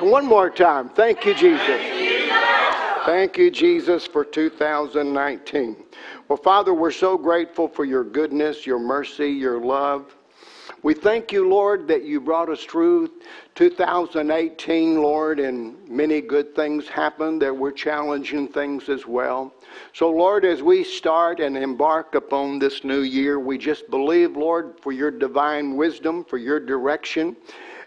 One 0.00 0.26
more 0.26 0.50
time. 0.50 0.88
Thank 0.88 1.24
you, 1.24 1.34
Jesus. 1.34 1.80
Thank 3.06 3.38
you, 3.38 3.50
Jesus, 3.50 4.06
for 4.06 4.24
2019. 4.24 5.76
Well, 6.28 6.36
Father, 6.36 6.74
we're 6.74 6.90
so 6.90 7.16
grateful 7.16 7.68
for 7.68 7.84
your 7.84 8.02
goodness, 8.02 8.66
your 8.66 8.78
mercy, 8.78 9.30
your 9.30 9.60
love. 9.60 10.16
We 10.82 10.94
thank 10.94 11.32
you, 11.32 11.48
Lord, 11.48 11.86
that 11.88 12.04
you 12.04 12.20
brought 12.20 12.48
us 12.48 12.64
through 12.64 13.10
2018, 13.54 15.00
Lord, 15.00 15.38
and 15.38 15.88
many 15.88 16.20
good 16.20 16.54
things 16.56 16.88
happened. 16.88 17.40
There 17.40 17.54
were 17.54 17.72
challenging 17.72 18.48
things 18.48 18.88
as 18.88 19.06
well. 19.06 19.54
So, 19.92 20.10
Lord, 20.10 20.44
as 20.44 20.62
we 20.62 20.82
start 20.82 21.40
and 21.40 21.56
embark 21.56 22.14
upon 22.14 22.58
this 22.58 22.84
new 22.84 23.00
year, 23.00 23.38
we 23.38 23.56
just 23.56 23.88
believe, 23.90 24.36
Lord, 24.36 24.74
for 24.80 24.92
your 24.92 25.10
divine 25.10 25.76
wisdom, 25.76 26.24
for 26.24 26.38
your 26.38 26.58
direction. 26.58 27.36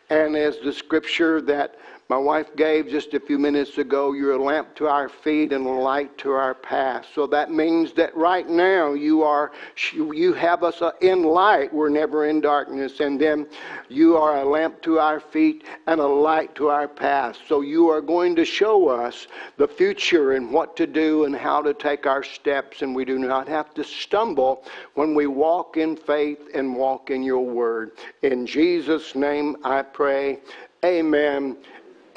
And 0.09 0.35
as 0.35 0.57
the 0.59 0.71
scripture 0.71 1.41
that 1.41 1.75
my 2.09 2.17
wife 2.17 2.55
gave 2.55 2.87
just 2.87 3.13
a 3.13 3.19
few 3.19 3.37
minutes 3.37 3.77
ago, 3.77 4.13
you're 4.13 4.31
a 4.31 4.41
lamp 4.41 4.73
to 4.75 4.87
our 4.87 5.09
feet 5.09 5.51
and 5.51 5.65
a 5.65 5.69
light 5.69 6.17
to 6.19 6.31
our 6.31 6.53
path. 6.53 7.05
So 7.13 7.27
that 7.27 7.51
means 7.51 7.91
that 7.93 8.15
right 8.15 8.47
now 8.47 8.93
you 8.93 9.23
are, 9.23 9.51
you 9.91 10.31
have 10.31 10.63
us 10.63 10.81
uh, 10.81 10.91
in 11.01 11.23
light. 11.23 11.73
We're 11.73 11.89
never 11.89 12.27
in 12.27 12.39
darkness. 12.39 13.01
And 13.01 13.19
then 13.19 13.45
you 13.89 14.15
are 14.15 14.37
a 14.37 14.45
lamp 14.45 14.81
to 14.83 14.99
our 14.99 15.19
feet 15.19 15.65
and 15.87 15.99
a 15.99 16.07
light 16.07 16.55
to 16.55 16.69
our 16.69 16.87
path. 16.87 17.37
So 17.45 17.59
you 17.59 17.89
are 17.89 18.01
going 18.01 18.37
to 18.37 18.45
show 18.45 18.87
us 18.87 19.27
the 19.57 19.67
future 19.67 20.31
and 20.31 20.49
what 20.49 20.77
to 20.77 20.87
do 20.87 21.25
and 21.25 21.35
how 21.35 21.61
to 21.61 21.73
take 21.73 22.05
our 22.05 22.23
steps. 22.23 22.83
And 22.83 22.95
we 22.95 23.03
do 23.03 23.19
not 23.19 23.49
have 23.49 23.73
to 23.73 23.83
stumble 23.83 24.63
when 24.93 25.13
we 25.13 25.27
walk 25.27 25.75
in 25.75 25.97
faith 25.97 26.39
and 26.53 26.73
walk 26.73 27.09
in 27.09 27.21
your 27.21 27.45
word. 27.45 27.91
In 28.21 28.45
Jesus' 28.47 29.13
name 29.13 29.57
I 29.65 29.81
pray. 29.81 30.39
Amen 30.85 31.57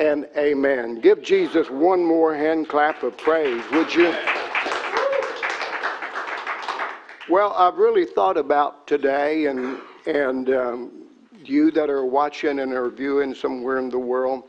and 0.00 0.26
amen. 0.34 0.98
Give 1.00 1.22
Jesus 1.22 1.68
one 1.68 2.02
more 2.02 2.34
hand 2.34 2.70
clap 2.70 3.02
of 3.02 3.16
praise, 3.18 3.62
would 3.70 3.94
you? 3.94 4.14
Well, 7.28 7.52
I've 7.52 7.76
really 7.76 8.06
thought 8.06 8.38
about 8.38 8.86
today, 8.86 9.46
and 9.46 9.78
and 10.06 10.48
um, 10.50 10.90
you 11.44 11.70
that 11.72 11.90
are 11.90 12.06
watching 12.06 12.60
and 12.60 12.72
are 12.72 12.88
viewing 12.88 13.34
somewhere 13.34 13.78
in 13.78 13.90
the 13.90 13.98
world. 13.98 14.44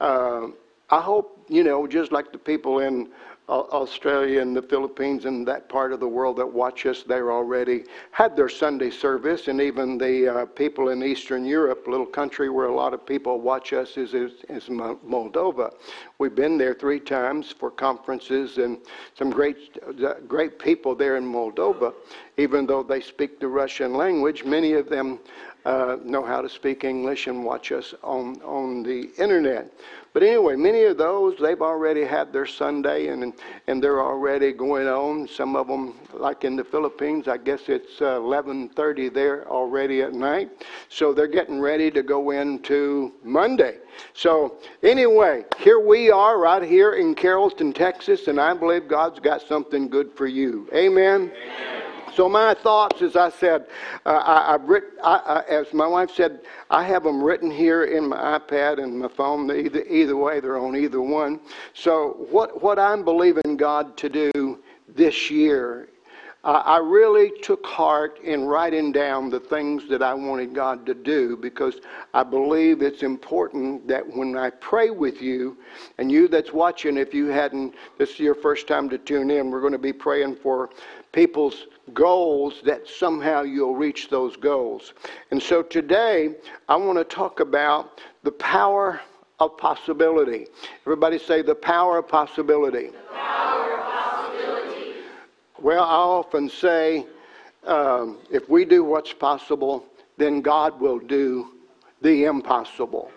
Uh, 0.00 0.48
I 0.90 1.00
hope 1.00 1.40
you 1.48 1.64
know, 1.64 1.86
just 1.86 2.12
like 2.12 2.30
the 2.30 2.38
people 2.38 2.78
in 2.80 3.08
Australia 3.50 4.40
and 4.40 4.56
the 4.56 4.62
Philippines 4.62 5.24
and 5.24 5.46
that 5.46 5.68
part 5.68 5.92
of 5.92 5.98
the 5.98 6.08
world 6.08 6.36
that 6.36 6.46
watch 6.46 6.86
us 6.86 7.02
there 7.02 7.32
already 7.32 7.84
had 8.12 8.36
their 8.36 8.48
Sunday 8.48 8.90
service, 8.90 9.48
and 9.48 9.60
even 9.60 9.98
the 9.98 10.28
uh, 10.28 10.46
people 10.46 10.90
in 10.90 11.02
Eastern 11.02 11.44
Europe, 11.44 11.86
little 11.88 12.06
country 12.06 12.48
where 12.48 12.66
a 12.66 12.74
lot 12.74 12.94
of 12.94 13.04
people 13.04 13.40
watch 13.40 13.72
us, 13.72 13.96
is, 13.96 14.14
is, 14.14 14.32
is 14.48 14.68
Moldova. 14.68 15.72
We've 16.18 16.34
been 16.34 16.58
there 16.58 16.74
three 16.74 17.00
times 17.00 17.52
for 17.52 17.70
conferences, 17.70 18.58
and 18.58 18.78
some 19.16 19.30
great, 19.30 19.78
uh, 20.04 20.14
great 20.28 20.58
people 20.58 20.94
there 20.94 21.16
in 21.16 21.24
Moldova. 21.24 21.92
Even 22.36 22.66
though 22.66 22.82
they 22.82 23.00
speak 23.00 23.40
the 23.40 23.48
Russian 23.48 23.94
language, 23.94 24.44
many 24.44 24.74
of 24.74 24.88
them 24.88 25.18
uh, 25.64 25.96
know 26.04 26.24
how 26.24 26.40
to 26.40 26.48
speak 26.48 26.84
English 26.84 27.26
and 27.26 27.44
watch 27.44 27.72
us 27.72 27.94
on, 28.02 28.40
on 28.42 28.82
the 28.82 29.10
internet. 29.18 29.72
But 30.12 30.24
anyway, 30.24 30.56
many 30.56 30.82
of 30.84 30.98
those, 30.98 31.38
they've 31.38 31.62
already 31.62 32.04
had 32.04 32.32
their 32.32 32.46
Sunday 32.46 33.08
and, 33.08 33.32
and 33.68 33.82
they're 33.82 34.02
already 34.02 34.52
going 34.52 34.88
on. 34.88 35.28
Some 35.28 35.54
of 35.54 35.68
them, 35.68 35.94
like 36.12 36.44
in 36.44 36.56
the 36.56 36.64
Philippines, 36.64 37.28
I 37.28 37.36
guess 37.36 37.68
it's 37.68 38.00
uh, 38.00 38.18
11.30 38.18 39.14
there 39.14 39.48
already 39.48 40.02
at 40.02 40.12
night. 40.12 40.50
So 40.88 41.14
they're 41.14 41.28
getting 41.28 41.60
ready 41.60 41.92
to 41.92 42.02
go 42.02 42.30
into 42.30 43.12
Monday. 43.22 43.78
So 44.12 44.58
anyway, 44.82 45.44
here 45.58 45.78
we 45.78 46.10
are 46.10 46.40
right 46.40 46.62
here 46.62 46.94
in 46.94 47.14
Carrollton, 47.14 47.72
Texas, 47.72 48.26
and 48.26 48.40
I 48.40 48.54
believe 48.54 48.88
God's 48.88 49.20
got 49.20 49.42
something 49.42 49.88
good 49.88 50.10
for 50.16 50.26
you. 50.26 50.68
Amen. 50.74 51.30
Amen. 51.30 51.89
So 52.14 52.28
my 52.28 52.54
thoughts, 52.54 53.02
as 53.02 53.16
I 53.16 53.30
said, 53.30 53.66
uh, 54.04 54.22
I, 54.24 54.52
have 54.52 54.70
I, 55.02 55.16
I, 55.16 55.42
as 55.48 55.72
my 55.72 55.86
wife 55.86 56.10
said, 56.10 56.40
I 56.70 56.82
have 56.84 57.04
them 57.04 57.22
written 57.22 57.50
here 57.50 57.84
in 57.84 58.08
my 58.08 58.38
iPad 58.38 58.82
and 58.82 58.98
my 58.98 59.08
phone. 59.08 59.50
Either, 59.50 59.84
either 59.84 60.16
way, 60.16 60.40
they're 60.40 60.58
on 60.58 60.76
either 60.76 61.00
one. 61.00 61.40
So 61.74 62.26
what, 62.30 62.62
what 62.62 62.78
I'm 62.78 63.04
believing 63.04 63.56
God 63.56 63.96
to 63.98 64.08
do 64.08 64.58
this 64.88 65.30
year, 65.30 65.88
I 66.42 66.78
really 66.78 67.32
took 67.42 67.66
heart 67.66 68.18
in 68.24 68.46
writing 68.46 68.92
down 68.92 69.28
the 69.28 69.40
things 69.40 69.86
that 69.90 70.02
I 70.02 70.14
wanted 70.14 70.54
God 70.54 70.86
to 70.86 70.94
do 70.94 71.36
because 71.36 71.80
I 72.14 72.22
believe 72.22 72.80
it's 72.80 73.02
important 73.02 73.86
that 73.88 74.06
when 74.08 74.38
I 74.38 74.48
pray 74.48 74.88
with 74.88 75.20
you, 75.20 75.58
and 75.98 76.10
you 76.10 76.28
that's 76.28 76.50
watching, 76.50 76.96
if 76.96 77.12
you 77.12 77.26
hadn't, 77.26 77.74
this 77.98 78.12
is 78.12 78.20
your 78.20 78.34
first 78.34 78.66
time 78.66 78.88
to 78.88 78.96
tune 78.96 79.30
in, 79.30 79.50
we're 79.50 79.60
going 79.60 79.74
to 79.74 79.78
be 79.78 79.92
praying 79.92 80.36
for 80.36 80.70
people's 81.12 81.66
goals 81.94 82.60
that 82.64 82.86
somehow 82.86 83.42
you'll 83.42 83.76
reach 83.76 84.08
those 84.08 84.36
goals. 84.36 84.94
And 85.30 85.42
so 85.42 85.62
today, 85.62 86.34
I 86.68 86.76
want 86.76 86.98
to 86.98 87.04
talk 87.04 87.40
about 87.40 88.00
the 88.22 88.32
power 88.32 89.00
of 89.38 89.56
possibility. 89.56 90.46
Everybody 90.82 91.18
say 91.18 91.42
the 91.42 91.54
power 91.54 91.98
of 91.98 92.08
possibility. 92.08 92.88
The 92.88 93.14
power 93.14 93.78
of 93.78 93.84
possibility. 93.84 94.92
Well, 95.60 95.82
I 95.82 95.94
often 95.94 96.48
say 96.48 97.06
um, 97.64 98.18
if 98.30 98.48
we 98.48 98.64
do 98.64 98.84
what's 98.84 99.12
possible, 99.12 99.86
then 100.16 100.40
God 100.40 100.80
will 100.80 100.98
do 100.98 101.52
the 102.02 102.24
impossible. 102.24 103.10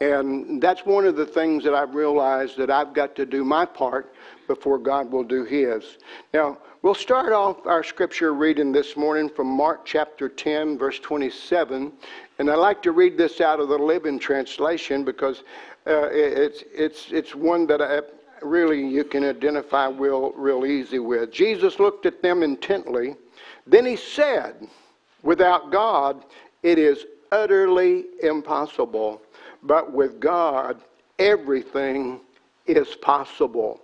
And 0.00 0.60
that's 0.60 0.84
one 0.84 1.06
of 1.06 1.16
the 1.16 1.26
things 1.26 1.64
that 1.64 1.74
I've 1.74 1.94
realized 1.94 2.58
that 2.58 2.70
I've 2.70 2.92
got 2.92 3.16
to 3.16 3.24
do 3.24 3.44
my 3.44 3.64
part 3.64 4.14
before 4.46 4.78
God 4.78 5.10
will 5.10 5.24
do 5.24 5.44
His. 5.44 5.98
Now, 6.34 6.58
we'll 6.86 6.94
start 6.94 7.32
off 7.32 7.66
our 7.66 7.82
scripture 7.82 8.32
reading 8.32 8.70
this 8.70 8.96
morning 8.96 9.28
from 9.28 9.48
Mark 9.48 9.84
chapter 9.84 10.28
10, 10.28 10.78
verse 10.78 11.00
27. 11.00 11.90
And 12.38 12.48
I 12.48 12.54
like 12.54 12.80
to 12.82 12.92
read 12.92 13.18
this 13.18 13.40
out 13.40 13.58
of 13.58 13.68
the 13.68 13.76
Living 13.76 14.20
Translation 14.20 15.04
because 15.04 15.42
uh, 15.88 16.06
it's, 16.12 16.62
it's, 16.72 17.10
it's 17.10 17.34
one 17.34 17.66
that 17.66 17.82
I, 17.82 18.02
really 18.40 18.86
you 18.86 19.02
can 19.02 19.24
identify 19.24 19.88
real, 19.88 20.30
real 20.36 20.64
easy 20.64 21.00
with. 21.00 21.32
Jesus 21.32 21.80
looked 21.80 22.06
at 22.06 22.22
them 22.22 22.44
intently. 22.44 23.16
Then 23.66 23.84
he 23.84 23.96
said, 23.96 24.68
Without 25.24 25.72
God, 25.72 26.24
it 26.62 26.78
is 26.78 27.04
utterly 27.32 28.04
impossible, 28.22 29.20
but 29.64 29.92
with 29.92 30.20
God, 30.20 30.80
everything 31.18 32.20
is 32.64 32.94
possible. 32.94 33.80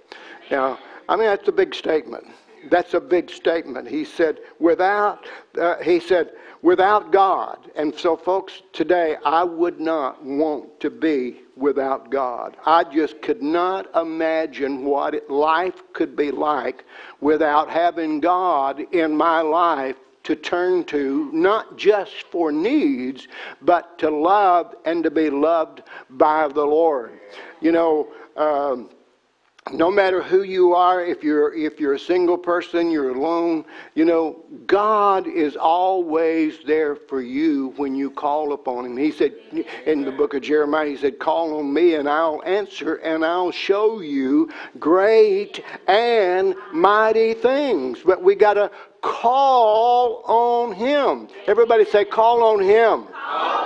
Now, 0.53 0.79
I 1.09 1.17
mean, 1.17 1.27
that's 1.27 1.49
a 1.49 1.53
big 1.53 1.75
statement. 1.75 2.29
That's 2.71 2.95
a 2.95 3.01
big 3.01 3.31
statement. 3.31 3.89
He 3.89 4.05
said, 4.05 4.39
without, 4.59 5.27
uh, 5.59 5.77
he 5.83 6.01
said, 6.01 6.33
without 6.63 7.11
God. 7.13 7.71
And 7.75 7.95
so, 7.95 8.17
folks, 8.17 8.63
today 8.73 9.17
I 9.25 9.43
would 9.45 9.81
not 9.81 10.25
want 10.25 10.81
to 10.81 10.91
be 10.91 11.41
without 11.57 12.11
God. 12.11 12.57
I 12.65 12.85
just 12.85 13.21
could 13.21 13.43
not 13.43 13.95
imagine 13.97 14.85
what 14.85 15.15
it, 15.15 15.29
life 15.29 15.83
could 15.93 16.17
be 16.17 16.31
like 16.31 16.85
without 17.21 17.69
having 17.69 18.21
God 18.21 18.81
in 18.93 19.17
my 19.17 19.41
life 19.41 19.97
to 20.25 20.37
turn 20.37 20.85
to, 20.85 21.31
not 21.33 21.77
just 21.77 22.23
for 22.31 22.53
needs, 22.53 23.27
but 23.63 23.99
to 23.99 24.09
love 24.09 24.75
and 24.85 25.03
to 25.03 25.11
be 25.11 25.31
loved 25.31 25.83
by 26.11 26.47
the 26.49 26.65
Lord. 26.65 27.19
You 27.61 27.73
know, 27.73 28.13
um, 28.37 28.91
no 29.71 29.91
matter 29.91 30.23
who 30.23 30.43
you 30.43 30.75
are, 30.75 31.05
if 31.05 31.23
you're 31.23 31.55
if 31.55 31.79
you're 31.79 31.95
a 31.95 31.99
single 31.99 32.37
person, 32.37 32.91
you're 32.91 33.11
alone, 33.11 33.65
you 33.95 34.05
know, 34.05 34.45
God 34.67 35.27
is 35.29 35.57
always 35.57 36.59
there 36.67 36.97
for 36.97 37.23
you 37.23 37.73
when 37.77 37.95
you 37.95 38.11
call 38.11 38.53
upon 38.53 38.87
him. 38.87 38.97
He 38.97 39.13
said 39.13 39.35
in 39.87 40.03
the 40.05 40.11
book 40.11 40.35
of 40.35 40.43
Jeremiah, 40.43 40.89
he 40.89 40.97
said, 40.97 41.19
"Call 41.19 41.59
on 41.59 41.73
me 41.73 41.95
and 41.95 42.09
I'll 42.09 42.43
answer 42.45 42.97
and 42.97 43.25
I'll 43.25 43.53
show 43.53 44.01
you 44.01 44.51
great 44.81 45.63
and 45.87 46.57
mighty 46.73 47.33
things." 47.33 48.01
But 48.05 48.23
we 48.23 48.35
got 48.35 48.55
to 48.55 48.71
call 49.03 50.23
on 50.25 50.73
him. 50.73 51.29
Everybody 51.47 51.85
say 51.85 52.05
call 52.05 52.43
on 52.43 52.61
him. 52.61 53.07
Call 53.13 53.63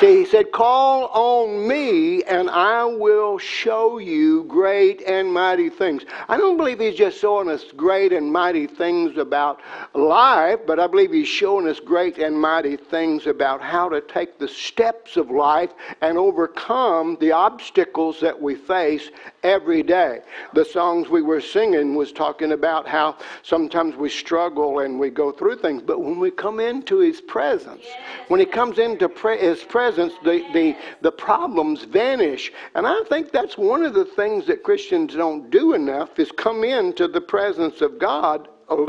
See, 0.00 0.18
he 0.18 0.24
said, 0.26 0.50
Call 0.50 1.06
on 1.06 1.68
me 1.68 2.22
and 2.24 2.50
I 2.50 2.84
will 2.84 3.38
show 3.38 3.98
you 3.98 4.44
great 4.44 5.02
and 5.02 5.32
mighty 5.32 5.70
things. 5.70 6.02
I 6.28 6.36
don't 6.36 6.56
believe 6.56 6.80
he's 6.80 6.96
just 6.96 7.18
showing 7.18 7.48
us 7.48 7.64
great 7.76 8.12
and 8.12 8.32
mighty 8.32 8.66
things 8.66 9.16
about 9.16 9.60
life, 9.94 10.58
but 10.66 10.80
I 10.80 10.88
believe 10.88 11.12
he's 11.12 11.28
showing 11.28 11.68
us 11.68 11.78
great 11.78 12.18
and 12.18 12.38
mighty 12.38 12.76
things 12.76 13.28
about 13.28 13.62
how 13.62 13.88
to 13.88 14.00
take 14.00 14.38
the 14.38 14.48
steps 14.48 15.16
of 15.16 15.30
life 15.30 15.70
and 16.00 16.18
overcome 16.18 17.16
the 17.20 17.30
obstacles 17.30 18.20
that 18.20 18.40
we 18.40 18.56
face 18.56 19.10
every 19.44 19.82
day. 19.82 20.20
The 20.54 20.64
songs 20.64 21.08
we 21.08 21.22
were 21.22 21.40
singing 21.40 21.94
was 21.94 22.10
talking 22.10 22.52
about 22.52 22.88
how 22.88 23.18
sometimes 23.42 23.94
we 23.94 24.08
struggle 24.08 24.80
and 24.80 24.98
we 24.98 25.10
go 25.10 25.30
through 25.30 25.58
things, 25.58 25.82
but 25.82 26.00
when 26.00 26.18
we 26.18 26.30
come 26.30 26.58
into 26.58 26.98
his 26.98 27.20
presence, 27.20 27.84
when 28.28 28.40
he 28.40 28.46
comes 28.46 28.78
into 28.78 29.08
his 29.08 29.62
presence, 29.62 29.84
presence, 29.94 30.14
the, 30.24 30.44
the, 30.52 30.76
the 31.02 31.12
problems 31.12 31.84
vanish. 31.84 32.52
And 32.74 32.86
I 32.86 33.00
think 33.08 33.32
that's 33.32 33.58
one 33.58 33.84
of 33.84 33.94
the 33.94 34.04
things 34.04 34.46
that 34.46 34.62
Christians 34.62 35.14
don't 35.14 35.50
do 35.50 35.74
enough 35.74 36.18
is 36.18 36.32
come 36.32 36.64
into 36.64 37.06
the 37.06 37.20
presence 37.20 37.80
of 37.80 37.98
God 37.98 38.48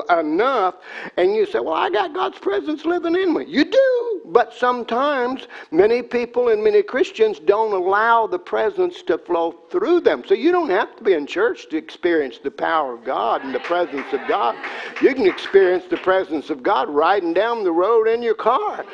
enough 0.09 0.75
and 1.17 1.35
you 1.35 1.45
say 1.45 1.59
well 1.59 1.73
i 1.73 1.89
got 1.89 2.13
god's 2.13 2.39
presence 2.39 2.85
living 2.85 3.15
in 3.15 3.33
me. 3.33 3.45
You 3.47 3.65
do 3.65 4.21
but 4.27 4.53
sometimes 4.53 5.47
many 5.71 6.01
people 6.01 6.49
and 6.49 6.63
many 6.63 6.81
christians 6.81 7.39
don't 7.39 7.73
allow 7.73 8.27
the 8.27 8.39
presence 8.39 9.01
to 9.03 9.17
flow 9.17 9.55
through 9.69 9.99
them. 9.99 10.23
So 10.25 10.33
you 10.33 10.51
don't 10.51 10.69
have 10.69 10.95
to 10.95 11.03
be 11.03 11.13
in 11.13 11.27
church 11.27 11.69
to 11.69 11.77
experience 11.77 12.37
the 12.37 12.51
power 12.51 12.93
of 12.93 13.03
god 13.03 13.43
and 13.43 13.53
the 13.53 13.59
presence 13.59 14.11
of 14.13 14.21
god. 14.27 14.55
You 15.01 15.13
can 15.13 15.27
experience 15.27 15.85
the 15.89 15.97
presence 15.97 16.49
of 16.49 16.63
god 16.63 16.89
riding 16.89 17.33
down 17.33 17.63
the 17.63 17.71
road 17.71 18.07
in 18.07 18.21
your 18.21 18.35
car. 18.35 18.85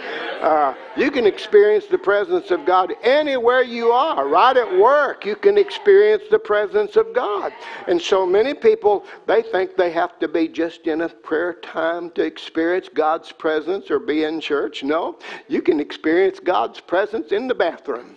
Uh, 0.42 0.74
you 0.98 1.12
can 1.12 1.28
experience 1.28 1.86
the 1.86 1.98
presence 1.98 2.52
of 2.52 2.66
god 2.66 2.94
anywhere 3.04 3.62
you 3.62 3.92
are 3.92 4.28
right 4.28 4.58
at 4.58 4.80
work. 4.80 5.26
You 5.26 5.36
can 5.36 5.58
experience 5.58 6.24
the 6.32 6.40
presence 6.40 6.96
of 6.96 7.14
god. 7.14 7.54
And 7.88 8.02
so 8.02 8.26
many 8.26 8.54
people 8.54 9.06
they 9.28 9.42
think 9.44 9.76
they 9.78 9.92
have 9.92 10.18
to 10.20 10.28
be 10.28 10.48
just 10.48 10.81
just 10.82 10.88
in 10.88 11.02
a 11.02 11.10
prayer 11.10 11.54
time 11.54 12.10
to 12.12 12.24
experience 12.24 12.90
God's 12.94 13.32
presence 13.32 13.92
or 13.92 14.00
be 14.00 14.24
in 14.24 14.42
church. 14.42 14.84
No, 14.84 15.18
you 15.48 15.62
can 15.62 15.80
experience 15.80 16.40
God's 16.40 16.80
presence 16.80 17.32
in 17.32 17.48
the 17.48 17.56
bathroom. 17.56 18.16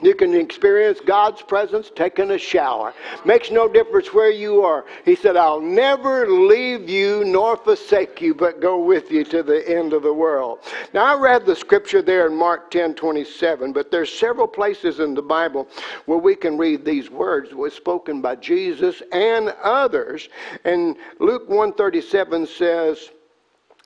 You 0.00 0.14
can 0.14 0.34
experience 0.34 1.00
God's 1.04 1.42
presence 1.42 1.90
taking 1.94 2.30
a 2.30 2.38
shower. 2.38 2.94
Makes 3.24 3.50
no 3.50 3.68
difference 3.68 4.14
where 4.14 4.30
you 4.30 4.62
are. 4.62 4.84
He 5.04 5.16
said, 5.16 5.36
I'll 5.36 5.60
never 5.60 6.28
leave 6.28 6.88
you 6.88 7.24
nor 7.24 7.56
forsake 7.56 8.20
you, 8.20 8.34
but 8.34 8.60
go 8.60 8.78
with 8.82 9.10
you 9.10 9.24
to 9.24 9.42
the 9.42 9.68
end 9.68 9.92
of 9.92 10.02
the 10.02 10.12
world. 10.12 10.60
Now, 10.94 11.16
I 11.16 11.18
read 11.18 11.46
the 11.46 11.56
scripture 11.56 12.02
there 12.02 12.26
in 12.26 12.34
Mark 12.34 12.70
10 12.70 12.94
27, 12.94 13.72
but 13.72 13.90
there's 13.90 14.12
several 14.12 14.46
places 14.46 15.00
in 15.00 15.14
the 15.14 15.22
Bible 15.22 15.68
where 16.06 16.18
we 16.18 16.36
can 16.36 16.56
read 16.56 16.84
these 16.84 17.10
words 17.10 17.54
was 17.54 17.74
spoken 17.74 18.22
by 18.22 18.36
Jesus 18.36 19.02
and 19.12 19.48
others. 19.62 20.28
And 20.64 20.96
Luke 21.18 21.48
137 21.48 22.46
says, 22.46 23.10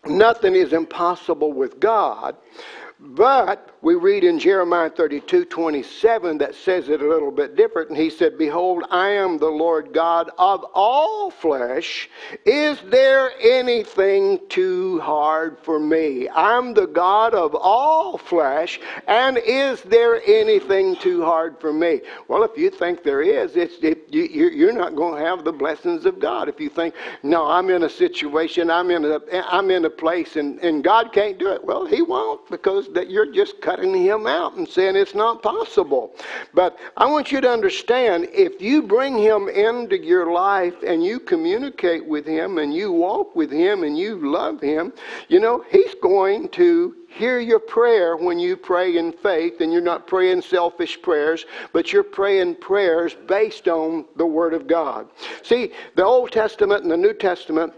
Nothing 0.05 0.55
is 0.57 0.73
impossible 0.73 1.53
with 1.53 1.79
God. 1.79 2.37
But 3.05 3.77
we 3.83 3.97
read 3.97 4.23
in 4.23 4.39
Jeremiah 4.39 4.89
32 4.89 5.47
27 5.47 6.39
that 6.39 6.55
says 6.55 6.89
it 6.89 7.03
a 7.03 7.09
little 7.09 7.33
bit 7.33 7.57
different. 7.57 7.89
And 7.89 7.99
he 7.99 8.09
said, 8.09 8.39
Behold, 8.39 8.85
I 8.93 9.09
am 9.09 9.39
the 9.39 9.49
Lord 9.51 9.93
God 9.93 10.31
of 10.39 10.65
all 10.73 11.29
flesh. 11.33 12.09
Is 12.47 12.79
there 12.87 13.33
anything 13.41 14.39
too 14.49 15.01
hard 15.01 15.59
for 15.63 15.81
me? 15.81 16.29
I'm 16.29 16.75
the 16.75 16.87
God 16.87 17.35
of 17.35 17.57
all 17.57 18.19
flesh. 18.19 18.79
And 19.09 19.37
is 19.37 19.83
there 19.83 20.23
anything 20.25 20.95
too 20.95 21.25
hard 21.25 21.61
for 21.61 21.73
me? 21.73 22.03
Well, 22.29 22.45
if 22.45 22.57
you 22.57 22.71
think 22.71 23.03
there 23.03 23.23
is, 23.23 23.57
it's, 23.57 23.83
it, 23.83 24.15
you, 24.15 24.49
you're 24.49 24.73
not 24.73 24.95
going 24.95 25.21
to 25.21 25.29
have 25.29 25.43
the 25.43 25.53
blessings 25.53 26.07
of 26.07 26.21
God. 26.21 26.49
If 26.49 26.61
you 26.61 26.69
think, 26.69 26.95
no, 27.25 27.47
I'm 27.47 27.69
in 27.69 27.83
a 27.83 27.91
situation, 27.91 28.71
I'm 28.71 28.93
in 28.93 29.05
a, 29.05 29.21
I'm 29.49 29.73
in 29.73 29.87
a 29.87 29.91
place, 29.91 30.37
and, 30.37 30.61
and 30.61 30.85
God 30.85 31.13
can't 31.13 31.37
do 31.37 31.49
it, 31.49 31.65
well, 31.65 31.85
He 31.85 32.01
won't 32.01 32.49
because 32.49 32.92
that 32.95 33.11
you're 33.11 33.31
just 33.31 33.61
cutting 33.61 33.95
him 33.95 34.27
out 34.27 34.55
and 34.55 34.69
saying 34.69 34.97
it's 34.97 35.15
not 35.15 35.43
possible. 35.43 36.15
But 36.55 36.79
I 36.97 37.07
want 37.07 37.33
you 37.33 37.41
to 37.41 37.51
understand 37.51 38.29
if 38.33 38.61
you 38.61 38.83
bring 38.83 39.19
him 39.19 39.49
into 39.49 39.99
your 39.99 40.33
life 40.33 40.75
and 40.87 41.05
you 41.05 41.21
communicate 41.21 42.07
with 42.07 42.27
him 42.27 42.59
and 42.59 42.75
you 42.75 42.93
walk 42.93 43.35
with 43.35 43.51
him 43.51 43.83
and 43.85 43.99
you 43.99 44.17
love 44.17 44.61
him, 44.61 44.93
you 45.29 45.41
know, 45.41 45.65
he's 45.71 45.95
going 46.03 46.49
to 46.51 46.95
hear 47.09 47.41
your 47.41 47.59
prayer 47.59 48.17
when 48.17 48.39
you 48.39 48.57
pray 48.57 48.97
in 48.97 49.13
faith 49.13 49.61
and 49.61 49.73
you're 49.73 49.83
not 49.83 50.07
praying 50.07 50.41
selfish 50.41 51.01
prayers, 51.03 51.45
but 51.73 51.93
you're 51.93 52.03
praying 52.03 52.57
prayers 52.57 53.15
based 53.27 53.69
on 53.69 54.07
the 54.17 54.27
Word 54.27 54.55
of 54.55 54.67
God. 54.67 55.07
See, 55.43 55.73
the 55.95 56.05
Old 56.05 56.33
Testament 56.33 56.83
and 56.83 56.91
the 56.91 56.97
New 56.97 57.13
Testament 57.13 57.75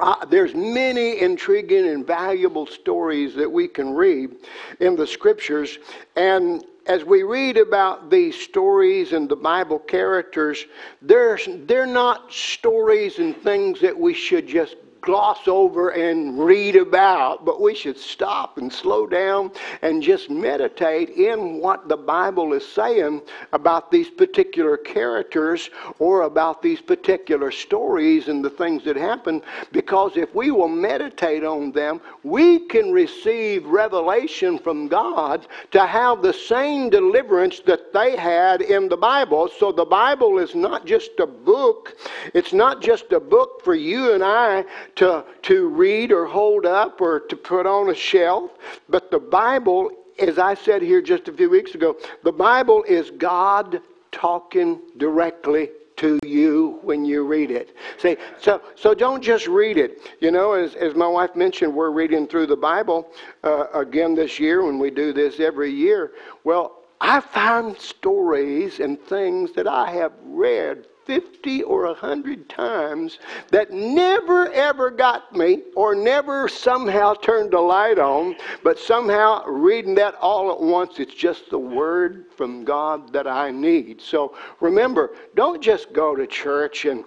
uh, 0.00 0.24
there's 0.26 0.54
many 0.54 1.20
intriguing 1.20 1.88
and 1.88 2.06
valuable 2.06 2.66
stories 2.66 3.34
that 3.34 3.50
we 3.50 3.68
can 3.68 3.94
read 3.94 4.34
in 4.80 4.96
the 4.96 5.06
scriptures. 5.06 5.78
And 6.16 6.64
as 6.86 7.04
we 7.04 7.22
read 7.22 7.56
about 7.56 8.10
these 8.10 8.34
stories 8.34 9.12
and 9.12 9.28
the 9.28 9.36
Bible 9.36 9.78
characters, 9.78 10.64
they're, 11.02 11.38
they're 11.66 11.86
not 11.86 12.32
stories 12.32 13.18
and 13.18 13.36
things 13.36 13.80
that 13.80 13.98
we 13.98 14.14
should 14.14 14.46
just 14.46 14.76
gloss 15.00 15.46
over 15.46 15.90
and 15.90 16.38
read 16.38 16.76
about, 16.76 17.44
but 17.44 17.60
we 17.60 17.74
should 17.74 17.98
stop 17.98 18.58
and 18.58 18.72
slow 18.72 19.06
down 19.06 19.50
and 19.82 20.02
just 20.02 20.30
meditate 20.30 21.10
in 21.10 21.60
what 21.60 21.88
the 21.88 21.96
Bible 21.96 22.52
is 22.52 22.66
saying 22.66 23.22
about 23.52 23.90
these 23.90 24.10
particular 24.10 24.76
characters 24.76 25.70
or 25.98 26.22
about 26.22 26.62
these 26.62 26.80
particular 26.80 27.50
stories 27.50 28.28
and 28.28 28.44
the 28.44 28.50
things 28.50 28.84
that 28.84 28.96
happen. 28.96 29.42
Because 29.72 30.16
if 30.16 30.34
we 30.34 30.50
will 30.50 30.68
meditate 30.68 31.44
on 31.44 31.72
them, 31.72 32.00
we 32.22 32.60
can 32.66 32.92
receive 32.92 33.64
revelation 33.66 34.58
from 34.58 34.88
God 34.88 35.46
to 35.70 35.86
have 35.86 36.22
the 36.22 36.32
same 36.32 36.90
deliverance 36.90 37.60
that 37.60 37.92
they 37.92 38.16
had 38.16 38.62
in 38.62 38.88
the 38.88 38.96
Bible. 38.96 39.48
So 39.58 39.72
the 39.72 39.84
Bible 39.84 40.38
is 40.38 40.54
not 40.54 40.86
just 40.86 41.12
a 41.18 41.26
book, 41.26 41.96
it's 42.34 42.52
not 42.52 42.82
just 42.82 43.12
a 43.12 43.20
book 43.20 43.62
for 43.62 43.74
you 43.74 44.14
and 44.14 44.24
I 44.24 44.64
to, 44.98 45.24
to 45.42 45.68
read 45.68 46.10
or 46.10 46.26
hold 46.26 46.66
up 46.66 47.00
or 47.00 47.20
to 47.20 47.36
put 47.36 47.66
on 47.66 47.90
a 47.90 47.94
shelf. 47.94 48.50
But 48.88 49.12
the 49.12 49.20
Bible, 49.20 49.90
as 50.18 50.38
I 50.38 50.54
said 50.54 50.82
here 50.82 51.00
just 51.00 51.28
a 51.28 51.32
few 51.32 51.48
weeks 51.48 51.76
ago, 51.76 51.96
the 52.24 52.32
Bible 52.32 52.82
is 52.82 53.10
God 53.10 53.80
talking 54.10 54.80
directly 54.96 55.70
to 55.98 56.18
you 56.24 56.80
when 56.82 57.04
you 57.04 57.24
read 57.24 57.52
it. 57.52 57.76
See, 57.98 58.16
so 58.40 58.60
so 58.74 58.92
don't 58.92 59.22
just 59.22 59.46
read 59.46 59.78
it. 59.78 60.00
You 60.20 60.32
know, 60.32 60.52
as 60.52 60.74
as 60.74 60.94
my 60.96 61.08
wife 61.08 61.36
mentioned, 61.36 61.72
we're 61.74 61.90
reading 61.90 62.26
through 62.26 62.46
the 62.46 62.56
Bible 62.56 63.08
uh, 63.44 63.66
again 63.74 64.16
this 64.16 64.40
year 64.40 64.64
when 64.64 64.80
we 64.80 64.90
do 64.90 65.12
this 65.12 65.38
every 65.38 65.70
year. 65.70 66.12
Well, 66.42 66.82
I 67.00 67.20
find 67.20 67.78
stories 67.78 68.80
and 68.80 69.00
things 69.00 69.52
that 69.52 69.68
I 69.68 69.92
have 69.92 70.12
read 70.24 70.86
50 71.08 71.62
or 71.62 71.86
100 71.86 72.50
times 72.50 73.18
that 73.50 73.72
never 73.72 74.52
ever 74.52 74.90
got 74.90 75.34
me 75.34 75.62
or 75.74 75.94
never 75.94 76.48
somehow 76.48 77.14
turned 77.14 77.50
the 77.50 77.58
light 77.58 77.98
on, 77.98 78.36
but 78.62 78.78
somehow 78.78 79.42
reading 79.46 79.94
that 79.94 80.14
all 80.16 80.52
at 80.52 80.60
once, 80.60 81.00
it's 81.00 81.14
just 81.14 81.48
the 81.48 81.58
word 81.58 82.26
from 82.36 82.62
God 82.62 83.10
that 83.14 83.26
I 83.26 83.50
need. 83.50 84.02
So 84.02 84.36
remember, 84.60 85.16
don't 85.34 85.62
just 85.62 85.94
go 85.94 86.14
to 86.14 86.26
church 86.26 86.84
and, 86.84 87.06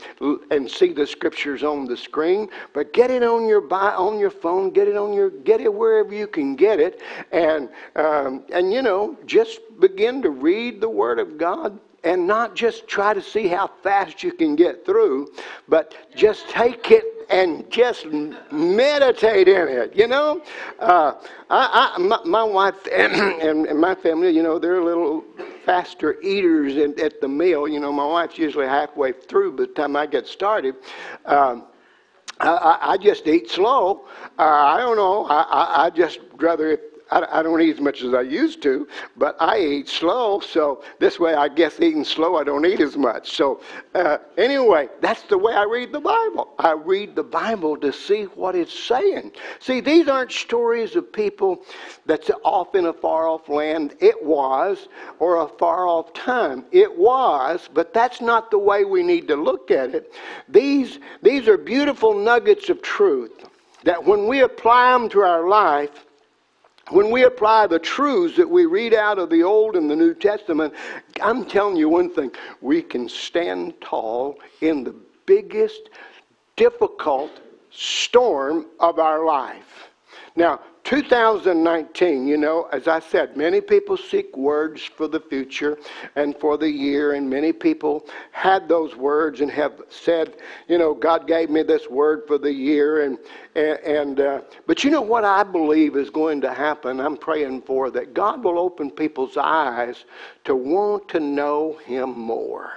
and 0.49 0.69
see 0.69 0.93
the 0.93 1.05
scriptures 1.05 1.61
on 1.61 1.85
the 1.85 1.95
screen, 1.95 2.49
but 2.73 2.93
get 2.93 3.11
it 3.11 3.21
on 3.21 3.47
your 3.47 3.71
on 3.71 4.17
your 4.17 4.31
phone, 4.31 4.71
get 4.71 4.87
it 4.87 4.97
on 4.97 5.13
your 5.13 5.29
get 5.29 5.61
it 5.61 5.71
wherever 5.71 6.11
you 6.11 6.25
can 6.25 6.55
get 6.55 6.79
it, 6.79 7.01
and 7.31 7.69
um, 7.95 8.43
and 8.51 8.73
you 8.73 8.81
know 8.81 9.15
just 9.27 9.59
begin 9.79 10.23
to 10.23 10.31
read 10.31 10.81
the 10.81 10.89
Word 10.89 11.19
of 11.19 11.37
God 11.37 11.79
and 12.03 12.25
not 12.25 12.55
just 12.55 12.87
try 12.87 13.13
to 13.13 13.21
see 13.21 13.47
how 13.47 13.69
fast 13.83 14.23
you 14.23 14.31
can 14.31 14.55
get 14.55 14.85
through, 14.85 15.31
but 15.67 15.95
just 16.15 16.49
take 16.49 16.89
it 16.91 17.03
and 17.29 17.69
just 17.71 18.05
meditate 18.51 19.47
in 19.47 19.67
it. 19.67 19.95
You 19.95 20.07
know, 20.07 20.41
uh, 20.79 21.13
I, 21.49 21.93
I, 21.95 21.99
my, 21.99 22.19
my, 22.25 22.43
wife 22.43 22.75
and, 22.91 23.67
and, 23.67 23.79
my 23.79 23.95
family, 23.95 24.31
you 24.31 24.43
know, 24.43 24.59
they're 24.59 24.79
a 24.79 24.85
little 24.85 25.23
faster 25.65 26.19
eaters 26.21 26.75
in, 26.75 26.99
at 26.99 27.21
the 27.21 27.27
meal. 27.27 27.67
You 27.67 27.79
know, 27.79 27.91
my 27.91 28.05
wife's 28.05 28.37
usually 28.37 28.67
halfway 28.67 29.13
through 29.13 29.53
by 29.53 29.63
the 29.63 29.67
time 29.67 29.95
I 29.95 30.07
get 30.07 30.27
started. 30.27 30.75
Um, 31.25 31.67
I, 32.39 32.77
I, 32.81 32.97
just 32.97 33.27
eat 33.27 33.51
slow. 33.51 34.07
Uh, 34.39 34.41
I 34.41 34.79
don't 34.79 34.97
know. 34.97 35.25
I, 35.25 35.85
I, 35.85 35.89
just 35.91 36.19
rather 36.37 36.79
I, 37.11 37.43
don't 37.43 37.61
eat 37.61 37.75
as 37.75 37.81
much 37.81 38.03
as 38.03 38.13
I 38.13 38.21
used 38.21 38.61
to, 38.63 38.87
but 39.17 39.35
I 39.39 39.59
eat 39.59 39.89
slow, 39.89 40.39
so 40.39 40.81
this 40.99 41.19
way 41.19 41.33
I 41.33 41.49
guess 41.49 41.79
eating 41.79 42.05
slow 42.05 42.37
I 42.37 42.45
don't 42.45 42.65
eat 42.65 42.79
as 42.79 42.95
much. 42.95 43.35
So 43.35 43.61
uh, 43.93 44.19
anyway, 44.37 44.87
that's 45.01 45.23
the 45.23 45.37
way 45.37 45.53
I 45.53 45.63
read 45.63 45.91
the 45.91 45.99
Bible. 45.99 46.53
I 46.57 46.71
read 46.71 47.15
the 47.15 47.23
Bible 47.23 47.75
to 47.77 47.91
see 47.91 48.23
what 48.23 48.55
it's 48.55 48.77
saying. 48.77 49.33
See, 49.59 49.81
these 49.81 50.07
aren't 50.07 50.31
stories 50.31 50.95
of 50.95 51.11
people 51.11 51.63
that's 52.05 52.31
off 52.43 52.75
in 52.75 52.85
a 52.85 52.93
far 52.93 53.27
off 53.27 53.49
land. 53.49 53.95
It 53.99 54.23
was, 54.23 54.87
or 55.19 55.41
a 55.41 55.47
far 55.47 55.87
off 55.87 56.13
time. 56.13 56.63
It 56.71 56.97
was, 56.97 57.69
but 57.73 57.93
that's 57.93 58.21
not 58.21 58.51
the 58.51 58.59
way 58.59 58.85
we 58.85 59.03
need 59.03 59.27
to 59.27 59.35
look 59.35 59.69
at 59.69 59.93
it. 59.93 60.13
These, 60.47 60.99
these 61.21 61.49
are 61.49 61.57
beautiful 61.57 62.13
nuggets 62.13 62.69
of 62.69 62.81
truth 62.81 63.31
that 63.83 64.03
when 64.03 64.27
we 64.27 64.41
apply 64.41 64.93
them 64.93 65.09
to 65.09 65.21
our 65.21 65.49
life, 65.49 66.05
when 66.91 67.09
we 67.09 67.23
apply 67.23 67.67
the 67.67 67.79
truths 67.79 68.35
that 68.37 68.49
we 68.49 68.65
read 68.65 68.93
out 68.93 69.17
of 69.17 69.29
the 69.29 69.43
Old 69.43 69.75
and 69.75 69.89
the 69.89 69.95
New 69.95 70.13
Testament, 70.13 70.73
I'm 71.21 71.45
telling 71.45 71.75
you 71.75 71.89
one 71.89 72.09
thing 72.09 72.31
we 72.59 72.81
can 72.81 73.07
stand 73.07 73.79
tall 73.81 74.39
in 74.59 74.83
the 74.83 74.95
biggest, 75.25 75.89
difficult 76.55 77.31
storm 77.71 78.65
of 78.79 78.99
our 78.99 79.25
life. 79.25 79.89
Now, 80.35 80.59
2019, 80.83 82.27
you 82.27 82.37
know, 82.37 82.67
as 82.71 82.87
I 82.87 82.99
said, 82.99 83.37
many 83.37 83.61
people 83.61 83.95
seek 83.95 84.35
words 84.35 84.83
for 84.83 85.07
the 85.07 85.19
future 85.19 85.77
and 86.15 86.35
for 86.37 86.57
the 86.57 86.69
year, 86.69 87.13
and 87.13 87.29
many 87.29 87.53
people 87.53 88.07
had 88.31 88.67
those 88.67 88.95
words 88.95 89.41
and 89.41 89.51
have 89.51 89.81
said, 89.89 90.37
you 90.67 90.77
know, 90.77 90.93
God 90.93 91.27
gave 91.27 91.49
me 91.49 91.61
this 91.63 91.87
word 91.89 92.23
for 92.27 92.37
the 92.37 92.51
year, 92.51 93.03
and 93.03 93.17
and, 93.55 94.19
uh, 94.21 94.41
but 94.65 94.83
you 94.83 94.89
know 94.89 95.01
what 95.01 95.25
I 95.25 95.43
believe 95.43 95.97
is 95.97 96.09
going 96.09 96.41
to 96.41 96.53
happen. 96.53 96.99
I'm 96.99 97.17
praying 97.17 97.63
for 97.63 97.91
that 97.91 98.13
God 98.13 98.43
will 98.43 98.57
open 98.57 98.89
people's 98.89 99.37
eyes 99.37 100.05
to 100.45 100.55
want 100.55 101.09
to 101.09 101.19
know 101.19 101.77
Him 101.85 102.17
more. 102.17 102.71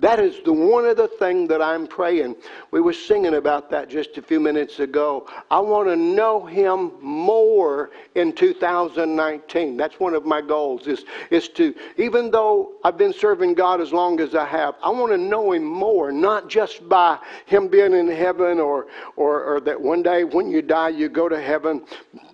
That 0.00 0.20
is 0.20 0.40
the 0.44 0.52
one 0.52 0.86
other 0.86 1.08
thing 1.08 1.48
that 1.48 1.60
I'm 1.60 1.88
praying. 1.88 2.36
We 2.70 2.80
were 2.80 2.92
singing 2.92 3.34
about 3.34 3.68
that 3.70 3.90
just 3.90 4.16
a 4.16 4.22
few 4.22 4.38
minutes 4.38 4.78
ago. 4.78 5.26
I 5.50 5.58
want 5.58 5.88
to 5.88 5.96
know 5.96 6.46
him 6.46 6.92
more 7.00 7.90
in 8.14 8.32
2019. 8.32 9.76
That's 9.76 9.98
one 9.98 10.14
of 10.14 10.24
my 10.24 10.40
goals 10.40 10.86
is, 10.86 11.04
is 11.30 11.48
to, 11.50 11.74
even 11.96 12.30
though 12.30 12.74
I've 12.84 12.96
been 12.96 13.12
serving 13.12 13.54
God 13.54 13.80
as 13.80 13.92
long 13.92 14.20
as 14.20 14.36
I 14.36 14.46
have, 14.46 14.76
I 14.84 14.90
want 14.90 15.10
to 15.10 15.18
know 15.18 15.50
him 15.50 15.64
more, 15.64 16.12
not 16.12 16.48
just 16.48 16.88
by 16.88 17.18
him 17.46 17.66
being 17.66 17.92
in 17.92 18.06
heaven 18.06 18.60
or, 18.60 18.86
or, 19.16 19.42
or 19.42 19.60
that 19.62 19.80
one 19.80 20.04
day 20.04 20.22
when 20.22 20.48
you 20.48 20.62
die 20.62 20.90
you 20.90 21.08
go 21.08 21.28
to 21.28 21.40
heaven, 21.40 21.82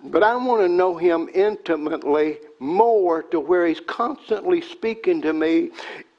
but 0.03 0.21
I 0.21 0.35
want 0.35 0.61
to 0.61 0.69
know 0.69 0.95
him 0.97 1.29
intimately 1.33 2.37
more 2.59 3.23
to 3.23 3.39
where 3.39 3.65
he's 3.65 3.81
constantly 3.81 4.61
speaking 4.61 5.21
to 5.21 5.33
me 5.33 5.71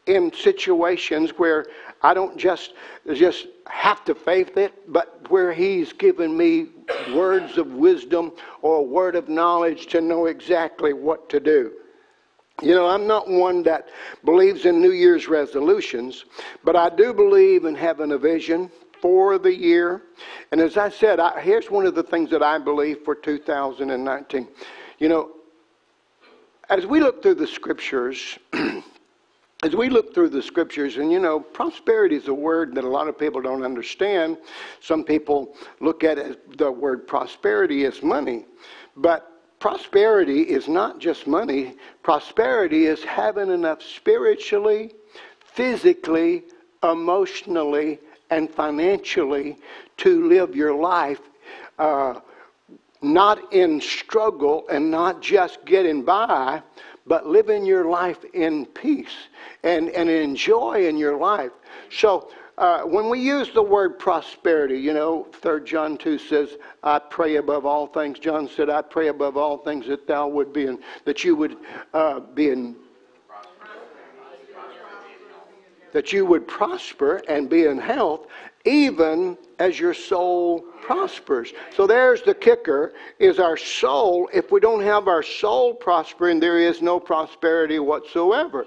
in 0.07 0.33
situations 0.33 1.31
where 1.31 1.67
I 2.03 2.15
don't 2.15 2.37
just 2.37 2.75
just 3.13 3.47
have 3.67 4.05
to 4.05 4.15
faith 4.15 4.57
it, 4.57 4.93
but 4.93 5.29
where 5.31 5.53
He's 5.53 5.93
given 5.93 6.37
me 6.37 6.69
words 7.13 7.59
of 7.59 7.69
wisdom 7.73 8.33
or 8.63 8.77
a 8.77 8.83
word 8.83 9.17
of 9.17 9.29
knowledge 9.29 9.87
to 9.89 10.01
know 10.01 10.27
exactly 10.27 10.93
what 10.93 11.29
to 11.31 11.41
do. 11.41 11.73
You 12.63 12.75
know, 12.75 12.87
I'm 12.87 13.07
not 13.07 13.29
one 13.29 13.63
that 13.65 13.89
believes 14.25 14.65
in 14.65 14.81
New 14.81 14.93
Year's 14.93 15.29
resolutions, 15.29 16.25
but 16.65 16.75
I 16.75 16.89
do 16.89 17.13
believe 17.13 17.65
in 17.67 17.75
having 17.75 18.13
a 18.13 18.19
vision 18.19 18.71
for 19.03 19.39
the 19.39 19.55
year. 19.55 20.03
And 20.53 20.61
as 20.61 20.79
I 20.79 20.89
said, 20.89 21.21
I, 21.21 21.41
here's 21.41 21.71
one 21.71 21.85
of 21.85 21.95
the 21.95 22.03
things 22.03 22.31
that 22.31 22.43
I 22.43 22.59
believe 22.59 23.01
for 23.05 23.15
2019. 23.15 24.49
You 24.99 25.09
know, 25.09 25.33
as 26.71 26.87
we 26.87 27.01
look 27.01 27.23
through 27.23 27.35
the 27.35 27.47
scriptures, 27.47 28.39
as 29.63 29.75
we 29.75 29.89
look 29.89 30.13
through 30.13 30.29
the 30.29 30.43
scriptures, 30.43 30.99
and 30.99 31.11
you 31.11 31.19
know, 31.19 31.41
prosperity 31.41 32.17
is 32.17 32.29
a 32.29 32.35
word 32.35 32.75
that 32.75 32.85
a 32.85 32.89
lot 32.89 33.09
of 33.09 33.19
people 33.19 33.41
don't 33.41 33.63
understand. 33.63 34.37
Some 34.81 35.03
people 35.03 35.55
look 35.81 36.05
at 36.05 36.59
the 36.59 36.71
word 36.71 37.07
prosperity 37.07 37.85
as 37.87 38.03
money, 38.03 38.45
but 38.97 39.59
prosperity 39.59 40.43
is 40.43 40.69
not 40.69 40.99
just 40.99 41.27
money. 41.27 41.75
Prosperity 42.03 42.87
is 42.87 43.03
having 43.03 43.51
enough 43.51 43.83
spiritually, 43.83 44.95
physically, 45.41 46.45
emotionally, 46.83 47.99
and 48.31 48.51
financially 48.51 49.57
to 49.97 50.29
live 50.29 50.55
your 50.55 50.75
life. 50.75 51.21
Uh, 51.79 52.21
not 53.03 53.53
in 53.53 53.81
struggle 53.81 54.65
and 54.71 54.91
not 54.91 55.23
just 55.23 55.65
getting 55.65 56.03
by, 56.03 56.63
but 57.07 57.27
living 57.27 57.65
your 57.65 57.85
life 57.85 58.25
in 58.35 58.67
peace 58.67 59.29
and, 59.63 59.89
and 59.91 60.11
enjoy 60.11 60.87
in 60.87 60.97
your 60.97 61.17
life. 61.17 61.53
So, 61.91 62.31
uh, 62.59 62.83
when 62.83 63.11
we 63.11 63.21
use 63.21 63.51
the 63.53 63.63
word 63.63 63.99
prosperity, 63.99 64.79
you 64.79 64.95
know, 64.95 65.27
3 65.43 65.63
John 65.65 65.99
2 65.99 66.19
says, 66.19 66.57
I 66.83 66.99
pray 66.99 67.37
above 67.37 67.67
all 67.67 67.87
things. 67.87 68.19
John 68.19 68.49
said, 68.49 68.71
I 68.71 68.81
pray 68.81 69.09
above 69.09 69.37
all 69.37 69.59
things 69.59 69.87
that 69.89 70.07
thou 70.07 70.29
would 70.29 70.55
be 70.55 70.65
in, 70.67 70.79
that 71.05 71.23
you 71.23 71.37
would 71.37 71.59
uh, 71.93 72.21
be 72.21 72.49
in, 72.49 72.77
that 75.93 76.15
you 76.15 76.25
would 76.25 76.49
prosper 76.49 77.23
and 77.29 77.51
be 77.51 77.67
in 77.67 77.77
health, 77.77 78.27
even 78.65 79.37
as 79.59 79.81
your 79.81 79.95
soul 79.95 80.61
prospers. 80.83 81.53
So 81.75 81.87
there's 81.87 82.23
the 82.23 82.35
kicker 82.35 82.93
is 83.19 83.39
our 83.39 83.57
soul. 83.57 84.29
If 84.33 84.53
we 84.53 84.61
don't 84.61 84.83
have 84.83 85.09
our 85.09 85.23
soul 85.23 85.75
prospering, 85.75 86.41
there 86.41 86.59
is 86.59 86.83
no 86.83 87.01
prosperity 87.01 87.79
whatsoever. 87.79 88.67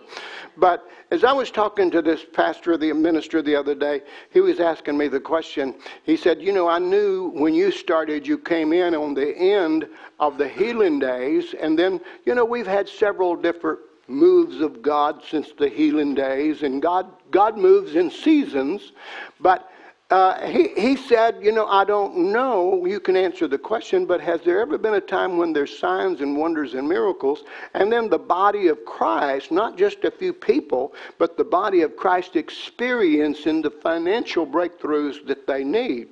But 0.57 0.89
as 1.11 1.23
I 1.23 1.31
was 1.31 1.51
talking 1.51 1.89
to 1.91 2.01
this 2.01 2.25
pastor, 2.33 2.77
the 2.77 2.91
minister 2.93 3.41
the 3.41 3.55
other 3.55 3.75
day, 3.75 4.01
he 4.31 4.41
was 4.41 4.59
asking 4.59 4.97
me 4.97 5.07
the 5.07 5.19
question. 5.19 5.75
He 6.03 6.17
said, 6.17 6.41
You 6.41 6.53
know, 6.53 6.67
I 6.67 6.79
knew 6.79 7.29
when 7.29 7.53
you 7.53 7.71
started, 7.71 8.27
you 8.27 8.37
came 8.37 8.73
in 8.73 8.95
on 8.95 9.13
the 9.13 9.35
end 9.35 9.87
of 10.19 10.37
the 10.37 10.47
healing 10.47 10.99
days. 10.99 11.53
And 11.59 11.77
then, 11.77 12.01
you 12.25 12.35
know, 12.35 12.45
we've 12.45 12.67
had 12.67 12.89
several 12.89 13.35
different 13.35 13.79
moves 14.07 14.59
of 14.59 14.81
God 14.81 15.23
since 15.29 15.51
the 15.57 15.69
healing 15.69 16.15
days. 16.15 16.63
And 16.63 16.81
God, 16.81 17.11
God 17.31 17.57
moves 17.57 17.95
in 17.95 18.09
seasons. 18.09 18.91
But 19.39 19.68
uh, 20.09 20.47
he, 20.47 20.69
he 20.69 20.95
said, 20.95 21.37
You 21.41 21.51
know, 21.51 21.67
I 21.67 21.83
don't 21.83 22.31
know. 22.31 22.83
You 22.85 22.99
can 22.99 23.15
answer 23.15 23.47
the 23.47 23.59
question, 23.59 24.07
but 24.07 24.19
has 24.21 24.41
there 24.41 24.59
ever 24.59 24.77
been 24.77 24.95
a 24.95 25.01
time 25.01 25.37
when 25.37 25.53
there's 25.53 25.77
signs 25.77 26.21
and 26.21 26.35
wonders 26.35 26.73
and 26.73 26.89
miracles? 26.89 27.43
And 27.75 27.91
then 27.91 28.09
the 28.09 28.17
body 28.17 28.69
of 28.69 28.83
Christ, 28.85 29.51
not 29.51 29.77
just 29.77 30.03
a 30.05 30.11
few 30.11 30.33
people, 30.33 30.95
but 31.19 31.37
the 31.37 31.43
body 31.43 31.83
of 31.83 31.95
Christ 31.95 32.35
experiencing 32.35 33.61
the 33.61 33.69
financial 33.69 34.47
breakthroughs 34.47 35.25
that 35.27 35.45
they 35.45 35.63
need 35.63 36.07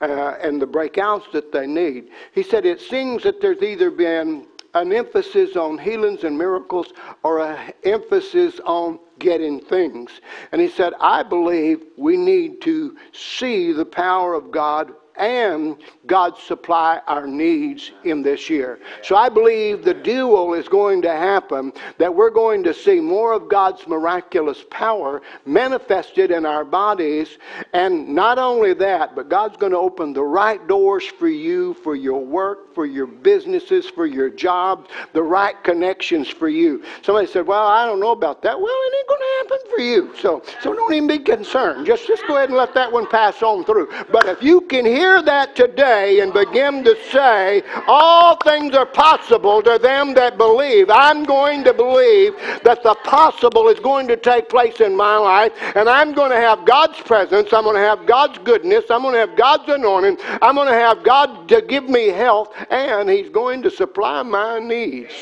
uh, 0.00 0.36
and 0.40 0.60
the 0.60 0.66
breakouts 0.66 1.30
that 1.32 1.52
they 1.52 1.66
need. 1.66 2.08
He 2.32 2.42
said, 2.42 2.64
It 2.64 2.80
seems 2.80 3.24
that 3.24 3.42
there's 3.42 3.62
either 3.62 3.90
been 3.90 4.46
an 4.72 4.92
emphasis 4.92 5.54
on 5.54 5.76
healings 5.76 6.24
and 6.24 6.36
miracles 6.36 6.94
or 7.22 7.40
an 7.40 7.72
emphasis 7.84 8.58
on 8.64 8.98
getting 9.18 9.60
things. 9.60 10.10
And 10.52 10.60
he 10.60 10.68
said, 10.68 10.92
I 11.00 11.22
believe 11.22 11.84
we 11.96 12.16
need 12.16 12.60
to 12.62 12.96
see 13.12 13.72
the 13.72 13.84
power 13.84 14.34
of 14.34 14.50
God 14.50 14.92
and 15.16 15.76
God 16.06 16.36
supply 16.38 17.00
our 17.06 17.26
needs 17.26 17.92
in 18.04 18.22
this 18.22 18.50
year. 18.50 18.80
So 19.02 19.16
I 19.16 19.28
believe 19.28 19.84
the 19.84 19.94
dual 19.94 20.54
is 20.54 20.68
going 20.68 21.02
to 21.02 21.10
happen 21.10 21.72
that 21.98 22.14
we're 22.14 22.30
going 22.30 22.62
to 22.64 22.74
see 22.74 23.00
more 23.00 23.32
of 23.32 23.48
God's 23.48 23.86
miraculous 23.86 24.64
power 24.70 25.22
manifested 25.46 26.30
in 26.30 26.44
our 26.44 26.64
bodies. 26.64 27.38
And 27.72 28.08
not 28.08 28.38
only 28.38 28.74
that, 28.74 29.14
but 29.14 29.28
God's 29.28 29.56
going 29.56 29.72
to 29.72 29.78
open 29.78 30.12
the 30.12 30.22
right 30.22 30.66
doors 30.66 31.04
for 31.04 31.28
you, 31.28 31.74
for 31.74 31.94
your 31.94 32.24
work, 32.24 32.74
for 32.74 32.86
your 32.86 33.06
businesses, 33.06 33.88
for 33.88 34.06
your 34.06 34.30
jobs, 34.30 34.90
the 35.12 35.22
right 35.22 35.62
connections 35.62 36.28
for 36.28 36.48
you. 36.48 36.82
Somebody 37.02 37.28
said, 37.28 37.46
Well, 37.46 37.66
I 37.66 37.86
don't 37.86 38.00
know 38.00 38.12
about 38.12 38.42
that. 38.42 38.58
Well, 38.58 38.66
it 38.66 38.94
ain't 38.96 39.08
going 39.08 39.20
to 39.20 39.54
happen 39.54 39.70
for 39.70 39.80
you. 39.80 40.16
So, 40.18 40.42
so 40.60 40.74
don't 40.74 40.92
even 40.92 41.06
be 41.06 41.18
concerned. 41.18 41.86
Just, 41.86 42.06
just 42.06 42.26
go 42.26 42.36
ahead 42.36 42.48
and 42.48 42.58
let 42.58 42.74
that 42.74 42.90
one 42.90 43.06
pass 43.06 43.42
on 43.42 43.64
through. 43.64 43.88
But 44.10 44.26
if 44.26 44.42
you 44.42 44.60
can 44.62 44.84
hear 44.84 45.03
hear 45.04 45.20
that 45.20 45.54
today 45.54 46.20
and 46.20 46.32
begin 46.32 46.82
to 46.82 46.96
say, 47.10 47.62
All 47.86 48.36
things 48.38 48.74
are 48.74 48.86
possible 48.86 49.62
to 49.62 49.78
them 49.78 50.14
that 50.14 50.38
believe, 50.38 50.88
I'm 50.88 51.24
going 51.24 51.62
to 51.64 51.74
believe 51.74 52.34
that 52.62 52.82
the 52.82 52.94
possible 53.04 53.68
is 53.68 53.78
going 53.80 54.08
to 54.08 54.16
take 54.16 54.48
place 54.48 54.80
in 54.80 54.96
my 54.96 55.18
life, 55.18 55.52
and 55.76 55.90
I'm 55.90 56.14
going 56.14 56.30
to 56.30 56.38
have 56.38 56.64
God's 56.64 56.98
presence, 57.00 57.52
I'm 57.52 57.64
going 57.64 57.76
to 57.76 57.82
have 57.82 58.06
God's 58.06 58.38
goodness, 58.38 58.84
I'm 58.88 59.02
going 59.02 59.14
to 59.14 59.20
have 59.20 59.36
God's 59.36 59.68
anointing, 59.68 60.16
I'm 60.40 60.54
going 60.54 60.68
to 60.68 60.74
have 60.74 61.04
God 61.04 61.48
to 61.50 61.60
give 61.60 61.86
me 61.86 62.08
health, 62.08 62.54
and 62.70 63.10
He's 63.10 63.28
going 63.28 63.60
to 63.62 63.70
supply 63.70 64.22
my 64.22 64.58
needs. 64.58 65.12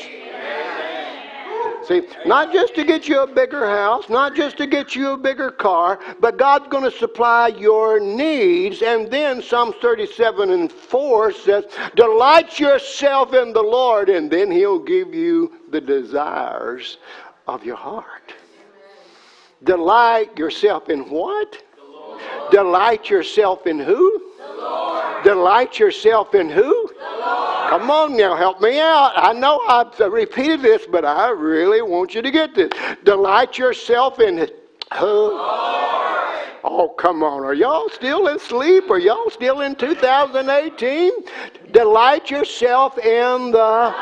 See, 1.87 2.07
not 2.25 2.53
just 2.53 2.75
to 2.75 2.83
get 2.83 3.07
you 3.07 3.21
a 3.21 3.27
bigger 3.27 3.67
house, 3.67 4.09
not 4.09 4.35
just 4.35 4.57
to 4.57 4.67
get 4.67 4.95
you 4.95 5.11
a 5.11 5.17
bigger 5.17 5.51
car, 5.51 5.99
but 6.19 6.37
God's 6.37 6.67
going 6.69 6.89
to 6.89 6.97
supply 6.97 7.49
your 7.49 7.99
needs. 7.99 8.81
And 8.81 9.11
then 9.11 9.41
Psalms 9.41 9.75
37 9.81 10.49
and 10.49 10.71
4 10.71 11.33
says, 11.33 11.65
Delight 11.95 12.59
yourself 12.59 13.33
in 13.33 13.53
the 13.53 13.61
Lord, 13.61 14.09
and 14.09 14.31
then 14.31 14.49
He'll 14.49 14.79
give 14.79 15.13
you 15.13 15.53
the 15.71 15.81
desires 15.81 16.97
of 17.47 17.65
your 17.65 17.75
heart. 17.75 18.33
Delight 19.63 20.37
yourself 20.37 20.89
in 20.89 21.09
what? 21.09 21.61
Delight 22.51 23.09
yourself 23.09 23.67
in 23.67 23.79
who? 23.79 24.32
Delight 25.23 25.79
yourself 25.79 26.35
in 26.35 26.49
who? 26.49 26.89
Come 27.69 27.89
on 27.89 28.17
now, 28.17 28.35
help 28.35 28.61
me 28.61 28.79
out. 28.79 29.13
I 29.15 29.33
know 29.33 29.59
I've 29.67 29.97
repeated 30.11 30.61
this, 30.61 30.85
but 30.85 31.05
I 31.05 31.29
really 31.29 31.81
want 31.81 32.13
you 32.13 32.21
to 32.21 32.29
get 32.29 32.53
this. 32.53 32.69
Delight 33.03 33.57
yourself 33.57 34.19
in 34.19 34.37
who? 34.37 35.39
Oh, 36.65 36.93
come 36.97 37.23
on. 37.23 37.43
Are 37.43 37.53
y'all 37.53 37.89
still 37.89 38.27
asleep? 38.27 38.89
Are 38.89 38.99
y'all 38.99 39.29
still 39.29 39.61
in 39.61 39.75
2018? 39.75 41.11
Delight 41.71 42.31
yourself 42.31 42.97
in 42.97 43.51
the. 43.51 43.93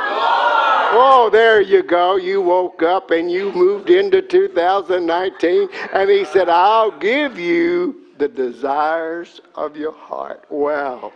Oh, 0.94 1.30
there 1.32 1.62
you 1.62 1.82
go. 1.82 2.18
You 2.18 2.42
woke 2.42 2.84
up 2.84 3.12
and 3.12 3.32
you 3.32 3.52
moved 3.54 3.90
into 3.90 4.22
2019, 4.22 5.70
and 5.94 6.10
he 6.10 6.26
said, 6.26 6.50
I'll 6.50 6.92
give 7.00 7.40
you 7.40 8.02
the 8.22 8.28
desires 8.28 9.42
of 9.56 9.76
your 9.76 9.94
heart. 9.94 10.46
Well, 10.52 11.12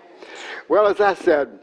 well, 0.67 0.87
as 0.87 0.99
I 0.99 1.13
said, 1.13 1.59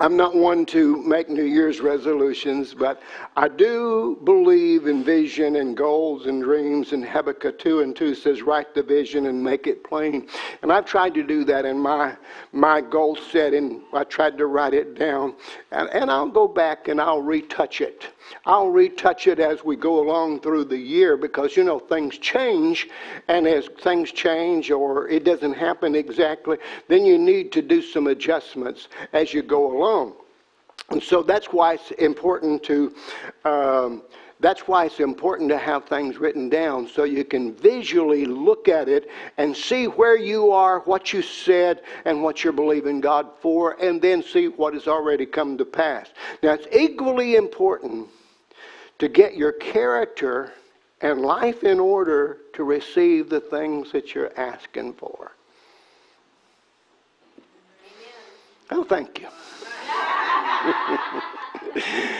I'm 0.00 0.16
not 0.16 0.34
one 0.34 0.66
to 0.66 1.00
make 1.04 1.28
New 1.28 1.44
Year's 1.44 1.80
resolutions, 1.80 2.74
but 2.74 3.00
I 3.36 3.46
do 3.46 4.18
believe 4.24 4.88
in 4.88 5.04
vision 5.04 5.56
and 5.56 5.76
goals 5.76 6.26
and 6.26 6.42
dreams. 6.42 6.92
And 6.92 7.04
Habakkuk 7.04 7.60
2 7.60 7.80
and 7.80 7.94
2 7.94 8.16
says, 8.16 8.42
write 8.42 8.74
the 8.74 8.82
vision 8.82 9.26
and 9.26 9.42
make 9.42 9.68
it 9.68 9.84
plain. 9.84 10.28
And 10.62 10.72
I've 10.72 10.84
tried 10.84 11.14
to 11.14 11.22
do 11.22 11.44
that 11.44 11.64
in 11.64 11.78
my, 11.78 12.16
my 12.52 12.80
goal 12.80 13.16
setting. 13.30 13.84
I 13.94 14.02
tried 14.02 14.36
to 14.38 14.46
write 14.46 14.74
it 14.74 14.98
down. 14.98 15.36
And, 15.70 15.88
and 15.90 16.10
I'll 16.10 16.28
go 16.28 16.48
back 16.48 16.88
and 16.88 17.00
I'll 17.00 17.22
retouch 17.22 17.80
it. 17.80 18.08
I'll 18.44 18.70
retouch 18.70 19.26
it 19.26 19.38
as 19.38 19.64
we 19.64 19.76
go 19.76 20.00
along 20.00 20.40
through 20.40 20.64
the 20.64 20.78
year 20.78 21.16
because, 21.16 21.56
you 21.56 21.64
know, 21.64 21.78
things 21.78 22.18
change. 22.18 22.88
And 23.28 23.46
as 23.46 23.68
things 23.80 24.12
change 24.12 24.70
or 24.70 25.08
it 25.08 25.24
doesn't 25.24 25.54
happen 25.54 25.94
exactly, 25.94 26.58
then 26.88 27.04
you 27.04 27.18
need 27.18 27.52
to 27.52 27.62
do 27.62 27.82
some 27.82 28.06
adjustments 28.06 28.88
as 29.12 29.32
you 29.34 29.42
go 29.42 29.76
along. 29.76 30.14
And 30.90 31.02
so 31.02 31.22
that's 31.22 31.46
why 31.46 31.74
it's 31.74 31.90
important 31.92 32.62
to. 32.64 32.94
Um, 33.44 34.02
that's 34.38 34.68
why 34.68 34.84
it's 34.84 35.00
important 35.00 35.48
to 35.48 35.56
have 35.56 35.86
things 35.86 36.18
written 36.18 36.50
down 36.50 36.88
so 36.88 37.04
you 37.04 37.24
can 37.24 37.54
visually 37.54 38.26
look 38.26 38.68
at 38.68 38.88
it 38.88 39.08
and 39.38 39.56
see 39.56 39.86
where 39.86 40.18
you 40.18 40.50
are, 40.50 40.80
what 40.80 41.12
you 41.12 41.22
said, 41.22 41.80
and 42.04 42.22
what 42.22 42.44
you're 42.44 42.52
believing 42.52 43.00
God 43.00 43.28
for, 43.40 43.82
and 43.82 44.00
then 44.00 44.22
see 44.22 44.48
what 44.48 44.74
has 44.74 44.86
already 44.86 45.24
come 45.24 45.56
to 45.56 45.64
pass. 45.64 46.10
Now, 46.42 46.52
it's 46.52 46.66
equally 46.74 47.36
important 47.36 48.08
to 48.98 49.08
get 49.08 49.36
your 49.36 49.52
character 49.52 50.52
and 51.00 51.22
life 51.22 51.64
in 51.64 51.80
order 51.80 52.38
to 52.54 52.64
receive 52.64 53.30
the 53.30 53.40
things 53.40 53.90
that 53.92 54.14
you're 54.14 54.38
asking 54.38 54.94
for. 54.94 55.32
Oh, 58.70 58.84
thank 58.84 59.20
you. 59.20 59.28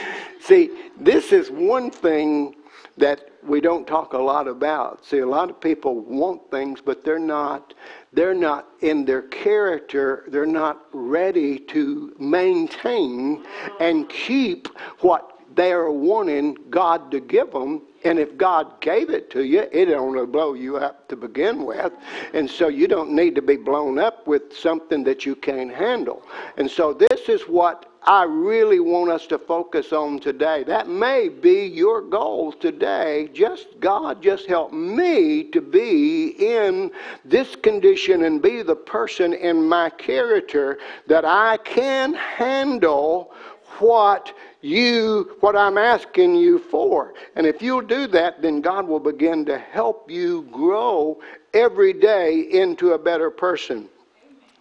See, 0.46 0.70
this 0.96 1.32
is 1.32 1.50
one 1.50 1.90
thing 1.90 2.54
that 2.98 3.30
we 3.42 3.60
don't 3.60 3.84
talk 3.84 4.12
a 4.12 4.18
lot 4.18 4.46
about. 4.46 5.04
See, 5.04 5.18
a 5.18 5.26
lot 5.26 5.50
of 5.50 5.60
people 5.60 5.98
want 5.98 6.52
things, 6.52 6.80
but 6.80 7.04
they're 7.04 7.18
not 7.18 7.74
they're 8.12 8.32
not 8.32 8.68
in 8.80 9.04
their 9.04 9.22
character, 9.22 10.22
they're 10.28 10.46
not 10.46 10.86
ready 10.92 11.58
to 11.58 12.14
maintain 12.20 13.44
and 13.80 14.08
keep 14.08 14.68
what 15.00 15.32
they're 15.56 15.90
wanting 15.90 16.56
God 16.70 17.10
to 17.10 17.18
give 17.18 17.50
them 17.50 17.82
and 18.06 18.20
if 18.20 18.36
God 18.36 18.80
gave 18.80 19.10
it 19.10 19.30
to 19.30 19.44
you, 19.44 19.66
it 19.72 19.90
only 19.90 20.26
blow 20.26 20.54
you 20.54 20.76
up 20.76 21.08
to 21.08 21.16
begin 21.16 21.64
with. 21.64 21.92
And 22.34 22.48
so 22.48 22.68
you 22.68 22.86
don't 22.86 23.10
need 23.10 23.34
to 23.34 23.42
be 23.42 23.56
blown 23.56 23.98
up 23.98 24.28
with 24.28 24.56
something 24.56 25.02
that 25.02 25.26
you 25.26 25.34
can't 25.34 25.74
handle. 25.74 26.22
And 26.56 26.70
so 26.70 26.92
this 26.92 27.28
is 27.28 27.42
what 27.42 27.90
I 28.06 28.22
really 28.22 28.78
want 28.78 29.10
us 29.10 29.26
to 29.28 29.38
focus 29.38 29.92
on 29.92 30.20
today. 30.20 30.62
That 30.62 30.88
may 30.88 31.28
be 31.28 31.66
your 31.66 32.00
goal 32.00 32.52
today. 32.52 33.28
Just 33.32 33.66
God, 33.80 34.22
just 34.22 34.46
help 34.46 34.72
me 34.72 35.42
to 35.50 35.60
be 35.60 36.28
in 36.38 36.92
this 37.24 37.56
condition 37.56 38.22
and 38.22 38.40
be 38.40 38.62
the 38.62 38.76
person 38.76 39.32
in 39.32 39.68
my 39.68 39.90
character 39.90 40.78
that 41.08 41.24
I 41.24 41.56
can 41.58 42.14
handle 42.14 43.34
what 43.80 44.32
you 44.60 45.36
what 45.40 45.56
I'm 45.56 45.76
asking 45.76 46.36
you 46.36 46.60
for. 46.60 47.14
And 47.34 47.44
if 47.44 47.60
you'll 47.60 47.82
do 47.82 48.06
that, 48.06 48.40
then 48.40 48.60
God 48.60 48.86
will 48.86 49.00
begin 49.00 49.44
to 49.46 49.58
help 49.58 50.10
you 50.12 50.42
grow 50.52 51.20
every 51.54 51.92
day 51.92 52.40
into 52.52 52.92
a 52.92 52.98
better 52.98 53.30
person. 53.32 53.88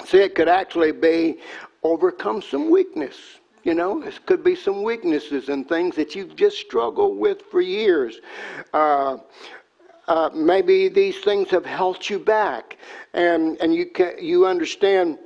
See, 0.06 0.18
it 0.18 0.36
could 0.36 0.50
actually 0.50 0.92
be 0.92 1.38
overcome 1.92 2.42
some 2.42 2.70
weakness. 2.70 3.18
You 3.63 3.74
know, 3.74 4.04
it 4.04 4.25
could 4.25 4.44
be 4.44 4.56
some 4.56 4.84
weaknesses 4.84 5.50
and 5.50 5.68
things 5.68 5.96
that 5.96 6.15
you've 6.15 6.36
just 6.36 6.58
struggled 6.58 7.18
with 7.18 7.42
for 7.50 7.62
years. 7.62 8.20
Uh, 8.74 9.18
uh, 10.08 10.30
maybe 10.36 10.88
these 10.88 11.17
things 11.21 11.50
have 11.50 11.65
held 11.65 12.08
you 12.08 12.19
back, 12.19 12.78
and 13.13 13.58
and 13.60 13.74
you 13.74 13.88
can, 13.88 14.13
you 14.19 14.45
understand 14.45 15.17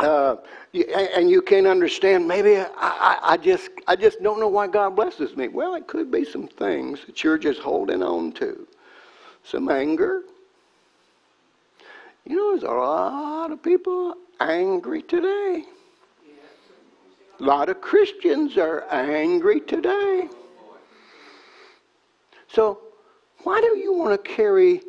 uh, 0.00 0.36
and 0.74 1.30
you 1.30 1.40
can't 1.40 1.66
understand. 1.66 2.26
Maybe 2.26 2.56
I, 2.56 2.66
I, 2.76 3.18
I, 3.22 3.36
just 3.36 3.70
I 3.86 3.94
just 3.94 4.22
don't 4.22 4.40
know 4.40 4.48
why 4.48 4.66
God 4.66 4.96
blesses 4.96 5.36
me. 5.36 5.46
Well, 5.48 5.74
it 5.74 5.86
could 5.86 6.10
be 6.10 6.24
some 6.24 6.48
things 6.48 7.04
that 7.06 7.22
you're 7.22 7.38
just 7.38 7.60
holding 7.60 8.02
on 8.02 8.32
to, 8.32 8.66
some 9.44 9.68
anger. 9.68 10.22
You 12.24 12.36
know, 12.36 12.50
there's 12.50 12.64
a 12.64 12.74
lot 12.74 13.52
of 13.52 13.62
people 13.62 14.16
angry 14.50 15.02
today. 15.02 15.64
A 17.40 17.42
lot 17.42 17.68
of 17.68 17.80
Christians 17.80 18.56
are 18.58 18.84
angry 18.90 19.60
today. 19.60 20.28
So, 22.48 22.80
why 23.44 23.60
do 23.60 23.78
you 23.78 23.92
want 23.94 24.12
to 24.12 24.30
carry 24.30 24.82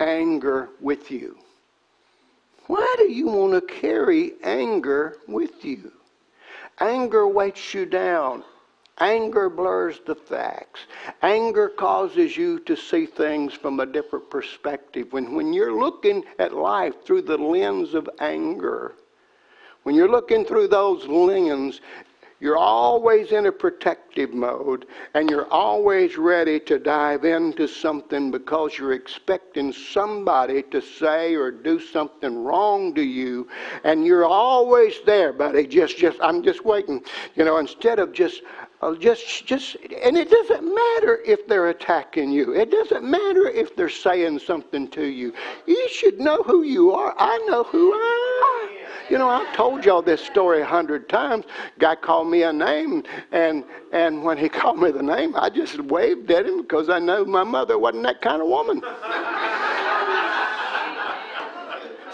anger 0.00 0.70
with 0.80 1.10
you? 1.10 1.38
Why 2.66 2.94
do 2.98 3.10
you 3.10 3.28
want 3.28 3.52
to 3.54 3.74
carry 3.74 4.32
anger 4.42 5.16
with 5.26 5.64
you? 5.64 5.92
Anger 6.80 7.26
weights 7.26 7.72
you 7.72 7.86
down. 7.86 8.44
Anger 9.00 9.48
blurs 9.48 10.00
the 10.06 10.14
facts. 10.14 10.80
Anger 11.22 11.68
causes 11.68 12.36
you 12.36 12.58
to 12.60 12.76
see 12.76 13.06
things 13.06 13.54
from 13.54 13.80
a 13.80 13.86
different 13.86 14.28
perspective. 14.28 15.12
When, 15.12 15.34
when 15.34 15.52
you're 15.52 15.78
looking 15.78 16.24
at 16.38 16.52
life 16.52 17.04
through 17.04 17.22
the 17.22 17.38
lens 17.38 17.94
of 17.94 18.08
anger, 18.18 18.94
when 19.84 19.94
you're 19.94 20.10
looking 20.10 20.44
through 20.44 20.68
those 20.68 21.06
lenses, 21.06 21.80
you're 22.40 22.56
always 22.56 23.32
in 23.32 23.46
a 23.46 23.52
protective 23.52 24.32
mode 24.32 24.86
and 25.14 25.28
you're 25.28 25.50
always 25.50 26.16
ready 26.16 26.60
to 26.60 26.78
dive 26.78 27.24
into 27.24 27.66
something 27.66 28.30
because 28.30 28.78
you're 28.78 28.92
expecting 28.92 29.72
somebody 29.72 30.62
to 30.62 30.80
say 30.80 31.34
or 31.34 31.50
do 31.50 31.80
something 31.80 32.44
wrong 32.44 32.94
to 32.94 33.02
you 33.02 33.48
and 33.82 34.06
you're 34.06 34.24
always 34.24 35.00
there 35.04 35.32
buddy 35.32 35.66
just 35.66 35.96
just 35.96 36.18
I'm 36.20 36.44
just 36.44 36.64
waiting 36.64 37.02
you 37.34 37.44
know 37.44 37.58
instead 37.58 37.98
of 37.98 38.12
just 38.12 38.42
just 38.98 39.44
just 39.46 39.76
and 40.02 40.16
it 40.16 40.30
doesn't 40.30 40.62
matter 40.62 41.20
if 41.26 41.46
they're 41.46 41.68
attacking 41.68 42.30
you 42.30 42.54
it 42.54 42.70
doesn't 42.70 43.04
matter 43.04 43.48
if 43.48 43.74
they're 43.74 43.88
saying 43.88 44.38
something 44.38 44.88
to 44.88 45.04
you 45.04 45.32
you 45.66 45.88
should 45.88 46.20
know 46.20 46.42
who 46.44 46.62
you 46.62 46.92
are 46.92 47.14
I 47.18 47.36
know 47.48 47.64
who 47.64 47.92
I 47.92 48.68
am 48.72 48.78
you 49.10 49.16
know, 49.16 49.28
I've 49.28 49.54
told 49.54 49.84
y'all 49.86 50.02
this 50.02 50.20
story 50.20 50.60
a 50.60 50.66
hundred 50.66 51.08
times. 51.08 51.46
Guy 51.78 51.94
called 51.94 52.28
me 52.28 52.42
a 52.42 52.52
name, 52.52 53.04
and 53.32 53.64
and 53.92 54.22
when 54.22 54.36
he 54.36 54.48
called 54.60 54.78
me 54.78 54.90
the 54.90 55.02
name, 55.02 55.34
I 55.36 55.48
just 55.48 55.80
waved 55.84 56.30
at 56.30 56.46
him 56.46 56.62
because 56.62 56.90
I 56.90 56.98
know 56.98 57.24
my 57.24 57.44
mother 57.44 57.78
wasn't 57.78 58.02
that 58.04 58.20
kind 58.20 58.42
of 58.42 58.48
woman. 58.48 58.82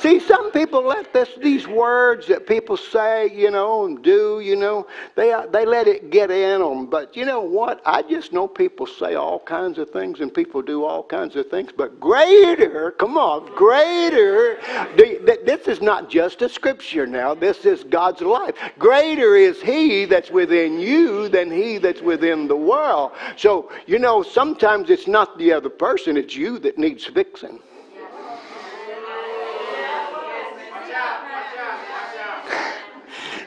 See, 0.05 0.21
some 0.21 0.53
people 0.53 0.85
let 0.85 1.14
this, 1.14 1.31
these 1.38 1.67
words 1.67 2.27
that 2.27 2.47
people 2.47 2.77
say, 2.77 3.31
you 3.31 3.51
know, 3.51 3.87
and 3.87 4.03
do, 4.03 4.40
you 4.40 4.55
know, 4.55 4.87
they, 5.14 5.35
they 5.51 5.64
let 5.64 5.88
it 5.88 6.11
get 6.11 6.31
in 6.31 6.61
them. 6.61 6.85
But 6.85 7.17
you 7.17 7.25
know 7.25 7.40
what? 7.40 7.81
I 7.87 8.03
just 8.03 8.31
know 8.31 8.47
people 8.47 8.87
say 8.87 9.14
all 9.14 9.38
kinds 9.38 9.79
of 9.79 9.88
things 9.88 10.21
and 10.21 10.35
people 10.35 10.61
do 10.61 10.85
all 10.85 11.05
kinds 11.05 11.37
of 11.37 11.49
things. 11.49 11.71
But 11.75 11.99
greater, 12.01 12.90
come 12.90 13.17
on, 13.17 13.47
greater, 13.57 14.59
this 14.95 15.69
is 15.69 15.81
not 15.81 16.11
just 16.11 16.43
a 16.43 16.51
scripture 16.51 17.07
now. 17.07 17.33
This 17.33 17.64
is 17.64 17.83
God's 17.85 18.21
life. 18.21 18.57
Greater 18.79 19.37
is 19.37 19.62
He 19.62 20.05
that's 20.05 20.31
within 20.31 20.79
you 20.79 21.31
than 21.31 21.51
He 21.51 21.79
that's 21.79 22.03
within 22.03 22.47
the 22.47 22.55
world. 22.55 23.12
So, 23.38 23.73
you 23.87 23.99
know, 23.99 24.23
sometimes 24.23 24.90
it's 24.90 25.07
not 25.07 25.38
the 25.38 25.55
other 25.55 25.71
person, 25.71 26.19
it's 26.19 26.37
you 26.37 26.59
that 26.59 26.77
needs 26.77 27.07
fixing. 27.07 27.59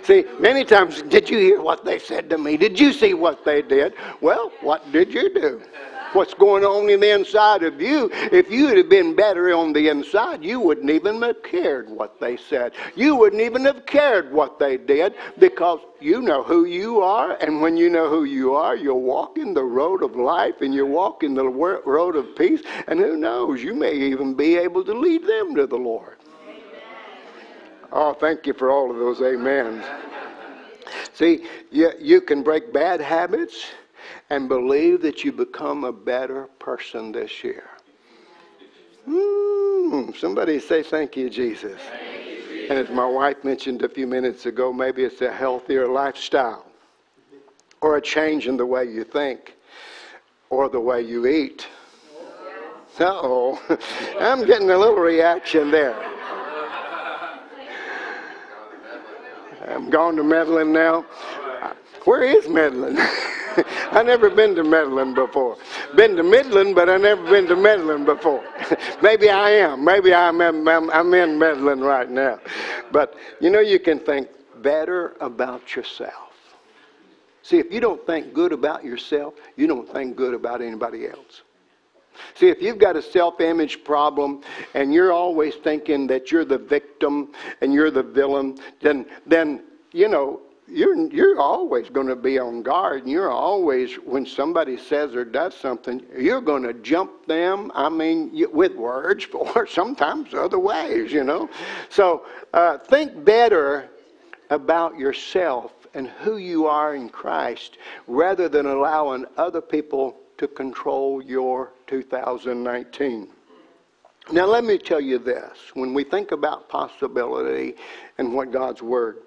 See, 0.07 0.23
many 0.39 0.63
times, 0.63 1.01
did 1.01 1.29
you 1.29 1.37
hear 1.37 1.61
what 1.61 1.83
they 1.83 1.99
said 1.99 2.29
to 2.29 2.37
me? 2.37 2.55
Did 2.55 2.79
you 2.79 2.93
see 2.93 3.13
what 3.13 3.43
they 3.43 3.61
did? 3.61 3.93
Well, 4.21 4.53
what 4.61 4.89
did 4.93 5.13
you 5.13 5.33
do? 5.33 5.61
What's 6.13 6.33
going 6.33 6.63
on 6.63 6.89
in 6.89 7.01
the 7.01 7.13
inside 7.13 7.63
of 7.63 7.81
you? 7.81 8.09
If 8.13 8.49
you'd 8.49 8.77
have 8.77 8.87
been 8.87 9.17
better 9.17 9.53
on 9.53 9.73
the 9.73 9.89
inside, 9.89 10.45
you 10.45 10.61
wouldn't 10.61 10.89
even 10.89 11.21
have 11.23 11.43
cared 11.43 11.89
what 11.89 12.21
they 12.21 12.37
said. 12.37 12.71
You 12.95 13.17
wouldn't 13.17 13.41
even 13.41 13.65
have 13.65 13.85
cared 13.85 14.31
what 14.31 14.59
they 14.59 14.77
did 14.77 15.15
because 15.39 15.81
you 15.99 16.21
know 16.21 16.41
who 16.41 16.63
you 16.63 17.01
are. 17.01 17.35
And 17.41 17.61
when 17.61 17.75
you 17.75 17.89
know 17.89 18.09
who 18.09 18.23
you 18.23 18.53
are, 18.55 18.77
you'll 18.77 19.01
walk 19.01 19.37
in 19.37 19.53
the 19.53 19.65
road 19.65 20.03
of 20.03 20.15
life 20.15 20.61
and 20.61 20.73
you'll 20.73 20.87
walk 20.87 21.23
in 21.23 21.33
the 21.33 21.45
road 21.45 22.15
of 22.15 22.33
peace. 22.37 22.61
And 22.87 22.97
who 22.97 23.17
knows, 23.17 23.61
you 23.61 23.75
may 23.75 23.93
even 23.93 24.35
be 24.35 24.55
able 24.55 24.85
to 24.85 24.93
lead 24.93 25.27
them 25.27 25.53
to 25.55 25.67
the 25.67 25.75
Lord. 25.75 26.16
Oh, 27.91 28.13
thank 28.13 28.45
you 28.45 28.53
for 28.53 28.69
all 28.69 28.91
of 28.91 28.97
those 28.97 29.21
amens. 29.21 29.85
See, 31.13 31.45
you, 31.71 31.91
you 31.99 32.21
can 32.21 32.43
break 32.43 32.73
bad 32.73 33.01
habits 33.01 33.65
and 34.29 34.47
believe 34.47 35.01
that 35.01 35.23
you 35.23 35.31
become 35.31 35.83
a 35.83 35.91
better 35.91 36.47
person 36.59 37.11
this 37.11 37.43
year. 37.43 37.63
Mm, 39.07 40.15
somebody 40.17 40.59
say, 40.59 40.83
Thank 40.83 41.15
you, 41.15 41.29
Jesus. 41.29 41.81
And 42.69 42.77
as 42.77 42.89
my 42.89 43.05
wife 43.05 43.43
mentioned 43.43 43.81
a 43.83 43.89
few 43.89 44.05
minutes 44.05 44.45
ago, 44.45 44.73
maybe 44.73 45.03
it's 45.03 45.21
a 45.21 45.31
healthier 45.31 45.87
lifestyle 45.87 46.65
or 47.81 47.97
a 47.97 48.01
change 48.01 48.47
in 48.47 48.57
the 48.57 48.65
way 48.65 48.83
you 48.83 49.05
think 49.05 49.55
or 50.49 50.67
the 50.67 50.79
way 50.79 51.01
you 51.01 51.25
eat. 51.27 51.67
Uh-oh. 52.99 53.61
I'm 54.19 54.45
getting 54.45 54.69
a 54.71 54.77
little 54.77 54.95
reaction 54.95 55.71
there. 55.71 56.16
I'm 59.77 59.91
going 59.91 60.15
to 60.15 60.23
Medlin 60.23 60.73
now. 60.73 61.05
Where 62.05 62.23
is 62.23 62.47
Medlin? 62.49 62.97
I 63.91 64.01
never 64.01 64.31
been 64.31 64.55
to 64.55 64.63
Medlin 64.63 65.13
before. 65.13 65.55
Been 65.95 66.15
to 66.15 66.23
Midland, 66.23 66.73
but 66.73 66.89
I 66.89 66.97
never 66.97 67.23
been 67.29 67.45
to 67.45 67.55
Medlin 67.55 68.03
before. 68.03 68.43
Maybe 69.03 69.29
I 69.29 69.51
am. 69.51 69.85
Maybe 69.85 70.15
I'm, 70.15 70.41
I'm, 70.41 70.89
I'm 70.89 71.13
in 71.13 71.37
Medlin 71.37 71.81
right 71.81 72.09
now. 72.09 72.39
But 72.91 73.13
you 73.39 73.51
know, 73.51 73.59
you 73.59 73.79
can 73.79 73.99
think 73.99 74.29
better 74.63 75.15
about 75.21 75.75
yourself. 75.75 76.33
See, 77.43 77.59
if 77.59 77.71
you 77.71 77.79
don't 77.79 78.03
think 78.07 78.33
good 78.33 78.53
about 78.53 78.83
yourself, 78.83 79.35
you 79.57 79.67
don't 79.67 79.87
think 79.93 80.15
good 80.15 80.33
about 80.33 80.63
anybody 80.63 81.07
else. 81.07 81.43
See, 82.35 82.49
if 82.49 82.61
you've 82.61 82.77
got 82.77 82.95
a 82.95 83.01
self 83.01 83.41
image 83.41 83.83
problem 83.83 84.41
and 84.73 84.93
you're 84.93 85.11
always 85.11 85.55
thinking 85.55 86.07
that 86.07 86.31
you're 86.31 86.45
the 86.45 86.57
victim 86.57 87.31
and 87.61 87.73
you're 87.73 87.91
the 87.91 88.03
villain, 88.03 88.57
then, 88.81 89.05
then 89.25 89.63
you 89.91 90.07
know, 90.07 90.41
you're, 90.67 91.09
you're 91.11 91.39
always 91.39 91.89
going 91.89 92.07
to 92.07 92.15
be 92.15 92.39
on 92.39 92.61
guard. 92.61 93.03
And 93.03 93.11
you're 93.11 93.31
always, 93.31 93.95
when 93.95 94.25
somebody 94.25 94.77
says 94.77 95.15
or 95.15 95.23
does 95.23 95.55
something, 95.55 96.01
you're 96.17 96.41
going 96.41 96.63
to 96.63 96.73
jump 96.73 97.25
them, 97.25 97.71
I 97.73 97.89
mean, 97.89 98.31
with 98.51 98.75
words 98.75 99.27
or 99.33 99.65
sometimes 99.65 100.33
other 100.33 100.59
ways, 100.59 101.11
you 101.11 101.23
know. 101.23 101.49
So 101.89 102.25
uh, 102.53 102.79
think 102.79 103.23
better 103.23 103.89
about 104.49 104.97
yourself 104.97 105.71
and 105.93 106.07
who 106.07 106.37
you 106.37 106.67
are 106.67 106.95
in 106.95 107.09
Christ 107.09 107.77
rather 108.07 108.49
than 108.49 108.65
allowing 108.65 109.25
other 109.37 109.61
people 109.61 110.17
to 110.37 110.47
control 110.47 111.21
your 111.21 111.71
2019. 111.87 113.29
Now, 114.31 114.45
let 114.45 114.65
me 114.65 114.77
tell 114.77 114.99
you 114.99 115.19
this 115.19 115.57
when 115.73 115.93
we 115.93 116.03
think 116.03 116.31
about 116.31 116.67
possibility 116.67 117.75
and 118.17 118.33
what 118.33 118.51
God's 118.51 118.81
Word, 118.81 119.19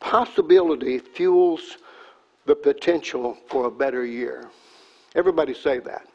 possibility 0.00 0.98
fuels 0.98 1.78
the 2.46 2.54
potential 2.54 3.36
for 3.48 3.66
a 3.66 3.70
better 3.70 4.04
year. 4.04 4.48
Everybody 5.14 5.54
say 5.54 5.78
that. 5.80 6.06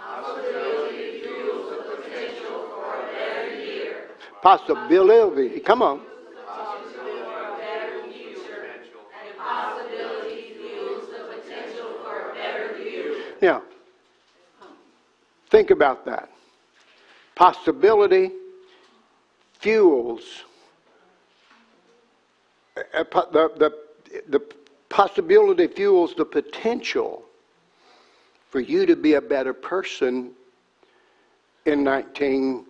Possibility 0.00 1.20
fuels 1.22 1.70
the 1.70 1.76
potential 1.96 2.68
for 2.70 2.94
a 2.94 3.12
better 3.12 3.54
year. 3.54 4.08
Possibility, 4.42 5.60
come 5.60 5.82
on. 5.82 6.00
Now, 13.42 13.62
think 15.50 15.70
about 15.70 16.06
that. 16.06 16.30
Possibility 17.34 18.30
fuels 19.58 20.44
Uh, 22.76 23.04
the, 23.32 23.52
the, 23.56 23.72
the 24.28 24.40
possibility 24.88 25.66
fuels 25.68 26.14
the 26.14 26.24
potential 26.24 27.24
for 28.50 28.60
you 28.60 28.84
to 28.86 28.96
be 28.96 29.14
a 29.14 29.20
better 29.20 29.52
person 29.52 30.32
in 31.66 31.84
19, 31.84 32.66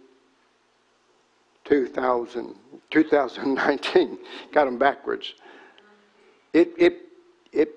2000, 1.64 2.54
2019. 2.90 4.18
Got 4.52 4.64
them 4.66 4.78
backwards. 4.78 5.34
It, 6.52 6.72
it, 6.76 7.02
it 7.52 7.74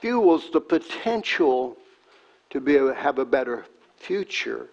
fuels 0.00 0.50
the 0.52 0.60
potential 0.60 1.76
to 2.50 2.60
be 2.60 2.76
able 2.76 2.88
to 2.88 2.94
have 2.94 3.18
a 3.18 3.24
better 3.24 3.64
future. 3.96 4.68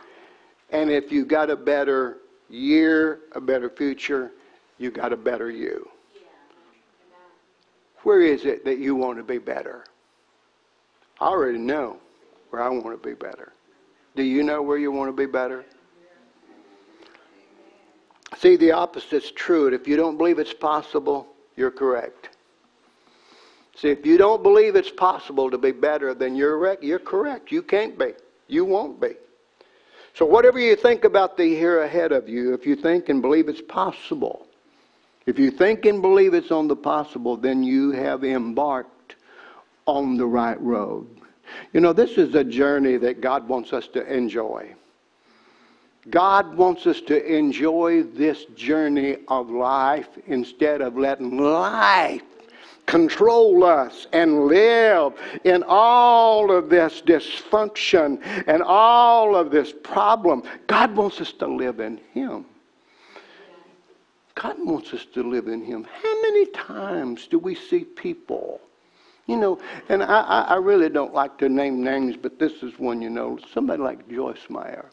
And 0.72 0.90
if 0.90 1.12
you 1.12 1.26
got 1.26 1.50
a 1.50 1.56
better 1.56 2.18
year, 2.50 3.20
a 3.34 3.42
better 3.42 3.70
future, 3.70 4.32
you 4.80 4.92
got 4.92 5.14
a 5.14 5.18
better 5.18 5.50
you. 5.50 5.90
Where 8.08 8.22
is 8.22 8.46
it 8.46 8.64
that 8.64 8.78
you 8.78 8.96
want 8.96 9.18
to 9.18 9.24
be 9.26 9.38
better? 9.38 9.84
I 11.20 11.26
already 11.26 11.58
know 11.58 11.98
where 12.52 12.64
I 12.64 12.70
want 12.70 12.86
to 12.86 13.06
be 13.06 13.14
better. 13.14 13.52
Do 14.16 14.24
you 14.24 14.44
know 14.44 14.62
where 14.62 14.78
you 14.78 14.94
want 14.94 15.10
to 15.10 15.12
be 15.12 15.30
better? 15.30 15.66
See, 18.38 18.56
the 18.56 18.72
opposite's 18.72 19.32
true. 19.32 19.68
If 19.74 19.90
you 19.90 19.98
don't 19.98 20.18
believe 20.18 20.40
it's 20.40 20.54
possible, 20.54 21.28
you're 21.58 21.70
correct. 21.70 22.30
See, 23.76 23.90
if 23.90 24.06
you 24.06 24.18
don't 24.18 24.42
believe 24.42 24.78
it's 24.78 24.90
possible 24.90 25.52
to 25.52 25.58
be 25.58 25.74
better, 25.74 26.14
then 26.14 26.34
you're, 26.34 26.82
you're 26.82 27.00
correct. 27.00 27.52
You 27.52 27.62
can't 27.62 28.00
be. 28.00 28.14
You 28.48 28.64
won't 28.64 29.02
be. 29.02 29.16
So, 30.14 30.26
whatever 30.26 30.60
you 30.60 30.78
think 30.78 31.04
about 31.04 31.36
the 31.36 31.46
year 31.46 31.84
ahead 31.84 32.14
of 32.14 32.30
you, 32.30 32.54
if 32.54 32.66
you 32.66 32.78
think 32.78 33.10
and 33.10 33.22
believe 33.22 33.50
it's 33.50 33.62
possible, 33.62 34.47
if 35.28 35.38
you 35.38 35.52
think 35.52 35.86
and 35.86 36.02
believe 36.02 36.34
it's 36.34 36.52
on 36.52 36.68
the 36.68 36.76
possible, 36.76 37.38
then 37.38 37.62
you 37.62 37.92
have 37.92 38.24
embarked 38.24 39.18
on 39.86 40.18
the 40.18 40.26
right 40.26 40.60
road. 40.60 41.06
You 41.74 41.82
know, 41.82 41.94
this 41.94 42.12
is 42.12 42.34
a 42.34 42.44
journey 42.44 42.98
that 42.98 43.22
God 43.22 43.48
wants 43.48 43.74
us 43.74 43.88
to 43.90 44.06
enjoy. 44.12 44.74
God 46.10 46.56
wants 46.56 46.88
us 46.88 47.02
to 47.02 47.26
enjoy 47.26 48.04
this 48.04 48.46
journey 48.56 49.18
of 49.28 49.50
life 49.50 50.08
instead 50.28 50.82
of 50.82 50.98
letting 50.98 51.38
life 51.38 52.24
control 52.86 53.66
us 53.66 54.08
and 54.14 54.48
live 54.48 55.14
in 55.44 55.62
all 55.68 56.50
of 56.50 56.70
this 56.70 57.02
dysfunction 57.02 58.22
and 58.48 58.64
all 58.64 59.36
of 59.36 59.52
this 59.52 59.74
problem. 59.84 60.42
God 60.68 60.96
wants 60.96 61.20
us 61.20 61.34
to 61.34 61.48
live 61.48 61.82
in 61.82 62.00
Him. 62.14 62.46
God 64.42 64.56
wants 64.60 64.94
us 64.94 65.06
to 65.14 65.24
live 65.24 65.48
in 65.48 65.64
Him. 65.64 65.84
How 66.04 66.22
many 66.22 66.46
times 66.48 67.28
do 67.28 67.40
we 67.40 67.56
see 67.56 67.84
people? 67.84 68.62
You 69.26 69.36
know, 69.36 69.60
and 69.90 70.04
I, 70.04 70.46
I 70.50 70.56
really 70.56 70.90
don't 70.90 71.14
like 71.14 71.38
to 71.40 71.50
name 71.50 71.84
names, 71.84 72.16
but 72.16 72.38
this 72.38 72.64
is 72.64 72.78
one, 72.78 73.02
you 73.02 73.10
know, 73.10 73.40
somebody 73.52 73.82
like 73.82 74.08
Joyce 74.08 74.48
Meyer. 74.48 74.90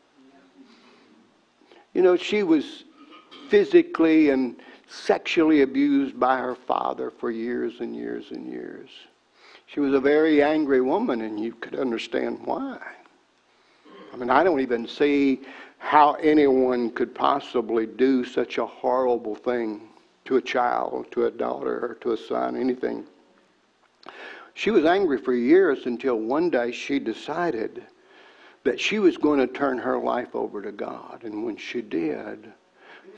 You 1.93 2.03
know, 2.03 2.17
she 2.17 2.43
was 2.43 2.85
physically 3.49 4.31
and 4.31 4.57
sexually 4.89 5.61
abused 5.61 6.19
by 6.19 6.39
her 6.39 6.55
father 6.55 7.11
for 7.11 7.31
years 7.31 7.75
and 7.81 7.95
years 7.95 8.31
and 8.31 8.49
years. 8.49 8.89
She 9.67 9.79
was 9.79 9.93
a 9.93 10.01
very 10.01 10.43
angry 10.43 10.81
woman, 10.81 11.21
and 11.21 11.39
you 11.39 11.53
could 11.53 11.75
understand 11.75 12.41
why. 12.45 12.79
I 14.13 14.17
mean, 14.17 14.31
I 14.31 14.43
don't 14.43 14.61
even 14.61 14.89
see 14.89 15.43
how 15.85 16.15
anyone 16.15 16.89
could 16.89 17.15
possibly 17.15 17.85
do 17.85 18.25
such 18.25 18.57
a 18.57 18.65
horrible 18.65 19.35
thing 19.35 19.83
to 20.25 20.37
a 20.37 20.41
child, 20.41 21.05
to 21.11 21.27
a 21.27 21.31
daughter, 21.31 21.85
or 21.85 21.99
to 22.01 22.13
a 22.13 22.17
son, 22.17 22.57
anything. 22.57 23.05
She 24.55 24.71
was 24.71 24.87
angry 24.87 25.19
for 25.19 25.35
years 25.35 25.85
until 25.85 26.17
one 26.17 26.49
day 26.49 26.73
she 26.73 26.99
decided 26.99 27.85
that 28.63 28.81
she 28.81 28.99
was 28.99 29.19
going 29.19 29.41
to 29.41 29.47
turn 29.47 29.77
her 29.77 29.99
life 29.99 30.35
over 30.35 30.63
to 30.63 30.73
God. 30.73 31.21
And 31.23 31.45
when 31.45 31.59
she 31.59 31.83
did, 31.83 32.51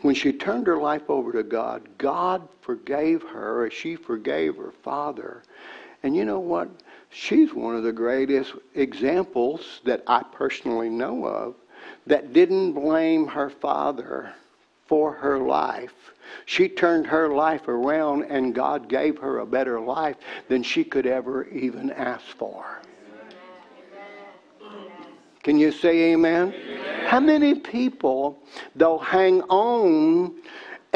when 0.02 0.16
she 0.16 0.32
turned 0.32 0.66
her 0.66 0.76
life 0.76 1.08
over 1.08 1.30
to 1.34 1.44
God, 1.44 1.88
God 1.98 2.48
forgave 2.62 3.22
her 3.22 3.66
as 3.66 3.74
she 3.74 3.94
forgave 3.94 4.56
her 4.56 4.72
father. 4.82 5.44
And 6.02 6.16
you 6.16 6.24
know 6.24 6.40
what? 6.40 6.68
She's 7.10 7.54
one 7.54 7.76
of 7.76 7.84
the 7.84 7.92
greatest 7.92 8.54
examples 8.74 9.80
that 9.84 10.02
I 10.08 10.24
personally 10.32 10.90
know 10.90 11.24
of 11.26 11.54
that 12.06 12.32
didn't 12.32 12.72
blame 12.72 13.26
her 13.26 13.50
father 13.50 14.32
for 14.86 15.12
her 15.12 15.38
life. 15.38 15.94
She 16.44 16.68
turned 16.68 17.06
her 17.06 17.28
life 17.28 17.68
around 17.68 18.24
and 18.24 18.54
God 18.54 18.88
gave 18.88 19.18
her 19.18 19.38
a 19.38 19.46
better 19.46 19.80
life 19.80 20.16
than 20.48 20.62
she 20.62 20.84
could 20.84 21.06
ever 21.06 21.46
even 21.48 21.90
ask 21.90 22.24
for. 22.24 22.64
Can 25.42 25.58
you 25.58 25.70
say 25.70 26.12
amen? 26.12 26.52
amen? 26.52 27.06
How 27.06 27.20
many 27.20 27.54
people, 27.54 28.42
they'll 28.74 28.98
hang 28.98 29.42
on 29.42 30.34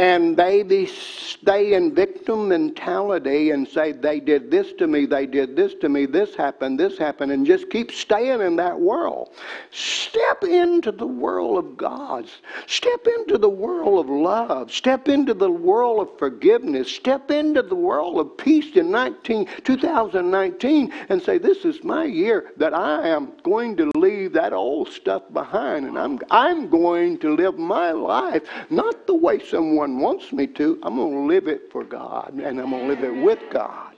and 0.01 0.35
they 0.35 0.87
stay 0.87 1.75
in 1.75 1.95
victim 1.95 2.49
mentality 2.49 3.51
and 3.51 3.69
say, 3.69 3.93
they 3.93 4.19
did 4.19 4.51
this 4.51 4.73
to 4.79 4.87
me, 4.87 5.05
they 5.05 5.27
did 5.27 5.55
this 5.55 5.75
to 5.75 5.91
me, 5.91 6.07
this 6.07 6.35
happened, 6.35 6.81
this 6.81 6.97
happened, 6.97 7.31
and 7.33 7.45
just 7.45 7.69
keep 7.69 7.93
staying 7.93 8.41
in 8.41 8.57
that 8.57 8.81
world. 8.81 9.29
Step 9.71 10.43
into 10.45 10.91
the 10.91 11.07
world 11.07 11.59
of 11.59 11.77
God. 11.77 12.27
Step 12.67 13.07
into 13.19 13.37
the 13.37 13.51
world 13.51 14.03
of 14.03 14.11
love. 14.11 14.73
Step 14.73 15.07
into 15.07 15.35
the 15.35 15.51
world 15.51 16.09
of 16.09 16.19
forgiveness. 16.19 16.91
Step 16.91 17.31
into 17.31 17.61
the 17.61 17.75
world 17.75 18.19
of 18.19 18.39
peace 18.39 18.77
in 18.77 18.91
19, 18.91 19.47
2019 19.65 20.93
and 21.11 21.21
say, 21.21 21.37
this 21.37 21.67
is 21.67 21.85
my 21.85 22.05
year 22.05 22.53
that 22.57 22.73
I 22.73 23.07
am 23.09 23.33
going 23.43 23.77
to 23.77 23.91
leave 23.95 24.33
that 24.33 24.55
old 24.55 24.89
stuff 24.89 25.25
behind 25.35 25.85
and 25.85 25.99
I'm, 25.99 26.19
I'm 26.31 26.71
going 26.71 27.19
to 27.19 27.35
live 27.37 27.59
my 27.59 27.91
life 27.91 28.43
not 28.71 29.07
the 29.07 29.15
way 29.15 29.45
someone 29.45 29.90
wants 29.99 30.33
me 30.33 30.47
to. 30.47 30.79
I'm 30.83 30.97
going 30.97 31.13
to 31.13 31.21
live 31.21 31.49
it 31.49 31.71
for 31.71 31.85
God 31.85 32.35
and 32.35 32.61
I'm 32.61 32.71
going 32.71 32.89
to 32.89 32.95
live 32.95 33.05
it 33.05 33.23
with 33.23 33.41
God. 33.51 33.95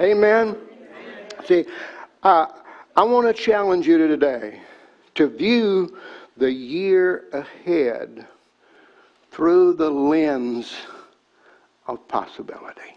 Amen. 0.00 0.56
See, 1.44 1.64
uh, 2.22 2.46
I 2.96 3.02
want 3.04 3.26
to 3.26 3.32
challenge 3.32 3.86
you 3.86 3.98
today 3.98 4.60
to 5.14 5.28
view 5.28 5.96
the 6.36 6.50
year 6.50 7.24
ahead 7.32 8.26
through 9.30 9.74
the 9.74 9.90
lens 9.90 10.74
of 11.86 12.06
possibility. 12.08 12.96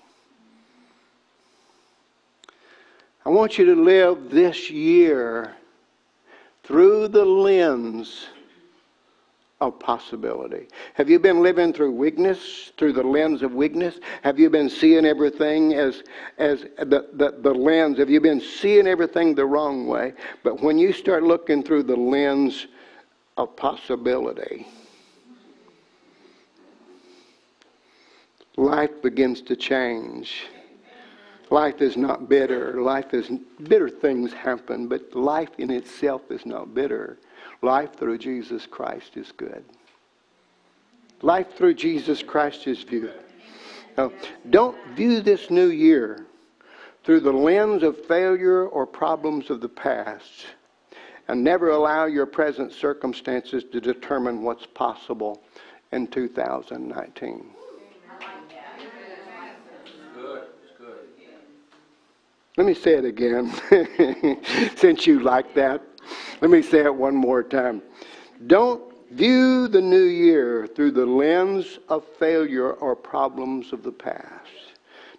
I 3.26 3.30
want 3.30 3.58
you 3.58 3.66
to 3.66 3.76
live 3.76 4.30
this 4.30 4.70
year 4.70 5.56
through 6.64 7.10
the 7.10 7.26
lens 7.26 8.28
of 9.62 9.78
possibility. 9.78 10.68
Have 10.94 11.10
you 11.10 11.20
been 11.20 11.42
living 11.42 11.74
through 11.74 11.92
weakness, 11.92 12.72
through 12.78 12.94
the 12.94 13.04
lens 13.04 13.42
of 13.42 13.54
weakness? 13.54 14.00
Have 14.24 14.40
you 14.40 14.50
been 14.50 14.70
seeing 14.70 15.06
everything 15.06 15.74
as, 15.74 16.04
as 16.38 16.62
the, 16.78 17.10
the, 17.14 17.38
the 17.42 17.54
lens? 17.54 17.98
Have 17.98 18.10
you 18.10 18.22
been 18.22 18.40
seeing 18.40 18.88
everything 18.88 19.36
the 19.36 19.46
wrong 19.46 19.86
way? 19.86 20.14
But 20.44 20.62
when 20.62 20.78
you 20.78 20.94
start 20.94 21.24
looking 21.24 21.62
through 21.62 21.84
the 21.84 21.96
lens 21.96 22.68
of 23.36 23.54
possibility, 23.58 24.66
life 28.56 29.02
begins 29.02 29.42
to 29.42 29.58
change. 29.58 30.44
Life 31.50 31.82
is 31.82 31.98
not 31.98 32.30
bitter. 32.30 32.82
Life 32.82 33.14
is 33.14 33.30
bitter 33.64 33.90
things 33.90 34.32
happen, 34.32 34.88
but 34.88 35.14
life 35.14 35.50
in 35.58 35.70
itself 35.70 36.22
is 36.30 36.46
not 36.46 36.74
bitter. 36.74 37.18
Life 37.62 37.96
through 37.98 38.18
Jesus 38.20 38.66
Christ 38.66 39.18
is 39.18 39.32
good. 39.32 39.64
Life 41.22 41.56
through 41.58 41.74
Jesus 41.74 42.24
Christ 42.24 42.68
is 42.68 42.84
good. 42.84 43.20
Now, 43.98 44.14
don't 44.50 44.78
view 44.96 45.20
this 45.20 45.50
new 45.50 45.68
year 45.68 46.26
through 47.04 47.20
the 47.20 47.34
lens 47.34 47.84
of 47.84 48.06
failure 48.06 48.68
or 48.68 48.86
problems 48.86 49.50
of 49.50 49.60
the 49.60 49.70
past. 49.70 50.46
And 51.28 51.44
never 51.44 51.70
allow 51.70 52.06
your 52.06 52.26
present 52.26 52.72
circumstances 52.72 53.64
to 53.72 53.82
determine 53.82 54.42
what's 54.42 54.66
possible 54.66 55.44
in 55.92 56.08
2019. 56.08 57.46
Let 62.58 62.66
me 62.66 62.74
say 62.74 62.96
it 62.96 63.06
again, 63.06 63.54
since 64.76 65.08
you 65.08 65.20
like 65.20 65.54
that. 65.56 65.82
Let 66.42 66.52
me 66.52 66.62
say 66.62 66.80
it 66.80 66.96
one 66.96 67.16
more 67.16 67.44
time. 67.44 67.82
Don't 68.48 68.82
view 69.12 69.68
the 69.68 69.82
new 69.82 70.04
year 70.04 70.68
through 70.68 70.92
the 70.92 71.06
lens 71.06 71.80
of 71.90 72.06
failure 72.20 72.74
or 72.74 72.96
problems 72.96 73.74
of 73.74 73.84
the 73.84 73.92
past. 73.92 74.74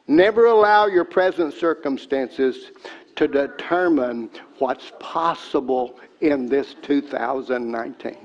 Never 0.06 0.46
allow 0.46 0.86
your 0.86 1.04
present 1.04 1.54
circumstances 1.54 2.70
to 3.16 3.28
determine 3.28 4.30
what's 4.58 4.92
possible 4.98 5.98
in 6.20 6.48
this 6.48 6.74
2019. 6.82 8.16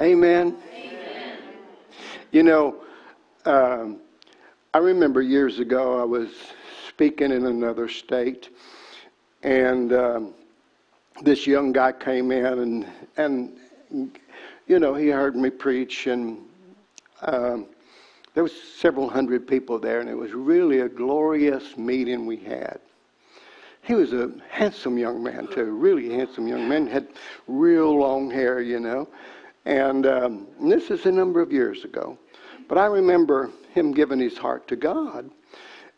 Amen. 0.00 0.56
Amen. 0.74 1.38
You 2.32 2.42
know, 2.42 2.76
um, 3.44 4.00
I 4.72 4.78
remember 4.78 5.22
years 5.22 5.60
ago 5.60 6.00
I 6.00 6.04
was 6.04 6.30
speaking 6.94 7.32
in 7.32 7.46
another 7.46 7.88
state, 7.88 8.50
and 9.42 9.92
um, 9.92 10.32
this 11.22 11.44
young 11.44 11.72
guy 11.72 11.90
came 11.90 12.30
in, 12.30 12.46
and 12.46 12.86
and 13.16 14.18
you 14.68 14.78
know 14.78 14.94
he 14.94 15.08
heard 15.08 15.34
me 15.34 15.50
preach, 15.50 16.06
and 16.06 16.38
um, 17.22 17.66
there 18.34 18.44
was 18.44 18.52
several 18.78 19.08
hundred 19.08 19.44
people 19.44 19.76
there, 19.76 19.98
and 19.98 20.08
it 20.08 20.14
was 20.14 20.32
really 20.34 20.80
a 20.80 20.88
glorious 20.88 21.76
meeting 21.76 22.26
we 22.26 22.36
had. 22.36 22.78
He 23.82 23.94
was 23.94 24.12
a 24.12 24.30
handsome 24.48 24.96
young 24.96 25.20
man 25.20 25.48
too, 25.48 25.64
really 25.64 26.10
handsome 26.10 26.46
young 26.46 26.68
man. 26.68 26.86
Had 26.86 27.08
real 27.48 27.98
long 27.98 28.30
hair, 28.30 28.60
you 28.60 28.78
know, 28.78 29.08
and, 29.64 30.06
um, 30.06 30.46
and 30.60 30.70
this 30.70 30.92
is 30.92 31.06
a 31.06 31.12
number 31.12 31.40
of 31.40 31.52
years 31.52 31.82
ago. 31.82 32.16
But 32.68 32.78
I 32.78 32.86
remember 32.86 33.50
him 33.72 33.92
giving 33.92 34.20
his 34.20 34.38
heart 34.38 34.68
to 34.68 34.76
God. 34.76 35.28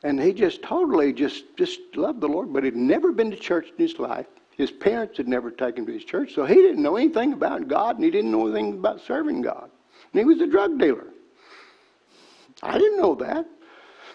And 0.07 0.23
he 0.23 0.33
just 0.33 0.63
totally 0.63 1.13
just, 1.13 1.57
just 1.57 1.81
loved 1.97 2.21
the 2.21 2.29
Lord, 2.29 2.53
but 2.53 2.63
he'd 2.63 2.77
never 2.77 3.11
been 3.11 3.29
to 3.33 3.37
church 3.37 3.71
in 3.77 3.89
his 3.89 3.99
life. 3.99 4.27
His 4.57 4.71
parents 4.71 5.17
had 5.17 5.27
never 5.27 5.51
taken 5.51 5.81
him 5.81 5.87
to 5.87 5.93
his 5.95 6.05
church, 6.05 6.33
so 6.33 6.45
he 6.45 6.55
didn't 6.55 6.81
know 6.81 6.95
anything 6.95 7.33
about 7.33 7.67
God 7.67 7.97
and 7.97 8.05
he 8.05 8.11
didn't 8.13 8.31
know 8.31 8.47
anything 8.47 8.75
about 8.75 9.01
serving 9.01 9.43
God. 9.43 9.69
And 10.13 10.21
he 10.21 10.25
was 10.25 10.41
a 10.41 10.47
drug 10.47 10.79
dealer. 10.79 11.09
I 12.63 12.79
didn't 12.79 12.99
know 12.99 13.17
that. 13.17 13.47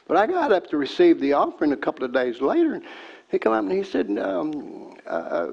But 0.07 0.15
I 0.15 0.27
got 0.27 0.53
up 0.53 0.67
to 0.67 0.77
receive 0.77 1.19
the 1.19 1.33
offering 1.33 1.73
a 1.73 1.77
couple 1.77 2.05
of 2.05 2.13
days 2.13 2.39
later, 2.39 2.75
and 2.75 2.85
he 3.27 3.37
came 3.37 3.51
up 3.51 3.65
and 3.65 3.73
he 3.73 3.83
said, 3.83 4.17
um, 4.17 4.95
uh, 5.05 5.47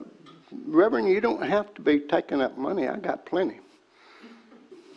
Reverend, 0.66 1.08
you 1.08 1.20
don't 1.20 1.42
have 1.42 1.74
to 1.74 1.82
be 1.82 1.98
taking 1.98 2.40
up 2.40 2.56
money. 2.56 2.86
I 2.86 2.96
got 2.98 3.26
plenty. 3.26 3.58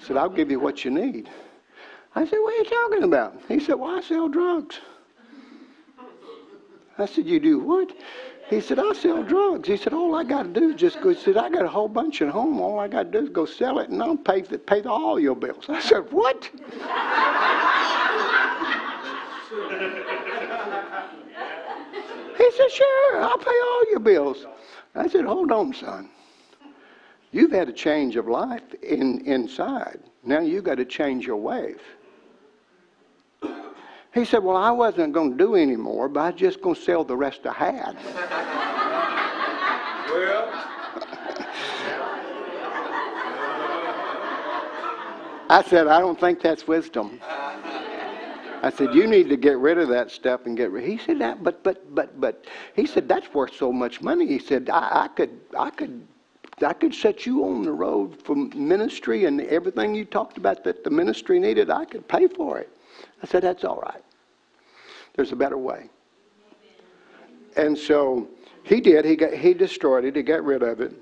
Said, 0.04 0.18
I'll 0.18 0.30
give 0.30 0.52
you 0.52 0.60
what 0.60 0.86
you 0.86 0.92
need. 0.92 1.32
I 2.14 2.26
said, 2.26 2.38
What 2.38 2.54
are 2.54 2.58
you 2.58 2.66
talking 2.66 3.04
about? 3.04 3.42
He 3.48 3.60
said, 3.60 3.76
Well, 3.76 3.98
I 3.98 4.02
sell 4.02 4.30
drugs. 4.30 4.80
I 6.98 7.06
said, 7.06 7.26
You 7.26 7.40
do 7.40 7.60
what? 7.60 7.92
He 8.50 8.60
said, 8.60 8.80
I 8.80 8.92
sell 8.94 9.24
drugs. 9.24 9.68
He 9.68 9.78
said, 9.78 9.94
All 9.94 10.14
I 10.16 10.24
got 10.24 10.44
to 10.44 10.50
do 10.50 10.72
is 10.72 10.76
just 10.76 11.02
go. 11.02 11.10
He 11.10 11.16
said, 11.16 11.38
I 11.38 11.50
got 11.50 11.64
a 11.64 11.70
whole 11.70 11.88
bunch 11.88 12.22
at 12.22 12.30
home. 12.30 12.60
All 12.60 12.80
I 12.80 12.88
got 12.88 13.12
to 13.12 13.20
do 13.20 13.26
is 13.26 13.30
go 13.30 13.46
sell 13.46 13.80
it 13.80 13.90
and 13.90 14.02
I'll 14.04 14.18
pay, 14.18 14.42
the, 14.42 14.58
pay 14.60 14.82
the, 14.82 14.90
all 14.90 15.20
your 15.20 15.36
bills. 15.36 15.66
I 15.70 15.80
said, 15.80 16.12
What? 16.12 16.50
he 22.38 22.52
said, 22.52 22.72
Sure, 22.72 23.22
I'll 23.22 23.38
pay 23.38 23.52
all 23.52 23.84
your 23.90 24.00
bills. 24.00 24.46
I 24.96 25.08
said, 25.08 25.26
Hold 25.26 25.52
on, 25.52 25.74
son. 25.74 26.10
You've 27.32 27.52
had 27.52 27.70
a 27.70 27.74
change 27.74 28.18
of 28.18 28.28
life 28.28 28.74
in, 28.84 29.22
inside. 29.26 30.00
Now 30.24 30.42
you've 30.42 30.66
got 30.66 30.76
to 30.76 30.86
change 30.86 31.26
your 31.26 31.38
ways. 31.38 31.80
He 34.14 34.26
said, 34.26 34.44
Well, 34.44 34.58
I 34.58 34.72
wasn't 34.72 35.14
going 35.14 35.32
to 35.32 35.38
do 35.38 35.56
any 35.56 35.78
more, 35.78 36.10
but 36.10 36.20
I 36.20 36.30
was 36.32 36.40
just 36.40 36.62
going 36.62 36.76
to 36.76 36.82
sell 36.82 37.04
the 37.04 37.16
rest 37.16 37.46
I 37.46 37.54
had. 37.54 37.96
well, 40.12 40.50
I 45.50 45.64
said, 45.64 45.88
I 45.88 46.00
don't 46.00 46.20
think 46.20 46.42
that's 46.42 46.68
wisdom. 46.68 47.20
I 48.64 48.70
said, 48.70 48.94
you 48.94 49.08
need 49.08 49.28
to 49.30 49.38
get 49.38 49.58
rid 49.58 49.80
of 49.80 49.90
that 49.90 50.12
stuff 50.12 50.46
and 50.46 50.56
get 50.56 50.70
rid. 50.72 50.88
He 50.88 50.98
said 50.98 51.20
that, 51.20 51.44
but 51.44 51.64
but 51.64 51.96
but 51.96 52.22
but 52.22 52.46
he 52.76 52.86
said 52.86 53.10
that's 53.10 53.34
worth 53.34 53.56
so 53.56 53.72
much 53.72 54.02
money. 54.02 54.28
He 54.28 54.40
said 54.40 54.70
I, 54.70 55.04
I 55.04 55.08
could 55.08 55.40
I 55.58 55.72
could 55.72 56.08
I 56.62 56.74
could 56.74 56.94
set 56.94 57.26
you 57.26 57.44
on 57.44 57.64
the 57.64 57.72
road 57.72 58.22
for 58.22 58.36
ministry 58.36 59.26
and 59.26 59.42
everything 59.42 59.96
you 59.96 60.06
talked 60.06 60.38
about 60.38 60.64
that 60.64 60.84
the 60.84 60.92
ministry 60.92 61.40
needed. 61.40 61.72
I 61.72 61.86
could 61.86 62.08
pay 62.08 62.28
for 62.28 62.60
it. 62.60 62.70
I 63.22 63.28
said, 63.28 63.44
That's 63.44 63.64
all 63.64 63.80
right. 63.80 64.04
There's 65.16 65.32
a 65.32 65.36
better 65.36 65.58
way. 65.58 65.90
And 67.58 67.78
so 67.78 68.28
he 68.64 68.80
did. 68.80 69.06
He, 69.06 69.16
got, 69.16 69.34
he 69.34 69.54
destroyed 69.54 70.06
it, 70.06 70.16
he 70.16 70.24
got 70.24 70.44
rid 70.44 70.64
of 70.64 70.80
it. 70.80 70.94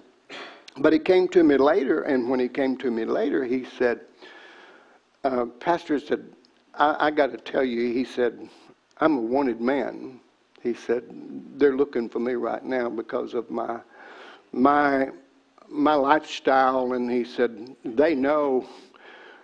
But 0.78 0.94
he 0.94 1.00
came 1.00 1.28
to 1.30 1.44
me 1.44 1.58
later, 1.58 2.04
and 2.04 2.30
when 2.30 2.40
he 2.40 2.48
came 2.48 2.78
to 2.78 2.90
me 2.90 3.06
later, 3.06 3.44
he 3.44 3.66
said, 3.66 4.02
uh, 5.24 5.46
Pastor 5.60 6.00
said, 6.00 6.26
I, 6.74 7.08
I 7.08 7.12
got 7.12 7.32
to 7.32 7.38
tell 7.38 7.64
you, 7.64 7.94
he 7.94 8.06
said, 8.06 8.50
I'm 8.98 9.18
a 9.18 9.22
wanted 9.22 9.60
man. 9.60 10.20
He 10.62 10.74
said, 10.74 11.04
they're 11.58 11.76
looking 11.76 12.10
for 12.10 12.20
me 12.20 12.34
right 12.34 12.64
now 12.64 12.90
because 12.90 13.34
of 13.34 13.50
my 13.50 13.80
my 14.52 15.10
my 15.70 15.94
lifestyle, 15.94 16.94
and 16.94 17.10
he 17.12 17.24
said 17.24 17.76
they 17.86 18.16
know 18.16 18.68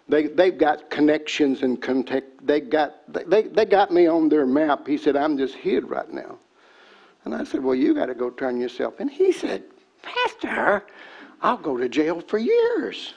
they, 0.07 0.27
they've 0.27 0.57
got 0.57 0.89
connections 0.89 1.63
and 1.63 1.81
contact. 1.81 2.45
They 2.45 2.61
got, 2.61 2.95
they, 3.11 3.43
they 3.43 3.65
got 3.65 3.91
me 3.91 4.07
on 4.07 4.29
their 4.29 4.45
map. 4.45 4.87
He 4.87 4.97
said, 4.97 5.15
I'm 5.15 5.37
just 5.37 5.55
hid 5.55 5.89
right 5.89 6.11
now. 6.11 6.37
And 7.23 7.33
I 7.33 7.43
said, 7.43 7.63
Well, 7.63 7.75
you 7.75 7.95
got 7.95 8.05
to 8.05 8.13
go 8.13 8.29
turn 8.29 8.59
yourself 8.59 8.99
in. 9.01 9.07
He 9.07 9.31
said, 9.31 9.63
Pastor, 10.03 10.85
I'll 11.41 11.57
go 11.57 11.75
to 11.75 11.89
jail 11.89 12.21
for 12.21 12.37
years. 12.37 13.15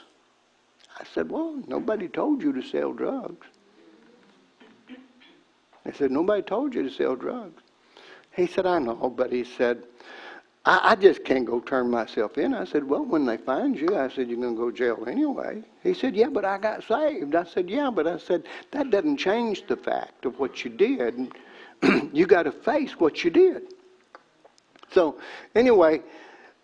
I 0.99 1.03
said, 1.13 1.29
Well, 1.29 1.61
nobody 1.67 2.07
told 2.07 2.41
you 2.41 2.51
to 2.53 2.63
sell 2.63 2.91
drugs. 2.91 3.45
He 5.85 5.91
said, 5.93 6.11
Nobody 6.11 6.41
told 6.41 6.73
you 6.73 6.83
to 6.83 6.89
sell 6.89 7.15
drugs. 7.15 7.61
He 8.35 8.47
said, 8.47 8.65
I 8.65 8.79
know, 8.79 9.13
but 9.15 9.31
he 9.31 9.43
said, 9.43 9.83
I, 10.65 10.91
I 10.91 10.95
just 10.95 11.23
can't 11.23 11.45
go 11.45 11.59
turn 11.59 11.89
myself 11.89 12.37
in. 12.37 12.53
I 12.53 12.65
said, 12.65 12.83
Well, 12.83 13.05
when 13.05 13.25
they 13.25 13.37
find 13.37 13.79
you, 13.79 13.97
I 13.97 14.09
said, 14.09 14.29
You're 14.29 14.39
going 14.39 14.55
to 14.55 14.59
go 14.59 14.71
to 14.71 14.77
jail 14.77 15.05
anyway. 15.07 15.63
He 15.83 15.93
said, 15.93 16.15
Yeah, 16.15 16.29
but 16.29 16.45
I 16.45 16.57
got 16.57 16.83
saved. 16.83 17.35
I 17.35 17.45
said, 17.45 17.69
Yeah, 17.69 17.89
but 17.89 18.07
I 18.07 18.17
said, 18.17 18.43
That 18.71 18.89
doesn't 18.89 19.17
change 19.17 19.67
the 19.67 19.77
fact 19.77 20.25
of 20.25 20.39
what 20.39 20.63
you 20.63 20.71
did. 20.71 21.33
you 22.13 22.25
got 22.25 22.43
to 22.43 22.51
face 22.51 22.91
what 22.99 23.23
you 23.23 23.29
did. 23.29 23.73
So, 24.91 25.19
anyway, 25.55 26.01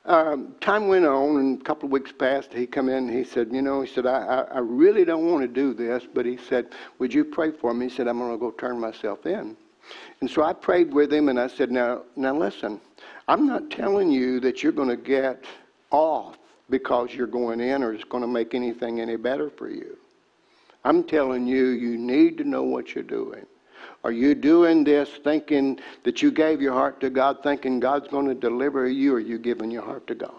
um, 0.05 0.55
time 0.59 0.87
went 0.87 1.05
on, 1.05 1.37
and 1.37 1.61
a 1.61 1.63
couple 1.63 1.87
of 1.87 1.91
weeks 1.91 2.11
passed. 2.11 2.53
He 2.53 2.67
come 2.67 2.89
in. 2.89 3.07
He 3.07 3.23
said, 3.23 3.49
"You 3.51 3.61
know," 3.61 3.81
he 3.81 3.91
said, 3.91 4.05
I, 4.05 4.17
I, 4.17 4.41
I 4.55 4.59
really 4.59 5.05
don't 5.05 5.31
want 5.31 5.41
to 5.41 5.47
do 5.47 5.73
this, 5.73 6.03
but 6.13 6.25
he 6.25 6.37
said, 6.37 6.67
"Would 6.99 7.13
you 7.13 7.25
pray 7.25 7.51
for 7.51 7.73
me?" 7.73 7.87
He 7.87 7.95
said, 7.95 8.07
"I'm 8.07 8.19
going 8.19 8.31
to 8.31 8.37
go 8.37 8.51
turn 8.51 8.79
myself 8.79 9.25
in." 9.25 9.57
And 10.21 10.29
so 10.29 10.43
I 10.43 10.53
prayed 10.53 10.93
with 10.93 11.11
him, 11.11 11.29
and 11.29 11.39
I 11.39 11.47
said, 11.47 11.71
"Now, 11.71 12.03
now 12.15 12.35
listen. 12.35 12.79
I'm 13.27 13.47
not 13.47 13.71
telling 13.71 14.11
you 14.11 14.39
that 14.41 14.61
you're 14.61 14.71
going 14.71 14.89
to 14.89 14.97
get 14.97 15.43
off 15.91 16.37
because 16.69 17.13
you're 17.13 17.27
going 17.27 17.59
in, 17.59 17.83
or 17.83 17.93
it's 17.93 18.03
going 18.03 18.21
to 18.21 18.27
make 18.27 18.53
anything 18.53 18.99
any 19.01 19.15
better 19.15 19.49
for 19.49 19.69
you. 19.69 19.97
I'm 20.83 21.03
telling 21.03 21.47
you, 21.47 21.67
you 21.69 21.97
need 21.97 22.37
to 22.37 22.43
know 22.43 22.63
what 22.63 22.95
you're 22.95 23.03
doing." 23.03 23.45
Are 24.03 24.11
you 24.11 24.35
doing 24.35 24.83
this 24.83 25.09
thinking 25.23 25.79
that 26.03 26.21
you 26.21 26.31
gave 26.31 26.61
your 26.61 26.73
heart 26.73 26.99
to 27.01 27.09
God, 27.09 27.41
thinking 27.41 27.79
God's 27.79 28.07
going 28.07 28.27
to 28.27 28.35
deliver 28.35 28.87
you, 28.87 29.13
or 29.13 29.17
are 29.17 29.19
you 29.19 29.39
giving 29.39 29.71
your 29.71 29.81
heart 29.81 30.05
to 30.07 30.15
God? 30.15 30.31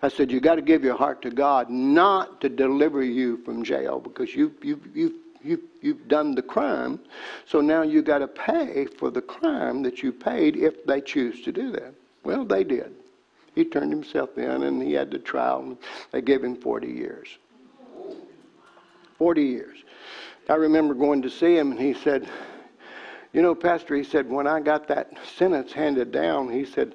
I 0.00 0.08
said, 0.08 0.30
you 0.30 0.40
got 0.40 0.54
to 0.54 0.62
give 0.62 0.84
your 0.84 0.96
heart 0.96 1.22
to 1.22 1.30
God, 1.30 1.70
not 1.70 2.40
to 2.42 2.48
deliver 2.48 3.02
you 3.02 3.38
from 3.38 3.64
jail, 3.64 3.98
because 3.98 4.34
you, 4.34 4.54
you, 4.62 4.80
you, 4.94 5.14
you, 5.46 5.62
you've 5.80 6.08
done 6.08 6.34
the 6.34 6.42
crime. 6.42 7.00
So 7.46 7.60
now 7.60 7.82
you've 7.82 8.04
got 8.04 8.18
to 8.18 8.28
pay 8.28 8.86
for 8.86 9.10
the 9.10 9.22
crime 9.22 9.82
that 9.82 10.02
you 10.02 10.12
paid 10.12 10.56
if 10.56 10.84
they 10.84 11.00
choose 11.00 11.42
to 11.42 11.52
do 11.52 11.70
that. 11.72 11.94
Well, 12.24 12.44
they 12.44 12.64
did. 12.64 12.92
He 13.54 13.64
turned 13.64 13.90
himself 13.90 14.36
in 14.36 14.64
and 14.64 14.82
he 14.82 14.92
had 14.92 15.10
the 15.10 15.18
trial. 15.18 15.60
And 15.60 15.78
they 16.10 16.20
gave 16.20 16.44
him 16.44 16.56
40 16.56 16.88
years. 16.88 17.28
40 19.18 19.42
years. 19.42 19.78
I 20.48 20.54
remember 20.54 20.94
going 20.94 21.22
to 21.22 21.30
see 21.30 21.56
him, 21.56 21.72
and 21.72 21.80
he 21.80 21.94
said, 21.94 22.28
You 23.32 23.42
know, 23.42 23.54
Pastor, 23.54 23.96
he 23.96 24.04
said, 24.04 24.30
when 24.30 24.46
I 24.46 24.60
got 24.60 24.86
that 24.88 25.12
sentence 25.36 25.72
handed 25.72 26.12
down, 26.12 26.50
he 26.50 26.64
said, 26.64 26.94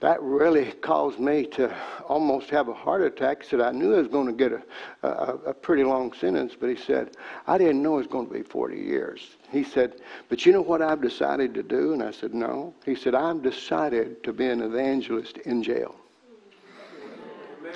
that 0.00 0.22
really 0.22 0.72
caused 0.72 1.18
me 1.18 1.44
to 1.46 1.74
almost 2.06 2.50
have 2.50 2.68
a 2.68 2.74
heart 2.74 3.02
attack. 3.02 3.42
He 3.42 3.48
said, 3.48 3.60
I 3.60 3.72
knew 3.72 3.94
I 3.94 3.98
was 3.98 4.08
going 4.08 4.26
to 4.26 4.32
get 4.32 4.52
a, 4.52 4.62
a, 5.06 5.34
a 5.46 5.54
pretty 5.54 5.82
long 5.82 6.12
sentence, 6.12 6.54
but 6.58 6.70
he 6.70 6.76
said, 6.76 7.16
I 7.46 7.58
didn't 7.58 7.82
know 7.82 7.94
it 7.94 7.98
was 7.98 8.06
going 8.06 8.28
to 8.28 8.32
be 8.32 8.42
40 8.42 8.76
years. 8.76 9.36
He 9.50 9.64
said, 9.64 10.00
But 10.28 10.46
you 10.46 10.52
know 10.52 10.62
what 10.62 10.82
I've 10.82 11.02
decided 11.02 11.52
to 11.54 11.62
do? 11.62 11.94
And 11.94 12.02
I 12.02 12.12
said, 12.12 12.32
No. 12.32 12.74
He 12.84 12.94
said, 12.94 13.14
I've 13.14 13.42
decided 13.42 14.22
to 14.22 14.32
be 14.32 14.46
an 14.46 14.62
evangelist 14.62 15.38
in 15.38 15.62
jail. 15.62 15.96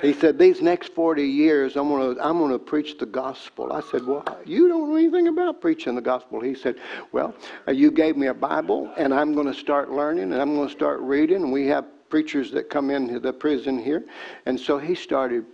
He 0.01 0.13
said, 0.13 0.39
These 0.39 0.61
next 0.61 0.93
40 0.93 1.23
years, 1.23 1.75
I'm 1.75 1.89
going 1.89 2.15
to 2.15 2.25
I'm 2.25 2.39
to 2.49 2.59
preach 2.59 2.97
the 2.97 3.05
gospel. 3.05 3.73
I 3.73 3.81
said, 3.81 4.05
Well, 4.05 4.23
you 4.45 4.69
don't 4.69 4.89
know 4.89 4.95
anything 4.95 5.27
about 5.27 5.59
preaching 5.59 5.95
the 5.95 6.01
gospel. 6.01 6.39
He 6.39 6.55
said, 6.55 6.75
Well, 7.11 7.35
uh, 7.67 7.71
you 7.71 7.91
gave 7.91 8.15
me 8.15 8.27
a 8.27 8.33
Bible, 8.33 8.93
and 8.97 9.13
I'm 9.13 9.33
going 9.33 9.47
to 9.47 9.53
start 9.53 9.91
learning, 9.91 10.31
and 10.31 10.41
I'm 10.41 10.55
going 10.55 10.69
to 10.69 10.73
start 10.73 11.01
reading. 11.01 11.43
And 11.43 11.51
we 11.51 11.67
have 11.67 11.85
preachers 12.13 12.51
that 12.51 12.69
come 12.69 12.91
into 12.91 13.19
the 13.19 13.33
prison 13.33 13.75
here. 13.75 14.03
And 14.45 14.59
so 14.59 14.77
he 14.77 14.93
started, 14.93 15.47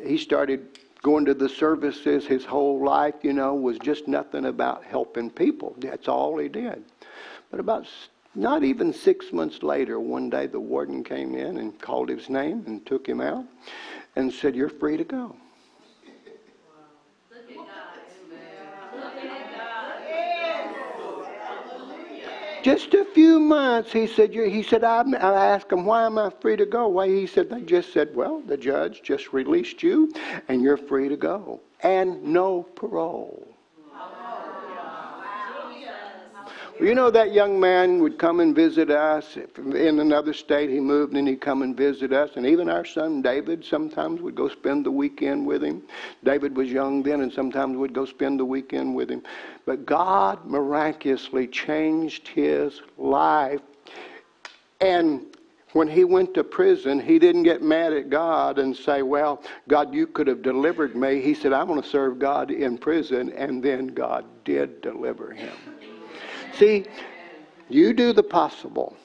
he 0.00 0.16
started 0.16 0.78
going 1.02 1.24
to 1.24 1.34
the 1.34 1.48
services 1.48 2.24
his 2.24 2.44
whole 2.44 2.84
life, 2.84 3.16
you 3.22 3.32
know, 3.32 3.56
was 3.56 3.80
just 3.80 4.06
nothing 4.06 4.44
about 4.44 4.84
helping 4.84 5.28
people. 5.28 5.74
That's 5.78 6.06
all 6.06 6.38
he 6.38 6.48
did. 6.48 6.84
But 7.50 7.58
about 7.58 7.88
not 8.36 8.62
even 8.62 8.92
six 8.92 9.32
months 9.32 9.64
later, 9.64 9.98
one 9.98 10.30
day 10.30 10.46
the 10.46 10.60
warden 10.60 11.02
came 11.02 11.34
in 11.34 11.56
and 11.56 11.76
called 11.80 12.10
his 12.10 12.30
name 12.30 12.62
and 12.68 12.86
took 12.86 13.04
him 13.04 13.20
out 13.20 13.44
and 14.14 14.32
said, 14.32 14.54
You're 14.54 14.68
free 14.68 14.98
to 14.98 15.04
go. 15.04 15.34
Just 22.62 22.92
a 22.94 23.04
few 23.04 23.38
months, 23.38 23.92
he 23.92 24.06
said. 24.06 24.32
He 24.34 24.62
said. 24.62 24.84
I, 24.84 25.02
I 25.02 25.46
asked 25.46 25.72
him, 25.72 25.84
"Why 25.84 26.06
am 26.06 26.18
I 26.18 26.30
free 26.40 26.56
to 26.56 26.66
go?" 26.66 26.88
Why? 26.88 27.08
He 27.08 27.26
said. 27.26 27.50
They 27.50 27.62
just 27.62 27.92
said, 27.92 28.14
"Well, 28.16 28.40
the 28.40 28.56
judge 28.56 29.02
just 29.02 29.32
released 29.32 29.82
you, 29.82 30.12
and 30.48 30.62
you're 30.62 30.76
free 30.76 31.08
to 31.08 31.16
go, 31.16 31.60
and 31.82 32.22
no 32.24 32.62
parole." 32.62 33.46
You 36.80 36.94
know, 36.94 37.10
that 37.10 37.32
young 37.32 37.58
man 37.58 38.00
would 38.02 38.20
come 38.20 38.38
and 38.38 38.54
visit 38.54 38.88
us. 38.88 39.36
In 39.56 39.98
another 39.98 40.32
state, 40.32 40.70
he 40.70 40.78
moved 40.78 41.12
and 41.14 41.26
he'd 41.26 41.40
come 41.40 41.62
and 41.62 41.76
visit 41.76 42.12
us. 42.12 42.30
And 42.36 42.46
even 42.46 42.68
our 42.68 42.84
son 42.84 43.20
David 43.20 43.64
sometimes 43.64 44.22
would 44.22 44.36
go 44.36 44.48
spend 44.48 44.86
the 44.86 44.90
weekend 44.92 45.44
with 45.44 45.64
him. 45.64 45.82
David 46.22 46.56
was 46.56 46.70
young 46.70 47.02
then 47.02 47.20
and 47.20 47.32
sometimes 47.32 47.76
would 47.76 47.92
go 47.92 48.04
spend 48.04 48.38
the 48.38 48.44
weekend 48.44 48.94
with 48.94 49.10
him. 49.10 49.24
But 49.66 49.86
God 49.86 50.46
miraculously 50.46 51.48
changed 51.48 52.28
his 52.28 52.80
life. 52.96 53.60
And 54.80 55.26
when 55.72 55.88
he 55.88 56.04
went 56.04 56.32
to 56.34 56.44
prison, 56.44 57.00
he 57.00 57.18
didn't 57.18 57.42
get 57.42 57.60
mad 57.60 57.92
at 57.92 58.08
God 58.08 58.60
and 58.60 58.76
say, 58.76 59.02
Well, 59.02 59.42
God, 59.66 59.92
you 59.92 60.06
could 60.06 60.28
have 60.28 60.42
delivered 60.42 60.94
me. 60.94 61.20
He 61.22 61.34
said, 61.34 61.52
I'm 61.52 61.66
going 61.66 61.82
to 61.82 61.88
serve 61.88 62.20
God 62.20 62.52
in 62.52 62.78
prison. 62.78 63.32
And 63.32 63.64
then 63.64 63.88
God 63.88 64.24
did 64.44 64.80
deliver 64.80 65.32
him. 65.32 65.56
See, 66.58 66.86
you 67.68 67.92
do 67.92 68.12
the 68.12 68.22
possible, 68.24 68.96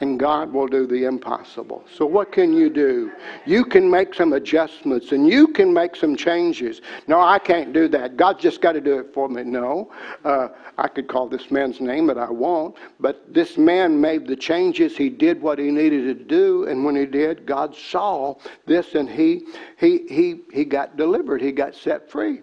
and 0.00 0.18
God 0.18 0.50
will 0.50 0.66
do 0.66 0.86
the 0.86 1.04
impossible. 1.04 1.84
So, 1.92 2.06
what 2.06 2.32
can 2.32 2.54
you 2.54 2.70
do? 2.70 3.12
You 3.44 3.66
can 3.66 3.90
make 3.90 4.14
some 4.14 4.32
adjustments 4.32 5.12
and 5.12 5.28
you 5.28 5.48
can 5.48 5.74
make 5.74 5.94
some 5.94 6.16
changes. 6.16 6.80
No, 7.06 7.20
I 7.20 7.38
can't 7.38 7.74
do 7.74 7.86
that. 7.88 8.16
God 8.16 8.40
just 8.40 8.62
got 8.62 8.72
to 8.72 8.80
do 8.80 8.98
it 8.98 9.12
for 9.12 9.28
me. 9.28 9.42
No, 9.42 9.92
uh, 10.24 10.48
I 10.78 10.88
could 10.88 11.06
call 11.06 11.28
this 11.28 11.50
man's 11.50 11.82
name, 11.82 12.06
but 12.06 12.16
I 12.16 12.30
won't. 12.30 12.76
But 12.98 13.34
this 13.34 13.58
man 13.58 14.00
made 14.00 14.26
the 14.26 14.36
changes. 14.36 14.96
He 14.96 15.10
did 15.10 15.42
what 15.42 15.58
he 15.58 15.70
needed 15.70 16.04
to 16.16 16.24
do, 16.24 16.66
and 16.66 16.82
when 16.82 16.96
he 16.96 17.04
did, 17.04 17.44
God 17.44 17.76
saw 17.76 18.36
this, 18.64 18.94
and 18.94 19.06
he 19.06 19.46
he 19.76 20.06
he 20.08 20.40
he 20.50 20.64
got 20.64 20.96
delivered. 20.96 21.42
He 21.42 21.52
got 21.52 21.74
set 21.74 22.10
free. 22.10 22.40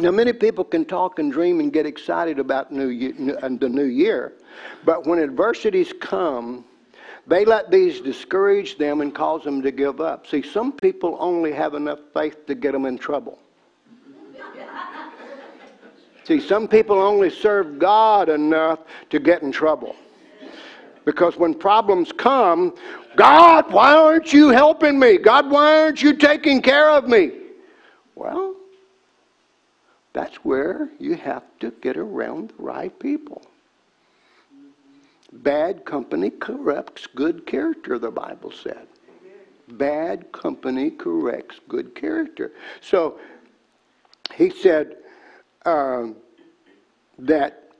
Now, 0.00 0.12
many 0.12 0.32
people 0.32 0.64
can 0.64 0.84
talk 0.84 1.18
and 1.18 1.32
dream 1.32 1.58
and 1.58 1.72
get 1.72 1.84
excited 1.84 2.38
about 2.38 2.70
new 2.70 2.88
year, 2.88 3.38
uh, 3.42 3.48
the 3.48 3.68
new 3.68 3.86
year, 3.86 4.34
but 4.84 5.06
when 5.06 5.18
adversities 5.18 5.92
come, 6.00 6.64
they 7.26 7.44
let 7.44 7.70
these 7.70 8.00
discourage 8.00 8.78
them 8.78 9.00
and 9.00 9.12
cause 9.12 9.42
them 9.42 9.60
to 9.62 9.72
give 9.72 10.00
up. 10.00 10.26
See, 10.26 10.40
some 10.40 10.72
people 10.72 11.16
only 11.18 11.52
have 11.52 11.74
enough 11.74 11.98
faith 12.14 12.46
to 12.46 12.54
get 12.54 12.72
them 12.72 12.86
in 12.86 12.96
trouble. 12.96 13.40
See, 16.24 16.40
some 16.40 16.68
people 16.68 17.00
only 17.00 17.30
serve 17.30 17.78
God 17.78 18.28
enough 18.28 18.80
to 19.10 19.18
get 19.18 19.42
in 19.42 19.50
trouble. 19.50 19.96
Because 21.04 21.36
when 21.36 21.54
problems 21.54 22.12
come, 22.12 22.74
God, 23.16 23.72
why 23.72 23.94
aren't 23.94 24.32
you 24.32 24.50
helping 24.50 24.98
me? 24.98 25.16
God, 25.18 25.50
why 25.50 25.80
aren't 25.80 26.02
you 26.02 26.12
taking 26.14 26.60
care 26.62 26.90
of 26.90 27.08
me? 27.08 27.32
Well, 28.14 28.57
that's 30.18 30.38
where 30.38 30.88
you 30.98 31.14
have 31.14 31.44
to 31.60 31.70
get 31.80 31.96
around 31.96 32.48
the 32.48 32.62
right 32.64 32.98
people. 32.98 33.40
Bad 35.32 35.84
company 35.84 36.30
corrupts 36.30 37.06
good 37.06 37.46
character, 37.46 38.00
the 38.00 38.10
Bible 38.10 38.50
said. 38.50 38.88
Bad 39.68 40.32
company 40.32 40.90
corrects 40.90 41.60
good 41.68 41.94
character. 41.94 42.50
So 42.80 43.20
he 44.34 44.50
said 44.50 44.96
um, 45.64 46.16
that 47.20 47.70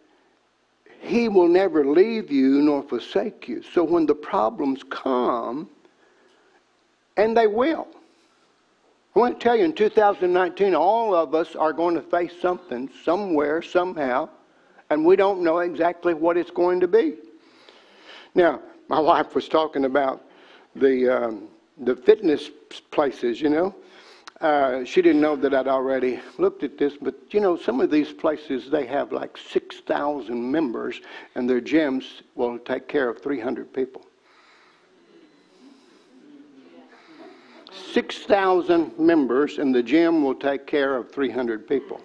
he 1.00 1.28
will 1.28 1.48
never 1.48 1.84
leave 1.84 2.30
you 2.30 2.62
nor 2.62 2.84
forsake 2.84 3.48
you. 3.48 3.64
So 3.64 3.82
when 3.82 4.06
the 4.06 4.14
problems 4.14 4.84
come, 4.88 5.68
and 7.16 7.36
they 7.36 7.48
will, 7.48 7.88
I 9.16 9.18
want 9.18 9.40
to 9.40 9.44
tell 9.44 9.56
you 9.56 9.64
in 9.64 9.72
2019, 9.72 10.74
all 10.74 11.14
of 11.14 11.34
us 11.34 11.56
are 11.56 11.72
going 11.72 11.94
to 11.94 12.02
face 12.02 12.32
something 12.40 12.90
somewhere, 13.04 13.62
somehow, 13.62 14.28
and 14.90 15.04
we 15.04 15.16
don't 15.16 15.42
know 15.42 15.58
exactly 15.58 16.14
what 16.14 16.36
it's 16.36 16.50
going 16.50 16.80
to 16.80 16.88
be. 16.88 17.16
Now, 18.34 18.60
my 18.88 19.00
wife 19.00 19.34
was 19.34 19.48
talking 19.48 19.86
about 19.86 20.24
the, 20.76 21.08
um, 21.08 21.48
the 21.78 21.96
fitness 21.96 22.50
places, 22.90 23.40
you 23.40 23.48
know. 23.48 23.74
Uh, 24.40 24.84
she 24.84 25.02
didn't 25.02 25.20
know 25.20 25.34
that 25.34 25.52
I'd 25.52 25.66
already 25.66 26.20
looked 26.36 26.62
at 26.62 26.78
this, 26.78 26.94
but 27.00 27.14
you 27.30 27.40
know, 27.40 27.56
some 27.56 27.80
of 27.80 27.90
these 27.90 28.12
places 28.12 28.70
they 28.70 28.86
have 28.86 29.10
like 29.10 29.36
6,000 29.36 30.52
members, 30.52 31.00
and 31.34 31.50
their 31.50 31.60
gyms 31.60 32.22
will 32.36 32.58
take 32.58 32.86
care 32.86 33.08
of 33.08 33.20
300 33.20 33.72
people. 33.72 34.07
6,000 37.92 38.98
members, 38.98 39.58
and 39.58 39.74
the 39.74 39.82
gym 39.82 40.22
will 40.22 40.34
take 40.34 40.66
care 40.66 40.96
of 40.96 41.10
300 41.10 41.66
people. 41.66 42.00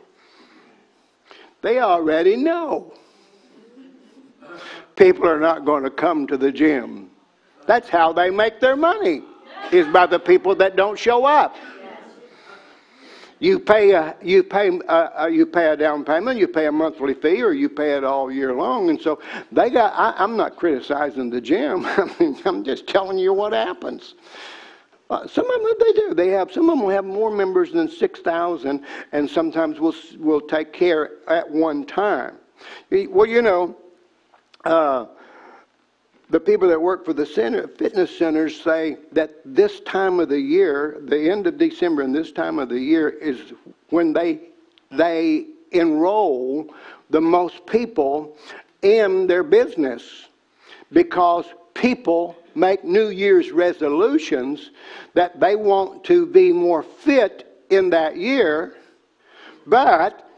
They 1.62 1.80
already 1.80 2.36
know 2.36 2.94
people 4.96 5.28
are 5.28 5.40
not 5.40 5.66
going 5.66 5.84
to 5.84 5.90
come 5.90 6.28
to 6.28 6.38
the 6.38 6.52
gym. 6.52 7.10
That's 7.66 7.90
how 7.90 8.12
they 8.12 8.30
make 8.30 8.60
their 8.60 8.76
money, 8.76 9.22
is 9.72 9.88
by 9.88 10.06
the 10.06 10.20
people 10.20 10.56
that 10.56 10.76
don't 10.76 11.00
show 11.00 11.26
up. 11.26 11.56
you 13.40 13.60
pay 13.60 13.92
a 13.92 14.16
you 14.22 14.44
pay 14.44 14.80
a, 14.90 15.30
you 15.30 15.46
pay 15.46 15.70
a 15.70 15.78
down 15.78 16.04
payment, 16.04 16.38
you 16.38 16.48
pay 16.48 16.66
a 16.68 16.72
monthly 16.72 17.14
fee, 17.14 17.42
or 17.42 17.54
you 17.54 17.70
pay 17.70 17.96
it 17.96 18.04
all 18.04 18.30
year 18.32 18.54
long. 18.54 18.90
And 18.90 19.02
so 19.02 19.20
they 19.52 19.70
got. 19.70 19.94
I, 19.94 20.22
I'm 20.22 20.36
not 20.36 20.58
criticizing 20.58 21.30
the 21.30 21.42
gym. 21.42 21.86
I 21.86 22.14
mean, 22.20 22.38
I'm 22.46 22.64
just 22.64 22.88
telling 22.88 23.18
you 23.18 23.34
what 23.34 23.54
happens. 23.54 24.16
Uh, 25.14 25.28
some 25.28 25.48
of 25.48 25.62
them 25.62 25.74
they 25.80 25.94
do. 25.94 26.14
They 26.16 26.30
have 26.30 26.52
some 26.52 26.72
of 26.72 26.80
them 26.80 26.90
have 26.90 27.06
more 27.06 27.30
members 27.30 27.72
than 27.72 27.88
six 27.88 28.20
thousand, 28.20 28.84
and 29.12 29.30
sometimes 29.30 29.80
we'll 29.80 29.94
will 30.18 30.42
take 30.42 30.74
care 30.74 31.12
at 31.28 31.50
one 31.50 31.86
time. 31.86 32.36
Well, 32.92 33.28
you 33.28 33.42
know. 33.42 33.78
Uh, 34.66 35.06
the 36.30 36.40
people 36.40 36.68
that 36.68 36.82
work 36.82 37.06
for 37.06 37.14
the 37.14 37.26
center, 37.26 37.68
fitness 37.68 38.18
centers 38.18 38.60
say 38.60 38.98
that 39.12 39.36
this 39.46 39.82
time 39.82 40.20
of 40.20 40.30
the 40.30 40.40
year, 40.40 40.98
the 41.04 41.30
end 41.30 41.46
of 41.46 41.60
December 41.60 42.02
and 42.02 42.16
this 42.16 42.32
time 42.32 42.58
of 42.58 42.70
the 42.70 42.80
year 42.80 43.10
is 43.10 43.54
when 43.90 44.14
they 44.14 44.40
they 44.90 45.46
enroll 45.74 46.74
the 47.12 47.22
most 47.22 47.64
people 47.68 48.36
in 48.82 49.28
their 49.28 49.44
business 49.44 50.28
because 50.92 51.46
people 51.74 52.36
make 52.56 52.84
New 52.84 53.10
Year's 53.10 53.52
resolutions 53.52 54.72
that 55.14 55.40
they 55.40 55.56
want 55.56 56.04
to 56.06 56.26
be 56.26 56.52
more 56.52 56.84
fit 56.84 57.66
in 57.70 57.90
that 57.90 58.18
year, 58.18 58.76
but 59.66 60.30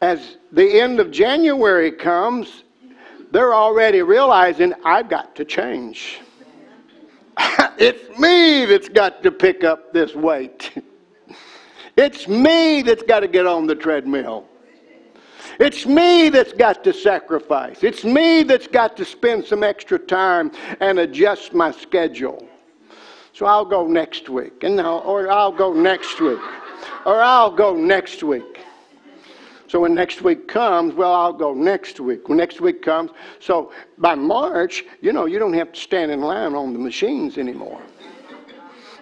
as 0.00 0.38
the 0.50 0.80
end 0.80 0.98
of 0.98 1.10
January 1.10 1.92
comes 1.92 2.64
they're 3.32 3.54
already 3.54 4.02
realizing 4.02 4.74
I've 4.84 5.08
got 5.08 5.34
to 5.36 5.44
change. 5.44 6.20
it's 7.78 8.18
me 8.18 8.66
that's 8.66 8.90
got 8.90 9.22
to 9.22 9.32
pick 9.32 9.64
up 9.64 9.92
this 9.94 10.14
weight. 10.14 10.70
it's 11.96 12.28
me 12.28 12.82
that's 12.82 13.02
got 13.02 13.20
to 13.20 13.28
get 13.28 13.46
on 13.46 13.66
the 13.66 13.74
treadmill. 13.74 14.46
It's 15.58 15.86
me 15.86 16.28
that's 16.28 16.52
got 16.52 16.82
to 16.84 16.92
sacrifice. 16.92 17.82
It's 17.82 18.04
me 18.04 18.42
that's 18.42 18.66
got 18.66 18.96
to 18.96 19.04
spend 19.04 19.44
some 19.44 19.62
extra 19.62 19.98
time 19.98 20.52
and 20.80 20.98
adjust 20.98 21.52
my 21.52 21.70
schedule. 21.70 22.48
So 23.34 23.46
I'll 23.46 23.64
go 23.64 23.86
next 23.86 24.28
week, 24.28 24.62
and 24.62 24.80
I'll, 24.80 24.98
or 24.98 25.30
I'll 25.30 25.52
go 25.52 25.72
next 25.72 26.20
week, 26.20 26.40
or 27.06 27.20
I'll 27.20 27.50
go 27.50 27.74
next 27.74 28.22
week. 28.22 28.60
So 29.68 29.80
when 29.80 29.94
next 29.94 30.20
week 30.20 30.48
comes, 30.48 30.92
well, 30.92 31.14
I'll 31.14 31.32
go 31.32 31.54
next 31.54 31.98
week. 31.98 32.28
When 32.28 32.36
next 32.36 32.60
week 32.60 32.82
comes, 32.82 33.10
so 33.40 33.72
by 33.96 34.14
March, 34.14 34.84
you 35.00 35.14
know, 35.14 35.24
you 35.24 35.38
don't 35.38 35.54
have 35.54 35.72
to 35.72 35.80
stand 35.80 36.10
in 36.10 36.20
line 36.20 36.54
on 36.54 36.74
the 36.74 36.78
machines 36.78 37.38
anymore. 37.38 37.80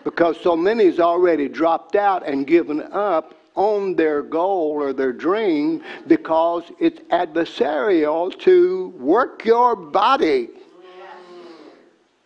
Because 0.04 0.40
so 0.40 0.56
many's 0.56 1.00
already 1.00 1.48
dropped 1.48 1.96
out 1.96 2.24
and 2.24 2.46
given 2.46 2.82
up 2.92 3.34
on 3.54 3.94
their 3.96 4.22
goal 4.22 4.72
or 4.80 4.92
their 4.92 5.12
dream 5.12 5.82
because 6.06 6.64
it's 6.78 7.00
adversarial 7.10 8.38
to 8.40 8.88
work 8.98 9.44
your 9.44 9.76
body 9.76 10.48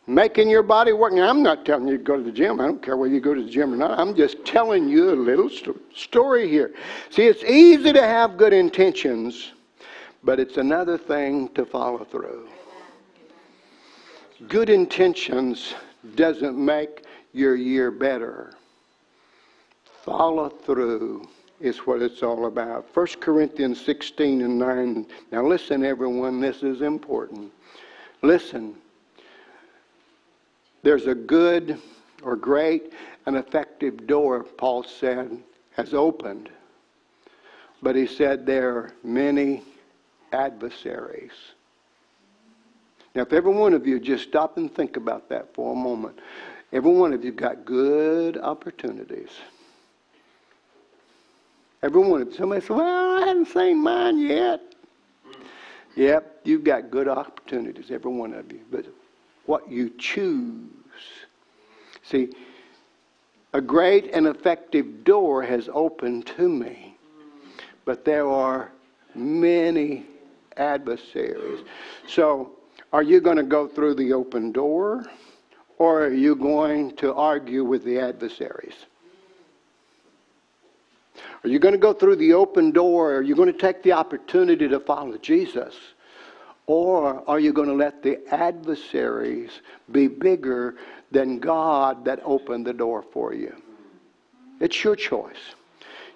making 0.06 0.50
your 0.50 0.62
body 0.62 0.92
work. 0.92 1.12
Now, 1.12 1.28
I'm 1.28 1.42
not 1.42 1.64
telling 1.64 1.88
you 1.88 1.96
to 1.96 2.02
go 2.02 2.16
to 2.16 2.22
the 2.22 2.32
gym. 2.32 2.60
I 2.60 2.66
don't 2.66 2.82
care 2.82 2.96
whether 2.96 3.12
you 3.12 3.20
go 3.20 3.34
to 3.34 3.42
the 3.42 3.50
gym 3.50 3.72
or 3.72 3.76
not. 3.76 3.98
I'm 3.98 4.14
just 4.14 4.44
telling 4.44 4.88
you 4.88 5.10
a 5.10 5.16
little 5.16 5.48
st- 5.48 5.80
story 5.94 6.48
here. 6.48 6.74
See, 7.10 7.26
it's 7.26 7.42
easy 7.44 7.92
to 7.92 8.02
have 8.02 8.36
good 8.36 8.52
intentions, 8.52 9.52
but 10.22 10.38
it's 10.38 10.56
another 10.56 10.98
thing 10.98 11.48
to 11.54 11.64
follow 11.64 12.04
through. 12.04 12.48
Good 14.48 14.68
intentions 14.68 15.74
doesn't 16.16 16.62
make 16.62 17.04
your 17.32 17.56
year 17.56 17.90
better. 17.90 18.54
Follow 20.04 20.50
through 20.50 21.26
is 21.60 21.78
what 21.78 22.02
it's 22.02 22.22
all 22.22 22.44
about. 22.44 22.86
1 22.92 23.06
Corinthians 23.20 23.80
16 23.80 24.42
and 24.42 24.58
9. 24.58 25.06
Now, 25.32 25.46
listen, 25.46 25.82
everyone, 25.82 26.40
this 26.42 26.62
is 26.62 26.82
important. 26.82 27.50
Listen. 28.20 28.74
There's 30.82 31.06
a 31.06 31.14
good 31.14 31.80
or 32.22 32.36
great 32.36 32.92
and 33.24 33.34
effective 33.34 34.06
door, 34.06 34.42
Paul 34.42 34.82
said, 34.82 35.38
has 35.74 35.94
opened. 35.94 36.50
But 37.82 37.96
he 37.96 38.06
said 38.06 38.44
there 38.44 38.76
are 38.76 38.92
many 39.02 39.62
adversaries. 40.34 41.32
Now, 43.14 43.22
if 43.22 43.32
every 43.32 43.54
one 43.54 43.72
of 43.72 43.86
you 43.86 43.98
just 43.98 44.24
stop 44.24 44.58
and 44.58 44.74
think 44.74 44.98
about 44.98 45.30
that 45.30 45.54
for 45.54 45.72
a 45.72 45.76
moment, 45.76 46.18
every 46.74 46.92
one 46.92 47.14
of 47.14 47.24
you 47.24 47.32
got 47.32 47.64
good 47.64 48.36
opportunities. 48.36 49.30
Every 51.84 52.00
one 52.00 52.22
of 52.22 52.28
you. 52.28 52.34
Somebody 52.34 52.62
said, 52.62 52.76
Well, 52.76 53.22
I 53.22 53.26
haven't 53.26 53.48
seen 53.48 53.82
mine 53.82 54.18
yet. 54.18 54.62
Yep, 55.96 56.40
you've 56.44 56.64
got 56.64 56.90
good 56.90 57.08
opportunities, 57.08 57.90
every 57.90 58.10
one 58.10 58.32
of 58.32 58.50
you. 58.50 58.60
But 58.70 58.86
what 59.44 59.70
you 59.70 59.92
choose. 59.98 60.70
See, 62.02 62.30
a 63.52 63.60
great 63.60 64.14
and 64.14 64.26
effective 64.26 65.04
door 65.04 65.42
has 65.42 65.68
opened 65.72 66.26
to 66.38 66.48
me, 66.48 66.96
but 67.84 68.06
there 68.06 68.28
are 68.28 68.72
many 69.14 70.06
adversaries. 70.56 71.60
So, 72.08 72.52
are 72.94 73.02
you 73.02 73.20
going 73.20 73.36
to 73.36 73.42
go 73.42 73.68
through 73.68 73.96
the 73.96 74.14
open 74.14 74.52
door, 74.52 75.04
or 75.76 76.06
are 76.06 76.14
you 76.14 76.34
going 76.34 76.96
to 76.96 77.12
argue 77.12 77.62
with 77.62 77.84
the 77.84 77.98
adversaries? 77.98 78.86
Are 81.44 81.48
you 81.48 81.58
going 81.58 81.72
to 81.72 81.78
go 81.78 81.92
through 81.92 82.16
the 82.16 82.32
open 82.32 82.70
door? 82.70 83.16
Are 83.16 83.22
you 83.22 83.36
going 83.36 83.52
to 83.52 83.58
take 83.58 83.82
the 83.82 83.92
opportunity 83.92 84.66
to 84.66 84.80
follow 84.80 85.18
Jesus? 85.18 85.74
Or 86.66 87.22
are 87.28 87.38
you 87.38 87.52
going 87.52 87.68
to 87.68 87.74
let 87.74 88.02
the 88.02 88.26
adversaries 88.32 89.50
be 89.92 90.08
bigger 90.08 90.76
than 91.10 91.38
God 91.38 92.06
that 92.06 92.20
opened 92.24 92.66
the 92.66 92.72
door 92.72 93.04
for 93.12 93.34
you? 93.34 93.54
It's 94.60 94.82
your 94.82 94.96
choice. 94.96 95.54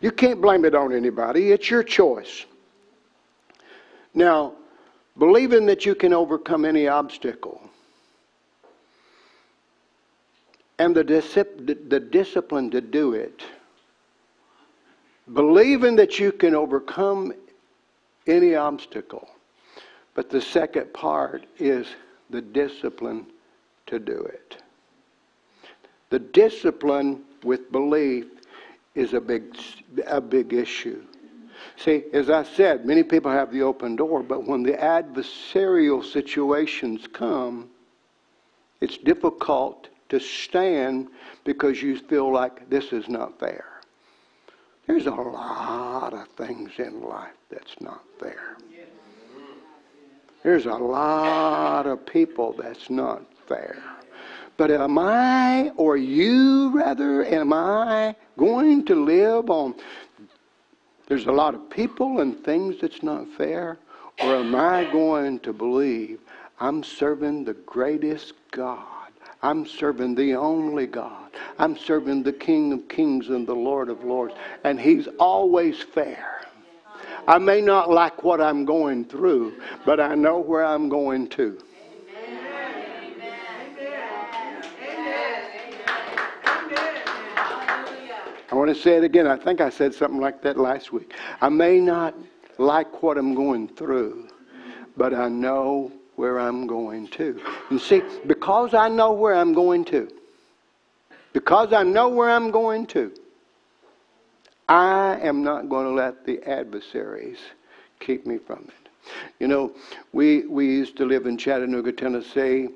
You 0.00 0.10
can't 0.10 0.40
blame 0.40 0.64
it 0.64 0.74
on 0.74 0.94
anybody, 0.94 1.52
it's 1.52 1.68
your 1.68 1.82
choice. 1.82 2.46
Now, 4.14 4.54
believing 5.18 5.66
that 5.66 5.84
you 5.84 5.94
can 5.94 6.14
overcome 6.14 6.64
any 6.64 6.88
obstacle 6.88 7.60
and 10.78 10.94
the, 10.94 11.02
the 11.02 12.00
discipline 12.00 12.70
to 12.70 12.80
do 12.80 13.12
it, 13.12 13.42
believing 15.32 15.96
that 15.96 16.18
you 16.18 16.32
can 16.32 16.54
overcome 16.54 17.32
any 18.26 18.54
obstacle 18.54 19.28
but 20.18 20.30
the 20.30 20.40
second 20.40 20.92
part 20.92 21.46
is 21.60 21.86
the 22.28 22.42
discipline 22.42 23.26
to 23.86 24.00
do 24.00 24.18
it. 24.18 24.60
The 26.10 26.18
discipline 26.18 27.22
with 27.44 27.70
belief 27.70 28.26
is 28.96 29.14
a 29.14 29.20
big, 29.20 29.56
a 30.08 30.20
big 30.20 30.52
issue. 30.52 31.04
See, 31.76 32.02
as 32.12 32.30
I 32.30 32.42
said, 32.42 32.84
many 32.84 33.04
people 33.04 33.30
have 33.30 33.52
the 33.52 33.62
open 33.62 33.94
door, 33.94 34.24
but 34.24 34.44
when 34.44 34.64
the 34.64 34.72
adversarial 34.72 36.04
situations 36.04 37.06
come, 37.12 37.70
it's 38.80 38.98
difficult 38.98 39.86
to 40.08 40.18
stand 40.18 41.10
because 41.44 41.80
you 41.80 41.96
feel 41.96 42.32
like 42.32 42.68
this 42.68 42.92
is 42.92 43.08
not 43.08 43.38
fair. 43.38 43.77
There's 44.88 45.06
a 45.06 45.10
lot 45.10 46.14
of 46.14 46.26
things 46.28 46.70
in 46.78 47.02
life 47.02 47.36
that's 47.50 47.78
not 47.78 48.02
fair. 48.18 48.56
There's 50.42 50.64
a 50.64 50.72
lot 50.72 51.86
of 51.86 52.06
people 52.06 52.54
that's 52.58 52.88
not 52.88 53.22
fair. 53.46 53.76
But 54.56 54.70
am 54.70 54.98
I, 54.98 55.72
or 55.76 55.98
you 55.98 56.70
rather, 56.70 57.22
am 57.26 57.52
I 57.52 58.16
going 58.38 58.86
to 58.86 58.94
live 59.04 59.50
on? 59.50 59.74
There's 61.06 61.26
a 61.26 61.32
lot 61.32 61.54
of 61.54 61.68
people 61.68 62.20
and 62.20 62.42
things 62.42 62.76
that's 62.80 63.02
not 63.02 63.28
fair. 63.36 63.76
Or 64.22 64.36
am 64.36 64.54
I 64.54 64.84
going 64.90 65.40
to 65.40 65.52
believe 65.52 66.20
I'm 66.60 66.82
serving 66.82 67.44
the 67.44 67.54
greatest 67.54 68.32
God? 68.52 68.97
I'm 69.42 69.66
serving 69.66 70.14
the 70.14 70.34
only 70.34 70.86
God. 70.86 71.30
I'm 71.58 71.76
serving 71.76 72.22
the 72.24 72.32
King 72.32 72.72
of 72.72 72.88
Kings 72.88 73.28
and 73.28 73.46
the 73.46 73.54
Lord 73.54 73.88
of 73.88 74.02
Lords. 74.04 74.34
And 74.64 74.80
He's 74.80 75.06
always 75.18 75.80
fair. 75.80 76.42
I 77.26 77.38
may 77.38 77.60
not 77.60 77.90
like 77.90 78.24
what 78.24 78.40
I'm 78.40 78.64
going 78.64 79.04
through, 79.04 79.60
but 79.84 80.00
I 80.00 80.14
know 80.14 80.38
where 80.38 80.64
I'm 80.64 80.88
going 80.88 81.28
to. 81.30 81.58
I 88.50 88.54
want 88.54 88.74
to 88.74 88.74
say 88.74 88.96
it 88.96 89.04
again. 89.04 89.26
I 89.26 89.36
think 89.36 89.60
I 89.60 89.68
said 89.68 89.94
something 89.94 90.20
like 90.20 90.40
that 90.42 90.56
last 90.56 90.90
week. 90.90 91.12
I 91.42 91.50
may 91.50 91.80
not 91.80 92.14
like 92.56 93.02
what 93.02 93.18
I'm 93.18 93.34
going 93.34 93.68
through, 93.68 94.28
but 94.96 95.12
I 95.12 95.28
know 95.28 95.92
where 96.18 96.40
I'm 96.40 96.66
going 96.66 97.06
to. 97.08 97.40
And 97.70 97.80
see, 97.80 98.02
because 98.26 98.74
I 98.74 98.88
know 98.88 99.12
where 99.12 99.34
I'm 99.34 99.54
going 99.54 99.84
to, 99.86 100.10
because 101.32 101.72
I 101.72 101.84
know 101.84 102.08
where 102.08 102.30
I'm 102.30 102.50
going 102.50 102.86
to, 102.88 103.12
I 104.68 105.18
am 105.22 105.44
not 105.44 105.68
going 105.68 105.86
to 105.86 105.92
let 105.92 106.26
the 106.26 106.42
adversaries 106.42 107.38
keep 108.00 108.26
me 108.26 108.36
from 108.36 108.68
it. 108.68 109.12
You 109.38 109.46
know, 109.46 109.72
we, 110.12 110.44
we 110.46 110.66
used 110.66 110.96
to 110.96 111.06
live 111.06 111.26
in 111.26 111.38
Chattanooga, 111.38 111.92
Tennessee, 111.92 112.68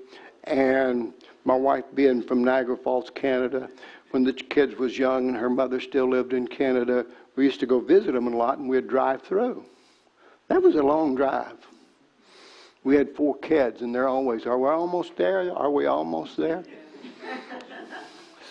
and 0.45 1.12
my 1.45 1.57
wife 1.57 1.84
being 1.95 2.22
from 2.22 2.45
Niagara 2.45 2.76
Falls, 2.76 3.11
Canada, 3.11 3.68
when 4.12 4.22
the 4.22 4.32
kids 4.32 4.76
was 4.76 4.97
young 4.97 5.28
and 5.28 5.36
her 5.36 5.51
mother 5.51 5.80
still 5.80 6.09
lived 6.09 6.32
in 6.32 6.47
Canada, 6.47 7.05
we 7.34 7.45
used 7.45 7.61
to 7.61 7.66
go 7.66 7.80
visit 7.80 8.12
them 8.12 8.28
a 8.28 8.36
lot 8.36 8.59
and 8.59 8.68
we'd 8.68 8.86
drive 8.86 9.22
through. 9.22 9.64
That 10.49 10.62
was 10.62 10.76
a 10.76 10.82
long 10.82 11.16
drive. 11.16 11.57
We 12.85 12.97
had 12.97 13.14
four 13.14 13.37
kids 13.39 13.83
and 13.83 13.95
they're 13.95 14.09
always, 14.09 14.47
are 14.47 14.59
we 14.59 14.68
almost 14.68 15.16
there? 15.16 15.55
Are 15.55 15.70
we 15.70 15.87
almost 15.87 16.37
there? 16.37 16.64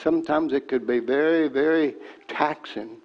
Sometimes 0.01 0.53
it 0.53 0.67
could 0.67 0.87
be 0.87 0.99
very, 0.99 1.47
very 1.47 1.95
taxing. 2.27 2.97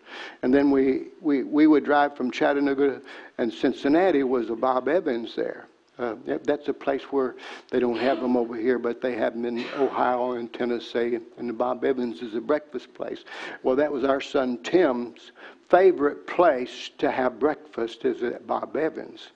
And 0.43 0.55
then 0.55 0.70
we, 0.70 1.09
we, 1.20 1.43
we 1.43 1.66
would 1.66 1.85
drive 1.85 2.16
from 2.16 2.31
Chattanooga 2.31 3.03
and 3.39 3.53
Cincinnati 3.53 4.22
was 4.22 4.51
a 4.51 4.57
Bob 4.57 4.89
Evans 4.89 5.35
there. 5.35 5.66
Uh, 5.99 6.14
that's 6.45 6.68
a 6.68 6.74
place 6.74 7.03
where 7.05 7.37
they 7.70 7.81
don't 7.81 7.97
have 7.97 8.20
them 8.20 8.37
over 8.37 8.55
here, 8.55 8.79
but 8.79 9.01
they 9.01 9.14
have 9.14 9.33
them 9.33 9.47
in 9.47 9.64
Ohio 9.79 10.33
and 10.33 10.53
Tennessee. 10.53 11.18
And 11.39 11.49
the 11.49 11.55
Bob 11.55 11.85
Evans 11.85 12.20
is 12.20 12.35
a 12.35 12.41
breakfast 12.41 12.93
place. 12.93 13.24
Well, 13.62 13.77
that 13.77 13.91
was 13.91 14.05
our 14.05 14.20
son 14.20 14.59
Tim's 14.62 15.33
favorite 15.70 16.27
place 16.27 16.91
to 16.99 17.11
have 17.11 17.39
breakfast 17.39 18.05
is 18.05 18.22
at 18.22 18.47
Bob 18.47 18.77
Evans. 18.77 19.29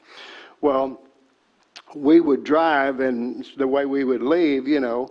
Well, 0.61 1.01
we 1.95 2.21
would 2.21 2.45
drive, 2.45 3.01
and 3.01 3.47
the 3.57 3.67
way 3.67 3.85
we 3.85 4.05
would 4.05 4.23
leave, 4.23 4.69
you 4.69 4.81
know, 4.81 5.09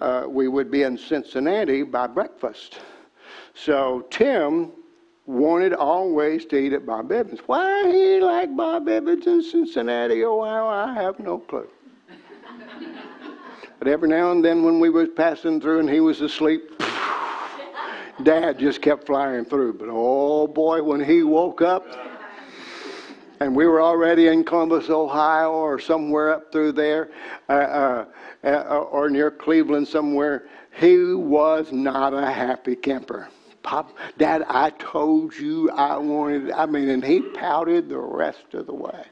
uh, 0.00 0.24
we 0.28 0.48
would 0.48 0.70
be 0.70 0.82
in 0.82 0.96
Cincinnati 0.98 1.82
by 1.82 2.06
breakfast. 2.06 2.80
So 3.54 4.06
Tim 4.10 4.72
wanted 5.26 5.72
always 5.72 6.44
to 6.46 6.56
eat 6.56 6.72
at 6.72 6.84
Bob 6.84 7.12
Evans. 7.12 7.40
Why 7.46 7.90
he 7.90 8.20
liked 8.20 8.56
Bob 8.56 8.88
Evans 8.88 9.26
in 9.26 9.42
Cincinnati, 9.42 10.24
Ohio, 10.24 10.66
I 10.66 10.94
have 10.94 11.20
no 11.20 11.38
clue. 11.38 11.68
but 13.78 13.88
every 13.88 14.08
now 14.08 14.32
and 14.32 14.44
then 14.44 14.62
when 14.64 14.80
we 14.80 14.90
was 14.90 15.08
passing 15.16 15.60
through 15.60 15.80
and 15.80 15.90
he 15.90 16.00
was 16.00 16.20
asleep, 16.20 16.62
Dad 18.24 18.58
just 18.58 18.82
kept 18.82 19.06
flying 19.06 19.44
through. 19.44 19.74
But 19.74 19.88
oh 19.90 20.46
boy, 20.46 20.82
when 20.82 21.02
he 21.02 21.22
woke 21.22 21.62
up, 21.62 21.86
and 23.42 23.56
we 23.56 23.66
were 23.66 23.82
already 23.82 24.28
in 24.28 24.44
Columbus, 24.44 24.88
Ohio, 24.88 25.50
or 25.50 25.80
somewhere 25.80 26.32
up 26.32 26.52
through 26.52 26.72
there, 26.72 27.10
uh, 27.48 27.52
uh, 27.52 28.06
uh, 28.44 28.86
or 28.90 29.10
near 29.10 29.30
Cleveland 29.30 29.88
somewhere, 29.88 30.44
he 30.78 31.12
was 31.12 31.72
not 31.72 32.14
a 32.14 32.30
happy 32.30 32.76
camper. 32.76 33.28
Pop, 33.62 33.96
Dad, 34.16 34.44
I 34.48 34.70
told 34.70 35.34
you 35.36 35.70
I 35.70 35.96
wanted, 35.96 36.52
I 36.52 36.66
mean, 36.66 36.88
and 36.88 37.04
he 37.04 37.20
pouted 37.20 37.88
the 37.88 37.98
rest 37.98 38.54
of 38.54 38.66
the 38.66 38.74
way. 38.74 39.04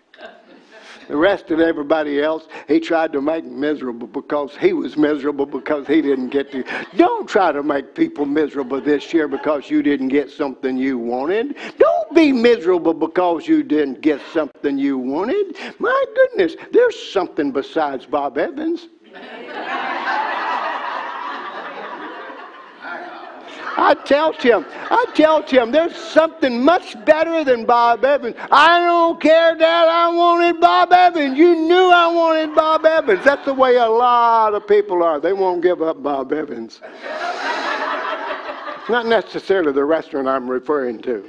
The 1.10 1.16
rest 1.16 1.50
of 1.50 1.58
everybody 1.58 2.22
else, 2.22 2.46
he 2.68 2.78
tried 2.78 3.12
to 3.14 3.20
make 3.20 3.44
miserable 3.44 4.06
because 4.06 4.56
he 4.56 4.72
was 4.72 4.96
miserable 4.96 5.44
because 5.44 5.88
he 5.88 6.00
didn't 6.00 6.28
get 6.28 6.52
to. 6.52 6.62
Don't 6.94 7.28
try 7.28 7.50
to 7.50 7.64
make 7.64 7.96
people 7.96 8.26
miserable 8.26 8.80
this 8.80 9.12
year 9.12 9.26
because 9.26 9.68
you 9.68 9.82
didn't 9.82 10.06
get 10.06 10.30
something 10.30 10.76
you 10.76 10.98
wanted. 10.98 11.56
Don't 11.78 12.14
be 12.14 12.30
miserable 12.30 12.94
because 12.94 13.48
you 13.48 13.64
didn't 13.64 14.02
get 14.02 14.20
something 14.32 14.78
you 14.78 14.98
wanted. 14.98 15.56
My 15.80 16.04
goodness, 16.14 16.54
there's 16.70 17.10
something 17.10 17.50
besides 17.50 18.06
Bob 18.06 18.38
Evans. 18.38 18.86
I 23.76 23.94
tell 24.04 24.32
Tim, 24.32 24.64
I 24.68 25.04
tell 25.14 25.42
Tim, 25.42 25.70
there's 25.70 25.96
something 25.96 26.64
much 26.64 27.02
better 27.04 27.44
than 27.44 27.64
Bob 27.64 28.04
Evans. 28.04 28.36
I 28.50 28.80
don't 28.80 29.20
care, 29.20 29.54
Dad, 29.54 29.88
I 29.88 30.08
wanted 30.08 30.60
Bob 30.60 30.92
Evans. 30.92 31.38
You 31.38 31.54
knew 31.54 31.90
I 31.90 32.06
wanted 32.08 32.54
Bob 32.54 32.84
Evans. 32.84 33.24
That's 33.24 33.44
the 33.44 33.54
way 33.54 33.76
a 33.76 33.88
lot 33.88 34.54
of 34.54 34.66
people 34.66 35.02
are. 35.02 35.20
They 35.20 35.32
won't 35.32 35.62
give 35.62 35.82
up 35.82 36.02
Bob 36.02 36.32
Evans. 36.32 36.80
Not 38.88 39.06
necessarily 39.06 39.72
the 39.72 39.84
restaurant 39.84 40.26
I'm 40.26 40.50
referring 40.50 41.00
to. 41.02 41.24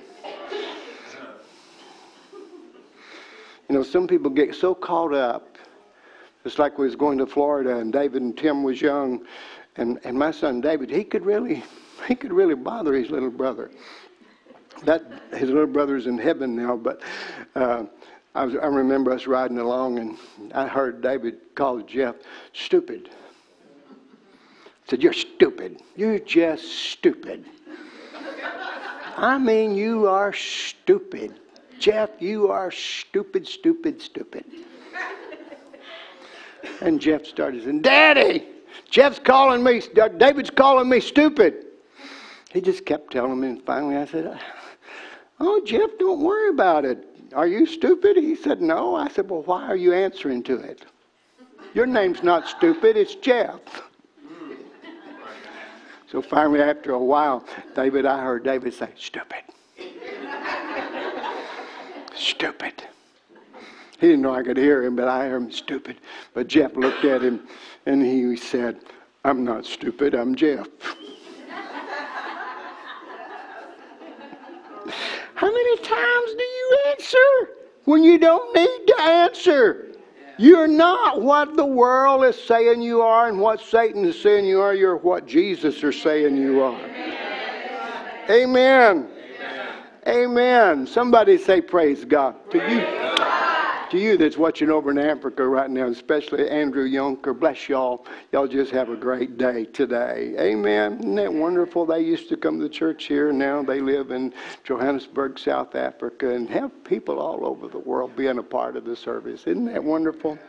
You 3.69 3.75
know, 3.75 3.83
some 3.83 4.07
people 4.07 4.29
get 4.29 4.55
so 4.55 4.73
caught 4.73 5.13
up. 5.13 5.57
It's 6.43 6.57
like 6.57 6.77
we 6.77 6.85
was 6.85 6.95
going 6.95 7.19
to 7.19 7.27
Florida 7.27 7.77
and 7.77 7.93
David 7.93 8.21
and 8.23 8.35
Tim 8.35 8.63
was 8.63 8.81
young 8.81 9.25
and, 9.77 9.99
and 10.03 10.17
my 10.17 10.31
son 10.31 10.59
David, 10.59 10.89
he 10.89 11.03
could 11.03 11.25
really 11.25 11.63
he 12.07 12.15
could 12.15 12.33
really 12.33 12.55
bother 12.55 12.93
his 12.93 13.09
little 13.09 13.29
brother. 13.29 13.71
That 14.85 15.03
his 15.31 15.49
little 15.49 15.67
brother's 15.67 16.07
in 16.07 16.17
heaven 16.17 16.55
now, 16.55 16.75
but 16.75 17.01
uh, 17.55 17.83
I, 18.33 18.45
was, 18.45 18.55
I 18.55 18.67
remember 18.67 19.11
us 19.11 19.27
riding 19.27 19.59
along, 19.59 19.99
and 19.99 20.17
I 20.53 20.67
heard 20.67 21.01
David 21.01 21.35
call 21.55 21.81
Jeff 21.81 22.15
stupid. 22.53 23.09
I 23.91 24.89
said, 24.89 25.03
"You're 25.03 25.13
stupid. 25.13 25.81
You're 25.95 26.19
just 26.19 26.63
stupid." 26.63 27.45
I 29.17 29.37
mean, 29.37 29.75
you 29.75 30.07
are 30.07 30.33
stupid. 30.33 31.39
Jeff, 31.77 32.09
you 32.19 32.49
are 32.49 32.71
stupid, 32.71 33.47
stupid, 33.47 34.01
stupid. 34.01 34.45
And 36.79 36.99
Jeff 36.99 37.25
started 37.25 37.63
saying, 37.63 37.81
Daddy, 37.81 38.45
Jeff's 38.89 39.19
calling 39.19 39.63
me, 39.63 39.81
David's 40.17 40.49
calling 40.49 40.89
me 40.89 40.99
stupid. 40.99 41.65
He 42.51 42.59
just 42.59 42.85
kept 42.85 43.11
telling 43.11 43.39
me, 43.39 43.47
and 43.47 43.63
finally 43.63 43.95
I 43.95 44.05
said, 44.05 44.39
Oh, 45.39 45.61
Jeff, 45.65 45.89
don't 45.99 46.21
worry 46.21 46.49
about 46.49 46.83
it. 46.85 47.07
Are 47.33 47.47
you 47.47 47.65
stupid? 47.65 48.17
He 48.17 48.35
said, 48.35 48.61
No. 48.61 48.95
I 48.95 49.07
said, 49.07 49.29
Well, 49.29 49.43
why 49.43 49.65
are 49.67 49.75
you 49.75 49.93
answering 49.93 50.43
to 50.43 50.55
it? 50.55 50.85
Your 51.73 51.85
name's 51.85 52.23
not 52.23 52.47
stupid, 52.47 52.97
it's 52.97 53.15
Jeff. 53.15 53.59
So 56.11 56.21
finally, 56.21 56.61
after 56.61 56.91
a 56.91 56.99
while, 56.99 57.45
David, 57.73 58.05
I 58.05 58.21
heard 58.21 58.43
David 58.43 58.73
say, 58.73 58.89
Stupid. 58.97 59.43
stupid. 62.13 62.83
He 63.97 64.07
didn't 64.07 64.23
know 64.23 64.33
I 64.33 64.43
could 64.43 64.57
hear 64.57 64.83
him, 64.83 64.97
but 64.97 65.07
I 65.07 65.29
heard 65.29 65.43
him 65.43 65.51
stupid. 65.51 65.97
But 66.33 66.47
Jeff 66.47 66.75
looked 66.75 67.05
at 67.05 67.21
him 67.21 67.47
and 67.85 68.01
he 68.03 68.35
said, 68.35 68.79
I'm 69.23 69.45
not 69.45 69.65
stupid, 69.65 70.13
I'm 70.13 70.35
Jeff. 70.35 70.67
How 75.41 75.51
many 75.51 75.77
times 75.77 76.33
do 76.37 76.43
you 76.43 76.77
answer 76.89 77.49
when 77.85 78.03
you 78.03 78.19
don't 78.19 78.55
need 78.55 78.85
to 78.85 79.01
answer? 79.01 79.87
You're 80.37 80.67
not 80.67 81.23
what 81.23 81.55
the 81.55 81.65
world 81.65 82.23
is 82.25 82.39
saying 82.39 82.83
you 82.83 83.01
are 83.01 83.27
and 83.27 83.39
what 83.39 83.59
Satan 83.59 84.05
is 84.05 84.21
saying 84.21 84.45
you 84.45 84.61
are. 84.61 84.75
You're 84.75 84.97
what 84.97 85.25
Jesus 85.25 85.83
is 85.83 85.99
saying 85.99 86.37
you 86.37 86.61
are. 86.61 86.79
Amen. 88.29 88.29
Amen. 88.29 89.07
Amen. 90.07 90.85
Somebody 90.85 91.39
say 91.39 91.59
praise 91.59 92.05
God. 92.05 92.35
To 92.51 92.59
you 92.59 93.20
to 93.91 93.99
you 93.99 94.17
that's 94.17 94.37
watching 94.37 94.69
over 94.69 94.89
in 94.89 94.97
Africa 94.97 95.45
right 95.45 95.69
now, 95.69 95.87
especially 95.87 96.49
Andrew 96.49 96.87
Yonker, 96.87 97.37
bless 97.37 97.67
y'all. 97.67 98.05
Y'all 98.31 98.47
just 98.47 98.71
have 98.71 98.89
a 98.89 98.95
great 98.95 99.37
day 99.37 99.65
today. 99.65 100.33
Amen. 100.39 100.99
Isn't 100.99 101.15
that 101.15 101.33
wonderful? 101.33 101.85
They 101.85 101.99
used 101.99 102.29
to 102.29 102.37
come 102.37 102.61
to 102.61 102.69
church 102.69 103.05
here. 103.05 103.33
Now 103.33 103.61
they 103.61 103.81
live 103.81 104.11
in 104.11 104.33
Johannesburg, 104.63 105.37
South 105.37 105.75
Africa, 105.75 106.33
and 106.33 106.49
have 106.49 106.71
people 106.85 107.19
all 107.19 107.45
over 107.45 107.67
the 107.67 107.79
world 107.79 108.15
being 108.15 108.37
a 108.37 108.43
part 108.43 108.77
of 108.77 108.85
the 108.85 108.95
service. 108.95 109.41
Isn't 109.45 109.65
that 109.65 109.83
wonderful? 109.83 110.39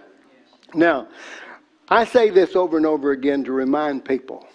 Now, 0.73 1.09
I 1.89 2.05
say 2.05 2.31
this 2.31 2.55
over 2.55 2.77
and 2.77 2.87
over 2.87 3.11
again 3.11 3.43
to 3.45 3.53
remind 3.53 4.05
people. 4.05 4.47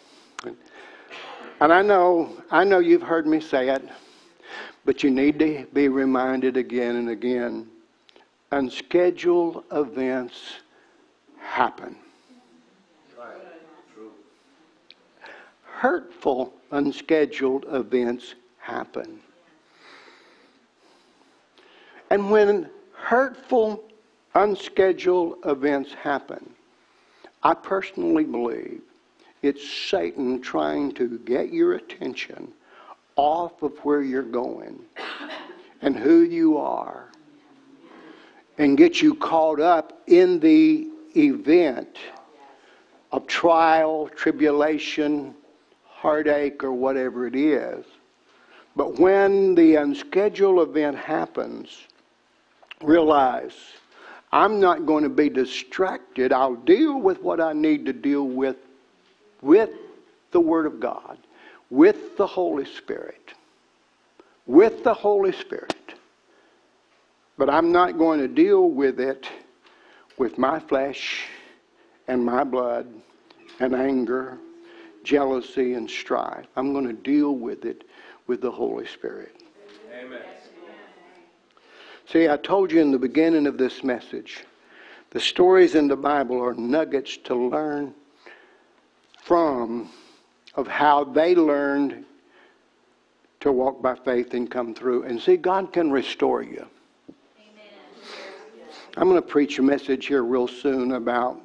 And 1.60 1.74
I 1.74 1.82
know, 1.82 2.42
I 2.52 2.64
know 2.64 2.80
you've 2.80 3.02
heard 3.02 3.28
me 3.28 3.42
say 3.42 3.68
it, 3.68 3.84
but 4.86 5.04
you 5.04 5.12
need 5.12 5.40
to 5.40 5.68
be 5.74 5.90
reminded 5.90 6.56
again 6.56 6.96
and 6.96 7.10
again 7.10 7.68
unscheduled 8.52 9.64
events 9.72 10.54
happen. 11.40 11.96
Hurtful, 15.64 16.54
unscheduled 16.72 17.66
events 17.70 18.34
happen. 18.60 19.20
And 22.10 22.32
when 22.32 22.70
hurtful, 22.94 23.84
unscheduled 24.34 25.38
events 25.46 25.94
happen, 25.94 26.50
I 27.44 27.54
personally 27.54 28.24
believe 28.24 28.82
it's 29.44 29.70
Satan 29.70 30.42
trying 30.42 30.94
to 30.94 31.20
get 31.20 31.54
your 31.54 31.74
attention 31.74 32.52
off 33.16 33.62
of 33.62 33.78
where 33.80 34.02
you're 34.02 34.24
going 34.24 34.80
and 35.82 35.96
who 35.96 36.22
you 36.22 36.58
are 36.58 37.07
and 38.58 38.78
get 38.78 39.02
you 39.02 39.16
caught 39.16 39.60
up 39.60 40.02
in 40.08 40.40
the 40.40 40.88
event 41.16 41.98
of 43.12 43.28
trial, 43.28 44.10
tribulation, 44.16 45.34
heartache, 45.86 46.64
or 46.64 46.72
whatever 46.72 47.28
it 47.28 47.36
is. 47.36 47.86
But 48.76 49.00
when 49.00 49.56
the 49.56 49.76
unscheduled 49.76 50.70
event 50.70 50.98
happens, 50.98 51.88
realize 52.82 53.54
I'm 54.32 54.60
not 54.60 54.86
going 54.86 55.04
to 55.04 55.10
be 55.10 55.30
distracted. 55.30 56.34
I'll 56.34 56.56
deal 56.56 57.00
with 57.00 57.22
what 57.22 57.40
I 57.40 57.54
need 57.54 57.86
to 57.86 57.94
deal 57.94 58.28
with 58.28 58.58
with 59.42 59.70
the 60.32 60.40
Word 60.40 60.66
of 60.66 60.80
God, 60.80 61.18
with 61.70 62.18
the 62.18 62.28
Holy 62.28 62.66
Spirit. 62.66 63.34
With 64.46 64.84
the 64.84 64.94
Holy 64.94 65.32
Spirit. 65.32 65.87
But 67.38 67.50
I'm 67.50 67.72
not 67.72 67.98
going 67.98 68.20
to 68.20 68.28
deal 68.28 68.70
with 68.70 69.00
it 69.00 69.30
with 70.18 70.38
my 70.38 70.60
flesh 70.60 71.28
and 72.08 72.26
my 72.26 72.44
blood 72.44 72.88
and 73.60 73.76
anger, 73.76 74.38
jealousy, 75.04 75.74
and 75.74 75.90
strife. 75.90 76.48
I'm 76.56 76.74
going 76.74 76.88
to 76.88 76.94
deal 76.94 77.36
with 77.36 77.66
it 77.66 77.84
with 78.26 78.42
the 78.42 78.52
Holy 78.52 78.88
Spirit. 78.88 79.36
Amen. 80.00 80.22
See, 82.08 82.28
I 82.28 82.38
told 82.38 82.72
you 82.72 82.82
in 82.82 82.92
the 82.92 83.00
beginning 83.00 83.46
of 83.48 83.58
this 83.58 83.84
message, 83.84 84.46
the 85.12 85.20
stories 85.20 85.76
in 85.76 85.88
the 85.88 85.96
Bible 85.96 86.44
are 86.44 86.54
nuggets 86.54 87.18
to 87.26 87.36
learn 87.36 87.94
from 89.22 89.90
of 90.56 90.68
how 90.68 91.04
they 91.04 91.36
learned 91.36 92.06
to 93.42 93.52
walk 93.52 93.82
by 93.82 93.94
faith 93.94 94.34
and 94.34 94.50
come 94.50 94.74
through. 94.74 95.04
And 95.04 95.22
see, 95.22 95.38
God 95.38 95.72
can 95.72 95.92
restore 95.92 96.42
you. 96.42 96.66
I'm 98.98 99.08
going 99.08 99.22
to 99.22 99.28
preach 99.28 99.60
a 99.60 99.62
message 99.62 100.08
here 100.08 100.24
real 100.24 100.48
soon 100.48 100.94
about, 100.94 101.40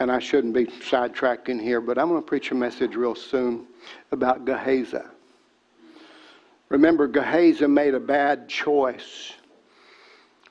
and 0.00 0.12
I 0.12 0.18
shouldn't 0.18 0.52
be 0.52 0.66
sidetracking 0.66 1.58
here, 1.58 1.80
but 1.80 1.96
I'm 1.96 2.10
going 2.10 2.20
to 2.20 2.26
preach 2.26 2.50
a 2.50 2.54
message 2.54 2.94
real 2.94 3.14
soon 3.14 3.66
about 4.12 4.44
Gehazi. 4.44 4.98
Remember, 6.68 7.08
Gehazi 7.08 7.66
made 7.68 7.94
a 7.94 8.00
bad 8.00 8.50
choice 8.50 9.32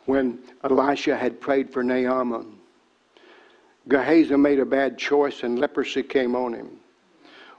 when 0.05 0.39
Elisha 0.63 1.15
had 1.15 1.39
prayed 1.39 1.71
for 1.71 1.83
Naaman. 1.83 2.57
Gehazi 3.87 4.35
made 4.35 4.59
a 4.59 4.65
bad 4.65 4.97
choice 4.97 5.43
and 5.43 5.59
leprosy 5.59 6.01
came 6.01 6.35
on 6.35 6.51
him. 6.53 6.79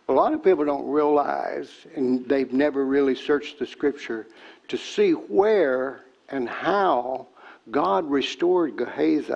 A 0.08 0.12
lot 0.12 0.34
of 0.34 0.42
people 0.42 0.64
don't 0.64 0.90
realize, 0.90 1.70
and 1.94 2.28
they've 2.28 2.52
never 2.52 2.84
really 2.84 3.14
searched 3.14 3.60
the 3.60 3.66
scripture 3.66 4.26
to 4.66 4.76
see 4.76 5.12
where 5.12 6.00
and 6.30 6.48
how 6.48 7.28
God 7.70 8.08
restored 8.10 8.76
Gehazi 8.76 9.34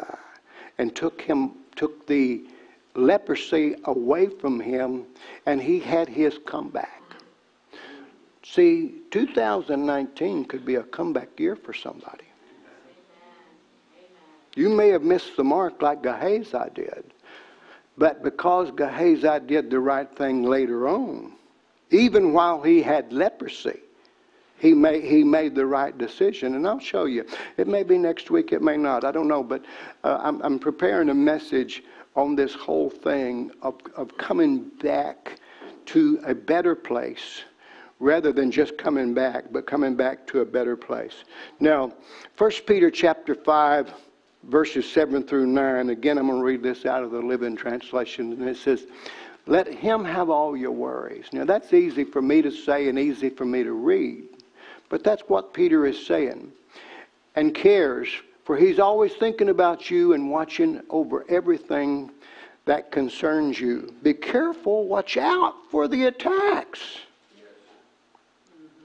and 0.78 0.94
took 0.94 1.20
him, 1.20 1.52
took 1.76 2.06
the 2.06 2.42
leprosy 2.94 3.76
away 3.84 4.28
from 4.28 4.60
him, 4.60 5.04
and 5.46 5.60
he 5.60 5.78
had 5.78 6.08
his 6.08 6.38
comeback. 6.44 7.02
See, 8.42 8.94
2019 9.10 10.44
could 10.46 10.64
be 10.64 10.76
a 10.76 10.82
comeback 10.82 11.38
year 11.38 11.56
for 11.56 11.72
somebody. 11.72 12.24
You 14.56 14.70
may 14.70 14.88
have 14.88 15.02
missed 15.02 15.36
the 15.36 15.44
mark 15.44 15.82
like 15.82 16.02
Gehazi 16.02 16.70
did, 16.74 17.04
but 17.96 18.22
because 18.22 18.70
Gehazi 18.72 19.46
did 19.46 19.70
the 19.70 19.78
right 19.78 20.10
thing 20.16 20.42
later 20.42 20.88
on, 20.88 21.32
even 21.90 22.32
while 22.32 22.62
he 22.62 22.82
had 22.82 23.12
leprosy, 23.12 23.78
he 24.58 24.74
made, 24.74 25.04
he 25.04 25.24
made 25.24 25.54
the 25.54 25.66
right 25.66 25.96
decision. 25.96 26.54
And 26.54 26.66
I'll 26.66 26.78
show 26.80 27.04
you. 27.04 27.24
It 27.56 27.68
may 27.68 27.82
be 27.82 27.98
next 27.98 28.30
week, 28.30 28.52
it 28.52 28.62
may 28.62 28.76
not. 28.76 29.04
I 29.04 29.12
don't 29.12 29.28
know. 29.28 29.42
But 29.42 29.64
uh, 30.04 30.18
I'm, 30.20 30.42
I'm 30.42 30.58
preparing 30.58 31.08
a 31.10 31.14
message 31.14 31.82
on 32.16 32.34
this 32.34 32.54
whole 32.54 32.90
thing 32.90 33.50
of, 33.62 33.76
of 33.96 34.16
coming 34.18 34.70
back 34.82 35.38
to 35.86 36.20
a 36.24 36.34
better 36.34 36.74
place 36.74 37.42
rather 38.00 38.32
than 38.32 38.50
just 38.50 38.78
coming 38.78 39.14
back, 39.14 39.44
but 39.50 39.66
coming 39.66 39.96
back 39.96 40.26
to 40.28 40.40
a 40.40 40.44
better 40.44 40.76
place. 40.76 41.24
Now, 41.60 41.92
1 42.36 42.50
Peter 42.66 42.90
chapter 42.90 43.34
5, 43.34 43.92
verses 44.44 44.90
7 44.90 45.22
through 45.24 45.46
9. 45.46 45.90
Again, 45.90 46.18
I'm 46.18 46.26
going 46.26 46.38
to 46.38 46.44
read 46.44 46.62
this 46.62 46.86
out 46.86 47.02
of 47.02 47.10
the 47.10 47.20
Living 47.20 47.56
Translation. 47.56 48.32
And 48.32 48.48
it 48.48 48.56
says, 48.56 48.86
Let 49.46 49.66
him 49.66 50.04
have 50.04 50.30
all 50.30 50.56
your 50.56 50.70
worries. 50.72 51.26
Now, 51.32 51.44
that's 51.44 51.72
easy 51.72 52.04
for 52.04 52.22
me 52.22 52.42
to 52.42 52.50
say 52.50 52.88
and 52.88 52.98
easy 52.98 53.30
for 53.30 53.44
me 53.44 53.62
to 53.64 53.72
read. 53.72 54.24
But 54.88 55.04
that's 55.04 55.22
what 55.22 55.52
Peter 55.52 55.86
is 55.86 56.04
saying. 56.06 56.52
And 57.36 57.54
cares, 57.54 58.08
for 58.44 58.56
he's 58.56 58.78
always 58.78 59.12
thinking 59.14 59.50
about 59.50 59.90
you 59.90 60.14
and 60.14 60.30
watching 60.30 60.80
over 60.90 61.24
everything 61.28 62.10
that 62.64 62.90
concerns 62.90 63.58
you. 63.58 63.94
Be 64.02 64.14
careful, 64.14 64.86
watch 64.86 65.16
out 65.16 65.54
for 65.70 65.88
the 65.88 66.04
attacks. 66.04 66.80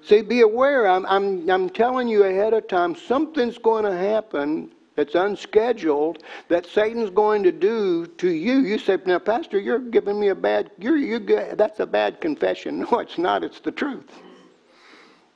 See, 0.03 0.21
be 0.21 0.41
aware. 0.41 0.87
I'm, 0.87 1.05
I'm, 1.05 1.49
I'm 1.49 1.69
telling 1.69 2.07
you 2.07 2.23
ahead 2.23 2.53
of 2.53 2.67
time, 2.67 2.95
something's 2.95 3.57
going 3.57 3.85
to 3.85 3.95
happen 3.95 4.71
that's 4.95 5.15
unscheduled 5.15 6.23
that 6.49 6.65
Satan's 6.65 7.09
going 7.09 7.43
to 7.43 7.51
do 7.51 8.05
to 8.05 8.29
you. 8.29 8.59
You 8.59 8.77
say, 8.77 8.97
now, 9.05 9.19
Pastor, 9.19 9.59
you're 9.59 9.79
giving 9.79 10.19
me 10.19 10.27
a 10.27 10.35
bad, 10.35 10.71
you're, 10.77 10.97
you 10.97 11.19
that's 11.55 11.79
a 11.79 11.85
bad 11.85 12.19
confession. 12.21 12.85
No, 12.91 12.99
it's 12.99 13.17
not. 13.17 13.43
It's 13.43 13.59
the 13.59 13.71
truth. 13.71 14.22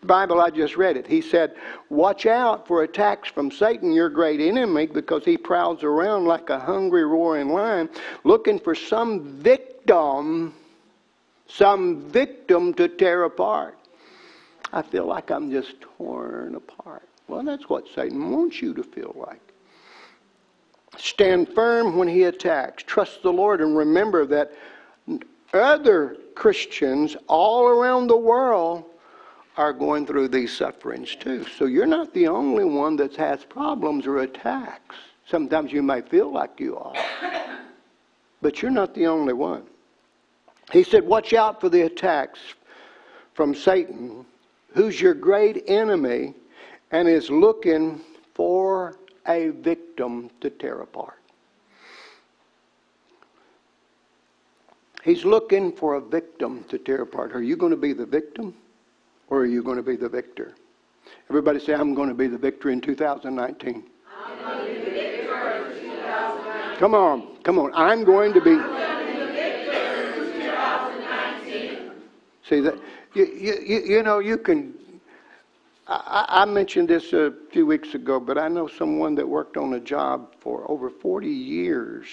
Bible, 0.04 0.40
I 0.40 0.50
just 0.50 0.78
read 0.78 0.96
it. 0.96 1.08
He 1.08 1.22
said, 1.22 1.56
Watch 1.90 2.26
out 2.26 2.68
for 2.68 2.84
attacks 2.84 3.30
from 3.30 3.50
Satan, 3.50 3.92
your 3.92 4.10
great 4.10 4.40
enemy, 4.40 4.86
because 4.86 5.26
he 5.26 5.38
prowls 5.38 5.84
around 5.84 6.26
like 6.26 6.50
a 6.50 6.60
hungry, 6.60 7.04
roaring 7.04 7.50
lion, 7.50 7.90
looking 8.24 8.60
for 8.60 8.76
some 8.76 9.24
victim, 9.40 10.54
some 11.48 12.02
victim 12.10 12.74
to 12.76 12.88
tear 12.88 13.24
apart. 13.24 13.78
I 14.72 14.82
feel 14.82 15.06
like 15.06 15.32
I'm 15.32 15.50
just 15.50 15.82
torn 15.82 16.56
apart. 16.56 17.08
Well, 17.28 17.44
that's 17.44 17.68
what 17.68 17.86
Satan 17.94 18.32
wants 18.32 18.62
you 18.62 18.74
to 18.74 18.84
feel 18.84 19.16
like. 19.28 19.42
Stand 20.98 21.50
firm 21.50 21.98
when 21.98 22.08
he 22.08 22.24
attacks. 22.24 22.84
Trust 22.84 23.24
the 23.24 23.32
Lord 23.32 23.62
and 23.62 23.76
remember 23.76 24.26
that 24.26 24.54
other 25.54 26.18
Christians 26.36 27.16
all 27.28 27.68
around 27.68 28.08
the 28.08 28.18
world 28.18 28.86
are 29.58 29.74
going 29.74 30.06
through 30.06 30.28
these 30.28 30.56
sufferings 30.56 31.16
too. 31.16 31.46
So 31.58 31.66
you're 31.66 31.88
not 31.88 32.14
the 32.14 32.28
only 32.28 32.64
one 32.64 32.96
that 32.98 33.16
has 33.16 33.44
problems 33.44 34.06
or 34.06 34.20
attacks. 34.20 34.96
Sometimes 35.26 35.74
you 35.74 35.82
may 35.82 36.02
feel 36.02 36.32
like 36.32 36.60
you 36.60 36.78
are, 36.78 36.94
but 38.42 38.62
you're 38.62 38.72
not 38.72 38.94
the 38.94 39.08
only 39.08 39.34
one. 39.34 39.64
He 40.72 40.84
said, 40.84 41.06
Watch 41.06 41.34
out 41.34 41.60
for 41.60 41.70
the 41.70 41.82
attacks 41.82 42.40
from 43.34 43.54
Satan, 43.54 44.26
who's 44.74 45.02
your 45.02 45.14
great 45.14 45.64
enemy 45.68 46.34
and 46.92 47.08
is 47.08 47.30
looking 47.30 48.02
for 48.34 48.98
a 49.28 49.50
victim 49.50 50.30
to 50.40 50.50
tear 50.50 50.82
apart. 50.82 51.16
He's 55.04 55.26
looking 55.26 55.72
for 55.72 55.96
a 55.96 56.02
victim 56.02 56.64
to 56.70 56.78
tear 56.78 57.02
apart. 57.02 57.34
Are 57.34 57.42
you 57.42 57.56
going 57.56 57.72
to 57.72 57.78
be 57.78 57.94
the 57.94 58.06
victim? 58.06 58.54
Or 59.30 59.40
are 59.40 59.46
you 59.46 59.64
going 59.64 59.78
to 59.78 59.84
be 59.84 59.96
the 59.96 60.10
victor? 60.10 60.54
Everybody 61.30 61.60
say, 61.60 61.74
I'm 61.74 61.94
going 61.94 62.10
to 62.10 62.16
be 62.16 62.28
the 62.28 62.38
victor 62.38 62.70
in 62.70 62.82
2019. 62.82 63.84
Come 66.78 66.94
on, 66.94 67.38
come 67.44 67.58
on. 67.58 67.72
I'm 67.74 68.04
going 68.04 68.34
to 68.34 68.42
be. 68.42 68.56
See 72.48 72.62
that 72.62 72.76
you, 73.14 73.26
you, 73.26 73.80
you 73.80 74.04
know 74.04 74.20
you 74.20 74.38
can. 74.38 74.74
I, 75.88 76.26
I 76.30 76.46
mentioned 76.46 76.88
this 76.88 77.14
a 77.14 77.34
few 77.52 77.66
weeks 77.66 77.96
ago, 77.96 78.20
but 78.20 78.38
I 78.38 78.48
know 78.48 78.68
someone 78.68 79.16
that 79.16 79.28
worked 79.28 79.58
on 79.58 79.74
a 79.74 79.80
job 79.80 80.36
for 80.40 80.70
over 80.70 80.90
40 80.90 81.28
years, 81.28 82.08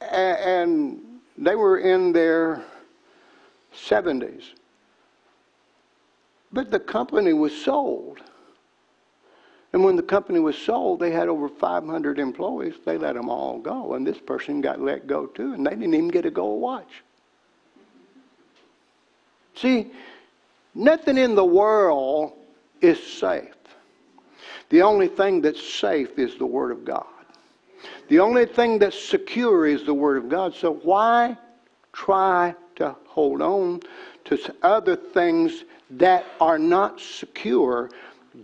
and 0.00 1.00
they 1.38 1.54
were 1.54 1.78
in 1.78 2.12
their 2.12 2.62
70s. 3.74 4.42
But 6.52 6.70
the 6.70 6.80
company 6.80 7.32
was 7.32 7.54
sold. 7.54 8.20
And 9.72 9.84
when 9.84 9.96
the 9.96 10.02
company 10.02 10.40
was 10.40 10.56
sold, 10.56 11.00
they 11.00 11.10
had 11.10 11.28
over 11.28 11.48
500 11.48 12.18
employees. 12.18 12.74
They 12.86 12.96
let 12.96 13.14
them 13.14 13.28
all 13.28 13.58
go. 13.58 13.94
And 13.94 14.06
this 14.06 14.18
person 14.18 14.60
got 14.60 14.80
let 14.80 15.06
go 15.06 15.26
too. 15.26 15.52
And 15.52 15.66
they 15.66 15.70
didn't 15.70 15.94
even 15.94 16.08
get 16.08 16.24
a 16.24 16.30
gold 16.30 16.60
watch. 16.62 17.02
See, 19.54 19.90
nothing 20.74 21.18
in 21.18 21.34
the 21.34 21.44
world 21.44 22.32
is 22.80 23.02
safe. 23.02 23.54
The 24.70 24.82
only 24.82 25.08
thing 25.08 25.40
that's 25.40 25.62
safe 25.62 26.18
is 26.18 26.36
the 26.36 26.46
Word 26.46 26.70
of 26.70 26.84
God. 26.84 27.06
The 28.08 28.20
only 28.20 28.46
thing 28.46 28.78
that's 28.78 29.02
secure 29.02 29.66
is 29.66 29.84
the 29.84 29.94
Word 29.94 30.16
of 30.16 30.28
God. 30.28 30.54
So 30.54 30.74
why 30.74 31.36
try 31.92 32.54
to 32.76 32.94
hold 33.06 33.42
on 33.42 33.80
to 34.28 34.54
other 34.62 34.96
things 34.96 35.64
that 35.90 36.24
are 36.40 36.58
not 36.58 37.00
secure, 37.00 37.90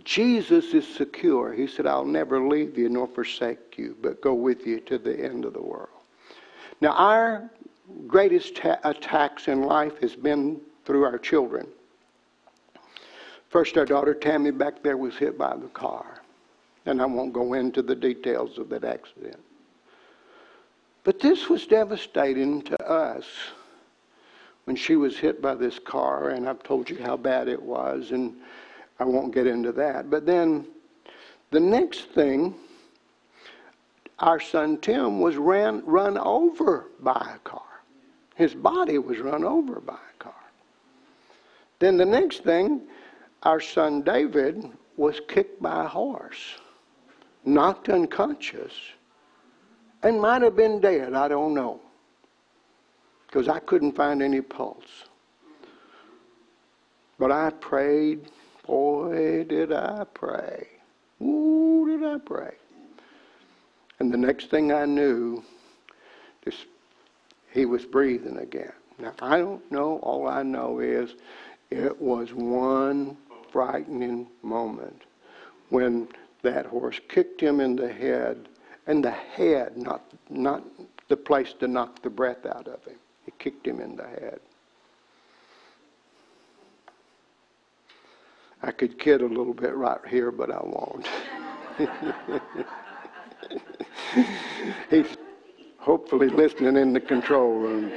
Jesus 0.03 0.73
is 0.73 0.87
secure. 0.87 1.53
He 1.53 1.67
said, 1.67 1.85
I'll 1.85 2.05
never 2.05 2.45
leave 2.47 2.77
you 2.77 2.89
nor 2.89 3.07
forsake 3.07 3.77
you, 3.77 3.95
but 4.01 4.21
go 4.21 4.33
with 4.33 4.65
you 4.65 4.79
to 4.81 4.97
the 4.97 5.17
end 5.23 5.45
of 5.45 5.53
the 5.53 5.61
world. 5.61 5.89
Now, 6.81 6.91
our 6.91 7.49
greatest 8.07 8.55
ta- 8.55 8.79
attacks 8.83 9.47
in 9.47 9.61
life 9.61 9.99
has 10.01 10.15
been 10.15 10.59
through 10.85 11.03
our 11.03 11.17
children. 11.17 11.67
First, 13.49 13.77
our 13.77 13.85
daughter 13.85 14.13
Tammy 14.13 14.51
back 14.51 14.83
there 14.83 14.97
was 14.97 15.15
hit 15.15 15.37
by 15.37 15.55
the 15.55 15.67
car. 15.67 16.21
And 16.85 17.01
I 17.01 17.05
won't 17.05 17.33
go 17.33 17.53
into 17.53 17.81
the 17.81 17.95
details 17.95 18.57
of 18.57 18.69
that 18.69 18.83
accident. 18.83 19.39
But 21.03 21.19
this 21.19 21.49
was 21.49 21.65
devastating 21.65 22.61
to 22.63 22.83
us 22.83 23.25
when 24.65 24.75
she 24.75 24.95
was 24.95 25.17
hit 25.17 25.41
by 25.41 25.55
this 25.55 25.79
car, 25.79 26.29
and 26.29 26.49
I've 26.49 26.63
told 26.63 26.89
you 26.89 27.01
how 27.01 27.15
bad 27.15 27.47
it 27.47 27.61
was, 27.61 28.11
and 28.11 28.35
I 28.99 29.03
won't 29.05 29.33
get 29.33 29.47
into 29.47 29.71
that. 29.73 30.09
But 30.09 30.25
then 30.25 30.67
the 31.51 31.59
next 31.59 32.09
thing, 32.09 32.55
our 34.19 34.39
son 34.39 34.77
Tim 34.77 35.19
was 35.19 35.35
ran 35.37 35.83
run 35.85 36.17
over 36.17 36.87
by 36.99 37.33
a 37.35 37.39
car. 37.39 37.61
His 38.35 38.53
body 38.53 38.97
was 38.97 39.19
run 39.19 39.43
over 39.43 39.79
by 39.79 39.93
a 39.93 40.23
car. 40.23 40.33
Then 41.79 41.97
the 41.97 42.05
next 42.05 42.43
thing, 42.43 42.81
our 43.43 43.59
son 43.59 44.01
David 44.01 44.69
was 44.97 45.21
kicked 45.27 45.61
by 45.61 45.85
a 45.85 45.87
horse, 45.87 46.55
knocked 47.45 47.89
unconscious, 47.89 48.73
and 50.01 50.19
might 50.19 50.41
have 50.41 50.55
been 50.55 50.79
dead. 50.79 51.13
I 51.13 51.27
don't 51.27 51.53
know. 51.53 51.81
Because 53.35 53.49
I 53.49 53.59
couldn't 53.59 53.97
find 53.97 54.23
any 54.23 54.39
pulse. 54.39 55.03
But 57.19 57.33
I 57.33 57.49
prayed. 57.49 58.29
Boy, 58.65 59.43
did 59.43 59.73
I 59.73 60.05
pray. 60.13 60.69
Ooh, 61.21 61.85
did 61.85 62.07
I 62.07 62.17
pray. 62.19 62.53
And 63.99 64.13
the 64.13 64.17
next 64.17 64.49
thing 64.49 64.71
I 64.71 64.85
knew, 64.85 65.43
this, 66.45 66.55
he 67.51 67.65
was 67.65 67.83
breathing 67.83 68.37
again. 68.37 68.71
Now, 68.99 69.11
I 69.21 69.39
don't 69.39 69.69
know. 69.69 69.99
All 70.01 70.29
I 70.29 70.41
know 70.41 70.79
is 70.79 71.15
it 71.71 72.01
was 72.01 72.33
one 72.33 73.17
frightening 73.51 74.27
moment 74.43 75.01
when 75.71 76.07
that 76.41 76.65
horse 76.67 77.01
kicked 77.09 77.41
him 77.41 77.59
in 77.59 77.75
the 77.75 77.91
head, 77.91 78.47
and 78.87 79.03
the 79.03 79.11
head, 79.11 79.75
not, 79.75 80.03
not 80.29 80.63
the 81.09 81.17
place 81.17 81.51
to 81.59 81.67
knock 81.67 82.01
the 82.01 82.09
breath 82.09 82.45
out 82.45 82.69
of 82.69 82.81
him. 82.85 82.95
Kicked 83.39 83.67
him 83.67 83.79
in 83.79 83.95
the 83.95 84.07
head. 84.07 84.39
I 88.61 88.71
could 88.71 88.97
kid 88.97 89.21
a 89.21 89.27
little 89.27 89.53
bit 89.53 89.75
right 89.75 89.99
here, 90.07 90.31
but 90.31 90.51
I 90.51 90.61
won't. 90.63 91.07
He's 94.89 95.17
hopefully 95.77 96.29
listening 96.29 96.77
in 96.77 96.93
the 96.93 96.99
control 96.99 97.59
room. 97.59 97.91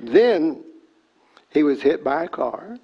then 0.00 0.64
he 1.50 1.62
was 1.62 1.80
hit 1.80 2.02
by 2.02 2.24
a 2.24 2.28
car. 2.28 2.76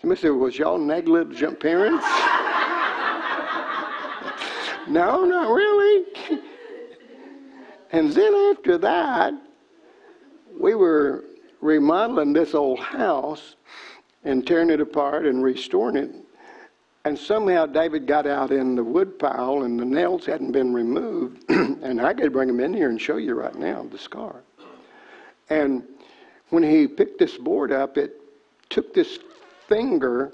Somebody 0.00 0.20
said, 0.20 0.30
Was 0.30 0.58
y'all 0.58 0.78
negligent 0.78 1.60
parents? 1.60 2.06
No, 4.88 5.24
not 5.24 5.50
really. 5.50 6.04
and 7.92 8.12
then 8.12 8.34
after 8.52 8.78
that, 8.78 9.34
we 10.58 10.74
were 10.74 11.24
remodeling 11.60 12.32
this 12.32 12.54
old 12.54 12.78
house 12.78 13.56
and 14.24 14.46
tearing 14.46 14.70
it 14.70 14.80
apart 14.80 15.26
and 15.26 15.42
restoring 15.42 15.96
it. 15.96 16.10
And 17.06 17.18
somehow 17.18 17.66
David 17.66 18.06
got 18.06 18.26
out 18.26 18.50
in 18.50 18.74
the 18.74 18.84
wood 18.84 19.18
pile 19.18 19.62
and 19.62 19.78
the 19.78 19.84
nails 19.84 20.24
hadn't 20.24 20.52
been 20.52 20.72
removed. 20.72 21.44
and 21.50 22.00
I 22.00 22.14
could 22.14 22.32
bring 22.32 22.48
them 22.48 22.60
in 22.60 22.72
here 22.72 22.88
and 22.88 23.00
show 23.00 23.18
you 23.18 23.34
right 23.34 23.54
now 23.54 23.86
the 23.90 23.98
scar. 23.98 24.42
And 25.50 25.82
when 26.48 26.62
he 26.62 26.86
picked 26.86 27.18
this 27.18 27.36
board 27.36 27.72
up, 27.72 27.98
it 27.98 28.20
took 28.70 28.94
this 28.94 29.18
finger 29.68 30.32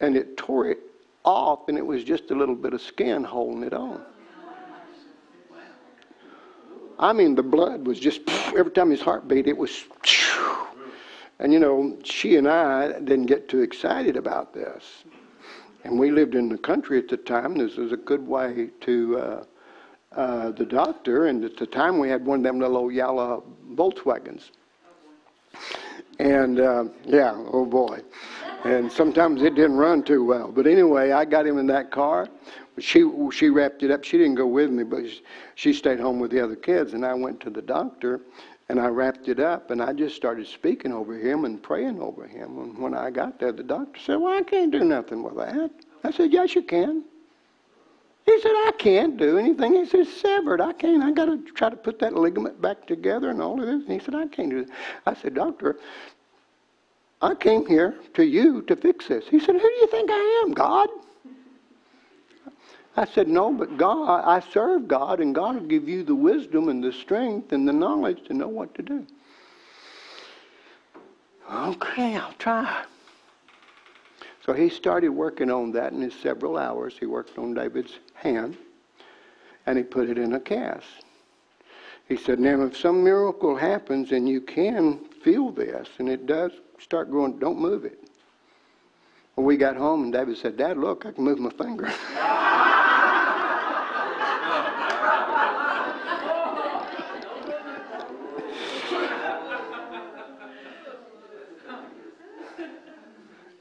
and 0.00 0.16
it 0.16 0.36
tore 0.36 0.66
it 0.66 0.78
off, 1.28 1.68
and 1.68 1.76
it 1.76 1.86
was 1.86 2.04
just 2.04 2.30
a 2.30 2.34
little 2.34 2.54
bit 2.54 2.72
of 2.72 2.80
skin 2.80 3.22
holding 3.22 3.62
it 3.62 3.74
on. 3.74 4.00
I 6.98 7.12
mean, 7.12 7.34
the 7.34 7.42
blood 7.42 7.86
was 7.86 8.00
just 8.00 8.22
every 8.56 8.72
time 8.72 8.90
his 8.90 9.02
heart 9.02 9.28
beat, 9.28 9.46
it 9.46 9.56
was. 9.56 9.84
And 11.38 11.52
you 11.52 11.60
know, 11.60 11.96
she 12.02 12.36
and 12.36 12.48
I 12.48 12.98
didn't 13.00 13.26
get 13.26 13.48
too 13.48 13.60
excited 13.60 14.16
about 14.16 14.52
this. 14.52 15.04
And 15.84 15.98
we 15.98 16.10
lived 16.10 16.34
in 16.34 16.48
the 16.48 16.58
country 16.58 16.98
at 16.98 17.08
the 17.08 17.16
time. 17.18 17.56
This 17.56 17.76
was 17.76 17.92
a 17.92 17.96
good 17.96 18.26
way 18.26 18.70
to 18.80 19.18
uh, 19.18 19.44
uh, 20.16 20.50
the 20.50 20.64
doctor. 20.64 21.26
And 21.26 21.44
at 21.44 21.56
the 21.56 21.66
time, 21.66 21.98
we 21.98 22.08
had 22.08 22.24
one 22.24 22.40
of 22.40 22.44
them 22.44 22.58
little 22.58 22.78
old 22.78 22.92
yellow 22.92 23.44
Volkswagens. 23.74 24.50
And 26.18 26.58
uh, 26.58 26.84
yeah, 27.04 27.32
oh 27.52 27.64
boy. 27.64 28.00
And 28.64 28.90
sometimes 28.90 29.42
it 29.42 29.54
didn't 29.54 29.76
run 29.76 30.02
too 30.02 30.24
well. 30.24 30.50
But 30.50 30.66
anyway, 30.66 31.12
I 31.12 31.24
got 31.24 31.46
him 31.46 31.58
in 31.58 31.66
that 31.68 31.90
car. 31.90 32.28
She 32.78 33.08
she 33.32 33.48
wrapped 33.50 33.82
it 33.82 33.90
up. 33.90 34.04
She 34.04 34.18
didn't 34.18 34.34
go 34.34 34.46
with 34.46 34.70
me, 34.70 34.84
but 34.84 35.04
she 35.54 35.72
stayed 35.72 36.00
home 36.00 36.18
with 36.18 36.30
the 36.30 36.40
other 36.40 36.56
kids. 36.56 36.92
And 36.92 37.04
I 37.04 37.14
went 37.14 37.40
to 37.40 37.50
the 37.50 37.62
doctor, 37.62 38.20
and 38.68 38.80
I 38.80 38.88
wrapped 38.88 39.28
it 39.28 39.40
up, 39.40 39.70
and 39.70 39.82
I 39.82 39.92
just 39.92 40.16
started 40.16 40.46
speaking 40.46 40.92
over 40.92 41.14
him 41.14 41.44
and 41.44 41.62
praying 41.62 42.00
over 42.00 42.26
him. 42.26 42.58
And 42.58 42.78
when 42.78 42.94
I 42.94 43.10
got 43.10 43.38
there, 43.38 43.52
the 43.52 43.62
doctor 43.62 43.98
said, 44.00 44.16
"Well, 44.16 44.36
I 44.36 44.42
can't 44.42 44.70
do 44.70 44.84
nothing 44.84 45.22
with 45.22 45.36
that." 45.36 45.70
I 46.04 46.10
said, 46.10 46.32
"Yes, 46.32 46.54
you 46.54 46.62
can." 46.62 47.04
He 48.28 48.38
said, 48.42 48.50
I 48.50 48.72
can't 48.78 49.16
do 49.16 49.38
anything. 49.38 49.72
He 49.72 49.86
said, 49.86 50.06
severed. 50.06 50.60
I 50.60 50.74
can't. 50.74 51.02
I 51.02 51.12
got 51.12 51.24
to 51.24 51.38
try 51.54 51.70
to 51.70 51.76
put 51.76 51.98
that 52.00 52.12
ligament 52.12 52.60
back 52.60 52.86
together 52.86 53.30
and 53.30 53.40
all 53.40 53.58
of 53.58 53.66
this. 53.66 53.82
And 53.84 53.90
he 53.90 53.98
said, 54.00 54.14
I 54.14 54.26
can't 54.26 54.50
do 54.50 54.58
it. 54.58 54.68
I 55.06 55.14
said, 55.14 55.32
Doctor, 55.32 55.78
I 57.20 57.34
came 57.34 57.66
here 57.66 57.96
to 58.14 58.24
you 58.24 58.62
to 58.62 58.76
fix 58.76 59.08
this. 59.08 59.26
He 59.28 59.40
said, 59.40 59.54
Who 59.54 59.60
do 59.60 59.74
you 59.80 59.86
think 59.88 60.10
I 60.10 60.42
am, 60.44 60.52
God? 60.52 60.88
I 62.96 63.04
said, 63.06 63.28
No, 63.28 63.52
but 63.52 63.76
God, 63.76 64.24
I 64.24 64.40
serve 64.40 64.88
God, 64.88 65.20
and 65.20 65.34
God 65.34 65.56
will 65.56 65.66
give 65.66 65.88
you 65.88 66.04
the 66.04 66.14
wisdom 66.14 66.68
and 66.68 66.82
the 66.82 66.92
strength 66.92 67.52
and 67.52 67.66
the 67.66 67.72
knowledge 67.72 68.24
to 68.26 68.34
know 68.34 68.48
what 68.48 68.74
to 68.76 68.82
do. 68.82 69.06
Okay, 71.50 72.16
I'll 72.16 72.32
try. 72.34 72.84
So 74.44 74.52
he 74.52 74.68
started 74.68 75.10
working 75.10 75.50
on 75.50 75.72
that 75.72 75.92
in 75.92 76.00
his 76.00 76.14
several 76.14 76.56
hours. 76.56 76.96
He 76.98 77.06
worked 77.06 77.36
on 77.38 77.54
David's 77.54 77.98
hand 78.14 78.56
and 79.66 79.76
he 79.76 79.84
put 79.84 80.08
it 80.08 80.18
in 80.18 80.34
a 80.34 80.40
cast. 80.40 80.86
He 82.08 82.16
said, 82.16 82.40
Now, 82.40 82.62
if 82.62 82.76
some 82.76 83.04
miracle 83.04 83.56
happens 83.56 84.12
and 84.12 84.28
you 84.28 84.40
can 84.40 85.00
feel 85.28 85.50
this 85.50 85.86
and 85.98 86.08
it 86.08 86.24
does 86.24 86.52
start 86.80 87.10
growing, 87.10 87.38
don't 87.38 87.60
move 87.60 87.84
it. 87.84 87.98
Well, 89.36 89.44
we 89.44 89.58
got 89.58 89.76
home 89.76 90.04
and 90.04 90.12
David 90.12 90.38
said, 90.38 90.56
Dad, 90.56 90.78
look, 90.78 91.04
I 91.04 91.12
can 91.12 91.22
move 91.22 91.38
my 91.38 91.50
finger. 91.50 91.84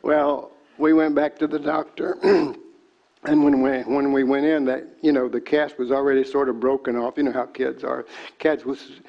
well, 0.01 0.51
we 0.77 0.93
went 0.93 1.15
back 1.15 1.37
to 1.39 1.47
the 1.47 1.59
doctor. 1.59 2.17
and 2.23 3.43
when 3.43 3.61
we 3.61 3.79
when 3.81 4.13
we 4.13 4.23
went 4.23 4.45
in, 4.45 4.63
that 4.65 4.87
you 5.01 5.11
know 5.11 5.27
the 5.27 5.41
cast 5.41 5.77
was 5.77 5.91
already 5.91 6.23
sort 6.23 6.47
of 6.47 6.61
broken 6.61 6.95
off. 6.95 7.17
You 7.17 7.23
know 7.23 7.33
how 7.33 7.45
kids 7.45 7.83
are. 7.83 8.05
Kids 8.39 8.63
was, 8.63 9.01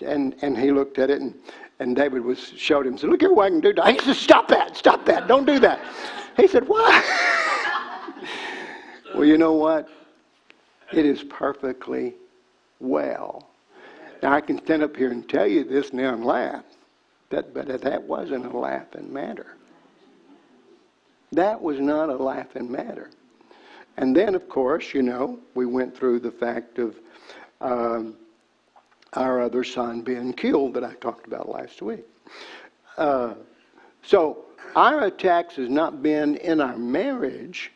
and 0.00 0.36
and 0.42 0.56
he 0.56 0.70
looked 0.70 1.00
at 1.00 1.10
it 1.10 1.20
and. 1.20 1.34
And 1.80 1.96
David 1.96 2.22
was 2.24 2.38
showed 2.38 2.86
him, 2.86 2.96
said, 2.96 3.10
Look 3.10 3.20
here 3.20 3.32
what 3.32 3.46
I 3.46 3.50
can 3.50 3.60
do. 3.60 3.74
He 3.86 3.98
said, 3.98 4.16
Stop 4.16 4.48
that, 4.48 4.76
stop 4.76 5.04
that, 5.06 5.26
don't 5.26 5.46
do 5.46 5.58
that. 5.58 5.80
He 6.36 6.46
said, 6.46 6.68
Why? 6.68 7.02
well, 9.14 9.24
you 9.24 9.38
know 9.38 9.52
what? 9.52 9.88
It 10.92 11.04
is 11.04 11.24
perfectly 11.24 12.14
well. 12.78 13.48
Now 14.22 14.32
I 14.32 14.40
can 14.40 14.58
stand 14.64 14.82
up 14.82 14.96
here 14.96 15.10
and 15.10 15.28
tell 15.28 15.46
you 15.46 15.64
this 15.64 15.92
now 15.92 16.14
and 16.14 16.24
laugh. 16.24 16.64
That 17.30 17.52
but 17.52 17.66
that 17.82 18.02
wasn't 18.02 18.46
a 18.46 18.56
laughing 18.56 19.12
matter. 19.12 19.56
That 21.32 21.60
was 21.60 21.80
not 21.80 22.08
a 22.08 22.16
laughing 22.16 22.70
matter. 22.70 23.10
And 23.96 24.14
then, 24.14 24.34
of 24.34 24.48
course, 24.48 24.94
you 24.94 25.02
know, 25.02 25.38
we 25.54 25.66
went 25.66 25.96
through 25.96 26.20
the 26.20 26.30
fact 26.30 26.78
of 26.78 26.96
um, 27.60 28.16
our 29.16 29.40
other 29.40 29.64
son 29.64 30.02
being 30.02 30.32
killed 30.32 30.74
that 30.74 30.84
I 30.84 30.94
talked 30.94 31.26
about 31.26 31.48
last 31.48 31.82
week. 31.82 32.04
Uh, 32.96 33.34
so 34.02 34.44
our 34.76 35.04
attacks 35.04 35.56
has 35.56 35.68
not 35.68 36.02
been 36.02 36.36
in 36.36 36.60
our 36.60 36.76
marriage 36.76 37.72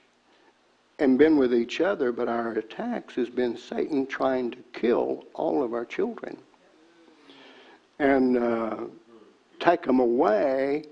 and 0.98 1.16
been 1.16 1.36
with 1.36 1.54
each 1.54 1.80
other, 1.80 2.10
but 2.12 2.28
our 2.28 2.52
attacks 2.52 3.14
has 3.14 3.28
been 3.28 3.56
Satan 3.56 4.06
trying 4.06 4.50
to 4.50 4.58
kill 4.72 5.24
all 5.34 5.62
of 5.62 5.72
our 5.72 5.84
children 5.84 6.36
and 7.98 8.36
uh, 8.36 8.76
take 9.60 9.82
them 9.82 10.00
away. 10.00 10.84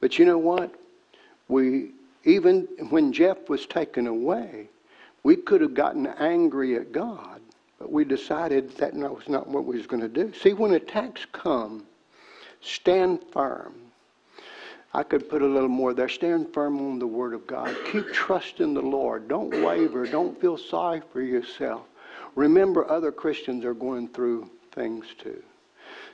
But 0.00 0.18
you 0.18 0.24
know 0.24 0.38
what? 0.38 0.74
We 1.48 1.92
even 2.24 2.68
when 2.90 3.12
Jeff 3.12 3.48
was 3.48 3.66
taken 3.66 4.06
away, 4.06 4.68
we 5.22 5.36
could 5.36 5.60
have 5.60 5.74
gotten 5.74 6.06
angry 6.06 6.76
at 6.76 6.92
God, 6.92 7.40
We 7.86 8.04
decided 8.04 8.70
that 8.76 8.94
was 8.94 9.28
not 9.28 9.48
what 9.48 9.64
we 9.64 9.76
was 9.76 9.86
going 9.86 10.02
to 10.02 10.08
do. 10.08 10.32
See, 10.34 10.52
when 10.52 10.72
attacks 10.74 11.26
come, 11.32 11.84
stand 12.60 13.20
firm. 13.32 13.74
I 14.92 15.02
could 15.02 15.28
put 15.28 15.42
a 15.42 15.46
little 15.46 15.68
more 15.68 15.94
there. 15.94 16.08
Stand 16.08 16.52
firm 16.52 16.78
on 16.78 16.98
the 16.98 17.06
Word 17.06 17.32
of 17.32 17.46
God. 17.46 17.76
Keep 17.92 18.12
trusting 18.12 18.74
the 18.74 18.82
Lord. 18.82 19.28
Don't 19.28 19.50
waver. 19.64 20.06
Don't 20.06 20.38
feel 20.40 20.56
sorry 20.56 21.00
for 21.12 21.22
yourself. 21.22 21.82
Remember, 22.34 22.88
other 22.90 23.12
Christians 23.12 23.64
are 23.64 23.74
going 23.74 24.08
through 24.08 24.50
things 24.72 25.06
too. 25.18 25.42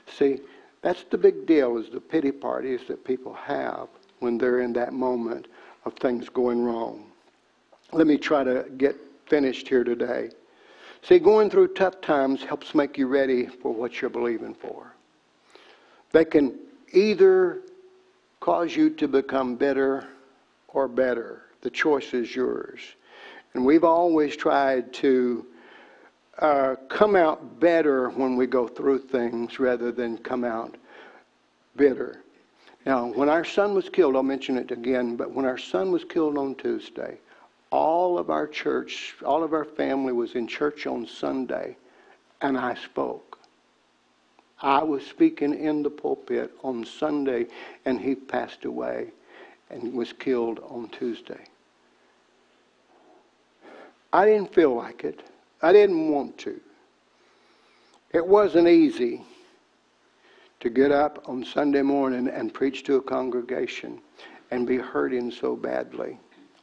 See, 0.07 0.39
that's 0.81 1.03
the 1.09 1.17
big 1.17 1.45
deal 1.45 1.77
is 1.77 1.89
the 1.89 1.99
pity 1.99 2.31
parties 2.31 2.81
that 2.87 3.03
people 3.03 3.33
have 3.33 3.87
when 4.19 4.37
they're 4.37 4.61
in 4.61 4.73
that 4.73 4.93
moment 4.93 5.47
of 5.85 5.93
things 5.95 6.29
going 6.29 6.63
wrong. 6.63 7.05
Let 7.91 8.07
me 8.07 8.17
try 8.17 8.43
to 8.43 8.65
get 8.77 8.95
finished 9.25 9.67
here 9.67 9.83
today. 9.83 10.29
See, 11.03 11.19
going 11.19 11.49
through 11.49 11.69
tough 11.69 12.01
times 12.01 12.43
helps 12.43 12.75
make 12.75 12.97
you 12.97 13.07
ready 13.07 13.45
for 13.45 13.73
what 13.73 14.01
you're 14.01 14.09
believing 14.09 14.53
for. 14.53 14.93
They 16.11 16.25
can 16.25 16.57
either 16.93 17.61
cause 18.39 18.75
you 18.75 18.89
to 18.91 19.07
become 19.07 19.55
bitter 19.55 20.07
or 20.69 20.87
better. 20.87 21.43
The 21.61 21.69
choice 21.69 22.13
is 22.13 22.35
yours. 22.35 22.79
And 23.53 23.65
we've 23.65 23.83
always 23.83 24.35
tried 24.35 24.93
to 24.93 25.45
uh, 26.39 26.75
come 26.89 27.15
out 27.15 27.59
better 27.59 28.09
when 28.09 28.35
we 28.35 28.45
go 28.45 28.67
through 28.67 28.99
things 28.99 29.59
rather 29.59 29.91
than 29.91 30.17
come 30.17 30.43
out 30.43 30.75
bitter. 31.75 32.21
Now, 32.85 33.07
when 33.07 33.27
our 33.27 33.43
son 33.43 33.73
was 33.73 33.89
killed, 33.89 34.15
I'll 34.15 34.23
mention 34.23 34.57
it 34.57 34.71
again, 34.71 35.15
but 35.15 35.31
when 35.31 35.45
our 35.45 35.57
son 35.57 35.91
was 35.91 36.03
killed 36.03 36.37
on 36.37 36.55
Tuesday, 36.55 37.17
all 37.71 38.17
of 38.17 38.29
our 38.29 38.47
church, 38.47 39.15
all 39.25 39.43
of 39.43 39.53
our 39.53 39.65
family 39.65 40.13
was 40.13 40.35
in 40.35 40.47
church 40.47 40.87
on 40.87 41.07
Sunday, 41.07 41.77
and 42.41 42.57
I 42.57 42.75
spoke. 42.75 43.39
I 44.61 44.83
was 44.83 45.05
speaking 45.05 45.53
in 45.53 45.83
the 45.83 45.89
pulpit 45.89 46.51
on 46.63 46.85
Sunday, 46.85 47.47
and 47.85 47.99
he 47.99 48.15
passed 48.15 48.65
away 48.65 49.11
and 49.69 49.93
was 49.93 50.13
killed 50.13 50.59
on 50.59 50.89
Tuesday. 50.89 51.45
I 54.13 54.25
didn't 54.25 54.53
feel 54.53 54.73
like 54.73 55.03
it. 55.03 55.21
I 55.61 55.73
didn't 55.73 56.11
want 56.11 56.37
to. 56.39 56.59
It 58.13 58.25
wasn't 58.25 58.67
easy 58.67 59.23
to 60.59 60.69
get 60.69 60.91
up 60.91 61.23
on 61.27 61.43
Sunday 61.43 61.81
morning 61.81 62.27
and 62.29 62.53
preach 62.53 62.83
to 62.85 62.95
a 62.95 63.01
congregation 63.01 63.99
and 64.49 64.65
be 64.65 64.77
hurting 64.77 65.29
so 65.29 65.55
badly. 65.55 66.17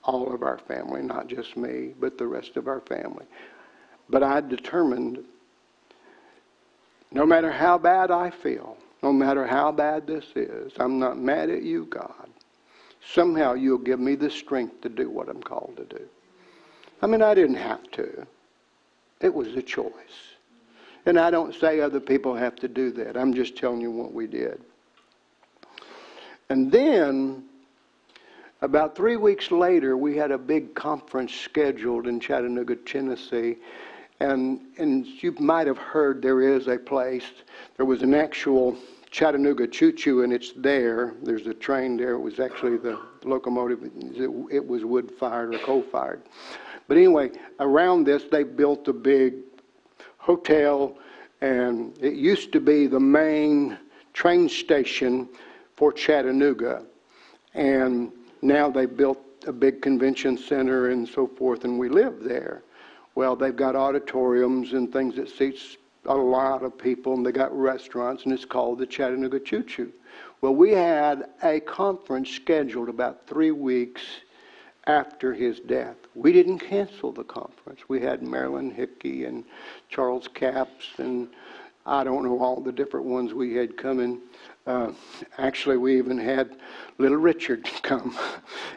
All 0.04 0.34
of 0.34 0.42
our 0.42 0.58
family, 0.58 1.02
not 1.02 1.28
just 1.28 1.56
me, 1.56 1.94
but 1.98 2.18
the 2.18 2.26
rest 2.26 2.56
of 2.56 2.68
our 2.68 2.80
family. 2.80 3.24
But 4.08 4.22
I 4.22 4.40
determined 4.40 5.24
no 7.10 7.24
matter 7.24 7.50
how 7.50 7.78
bad 7.78 8.10
I 8.10 8.30
feel, 8.30 8.76
no 9.02 9.12
matter 9.12 9.46
how 9.46 9.70
bad 9.72 10.06
this 10.06 10.24
is, 10.34 10.72
I'm 10.78 10.98
not 10.98 11.18
mad 11.18 11.48
at 11.48 11.62
you, 11.62 11.86
God. 11.86 12.28
Somehow 13.12 13.54
you'll 13.54 13.78
give 13.78 14.00
me 14.00 14.14
the 14.14 14.30
strength 14.30 14.80
to 14.82 14.88
do 14.88 15.10
what 15.10 15.28
I'm 15.28 15.42
called 15.42 15.76
to 15.76 15.84
do. 15.84 16.04
I 17.02 17.06
mean, 17.06 17.22
I 17.22 17.34
didn't 17.34 17.56
have 17.56 17.90
to. 17.92 18.26
It 19.20 19.32
was 19.32 19.48
a 19.54 19.62
choice. 19.62 19.92
And 21.06 21.18
I 21.18 21.30
don't 21.30 21.54
say 21.54 21.80
other 21.80 22.00
people 22.00 22.34
have 22.34 22.56
to 22.56 22.68
do 22.68 22.90
that. 22.92 23.16
I'm 23.16 23.34
just 23.34 23.56
telling 23.56 23.80
you 23.80 23.90
what 23.90 24.12
we 24.12 24.26
did. 24.26 24.60
And 26.48 26.72
then, 26.72 27.44
about 28.64 28.96
three 28.96 29.16
weeks 29.16 29.50
later, 29.50 29.96
we 29.96 30.16
had 30.16 30.30
a 30.30 30.38
big 30.38 30.74
conference 30.74 31.34
scheduled 31.34 32.06
in 32.06 32.18
Chattanooga, 32.18 32.76
Tennessee. 32.76 33.56
And, 34.20 34.60
and 34.78 35.06
you 35.06 35.32
might 35.38 35.66
have 35.66 35.76
heard 35.76 36.22
there 36.22 36.40
is 36.40 36.66
a 36.66 36.78
place, 36.78 37.24
there 37.76 37.84
was 37.84 38.02
an 38.02 38.14
actual 38.14 38.76
Chattanooga 39.10 39.66
Choo 39.68 39.92
Choo, 39.92 40.22
and 40.22 40.32
it's 40.32 40.52
there. 40.56 41.12
There's 41.22 41.46
a 41.46 41.52
train 41.52 41.98
there. 41.98 42.12
It 42.12 42.20
was 42.20 42.40
actually 42.40 42.78
the 42.78 42.98
locomotive, 43.24 43.84
it, 43.84 44.30
it 44.50 44.66
was 44.66 44.84
wood 44.84 45.10
fired 45.10 45.54
or 45.54 45.58
coal 45.58 45.82
fired. 45.82 46.22
But 46.88 46.96
anyway, 46.96 47.32
around 47.60 48.04
this, 48.04 48.24
they 48.32 48.44
built 48.44 48.88
a 48.88 48.94
big 48.94 49.34
hotel, 50.16 50.96
and 51.42 51.96
it 52.00 52.14
used 52.14 52.50
to 52.52 52.60
be 52.60 52.86
the 52.86 53.00
main 53.00 53.78
train 54.14 54.48
station 54.48 55.28
for 55.76 55.92
Chattanooga. 55.92 56.84
And 57.52 58.10
now 58.44 58.70
they 58.70 58.86
built 58.86 59.18
a 59.46 59.52
big 59.52 59.82
convention 59.82 60.36
center 60.36 60.90
and 60.90 61.08
so 61.08 61.26
forth, 61.26 61.64
and 61.64 61.78
we 61.78 61.88
live 61.88 62.22
there. 62.22 62.62
Well, 63.14 63.36
they've 63.36 63.56
got 63.56 63.76
auditoriums 63.76 64.72
and 64.72 64.92
things 64.92 65.16
that 65.16 65.28
seats 65.28 65.76
a 66.06 66.14
lot 66.14 66.62
of 66.62 66.76
people, 66.76 67.14
and 67.14 67.24
they 67.24 67.32
got 67.32 67.56
restaurants, 67.56 68.24
and 68.24 68.32
it's 68.32 68.44
called 68.44 68.78
the 68.78 68.86
Chattanooga 68.86 69.40
Choo 69.40 69.62
Choo. 69.62 69.92
Well, 70.40 70.54
we 70.54 70.72
had 70.72 71.30
a 71.42 71.60
conference 71.60 72.30
scheduled 72.30 72.88
about 72.88 73.26
three 73.26 73.50
weeks 73.50 74.02
after 74.86 75.32
his 75.32 75.60
death. 75.60 75.96
We 76.14 76.32
didn't 76.32 76.58
cancel 76.58 77.12
the 77.12 77.24
conference. 77.24 77.80
We 77.88 78.00
had 78.00 78.22
Marilyn 78.22 78.70
Hickey 78.70 79.24
and 79.24 79.44
Charles 79.88 80.28
Capps 80.28 80.90
and 80.98 81.28
I 81.86 82.02
don't 82.02 82.24
know 82.24 82.38
all 82.40 82.60
the 82.60 82.72
different 82.72 83.06
ones 83.06 83.34
we 83.34 83.54
had 83.54 83.76
coming. 83.76 84.20
Uh, 84.66 84.92
actually, 85.36 85.76
we 85.76 85.98
even 85.98 86.16
had 86.16 86.56
Little 86.98 87.18
Richard 87.18 87.64
come. 87.82 88.12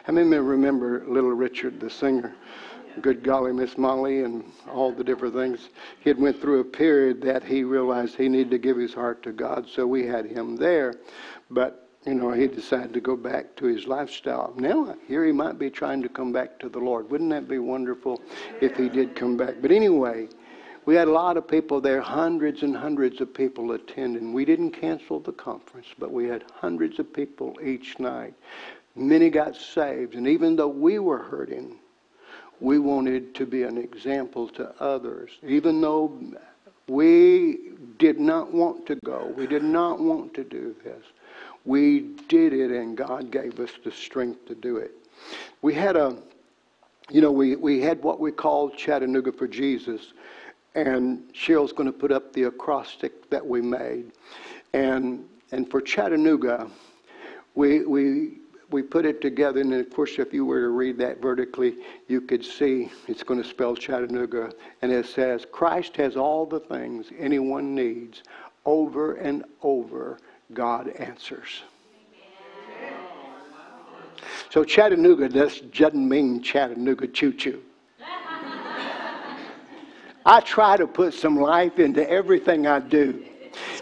How 0.04 0.12
many 0.12 0.36
remember 0.36 1.04
Little 1.06 1.32
Richard, 1.32 1.80
the 1.80 1.88
singer? 1.88 2.34
Good 3.00 3.22
golly, 3.22 3.52
Miss 3.52 3.78
Molly, 3.78 4.24
and 4.24 4.44
all 4.68 4.92
the 4.92 5.04
different 5.04 5.34
things. 5.34 5.68
He 6.00 6.10
had 6.10 6.18
went 6.18 6.40
through 6.40 6.60
a 6.60 6.64
period 6.64 7.22
that 7.22 7.44
he 7.44 7.62
realized 7.62 8.16
he 8.16 8.28
needed 8.28 8.50
to 8.50 8.58
give 8.58 8.76
his 8.76 8.92
heart 8.92 9.22
to 9.22 9.32
God, 9.32 9.66
so 9.68 9.86
we 9.86 10.04
had 10.04 10.26
him 10.26 10.56
there. 10.56 10.94
But 11.48 11.88
you 12.06 12.14
know, 12.14 12.32
he 12.32 12.46
decided 12.46 12.92
to 12.94 13.00
go 13.00 13.16
back 13.16 13.54
to 13.56 13.66
his 13.66 13.86
lifestyle. 13.86 14.54
Now, 14.56 14.96
here 15.06 15.24
he 15.24 15.32
might 15.32 15.58
be 15.58 15.68
trying 15.70 16.02
to 16.02 16.08
come 16.08 16.32
back 16.32 16.58
to 16.60 16.68
the 16.68 16.78
Lord. 16.78 17.10
Wouldn't 17.10 17.30
that 17.30 17.48
be 17.48 17.58
wonderful 17.58 18.20
if 18.60 18.76
he 18.76 18.88
did 18.88 19.14
come 19.14 19.36
back? 19.36 19.56
But 19.60 19.72
anyway, 19.72 20.28
we 20.88 20.94
had 20.94 21.06
a 21.06 21.12
lot 21.12 21.36
of 21.36 21.46
people 21.46 21.82
there, 21.82 22.00
hundreds 22.00 22.62
and 22.62 22.74
hundreds 22.74 23.20
of 23.20 23.34
people 23.34 23.72
attending. 23.72 24.32
We 24.32 24.46
didn't 24.46 24.70
cancel 24.70 25.20
the 25.20 25.32
conference, 25.32 25.88
but 25.98 26.10
we 26.10 26.26
had 26.26 26.44
hundreds 26.54 26.98
of 26.98 27.12
people 27.12 27.58
each 27.62 27.98
night. 27.98 28.32
Many 28.96 29.28
got 29.28 29.54
saved, 29.54 30.14
and 30.14 30.26
even 30.26 30.56
though 30.56 30.68
we 30.68 30.98
were 30.98 31.18
hurting, 31.18 31.76
we 32.60 32.78
wanted 32.78 33.34
to 33.34 33.44
be 33.44 33.64
an 33.64 33.76
example 33.76 34.48
to 34.48 34.74
others. 34.80 35.32
Even 35.46 35.82
though 35.82 36.18
we 36.86 37.72
did 37.98 38.18
not 38.18 38.50
want 38.50 38.86
to 38.86 38.94
go, 39.04 39.30
we 39.36 39.46
did 39.46 39.64
not 39.64 40.00
want 40.00 40.32
to 40.32 40.42
do 40.42 40.74
this 40.84 41.04
we 41.68 42.00
did 42.28 42.54
it 42.54 42.70
and 42.70 42.96
God 42.96 43.30
gave 43.30 43.60
us 43.60 43.70
the 43.84 43.92
strength 43.92 44.46
to 44.46 44.54
do 44.54 44.78
it. 44.78 44.92
We 45.60 45.74
had 45.74 45.96
a, 45.96 46.16
you 47.10 47.20
know, 47.20 47.30
we, 47.30 47.56
we 47.56 47.82
had 47.82 48.02
what 48.02 48.20
we 48.20 48.32
called 48.32 48.76
Chattanooga 48.76 49.32
for 49.32 49.46
Jesus, 49.46 50.14
and 50.86 51.32
Cheryl's 51.32 51.72
going 51.72 51.90
to 51.90 51.98
put 51.98 52.12
up 52.12 52.32
the 52.32 52.44
acrostic 52.44 53.28
that 53.30 53.44
we 53.44 53.60
made. 53.60 54.12
And, 54.72 55.24
and 55.50 55.68
for 55.70 55.80
Chattanooga, 55.80 56.70
we, 57.54 57.84
we, 57.84 58.38
we 58.70 58.82
put 58.82 59.04
it 59.04 59.20
together, 59.20 59.60
and 59.60 59.72
of 59.74 59.90
course, 59.90 60.18
if 60.18 60.32
you 60.32 60.44
were 60.44 60.60
to 60.60 60.68
read 60.68 60.98
that 60.98 61.20
vertically, 61.20 61.76
you 62.06 62.20
could 62.20 62.44
see 62.44 62.90
it's 63.08 63.22
going 63.22 63.42
to 63.42 63.48
spell 63.48 63.74
Chattanooga, 63.74 64.52
and 64.82 64.92
it 64.92 65.06
says, 65.06 65.46
Christ 65.50 65.96
has 65.96 66.16
all 66.16 66.46
the 66.46 66.60
things 66.60 67.06
anyone 67.18 67.74
needs 67.74 68.22
over 68.64 69.14
and 69.14 69.44
over 69.62 70.18
God 70.52 70.88
answers. 70.88 71.62
So 74.50 74.64
Chattanooga 74.64 75.28
doesn't 75.28 76.08
mean 76.08 76.42
Chattanooga 76.42 77.08
choo 77.08 77.32
choo. 77.32 77.62
I 80.28 80.40
try 80.40 80.76
to 80.76 80.86
put 80.86 81.14
some 81.14 81.36
life 81.36 81.78
into 81.78 82.08
everything 82.08 82.66
I 82.66 82.80
do. 82.80 83.24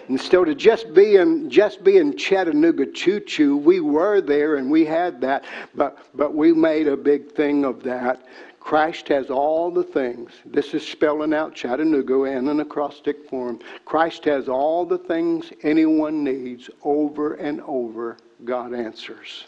Instead 0.08 0.48
of 0.48 0.56
just 0.56 0.94
being 0.94 1.50
just 1.50 1.82
being 1.82 2.16
Chattanooga 2.16 2.86
choo 2.86 3.18
choo, 3.18 3.56
we 3.56 3.80
were 3.80 4.20
there 4.20 4.54
and 4.54 4.70
we 4.70 4.84
had 4.84 5.20
that, 5.22 5.44
but 5.74 5.98
but 6.14 6.34
we 6.34 6.52
made 6.52 6.86
a 6.86 6.96
big 6.96 7.32
thing 7.32 7.64
of 7.64 7.82
that 7.82 8.24
Christ 8.60 9.08
has 9.08 9.28
all 9.28 9.72
the 9.72 9.82
things. 9.82 10.30
This 10.44 10.72
is 10.72 10.86
spelling 10.86 11.34
out 11.34 11.56
Chattanooga 11.56 12.24
in 12.24 12.46
an 12.46 12.60
acrostic 12.60 13.28
form. 13.28 13.58
Christ 13.84 14.24
has 14.26 14.48
all 14.48 14.86
the 14.86 14.98
things 14.98 15.52
anyone 15.64 16.22
needs 16.22 16.70
over 16.84 17.34
and 17.34 17.60
over. 17.62 18.18
God 18.44 18.72
answers. 18.72 19.46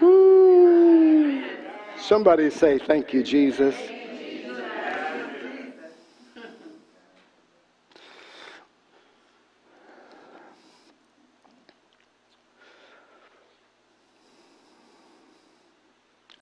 Ooh. 0.00 1.44
Somebody 1.96 2.50
say, 2.50 2.78
Thank 2.78 3.12
you, 3.12 3.24
Jesus. 3.24 3.74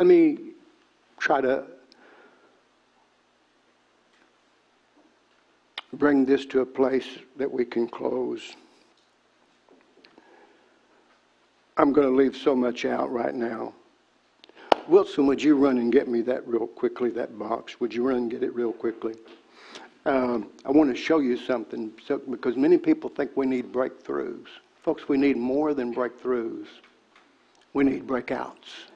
Let 0.02 0.08
me 0.08 0.36
try 1.16 1.40
to 1.40 1.64
bring 5.92 6.24
this 6.24 6.44
to 6.46 6.62
a 6.62 6.66
place 6.66 7.06
that 7.36 7.48
we 7.48 7.64
can 7.64 7.86
close. 7.86 8.56
I'm 11.76 11.92
going 11.92 12.08
to 12.08 12.12
leave 12.12 12.36
so 12.36 12.56
much 12.56 12.84
out 12.84 13.12
right 13.12 13.32
now. 13.32 13.74
Wilson, 14.88 15.28
would 15.28 15.40
you 15.40 15.54
run 15.54 15.78
and 15.78 15.92
get 15.92 16.08
me 16.08 16.20
that 16.22 16.48
real 16.48 16.66
quickly, 16.66 17.10
that 17.10 17.38
box? 17.38 17.78
Would 17.78 17.94
you 17.94 18.02
run 18.08 18.16
and 18.16 18.30
get 18.32 18.42
it 18.42 18.52
real 18.56 18.72
quickly? 18.72 19.14
Um, 20.04 20.48
I 20.64 20.72
want 20.72 20.90
to 20.90 21.00
show 21.00 21.20
you 21.20 21.36
something 21.36 21.92
so, 22.04 22.18
because 22.28 22.56
many 22.56 22.76
people 22.76 23.08
think 23.08 23.36
we 23.36 23.46
need 23.46 23.72
breakthroughs. 23.72 24.48
Folks, 24.82 25.08
we 25.08 25.16
need 25.16 25.36
more 25.36 25.74
than 25.74 25.94
breakthroughs. 25.94 26.66
We 27.72 27.84
need 27.84 28.04
breakouts. 28.04 28.90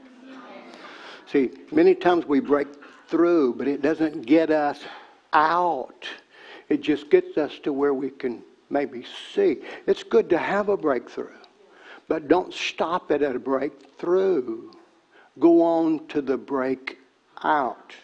See, 1.31 1.51
many 1.73 1.95
times 1.95 2.25
we 2.27 2.41
break 2.41 2.69
through, 3.09 3.55
but 3.55 3.69
it 3.69 3.83
doesn't 3.83 4.23
get 4.23 4.51
us 4.51 4.81
out. 5.33 6.07
It 6.69 6.81
just 6.83 7.11
gets 7.11 7.37
us 7.37 7.59
to 7.65 7.73
where 7.73 7.95
we 7.95 8.11
can 8.11 8.43
maybe 8.71 9.05
see. 9.35 9.59
It's 9.87 10.03
good 10.03 10.29
to 10.31 10.39
have 10.39 10.69
a 10.69 10.77
breakthrough, 10.77 11.37
but 12.09 12.29
don't 12.29 12.53
stop 12.53 13.11
it 13.11 13.23
at 13.23 13.37
a 13.37 13.41
breakthrough. 13.41 14.71
Go 15.39 15.63
on 15.63 16.07
to 16.09 16.23
the 16.23 16.37
breakout. 16.37 17.95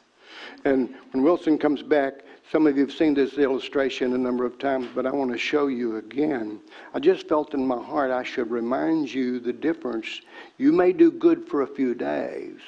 And 0.65 0.95
when 1.13 1.23
Wilson 1.23 1.59
comes 1.59 1.83
back, 1.83 2.25
some 2.51 2.67
of 2.67 2.77
you 2.77 2.85
have 2.85 2.95
seen 2.95 3.15
this 3.15 3.39
illustration 3.39 4.13
a 4.13 4.19
number 4.19 4.45
of 4.45 4.59
times, 4.59 4.89
but 4.95 5.07
I 5.07 5.11
want 5.11 5.33
to 5.33 5.39
show 5.39 5.69
you 5.69 5.97
again. 5.97 6.61
I 6.93 6.99
just 6.99 7.27
felt 7.27 7.55
in 7.55 7.67
my 7.67 7.83
heart 7.83 8.11
I 8.11 8.23
should 8.23 8.51
remind 8.51 9.13
you 9.13 9.41
the 9.41 9.53
difference. 9.53 10.21
You 10.59 10.73
may 10.73 10.93
do 10.93 11.11
good 11.11 11.49
for 11.49 11.63
a 11.63 11.67
few 11.67 11.95
days, 11.95 12.59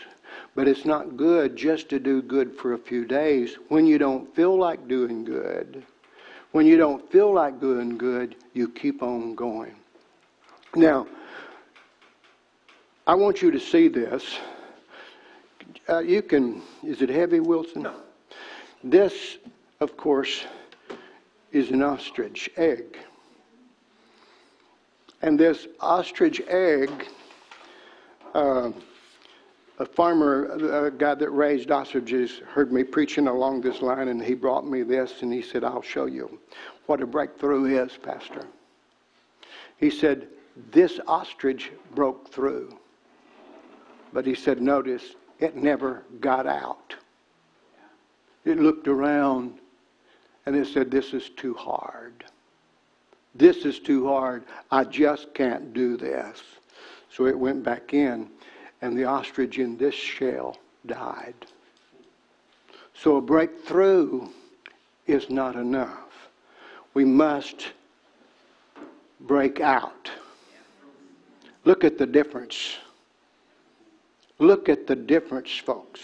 but 0.55 0.69
it's 0.69 0.85
not 0.85 1.17
good 1.17 1.57
just 1.57 1.89
to 1.91 1.99
do 1.99 2.23
good 2.23 2.55
for 2.57 2.75
a 2.75 2.79
few 2.79 3.05
days 3.05 3.57
when 3.69 3.87
you 3.87 3.99
don't 3.99 4.35
feel 4.35 4.57
like 4.57 4.87
doing 4.89 5.25
good. 5.25 5.83
When 6.53 6.67
you 6.67 6.77
don't 6.77 7.11
feel 7.11 7.33
like 7.33 7.61
doing 7.61 7.99
good, 7.99 8.37
you 8.53 8.69
keep 8.69 9.03
on 9.03 9.35
going. 9.35 9.75
Now, 10.77 11.07
I 13.07 13.15
want 13.15 13.43
you 13.43 13.51
to 13.51 13.61
see 13.61 13.89
this. 13.89 14.39
Uh, 15.89 15.99
you 15.99 16.23
can, 16.23 16.63
is 16.83 17.03
it 17.03 17.09
heavy, 17.09 17.41
Wilson? 17.41 17.83
No. 17.83 17.95
This 18.83 19.39
of 19.81 19.97
course, 19.97 20.45
is 21.53 21.71
an 21.71 21.83
ostrich 21.83 22.51
egg. 22.57 22.97
And 25.23 25.39
this 25.39 25.67
ostrich 25.81 26.41
egg, 26.49 26.91
uh, 28.35 28.71
a 29.79 29.87
farmer, 29.87 30.87
a 30.87 30.91
guy 30.91 31.15
that 31.15 31.31
raised 31.31 31.71
ostriches, 31.71 32.39
heard 32.47 32.73
me 32.73 32.85
preaching 32.85 33.27
along 33.27 33.61
this 33.61 33.83
line, 33.83 34.09
and 34.09 34.23
he 34.23 34.35
brought 34.35 34.67
me 34.67 34.83
this, 34.83 35.23
and 35.23 35.33
he 35.33 35.43
said, 35.43 35.65
I'll 35.65 35.83
show 35.83 36.07
you 36.07 36.39
what 36.87 37.01
a 37.01 37.07
breakthrough 37.07 37.83
is, 37.83 37.97
Pastor. 37.97 38.47
He 39.79 39.91
said, 39.91 40.29
This 40.71 41.01
ostrich 41.07 41.73
broke 41.95 42.31
through. 42.31 42.77
But 44.13 44.27
he 44.27 44.35
said, 44.35 44.63
Notice, 44.63 45.17
it 45.41 45.57
never 45.57 46.05
got 46.21 46.47
out. 46.47 46.95
It 48.45 48.59
looked 48.59 48.87
around 48.87 49.59
and 50.47 50.55
it 50.55 50.69
said, 50.69 50.91
This 50.91 51.13
is 51.13 51.31
too 51.31 51.55
hard. 51.55 52.25
This 53.35 53.65
is 53.65 53.81
too 53.81 54.07
hard. 54.07 54.45
I 54.71 54.85
just 54.85 55.35
can't 55.35 55.73
do 55.73 55.97
this. 55.97 56.41
So 57.11 57.27
it 57.27 57.39
went 57.39 57.65
back 57.65 57.95
in, 57.95 58.29
and 58.85 58.99
the 58.99 59.05
ostrich 59.05 59.59
in 59.59 59.79
this 59.79 59.95
shell 59.95 60.59
died. 60.85 61.35
So 62.93 63.17
a 63.17 63.21
breakthrough 63.21 64.29
is 65.07 65.31
not 65.31 65.57
enough. 65.57 66.29
We 66.93 67.07
must 67.07 67.73
break 69.21 69.59
out. 69.61 70.11
Look 71.65 71.83
at 71.83 71.97
the 71.97 72.05
difference. 72.05 72.77
Look 74.39 74.69
at 74.69 74.87
the 74.87 74.97
difference, 74.97 75.57
folks. 75.57 76.03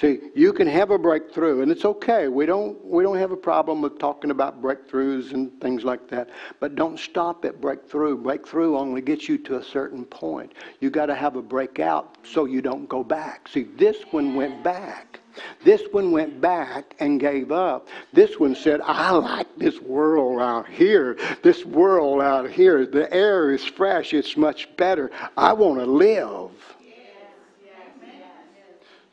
See, 0.00 0.18
you 0.34 0.54
can 0.54 0.66
have 0.66 0.90
a 0.90 0.98
breakthrough, 0.98 1.60
and 1.60 1.70
it's 1.70 1.84
okay. 1.84 2.28
We 2.28 2.46
don't, 2.46 2.82
we 2.82 3.02
don't 3.02 3.18
have 3.18 3.32
a 3.32 3.36
problem 3.36 3.82
with 3.82 3.98
talking 3.98 4.30
about 4.30 4.62
breakthroughs 4.62 5.32
and 5.34 5.60
things 5.60 5.84
like 5.84 6.08
that. 6.08 6.30
But 6.58 6.74
don't 6.74 6.98
stop 6.98 7.44
at 7.44 7.60
breakthrough. 7.60 8.16
Breakthrough 8.16 8.78
only 8.78 9.02
gets 9.02 9.28
you 9.28 9.36
to 9.36 9.58
a 9.58 9.62
certain 9.62 10.06
point. 10.06 10.54
You 10.80 10.88
got 10.88 11.06
to 11.06 11.14
have 11.14 11.36
a 11.36 11.42
breakout 11.42 12.16
so 12.22 12.46
you 12.46 12.62
don't 12.62 12.88
go 12.88 13.04
back. 13.04 13.46
See, 13.48 13.64
this 13.64 13.98
one 14.10 14.34
went 14.34 14.64
back. 14.64 15.20
This 15.64 15.82
one 15.90 16.12
went 16.12 16.40
back 16.40 16.94
and 16.98 17.20
gave 17.20 17.52
up. 17.52 17.88
This 18.14 18.40
one 18.40 18.54
said, 18.54 18.80
I 18.82 19.10
like 19.10 19.54
this 19.58 19.80
world 19.80 20.40
out 20.40 20.66
here. 20.66 21.18
This 21.42 21.66
world 21.66 22.22
out 22.22 22.50
here. 22.50 22.86
The 22.86 23.12
air 23.12 23.50
is 23.52 23.66
fresh. 23.66 24.14
It's 24.14 24.34
much 24.34 24.74
better. 24.78 25.10
I 25.36 25.52
want 25.52 25.78
to 25.78 25.84
live. 25.84 26.52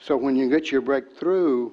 So 0.08 0.16
when 0.16 0.38
you 0.38 0.50
get 0.50 0.72
your 0.72 0.80
breakthrough 0.80 1.72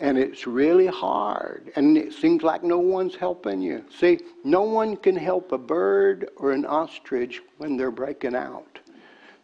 and 0.00 0.16
it's 0.16 0.46
really 0.46 0.86
hard 0.86 1.70
and 1.76 1.98
it 1.98 2.14
seems 2.14 2.42
like 2.42 2.64
no 2.64 2.78
one's 2.78 3.14
helping 3.14 3.60
you. 3.60 3.84
See, 3.94 4.20
no 4.42 4.62
one 4.62 4.96
can 4.96 5.14
help 5.14 5.52
a 5.52 5.58
bird 5.58 6.30
or 6.36 6.52
an 6.52 6.64
ostrich 6.64 7.42
when 7.58 7.76
they're 7.76 7.90
breaking 7.90 8.34
out. 8.34 8.78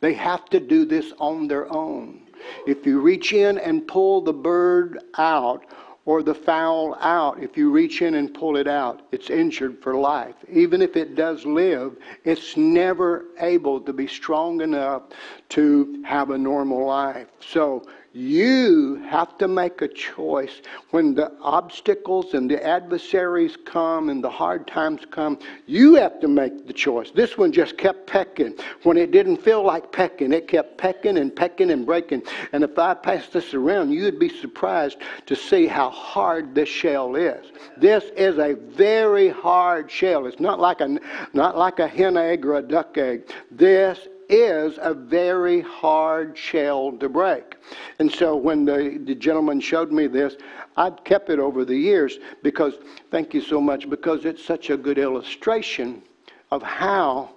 They 0.01 0.15
have 0.15 0.47
to 0.47 0.59
do 0.59 0.87
this 0.87 1.13
on 1.19 1.49
their 1.49 1.71
own. 1.71 2.23
If 2.67 2.87
you 2.87 3.03
reach 3.03 3.35
in 3.35 3.59
and 3.59 3.87
pull 3.87 4.23
the 4.23 4.33
bird 4.33 5.01
out 5.19 5.67
or 6.07 6.23
the 6.23 6.35
fowl 6.35 6.97
out, 7.03 7.43
if 7.43 7.59
you 7.59 7.71
reach 7.71 8.01
in 8.01 8.15
and 8.15 8.33
pull 8.33 8.57
it 8.57 8.67
out, 8.67 9.03
it's 9.13 9.29
injured 9.29 9.83
for 9.83 9.95
life. 9.95 10.37
Even 10.51 10.81
if 10.81 10.97
it 10.97 11.15
does 11.15 11.45
live, 11.45 11.99
it's 12.25 12.57
never 12.57 13.27
able 13.39 13.83
to 13.83 13.93
be 13.93 14.07
strong 14.07 14.63
enough 14.63 15.03
to 15.51 16.03
have 16.07 16.31
a 16.31 16.39
normal 16.39 16.87
life. 16.87 17.29
So 17.41 17.85
you 18.13 18.97
have 19.09 19.39
to 19.39 19.47
make 19.47 19.83
a 19.83 19.89
choice. 19.89 20.63
When 20.91 21.15
the 21.15 21.33
obstacles 21.41 22.35
and 22.35 22.51
the 22.51 22.65
adversaries 22.65 23.57
come 23.65 24.09
and 24.09 24.23
the 24.23 24.31
hard 24.31 24.67
times 24.67 25.03
come, 25.11 25.39
you 25.67 25.95
have 25.95 26.21
to 26.21 26.29
make 26.29 26.67
the 26.67 26.73
choice. 26.73 27.11
This 27.13 27.39
one 27.39 27.53
just 27.53 27.79
kept 27.79 28.07
pecking. 28.07 28.57
When 28.83 28.97
it 28.97 29.13
didn't 29.13 29.37
feel 29.37 29.63
like 29.63 29.93
pecking, 29.93 30.33
it 30.33 30.49
kept 30.49 30.77
pecking 30.77 31.19
and 31.19 31.35
pecking 31.35 31.71
and 31.71 31.87
breaking. 31.87 32.23
And 32.53 32.65
if 32.65 32.79
I 32.79 32.95
passed 32.95 33.33
this 33.33 33.55
around, 33.55 33.93
you'd 33.93 34.19
be 34.19 34.29
surprised 34.29 34.99
to 35.27 35.37
see 35.37 35.67
how 35.67 35.91
hard 35.91 36.55
this 36.55 36.69
shell 36.69 37.15
is. 37.15 37.47
This 37.77 38.05
is 38.17 38.39
a 38.39 38.55
very 38.55 39.29
hard 39.29 39.91
shell. 39.91 40.27
It's 40.27 40.41
not 40.41 40.59
like 40.59 40.81
a, 40.81 40.99
not 41.33 41.57
like 41.57 41.79
a 41.79 41.87
hen 41.87 42.17
egg 42.17 42.45
or 42.45 42.57
a 42.57 42.63
duck 42.63 42.99
egg. 42.99 43.31
This 43.51 44.09
is 44.31 44.79
a 44.81 44.95
very 44.95 45.61
hard 45.61 46.39
shell 46.39 46.93
to 46.93 47.09
break. 47.09 47.57
And 47.99 48.11
so 48.11 48.37
when 48.37 48.65
the, 48.65 49.01
the 49.05 49.15
gentleman 49.15 49.61
showed 49.61 49.93
me 49.93 50.07
this, 50.07 50.37
I've 50.77 51.03
kept 51.05 51.31
it 51.31 51.39
over 51.39 51.65
the 51.65 51.77
years 51.77 52.19
because, 52.43 52.75
thank 53.11 53.35
you 53.35 53.41
so 53.41 53.61
much, 53.61 53.91
because 53.91 54.25
it's 54.25 54.45
such 54.45 54.71
a 54.71 54.77
good 54.77 54.99
illustration 54.99 56.03
of 56.51 56.63
how 56.63 57.31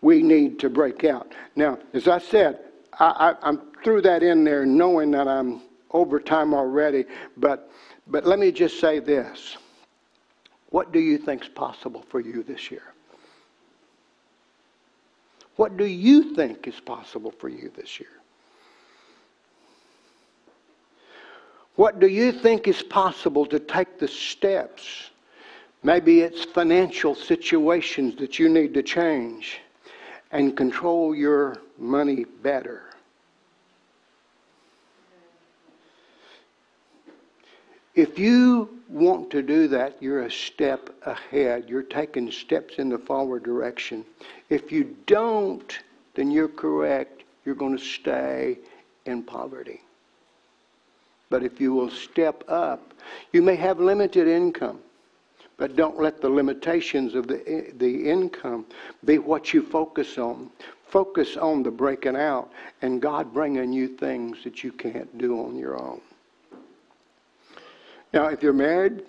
we 0.00 0.22
need 0.22 0.58
to 0.60 0.70
break 0.70 1.04
out. 1.04 1.32
Now, 1.54 1.78
as 1.92 2.08
I 2.08 2.18
said, 2.18 2.58
I, 2.98 3.34
I, 3.42 3.50
I 3.50 3.56
threw 3.84 4.00
that 4.02 4.22
in 4.22 4.44
there 4.44 4.64
knowing 4.64 5.10
that 5.12 5.28
I'm 5.28 5.62
over 5.90 6.20
time 6.20 6.54
already, 6.54 7.04
but, 7.36 7.70
but 8.06 8.26
let 8.26 8.38
me 8.38 8.52
just 8.52 8.80
say 8.80 8.98
this. 8.98 9.56
What 10.70 10.92
do 10.92 10.98
you 10.98 11.18
think's 11.18 11.48
possible 11.48 12.04
for 12.08 12.20
you 12.20 12.42
this 12.42 12.70
year? 12.70 12.82
What 15.58 15.76
do 15.76 15.86
you 15.86 16.36
think 16.36 16.68
is 16.68 16.78
possible 16.78 17.32
for 17.32 17.48
you 17.48 17.72
this 17.74 17.98
year? 17.98 18.08
What 21.74 21.98
do 21.98 22.06
you 22.06 22.30
think 22.30 22.68
is 22.68 22.80
possible 22.80 23.44
to 23.46 23.58
take 23.58 23.98
the 23.98 24.06
steps? 24.06 25.10
Maybe 25.82 26.20
it's 26.20 26.44
financial 26.44 27.16
situations 27.16 28.14
that 28.20 28.38
you 28.38 28.48
need 28.48 28.72
to 28.74 28.84
change 28.84 29.58
and 30.30 30.56
control 30.56 31.12
your 31.12 31.56
money 31.76 32.24
better. 32.24 32.84
If 37.96 38.16
you 38.16 38.77
want 38.88 39.30
to 39.30 39.42
do 39.42 39.68
that, 39.68 39.96
you're 40.00 40.22
a 40.22 40.30
step 40.30 40.90
ahead. 41.02 41.68
You're 41.68 41.82
taking 41.82 42.30
steps 42.30 42.78
in 42.78 42.88
the 42.88 42.98
forward 42.98 43.44
direction. 43.44 44.04
If 44.48 44.72
you 44.72 44.96
don't, 45.06 45.78
then 46.14 46.30
you're 46.30 46.48
correct. 46.48 47.22
You're 47.44 47.54
going 47.54 47.76
to 47.76 47.84
stay 47.84 48.58
in 49.06 49.22
poverty. 49.22 49.80
But 51.30 51.42
if 51.42 51.60
you 51.60 51.74
will 51.74 51.90
step 51.90 52.42
up, 52.48 52.94
you 53.32 53.42
may 53.42 53.56
have 53.56 53.80
limited 53.80 54.26
income, 54.26 54.80
but 55.58 55.76
don't 55.76 56.00
let 56.00 56.20
the 56.20 56.28
limitations 56.28 57.14
of 57.14 57.26
the, 57.26 57.72
the 57.76 58.08
income 58.08 58.66
be 59.04 59.18
what 59.18 59.52
you 59.52 59.62
focus 59.62 60.16
on. 60.18 60.50
Focus 60.88 61.36
on 61.36 61.62
the 61.62 61.70
breaking 61.70 62.16
out 62.16 62.50
and 62.80 63.02
God 63.02 63.34
bringing 63.34 63.74
you 63.74 63.88
things 63.88 64.42
that 64.44 64.64
you 64.64 64.72
can't 64.72 65.18
do 65.18 65.44
on 65.44 65.56
your 65.56 65.78
own. 65.78 66.00
Now, 68.12 68.28
if 68.28 68.42
you're 68.42 68.52
married 68.52 69.02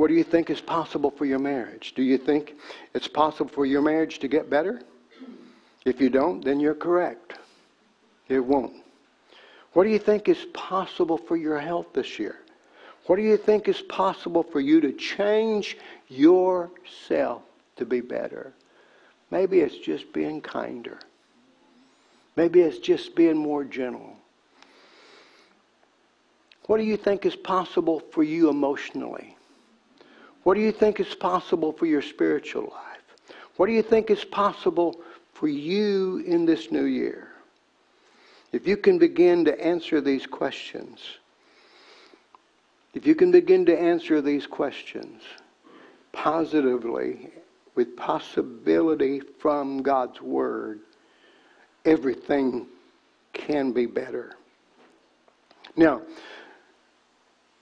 What 0.00 0.08
do 0.08 0.14
you 0.14 0.24
think 0.24 0.48
is 0.48 0.62
possible 0.62 1.10
for 1.10 1.26
your 1.26 1.38
marriage? 1.38 1.92
Do 1.94 2.02
you 2.02 2.16
think 2.16 2.54
it's 2.94 3.06
possible 3.06 3.50
for 3.50 3.66
your 3.66 3.82
marriage 3.82 4.18
to 4.20 4.28
get 4.28 4.48
better? 4.48 4.80
If 5.84 6.00
you 6.00 6.08
don't, 6.08 6.42
then 6.42 6.58
you're 6.58 6.74
correct. 6.74 7.34
It 8.26 8.40
won't. 8.40 8.72
What 9.74 9.84
do 9.84 9.90
you 9.90 9.98
think 9.98 10.26
is 10.26 10.46
possible 10.54 11.18
for 11.18 11.36
your 11.36 11.58
health 11.58 11.88
this 11.92 12.18
year? 12.18 12.36
What 13.06 13.16
do 13.16 13.22
you 13.22 13.36
think 13.36 13.68
is 13.68 13.82
possible 13.82 14.42
for 14.42 14.58
you 14.60 14.80
to 14.80 14.92
change 14.92 15.76
yourself 16.08 17.42
to 17.76 17.84
be 17.84 18.00
better? 18.00 18.54
Maybe 19.30 19.60
it's 19.60 19.76
just 19.76 20.14
being 20.14 20.40
kinder. 20.40 20.98
Maybe 22.36 22.62
it's 22.62 22.78
just 22.78 23.14
being 23.14 23.36
more 23.36 23.64
gentle. 23.64 24.16
What 26.70 26.78
do 26.78 26.84
you 26.84 26.96
think 26.96 27.26
is 27.26 27.34
possible 27.34 27.98
for 28.12 28.22
you 28.22 28.48
emotionally? 28.48 29.36
What 30.44 30.54
do 30.54 30.60
you 30.60 30.70
think 30.70 31.00
is 31.00 31.12
possible 31.16 31.72
for 31.72 31.84
your 31.84 32.00
spiritual 32.00 32.62
life? 32.62 33.34
What 33.56 33.66
do 33.66 33.72
you 33.72 33.82
think 33.82 34.08
is 34.08 34.24
possible 34.24 34.94
for 35.34 35.48
you 35.48 36.18
in 36.18 36.46
this 36.46 36.70
new 36.70 36.84
year? 36.84 37.32
If 38.52 38.68
you 38.68 38.76
can 38.76 38.98
begin 38.98 39.44
to 39.46 39.60
answer 39.60 40.00
these 40.00 40.26
questions, 40.26 41.00
if 42.94 43.04
you 43.04 43.16
can 43.16 43.32
begin 43.32 43.66
to 43.66 43.76
answer 43.76 44.22
these 44.22 44.46
questions 44.46 45.24
positively, 46.12 47.30
with 47.74 47.96
possibility 47.96 49.18
from 49.40 49.82
God's 49.82 50.22
Word, 50.22 50.78
everything 51.84 52.68
can 53.32 53.72
be 53.72 53.86
better. 53.86 54.36
Now, 55.76 56.02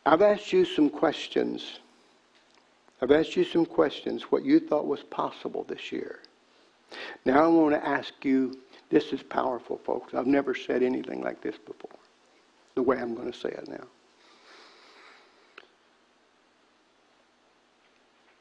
I've 0.09 0.23
asked 0.23 0.55
you 0.55 0.65
some 0.65 0.89
questions. 0.89 1.81
I've 3.03 3.11
asked 3.11 3.37
you 3.37 3.45
some 3.45 3.67
questions, 3.67 4.23
what 4.23 4.43
you 4.43 4.59
thought 4.59 4.87
was 4.87 5.03
possible 5.03 5.67
this 5.69 5.93
year. 5.93 6.21
Now 7.27 7.45
I 7.45 7.47
want 7.49 7.75
to 7.75 7.87
ask 7.87 8.15
you 8.25 8.59
this 8.89 9.13
is 9.13 9.23
powerful, 9.23 9.77
folks. 9.85 10.15
I've 10.15 10.27
never 10.27 10.55
said 10.55 10.83
anything 10.83 11.21
like 11.21 11.43
this 11.43 11.59
before, 11.59 11.99
the 12.75 12.81
way 12.81 12.97
I'm 12.97 13.15
going 13.15 13.31
to 13.31 13.39
say 13.39 13.51
it 13.51 13.69
now. 13.69 13.85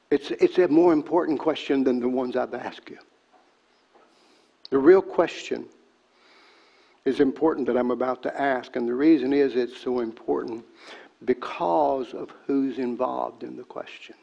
It's, 0.10 0.32
it's 0.32 0.58
a 0.60 0.70
more 0.70 0.94
important 0.94 1.38
question 1.38 1.84
than 1.84 2.00
the 2.00 2.08
ones 2.08 2.38
I've 2.38 2.54
asked 2.54 2.90
you. 2.90 2.98
The 4.70 4.78
real 4.78 5.02
question 5.02 5.66
is 7.04 7.20
important 7.20 7.68
that 7.68 7.76
I'm 7.76 7.92
about 7.92 8.24
to 8.24 8.42
ask, 8.42 8.78
and 8.78 8.88
the 8.88 8.94
reason 8.94 9.34
is 9.34 9.58
it's 9.58 9.78
so 9.82 10.00
important 10.00 10.64
because 11.26 12.14
of 12.14 12.32
who's 12.46 12.78
involved 12.78 13.44
in 13.44 13.58
the 13.58 13.64
question. 13.64 14.16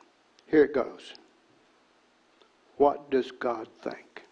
Here 0.47 0.65
it 0.65 0.75
goes. 0.75 1.15
What 2.77 3.11
does 3.11 3.31
God 3.31 3.69
think? 3.83 4.23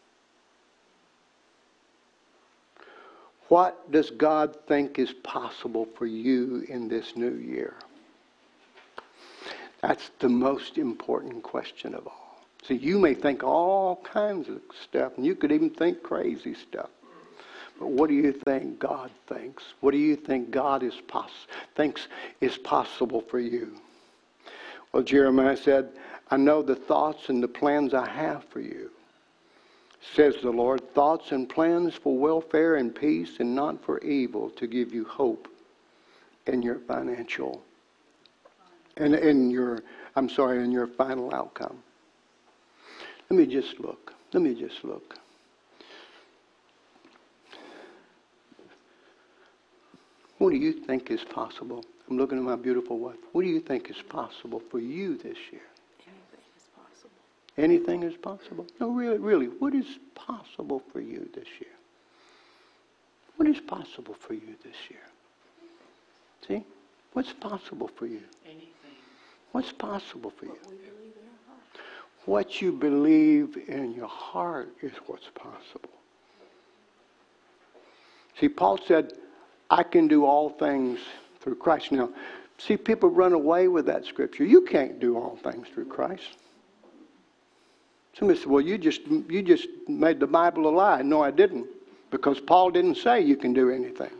What 3.49 3.91
does 3.91 4.11
God 4.11 4.57
think 4.67 4.99
is 4.99 5.13
possible 5.13 5.87
for 5.97 6.07
you 6.07 6.65
in 6.69 6.89
this 6.89 7.17
new 7.17 7.35
year? 7.35 7.75
That's 9.83 10.11
the 10.21 10.29
most 10.29 10.79
important 10.79 11.43
question 11.43 11.95
of 11.95 12.07
all. 12.07 12.41
See, 12.63 12.77
you 12.77 12.99
may 12.99 13.15
think 13.15 13.43
all 13.43 13.97
kinds 13.97 14.49
of 14.49 14.61
stuff, 14.83 15.13
and 15.17 15.27
you 15.27 15.35
could 15.35 15.51
even 15.51 15.69
think 15.69 16.03
crazy 16.03 16.55
stuff. 16.55 16.89
But 17.83 17.91
what 17.91 18.11
do 18.11 18.15
you 18.15 18.31
think 18.31 18.79
God 18.79 19.11
thinks? 19.27 19.65
What 19.81 19.91
do 19.91 19.99
you 19.99 20.15
think 20.15 20.53
God 20.53 20.85
is 20.85 20.95
pos- 21.09 21.49
thinks 21.75 22.07
is 22.41 22.57
possible 22.57 23.23
for 23.23 23.41
you? 23.41 23.75
Well, 24.93 25.03
Jeremiah 25.03 25.57
said, 25.57 25.89
I 26.31 26.37
know 26.37 26.63
the 26.63 26.77
thoughts 26.77 27.29
and 27.29 27.43
the 27.43 27.49
plans 27.49 27.93
I 27.93 28.09
have 28.09 28.45
for 28.45 28.61
you 28.61 28.93
says 30.15 30.37
the 30.43 30.51
Lord, 30.53 30.95
thoughts 30.95 31.33
and 31.33 31.49
plans 31.49 31.95
for 31.95 32.17
welfare 32.17 32.77
and 32.77 32.95
peace 32.95 33.41
and 33.41 33.53
not 33.53 33.85
for 33.85 33.99
evil 33.99 34.51
to 34.51 34.69
give 34.69 34.95
you 34.95 35.05
hope 35.05 35.49
in 36.47 36.63
your 36.63 36.79
financial 36.79 37.65
and 38.97 39.17
in 39.17 39.51
your 39.51 39.83
I'm 40.15 40.29
sorry, 40.29 40.63
in 40.63 40.71
your 40.71 40.87
final 40.87 41.35
outcome. 41.35 41.83
Let 43.29 43.41
me 43.41 43.47
just 43.47 43.81
look. 43.81 44.15
Let 44.33 44.45
me 44.45 44.55
just 44.55 44.85
look. 44.85 45.19
What 50.43 50.51
do 50.51 50.57
you 50.57 50.73
think 50.73 51.13
is 51.13 51.23
possible? 51.23 51.85
I'm 52.11 52.19
looking 52.19 52.37
at 52.37 52.43
my 52.43 52.57
beautiful 52.57 52.99
wife. 52.99 53.15
What 53.31 53.43
do 53.43 53.49
you 53.49 53.61
think 53.61 53.89
is 53.89 54.03
possible 54.09 54.61
for 54.73 54.81
you 54.81 55.17
this 55.17 55.37
year? 55.53 55.63
Anything 56.05 56.43
is 56.57 56.65
possible. 56.75 57.11
Anything 57.57 58.03
is 58.03 58.17
possible? 58.17 58.67
No, 58.81 58.91
really, 58.91 59.19
really, 59.19 59.47
what 59.47 59.73
is 59.73 59.87
possible 60.17 60.83
for 60.93 61.01
you 61.01 61.29
this 61.33 61.47
year? 61.61 61.71
What 63.37 63.47
is 63.47 63.61
possible 63.61 64.17
for 64.19 64.35
you 64.35 64.57
this 64.65 64.75
year? 64.91 65.07
See? 66.49 66.65
What's 67.13 67.33
possible 67.35 67.89
for 67.95 68.07
you? 68.07 68.23
Anything. 68.45 68.67
What's 69.53 69.71
possible 69.71 70.33
for 70.37 70.47
you? 70.47 70.59
What 72.25 72.61
you 72.61 72.73
believe 72.73 73.57
in 73.69 73.95
your 73.95 74.09
heart 74.09 74.71
is 74.83 74.91
what's 75.07 75.29
possible. 75.37 75.91
See, 78.41 78.49
Paul 78.49 78.81
said, 78.85 79.13
I 79.73 79.83
can 79.83 80.07
do 80.07 80.27
all 80.27 80.51
things 80.51 81.01
through 81.41 81.55
Christ. 81.55 81.93
Now, 81.93 82.11
see, 82.59 82.77
people 82.77 83.09
run 83.09 83.33
away 83.33 83.69
with 83.69 83.87
that 83.87 84.05
scripture. 84.05 84.45
You 84.45 84.61
can't 84.61 85.01
do 85.01 85.17
all 85.17 85.39
things 85.43 85.67
through 85.69 85.87
Christ. 85.87 86.37
Somebody 88.13 88.39
said, 88.39 88.51
Well, 88.51 88.61
you 88.61 88.77
just, 88.77 89.01
you 89.07 89.41
just 89.41 89.69
made 89.89 90.21
the 90.21 90.27
Bible 90.27 90.69
a 90.69 90.75
lie. 90.75 91.01
No, 91.01 91.23
I 91.23 91.31
didn't. 91.31 91.67
Because 92.11 92.39
Paul 92.39 92.71
didn't 92.71 92.97
say 92.97 93.23
you 93.23 93.35
can 93.35 93.55
do 93.55 93.71
anything. 93.71 94.11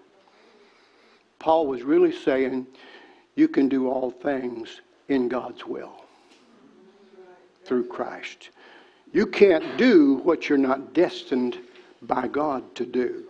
Paul 1.39 1.67
was 1.67 1.83
really 1.83 2.13
saying 2.13 2.67
you 3.35 3.47
can 3.47 3.69
do 3.69 3.91
all 3.91 4.11
things 4.11 4.81
in 5.09 5.29
God's 5.29 5.67
will 5.67 5.93
through 7.67 7.89
Christ. 7.89 8.49
You 9.13 9.27
can't 9.27 9.77
do 9.77 10.15
what 10.25 10.49
you're 10.49 10.57
not 10.57 10.95
destined 10.95 11.59
by 12.01 12.27
God 12.27 12.75
to 12.77 12.87
do. 12.87 13.27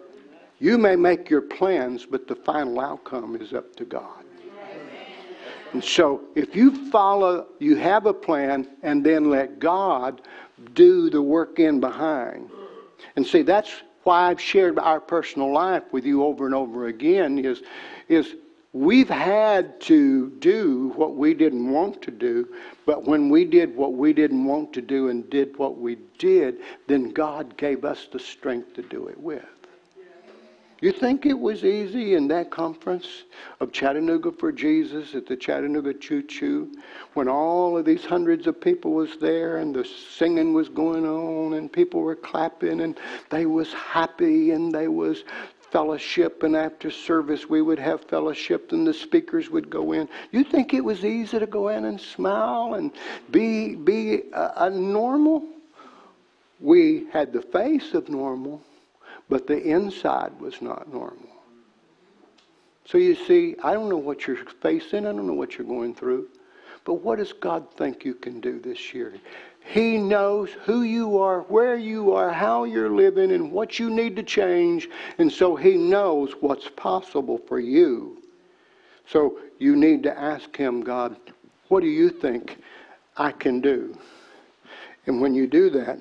You 0.62 0.78
may 0.78 0.94
make 0.94 1.28
your 1.28 1.42
plans, 1.42 2.06
but 2.06 2.28
the 2.28 2.36
final 2.36 2.78
outcome 2.78 3.34
is 3.34 3.52
up 3.52 3.74
to 3.74 3.84
God. 3.84 4.24
And 5.72 5.82
so, 5.82 6.22
if 6.36 6.54
you 6.54 6.88
follow, 6.88 7.48
you 7.58 7.74
have 7.74 8.06
a 8.06 8.14
plan, 8.14 8.68
and 8.84 9.02
then 9.02 9.28
let 9.28 9.58
God 9.58 10.20
do 10.72 11.10
the 11.10 11.20
work 11.20 11.58
in 11.58 11.80
behind. 11.80 12.48
And 13.16 13.26
see, 13.26 13.42
that's 13.42 13.72
why 14.04 14.30
I've 14.30 14.40
shared 14.40 14.78
our 14.78 15.00
personal 15.00 15.52
life 15.52 15.82
with 15.90 16.06
you 16.06 16.22
over 16.22 16.46
and 16.46 16.54
over 16.54 16.86
again 16.86 17.44
is, 17.44 17.64
is 18.08 18.36
we've 18.72 19.10
had 19.10 19.80
to 19.80 20.30
do 20.38 20.92
what 20.94 21.16
we 21.16 21.34
didn't 21.34 21.72
want 21.72 22.00
to 22.02 22.12
do, 22.12 22.46
but 22.86 23.04
when 23.04 23.30
we 23.30 23.44
did 23.44 23.74
what 23.74 23.94
we 23.94 24.12
didn't 24.12 24.44
want 24.44 24.72
to 24.74 24.80
do 24.80 25.08
and 25.08 25.28
did 25.28 25.58
what 25.58 25.78
we 25.78 25.96
did, 26.18 26.58
then 26.86 27.10
God 27.10 27.56
gave 27.56 27.84
us 27.84 28.06
the 28.12 28.20
strength 28.20 28.74
to 28.74 28.82
do 28.82 29.08
it 29.08 29.18
with. 29.18 29.42
You 30.82 30.90
think 30.90 31.26
it 31.26 31.38
was 31.38 31.64
easy 31.64 32.14
in 32.14 32.26
that 32.28 32.50
conference 32.50 33.22
of 33.60 33.70
Chattanooga 33.70 34.32
for 34.32 34.50
Jesus 34.50 35.14
at 35.14 35.26
the 35.26 35.36
Chattanooga 35.36 35.94
Choo 35.94 36.24
Choo 36.24 36.72
when 37.14 37.28
all 37.28 37.78
of 37.78 37.84
these 37.84 38.04
hundreds 38.04 38.48
of 38.48 38.60
people 38.60 38.90
was 38.90 39.16
there 39.18 39.58
and 39.58 39.72
the 39.72 39.84
singing 39.84 40.52
was 40.54 40.68
going 40.68 41.06
on 41.06 41.54
and 41.54 41.72
people 41.72 42.00
were 42.00 42.16
clapping 42.16 42.80
and 42.80 42.98
they 43.30 43.46
was 43.46 43.72
happy 43.72 44.50
and 44.50 44.74
they 44.74 44.88
was 44.88 45.22
fellowship 45.70 46.42
and 46.42 46.56
after 46.56 46.90
service 46.90 47.48
we 47.48 47.62
would 47.62 47.78
have 47.78 48.00
fellowship 48.00 48.72
and 48.72 48.84
the 48.84 48.92
speakers 48.92 49.50
would 49.50 49.70
go 49.70 49.92
in. 49.92 50.08
You 50.32 50.42
think 50.42 50.74
it 50.74 50.84
was 50.84 51.04
easy 51.04 51.38
to 51.38 51.46
go 51.46 51.68
in 51.68 51.84
and 51.84 52.00
smile 52.00 52.74
and 52.74 52.90
be 53.30 53.76
be 53.76 54.22
a, 54.32 54.52
a 54.56 54.70
normal? 54.70 55.46
We 56.58 57.06
had 57.12 57.32
the 57.32 57.42
face 57.42 57.94
of 57.94 58.08
normal 58.08 58.62
but 59.32 59.46
the 59.46 59.62
inside 59.62 60.38
was 60.38 60.60
not 60.60 60.92
normal. 60.92 61.30
So 62.84 62.98
you 62.98 63.14
see, 63.14 63.56
I 63.64 63.72
don't 63.72 63.88
know 63.88 63.96
what 63.96 64.26
you're 64.26 64.44
facing, 64.60 65.06
I 65.06 65.12
don't 65.12 65.26
know 65.26 65.32
what 65.32 65.56
you're 65.56 65.66
going 65.66 65.94
through, 65.94 66.28
but 66.84 66.96
what 66.96 67.16
does 67.16 67.32
God 67.32 67.66
think 67.78 68.04
you 68.04 68.12
can 68.12 68.42
do 68.42 68.60
this 68.60 68.92
year? 68.92 69.14
He 69.64 69.96
knows 69.96 70.50
who 70.66 70.82
you 70.82 71.16
are, 71.16 71.40
where 71.44 71.78
you 71.78 72.12
are, 72.12 72.30
how 72.30 72.64
you're 72.64 72.90
living, 72.90 73.32
and 73.32 73.50
what 73.50 73.78
you 73.78 73.88
need 73.88 74.16
to 74.16 74.22
change, 74.22 74.90
and 75.16 75.32
so 75.32 75.56
He 75.56 75.78
knows 75.78 76.32
what's 76.40 76.68
possible 76.68 77.38
for 77.48 77.58
you. 77.58 78.22
So 79.06 79.38
you 79.58 79.76
need 79.76 80.02
to 80.02 80.18
ask 80.18 80.54
Him, 80.54 80.82
God, 80.82 81.16
what 81.68 81.80
do 81.80 81.88
you 81.88 82.10
think 82.10 82.58
I 83.16 83.32
can 83.32 83.62
do? 83.62 83.96
And 85.06 85.22
when 85.22 85.34
you 85.34 85.46
do 85.46 85.70
that, 85.70 86.00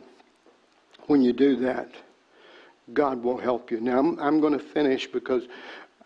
when 1.08 1.22
you 1.22 1.32
do 1.32 1.56
that, 1.56 1.96
God 2.94 3.24
will 3.24 3.38
help 3.38 3.72
you. 3.72 3.80
Now, 3.80 4.00
I'm, 4.00 4.20
I'm 4.20 4.40
going 4.40 4.54
to 4.54 4.60
finish 4.60 5.08
because 5.08 5.44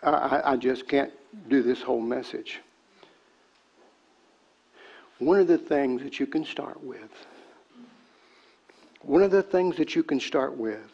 I, 0.03 0.41
I 0.44 0.56
just 0.57 0.88
can't 0.88 1.12
do 1.49 1.62
this 1.62 1.82
whole 1.82 2.02
message. 2.02 2.60
one 5.20 5.40
of 5.40 5.48
the 5.48 5.57
things 5.57 6.03
that 6.03 6.20
you 6.20 6.28
can 6.28 6.45
start 6.45 6.84
with, 6.84 7.26
one 9.02 9.24
of 9.24 9.32
the 9.32 9.44
things 9.44 9.78
that 9.78 9.95
you 9.95 10.03
can 10.03 10.20
start 10.20 10.57
with 10.57 10.91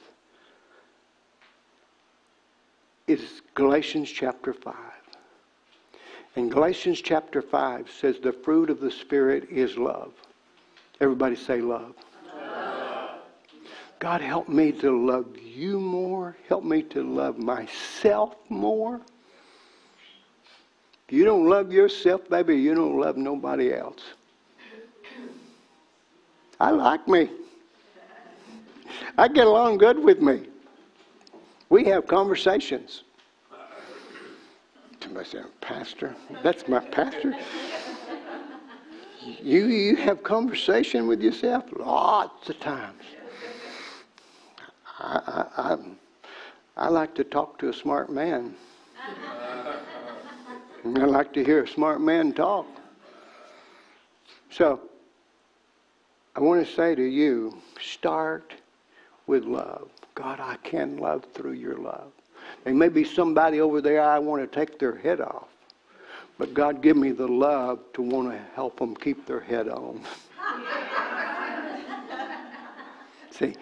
is 3.07 3.41
Galatians 3.55 4.09
chapter 4.09 4.53
5. 4.53 4.75
And 6.35 6.51
Galatians 6.51 7.01
chapter 7.01 7.41
5 7.41 7.89
says 7.89 8.19
the 8.19 8.31
fruit 8.31 8.69
of 8.69 8.79
the 8.79 8.91
Spirit 8.91 9.49
is 9.49 9.77
love. 9.77 10.13
Everybody 11.01 11.35
say 11.35 11.61
love. 11.61 11.95
love. 11.95 11.95
God, 14.01 14.19
help 14.19 14.49
me 14.49 14.71
to 14.71 15.05
love 15.05 15.37
you 15.37 15.79
more. 15.79 16.35
Help 16.49 16.63
me 16.63 16.81
to 16.81 17.03
love 17.03 17.37
myself 17.37 18.35
more. 18.49 18.99
If 21.07 21.13
you 21.13 21.23
don't 21.23 21.47
love 21.47 21.71
yourself, 21.71 22.27
baby, 22.27 22.55
you 22.55 22.73
don't 22.73 22.99
love 22.99 23.15
nobody 23.15 23.71
else. 23.71 24.01
I 26.59 26.71
like 26.71 27.07
me. 27.07 27.29
I 29.19 29.27
get 29.27 29.45
along 29.45 29.77
good 29.77 29.99
with 29.99 30.19
me. 30.19 30.47
We 31.69 31.85
have 31.85 32.07
conversations. 32.07 33.03
Somebody 34.99 35.29
said, 35.29 35.45
Pastor? 35.61 36.15
That's 36.41 36.67
my 36.67 36.79
pastor? 36.79 37.35
You, 39.43 39.67
you 39.67 39.95
have 39.97 40.23
conversation 40.23 41.05
with 41.05 41.21
yourself 41.21 41.65
lots 41.77 42.49
of 42.49 42.59
times. 42.59 43.03
I, 45.01 45.45
I, 45.57 45.73
I, 45.73 45.77
I 46.77 46.89
like 46.89 47.15
to 47.15 47.23
talk 47.23 47.57
to 47.59 47.69
a 47.69 47.73
smart 47.73 48.11
man. 48.11 48.55
I 50.85 51.05
like 51.05 51.33
to 51.33 51.43
hear 51.43 51.63
a 51.63 51.67
smart 51.67 52.01
man 52.01 52.33
talk. 52.33 52.67
So, 54.49 54.81
I 56.35 56.39
want 56.39 56.65
to 56.65 56.73
say 56.73 56.95
to 56.95 57.03
you 57.03 57.57
start 57.79 58.53
with 59.27 59.45
love. 59.45 59.89
God, 60.15 60.39
I 60.39 60.55
can 60.63 60.97
love 60.97 61.25
through 61.33 61.53
your 61.53 61.77
love. 61.77 62.11
There 62.63 62.73
may 62.73 62.89
be 62.89 63.03
somebody 63.03 63.59
over 63.59 63.81
there 63.81 64.01
I 64.01 64.19
want 64.19 64.41
to 64.41 64.47
take 64.47 64.77
their 64.77 64.95
head 64.95 65.19
off. 65.19 65.47
But 66.37 66.53
God, 66.53 66.81
give 66.81 66.97
me 66.97 67.11
the 67.11 67.27
love 67.27 67.79
to 67.93 68.01
want 68.01 68.31
to 68.31 68.39
help 68.55 68.79
them 68.79 68.95
keep 68.95 69.25
their 69.25 69.39
head 69.39 69.67
on. 69.67 70.01
see, 73.31 73.55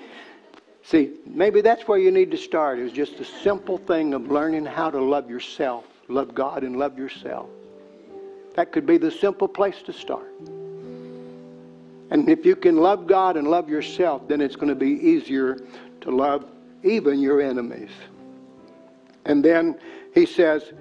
see, 0.89 1.11
maybe 1.25 1.61
that's 1.61 1.87
where 1.87 1.99
you 1.99 2.11
need 2.11 2.31
to 2.31 2.37
start. 2.37 2.79
Is 2.79 2.91
just 2.91 3.19
a 3.19 3.25
simple 3.25 3.77
thing 3.77 4.13
of 4.13 4.31
learning 4.31 4.65
how 4.65 4.89
to 4.89 4.99
love 4.99 5.29
yourself, 5.29 5.85
love 6.07 6.33
God, 6.33 6.63
and 6.63 6.77
love 6.77 6.97
yourself. 6.97 7.49
That 8.55 8.71
could 8.71 8.85
be 8.85 8.97
the 8.97 9.11
simple 9.11 9.47
place 9.47 9.81
to 9.83 9.93
start. 9.93 10.33
And 12.11 12.27
if 12.27 12.43
you 12.43 12.55
can 12.55 12.77
love 12.77 13.05
God 13.05 13.37
and 13.37 13.47
love 13.47 13.69
yourself, 13.69 14.27
then 14.27 14.41
it's 14.41 14.55
going 14.55 14.69
to 14.69 14.75
be 14.75 14.89
easier 14.89 15.59
to 16.01 16.11
love 16.11 16.45
even 16.83 17.19
your 17.19 17.39
enemies. 17.39 17.91
And 19.25 19.45
then 19.45 19.77
he 20.15 20.25
says, 20.25 20.73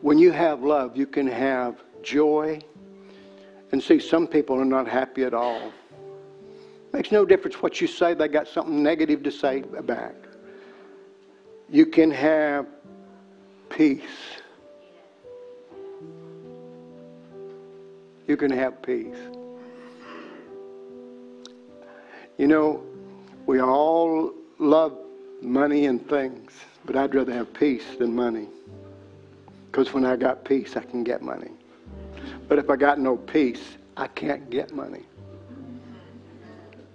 when 0.00 0.18
you 0.18 0.32
have 0.32 0.62
love, 0.62 0.96
you 0.96 1.06
can 1.06 1.28
have 1.28 1.80
joy. 2.02 2.60
And 3.70 3.80
see, 3.80 4.00
some 4.00 4.26
people 4.26 4.60
are 4.60 4.64
not 4.64 4.88
happy 4.88 5.22
at 5.22 5.34
all. 5.34 5.72
Makes 6.92 7.12
no 7.12 7.24
difference 7.24 7.62
what 7.62 7.80
you 7.80 7.86
say, 7.86 8.14
they 8.14 8.28
got 8.28 8.48
something 8.48 8.82
negative 8.82 9.22
to 9.24 9.30
say 9.30 9.60
back. 9.60 10.14
You 11.68 11.86
can 11.86 12.10
have 12.10 12.66
peace. 13.68 14.02
You 18.26 18.36
can 18.36 18.50
have 18.50 18.80
peace. 18.82 19.16
You 22.38 22.46
know, 22.46 22.82
we 23.46 23.60
all 23.60 24.32
love 24.58 24.96
money 25.42 25.86
and 25.86 26.06
things, 26.08 26.52
but 26.84 26.96
I'd 26.96 27.14
rather 27.14 27.32
have 27.32 27.52
peace 27.52 27.84
than 27.98 28.14
money. 28.14 28.48
Because 29.70 29.92
when 29.92 30.04
I 30.04 30.16
got 30.16 30.44
peace, 30.44 30.76
I 30.76 30.80
can 30.80 31.04
get 31.04 31.20
money. 31.20 31.50
But 32.48 32.58
if 32.58 32.70
I 32.70 32.76
got 32.76 32.98
no 32.98 33.16
peace, 33.16 33.76
I 33.96 34.06
can't 34.06 34.48
get 34.50 34.72
money. 34.74 35.04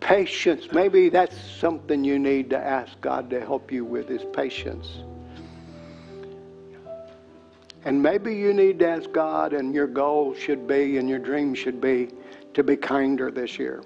Patience. 0.04 0.68
Maybe 0.74 1.08
that's 1.08 1.40
something 1.60 2.04
you 2.04 2.20
need 2.20 2.50
to 2.50 2.58
ask 2.58 3.00
God 3.00 3.30
to 3.30 3.40
help 3.40 3.72
you 3.72 3.86
with 3.86 4.12
is 4.12 4.26
patience. 4.34 4.98
And 7.86 8.04
maybe 8.04 8.36
you 8.36 8.54
need 8.54 8.80
to 8.80 8.90
ask 8.90 9.10
God, 9.14 9.54
and 9.54 9.74
your 9.74 9.88
goal 9.88 10.36
should 10.36 10.68
be, 10.68 10.98
and 10.98 11.10
your 11.10 11.20
dream 11.20 11.54
should 11.54 11.80
be, 11.80 12.10
to 12.54 12.64
be 12.64 12.76
kinder 12.76 13.32
this 13.32 13.58
year. 13.58 13.82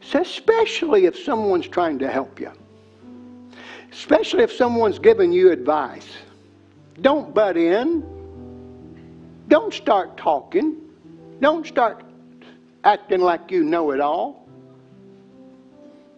So 0.00 0.20
especially 0.20 1.06
if 1.06 1.16
someone's 1.16 1.68
trying 1.68 2.00
to 2.00 2.10
help 2.10 2.40
you. 2.40 2.50
Especially 3.92 4.42
if 4.42 4.52
someone's 4.52 4.98
giving 4.98 5.32
you 5.32 5.52
advice. 5.52 6.08
Don't 7.00 7.32
butt 7.32 7.56
in. 7.56 8.02
Don't 9.46 9.72
start 9.72 10.16
talking. 10.16 10.78
Don't 11.40 11.64
start 11.64 12.02
acting 12.84 13.20
like 13.20 13.50
you 13.50 13.64
know 13.64 13.90
it 13.92 14.00
all. 14.00 14.48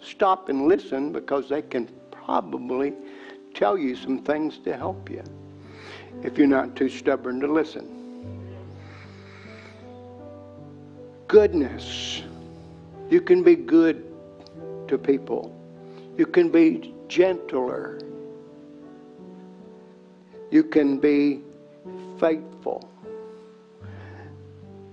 Stop 0.00 0.48
and 0.48 0.66
listen 0.66 1.12
because 1.12 1.48
they 1.48 1.62
can 1.62 1.88
probably 2.10 2.92
tell 3.54 3.78
you 3.78 3.94
some 3.96 4.18
things 4.22 4.58
to 4.58 4.76
help 4.76 5.10
you 5.10 5.22
if 6.22 6.36
you're 6.38 6.46
not 6.46 6.76
too 6.76 6.88
stubborn 6.88 7.40
to 7.40 7.46
listen. 7.46 7.94
Goodness. 11.28 12.22
You 13.10 13.20
can 13.20 13.42
be 13.42 13.54
good 13.54 14.04
to 14.88 14.98
people. 14.98 15.54
You 16.16 16.26
can 16.26 16.50
be 16.50 16.94
gentler. 17.08 17.98
You 20.50 20.64
can 20.64 20.98
be 20.98 21.42
faithful. 22.18 22.88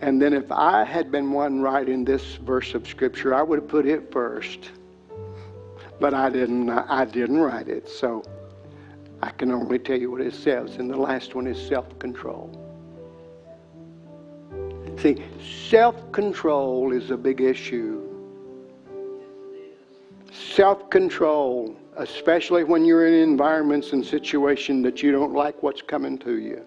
And 0.02 0.22
then 0.22 0.34
if 0.34 0.52
I 0.52 0.84
had 0.84 1.12
been 1.12 1.32
one 1.32 1.62
writing 1.62 2.04
this 2.04 2.36
verse 2.36 2.74
of 2.74 2.88
scripture, 2.88 3.34
I 3.34 3.44
would 3.44 3.60
have 3.60 3.68
put 3.68 3.86
it 3.86 4.12
first. 4.12 4.72
But 6.00 6.14
I 6.14 6.30
didn't 6.30 6.70
I 6.70 7.06
didn't 7.06 7.40
write 7.40 7.68
it. 7.68 7.88
So 7.88 8.24
I 9.22 9.30
can 9.30 9.52
only 9.52 9.78
tell 9.78 10.00
you 10.00 10.10
what 10.12 10.22
it 10.22 10.34
says. 10.34 10.78
And 10.78 10.90
the 10.90 10.98
last 10.98 11.36
one 11.36 11.46
is 11.46 11.60
self-control. 11.68 12.58
See, 14.98 15.24
self-control 15.70 16.92
is 16.92 17.12
a 17.12 17.18
big 17.18 17.42
issue 17.42 18.12
Self 20.32 20.90
control, 20.90 21.76
especially 21.98 22.64
when 22.64 22.86
you're 22.86 23.06
in 23.06 23.14
environments 23.14 23.92
and 23.92 24.06
situations 24.06 24.84
that 24.84 25.04
you 25.04 25.12
don't 25.12 25.34
like 25.34 25.62
what's 25.62 25.82
coming 25.82 26.18
to 26.20 26.38
you. 26.38 26.66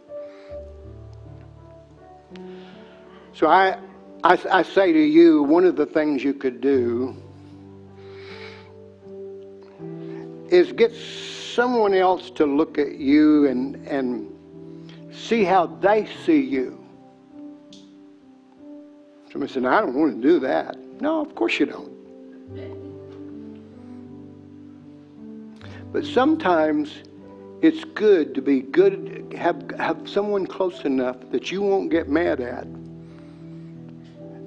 So 3.35 3.49
I, 3.49 3.77
I, 4.23 4.39
I 4.51 4.63
say 4.63 4.93
to 4.93 4.99
you, 4.99 5.43
one 5.43 5.65
of 5.65 5.75
the 5.75 5.87
things 5.87 6.23
you 6.23 6.35
could 6.35 6.61
do 6.61 7.17
is 10.49 10.71
get 10.73 10.95
someone 10.95 11.95
else 11.95 12.31
to 12.31 12.47
look 12.47 12.79
at 12.79 12.95
you 12.95 13.49
and, 13.49 13.75
and 13.89 14.31
see 15.13 15.43
how 15.43 15.67
they 15.67 16.07
see 16.25 16.41
you. 16.41 16.79
Somebody 19.33 19.53
said, 19.53 19.65
I 19.65 19.81
don't 19.81 19.95
want 19.95 20.23
to 20.23 20.23
do 20.23 20.39
that. 20.41 20.79
No, 21.01 21.21
of 21.21 21.35
course 21.35 21.59
you 21.59 21.67
don't. 21.67 21.93
But 25.93 26.05
sometimes 26.05 26.95
it's 27.63 27.83
good 27.83 28.33
to 28.37 28.43
be 28.43 28.61
good, 28.61 29.35
have, 29.37 29.71
have 29.73 30.09
someone 30.09 30.47
close 30.47 30.85
enough 30.85 31.17
that 31.33 31.51
you 31.51 31.63
won't 31.63 31.91
get 31.91 32.09
mad 32.09 32.41
at 32.41 32.67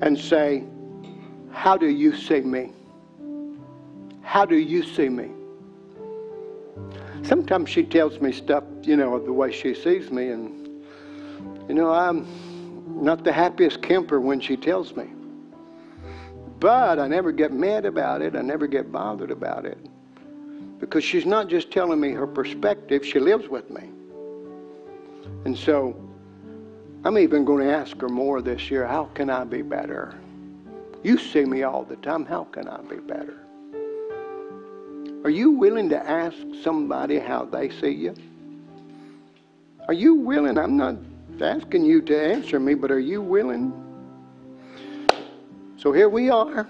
and 0.02 0.18
say, 0.18 0.64
How 1.52 1.78
do 1.78 1.88
you 1.88 2.16
see 2.16 2.42
me? 2.42 2.72
How 4.22 4.46
do 4.46 4.58
you 4.58 4.84
see 4.84 5.10
me? 5.10 5.32
Sometimes 7.24 7.70
she 7.70 7.84
tells 7.84 8.20
me 8.22 8.32
stuff, 8.32 8.64
you 8.84 8.96
know, 8.96 9.20
the 9.20 9.34
way 9.34 9.52
she 9.52 9.74
sees 9.74 10.12
me, 10.12 10.30
and, 10.30 10.84
you 11.68 11.76
know, 11.76 11.92
I'm 11.92 12.26
not 13.04 13.24
the 13.24 13.34
happiest 13.34 13.82
camper 13.82 14.22
when 14.22 14.40
she 14.40 14.56
tells 14.56 14.96
me. 14.96 15.10
But 16.60 17.00
I 17.00 17.08
never 17.08 17.32
get 17.32 17.52
mad 17.52 17.86
about 17.86 18.22
it, 18.22 18.36
I 18.36 18.42
never 18.42 18.68
get 18.68 18.92
bothered 18.92 19.32
about 19.32 19.66
it 19.66 19.78
because 20.80 21.04
she's 21.04 21.26
not 21.26 21.48
just 21.48 21.72
telling 21.72 22.00
me 22.00 22.12
her 22.12 22.28
perspective, 22.28 23.06
she 23.06 23.20
lives 23.20 23.48
with 23.48 23.70
me. 23.70 23.90
And 25.46 25.58
so 25.58 25.96
I'm 27.08 27.18
even 27.18 27.46
going 27.46 27.66
to 27.66 27.74
ask 27.74 27.96
her 28.02 28.10
more 28.10 28.42
this 28.42 28.70
year 28.70 28.86
how 28.86 29.06
can 29.14 29.30
I 29.30 29.46
be 29.46 29.62
better? 29.62 30.14
You 31.04 31.18
see 31.18 31.46
me 31.46 31.64
all 31.64 31.84
the 31.84 31.96
time. 31.96 32.26
How 32.26 32.44
can 32.44 32.68
I 32.68 32.82
be 32.82 32.98
better? 32.98 33.46
Are 35.24 35.30
you 35.30 35.52
willing 35.52 35.88
to 35.88 35.98
ask 35.98 36.36
somebody 36.62 37.18
how 37.18 37.46
they 37.46 37.70
see 37.70 37.92
you? 37.92 38.14
Are 39.88 39.94
you 39.94 40.16
willing? 40.16 40.58
I'm 40.58 40.76
not 40.76 40.98
asking 41.40 41.86
you 41.86 42.02
to 42.02 42.22
answer 42.22 42.60
me, 42.60 42.74
but 42.74 42.92
are 42.92 43.00
you 43.00 43.22
willing? 43.22 43.72
So 45.78 45.94
here 45.94 46.10
we 46.10 46.30
are. 46.30 46.68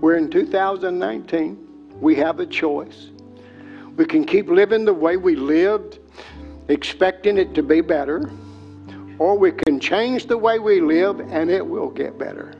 We're 0.00 0.16
in 0.16 0.30
2019. 0.30 2.00
We 2.00 2.16
have 2.16 2.40
a 2.40 2.46
choice. 2.46 3.10
We 3.94 4.04
can 4.04 4.24
keep 4.24 4.48
living 4.48 4.84
the 4.84 4.92
way 4.92 5.16
we 5.16 5.36
lived, 5.36 6.00
expecting 6.66 7.38
it 7.38 7.54
to 7.54 7.62
be 7.62 7.82
better, 7.82 8.28
or 9.22 9.38
we 9.38 9.52
can 9.52 9.78
change 9.78 10.26
the 10.26 10.36
way 10.36 10.58
we 10.58 10.80
live 10.80 11.20
and 11.20 11.48
it 11.48 11.64
will 11.64 11.90
get 11.90 12.18
better. 12.18 12.52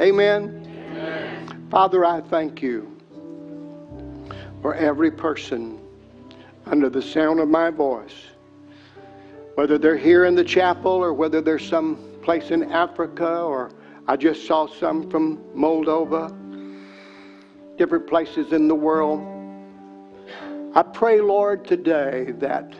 Amen. 0.00 0.64
Amen. 0.94 1.66
Father, 1.68 2.04
I 2.04 2.20
thank 2.20 2.62
you 2.62 2.96
for 4.60 4.76
every 4.76 5.10
person 5.10 5.80
under 6.66 6.88
the 6.88 7.02
sound 7.02 7.40
of 7.40 7.48
my 7.48 7.70
voice, 7.70 8.14
whether 9.56 9.78
they're 9.78 9.98
here 9.98 10.24
in 10.26 10.36
the 10.36 10.44
chapel 10.44 10.92
or 10.92 11.12
whether 11.12 11.40
they're 11.40 11.58
some 11.58 11.98
place 12.22 12.52
in 12.52 12.70
Africa 12.70 13.40
or 13.40 13.72
I 14.06 14.14
just 14.14 14.46
saw 14.46 14.68
some 14.68 15.10
from 15.10 15.38
Moldova, 15.56 16.30
different 17.76 18.06
places 18.06 18.52
in 18.52 18.68
the 18.68 18.76
world. 18.76 19.26
I 20.76 20.82
pray, 20.82 21.20
Lord, 21.20 21.66
today 21.66 22.32
that 22.38 22.72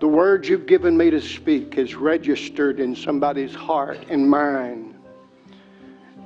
the 0.00 0.08
words 0.08 0.48
you've 0.48 0.66
given 0.66 0.96
me 0.96 1.10
to 1.10 1.20
speak 1.20 1.76
is 1.76 1.94
registered 1.94 2.80
in 2.80 2.96
somebody's 2.96 3.54
heart 3.54 3.98
and 4.08 4.28
mind, 4.28 4.96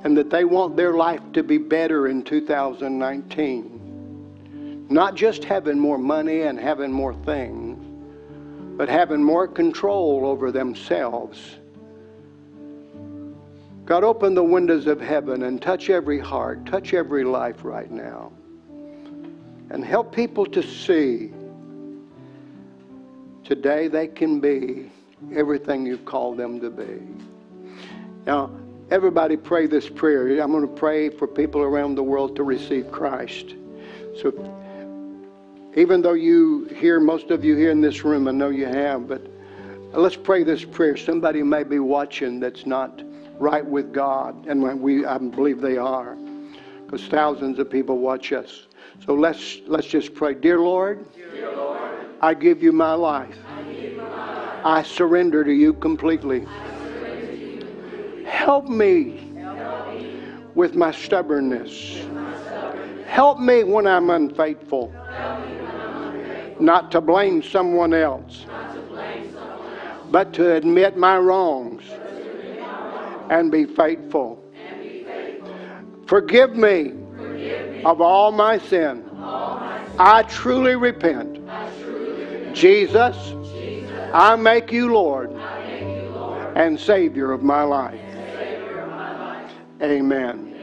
and 0.05 0.17
that 0.17 0.31
they 0.31 0.45
want 0.45 0.77
their 0.77 0.95
life 0.95 1.21
to 1.33 1.43
be 1.43 1.59
better 1.59 2.07
in 2.07 2.23
2019. 2.23 4.87
Not 4.89 5.17
just 5.17 5.43
having 5.43 5.77
more 5.77 5.99
money 5.99 6.43
and 6.43 6.57
having 6.59 6.93
more 6.93 7.15
things, 7.25 7.85
but 8.79 8.89
having 8.89 9.25
more 9.25 9.49
control 9.49 10.25
over 10.25 10.53
themselves. 10.53 11.57
God, 13.87 14.05
open 14.05 14.35
the 14.35 14.45
windows 14.45 14.87
of 14.87 15.01
heaven 15.01 15.43
and 15.43 15.61
touch 15.61 15.91
every 15.91 16.21
heart, 16.21 16.65
touch 16.65 16.95
every 16.95 17.25
life 17.25 17.65
right 17.65 17.91
now, 17.91 18.31
and 19.71 19.85
help 19.85 20.15
people 20.15 20.47
to 20.47 20.63
see 20.63 21.33
today 23.45 23.89
they 23.89 24.09
can 24.09 24.41
be 24.41 24.91
everything 25.35 25.87
you've 25.87 26.05
called 26.05 26.37
them 26.37 26.61
to 26.61 26.71
be. 26.71 27.01
Now, 28.27 28.51
everybody 28.91 29.37
pray 29.37 29.67
this 29.67 29.89
prayer. 29.89 30.43
I'm 30.43 30.51
going 30.51 30.67
to 30.67 30.75
pray 30.75 31.11
for 31.11 31.27
people 31.27 31.61
around 31.63 31.95
the 31.95 32.03
world 32.03 32.37
to 32.37 32.43
receive 32.43 32.91
Christ. 32.91 33.55
So 34.21 34.33
even 35.77 36.03
though 36.03 36.15
you 36.15 36.67
hear, 36.67 37.01
most 37.01 37.31
of 37.31 37.45
you 37.45 37.57
here 37.57 37.71
in 37.71 37.81
this 37.81 38.05
room, 38.05 38.29
I 38.29 38.31
know 38.31 38.49
you 38.49 38.67
have, 38.67 39.09
but 39.09 39.23
let's 39.93 40.17
pray 40.17 40.45
this 40.45 40.65
prayer. 40.65 40.97
Somebody 40.97 41.43
may 41.43 41.65
be 41.65 41.81
watching 41.81 42.41
that's 42.41 42.65
not 42.65 43.03
right 43.39 43.65
with 43.65 43.93
God, 43.93 44.47
and 44.47 44.81
we, 44.81 45.05
I 45.05 45.19
believe 45.19 45.61
they 45.61 45.77
are, 45.77 46.17
because 46.85 47.07
thousands 47.09 47.59
of 47.59 47.69
people 47.69 47.99
watch 47.99 48.33
us. 48.33 48.67
So 49.05 49.15
let's 49.15 49.59
let's 49.67 49.89
just 49.89 50.15
pray. 50.15 50.35
Dear 50.35 50.61
Lord, 50.61 51.05
Dear 51.15 51.57
Lord 51.57 51.84
I, 52.25 52.35
give 52.35 52.63
you 52.63 52.73
my 52.73 52.95
life. 52.95 53.37
I, 54.65 54.83
surrender 54.83 55.45
to 55.45 55.53
you 55.53 55.75
completely. 55.75 56.47
Help, 58.27 58.69
me. 58.69 59.21
With 60.55 60.75
my 60.75 60.93
stubbornness. 60.93 62.05
Help 63.07 63.41
me 63.41 63.65
when 63.65 63.87
I'm 63.87 64.11
unfaithful 64.11 64.95
not 66.61 66.91
to 66.93 67.01
blame 67.01 67.43
someone 67.43 67.93
else, 67.93 68.47
but 70.11 70.33
to 70.35 70.55
admit 70.55 70.97
my 70.97 71.19
wrongs 71.19 71.83
and 73.31 73.51
be 73.51 73.65
faithful. 73.65 74.43
Forgive 76.07 76.55
me 76.55 76.93
of 77.85 78.01
all 78.01 78.33
my 78.33 78.59
sin. 78.59 79.05
I 79.99 80.25
truly 80.29 80.77
repent. 80.77 81.44
Jesus, 82.55 83.17
I 84.13 84.37
make 84.37 84.71
you 84.71 84.93
Lord 84.93 85.33
and 86.57 86.79
Savior 86.79 87.33
of 87.33 87.43
my 87.43 87.65
life. 87.65 88.01
Amen. 89.83 90.55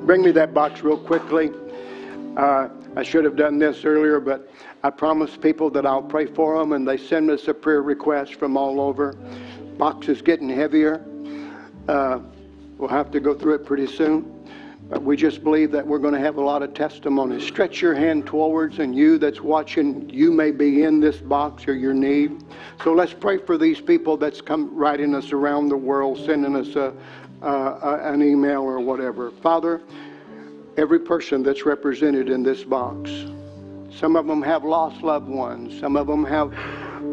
Bring 0.00 0.22
me 0.22 0.32
that 0.32 0.52
box 0.52 0.82
real 0.82 0.98
quickly. 0.98 1.52
Uh, 2.36 2.68
I 2.96 3.02
should 3.04 3.24
have 3.24 3.36
done 3.36 3.58
this 3.58 3.84
earlier, 3.84 4.18
but 4.18 4.50
I 4.82 4.90
promised 4.90 5.40
people 5.40 5.70
that 5.70 5.86
I'll 5.86 6.02
pray 6.02 6.26
for 6.26 6.58
them, 6.58 6.72
and 6.72 6.86
they 6.86 6.96
send 6.96 7.30
us 7.30 7.46
a 7.46 7.54
prayer 7.54 7.82
request 7.82 8.34
from 8.34 8.56
all 8.56 8.80
over. 8.80 9.12
Box 9.78 10.08
is 10.08 10.20
getting 10.20 10.48
heavier. 10.48 11.04
Uh, 11.86 12.18
we'll 12.76 12.88
have 12.88 13.12
to 13.12 13.20
go 13.20 13.34
through 13.34 13.54
it 13.54 13.64
pretty 13.64 13.86
soon. 13.86 14.41
But 14.92 15.04
we 15.04 15.16
just 15.16 15.42
believe 15.42 15.70
that 15.70 15.86
we're 15.86 15.98
going 15.98 16.12
to 16.12 16.20
have 16.20 16.36
a 16.36 16.42
lot 16.42 16.62
of 16.62 16.74
testimonies. 16.74 17.46
Stretch 17.46 17.80
your 17.80 17.94
hand 17.94 18.26
towards, 18.26 18.78
and 18.78 18.94
you 18.94 19.16
that's 19.16 19.40
watching, 19.40 20.06
you 20.10 20.30
may 20.30 20.50
be 20.50 20.82
in 20.82 21.00
this 21.00 21.16
box 21.16 21.66
or 21.66 21.72
your 21.74 21.94
need. 21.94 22.44
So 22.84 22.92
let's 22.92 23.14
pray 23.14 23.38
for 23.38 23.56
these 23.56 23.80
people 23.80 24.18
that's 24.18 24.42
come 24.42 24.68
writing 24.76 25.14
us 25.14 25.32
around 25.32 25.70
the 25.70 25.78
world, 25.78 26.18
sending 26.26 26.54
us 26.54 26.76
a, 26.76 26.92
uh, 27.40 28.00
an 28.02 28.22
email 28.22 28.60
or 28.60 28.80
whatever. 28.80 29.30
Father, 29.30 29.80
every 30.76 31.00
person 31.00 31.42
that's 31.42 31.64
represented 31.64 32.28
in 32.28 32.42
this 32.42 32.62
box. 32.62 33.10
Some 33.98 34.14
of 34.14 34.26
them 34.26 34.42
have 34.42 34.62
lost 34.62 35.02
loved 35.02 35.28
ones. 35.28 35.80
Some 35.80 35.96
of 35.96 36.06
them 36.06 36.22
have 36.26 36.52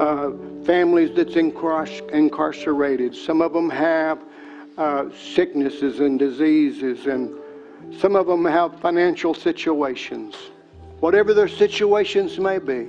uh, 0.02 0.32
families 0.66 1.16
that's 1.16 1.38
incarcerated. 1.38 3.16
Some 3.16 3.42
of 3.42 3.54
them 3.54 3.70
have 3.70 4.22
uh, 4.78 5.06
sicknesses 5.16 6.02
and 6.02 6.20
diseases, 6.20 7.06
and 7.06 7.39
some 8.00 8.16
of 8.16 8.28
them 8.28 8.46
have 8.46 8.80
financial 8.80 9.34
situations. 9.34 10.36
Whatever 11.00 11.34
their 11.34 11.48
situations 11.48 12.40
may 12.40 12.60
be, 12.60 12.88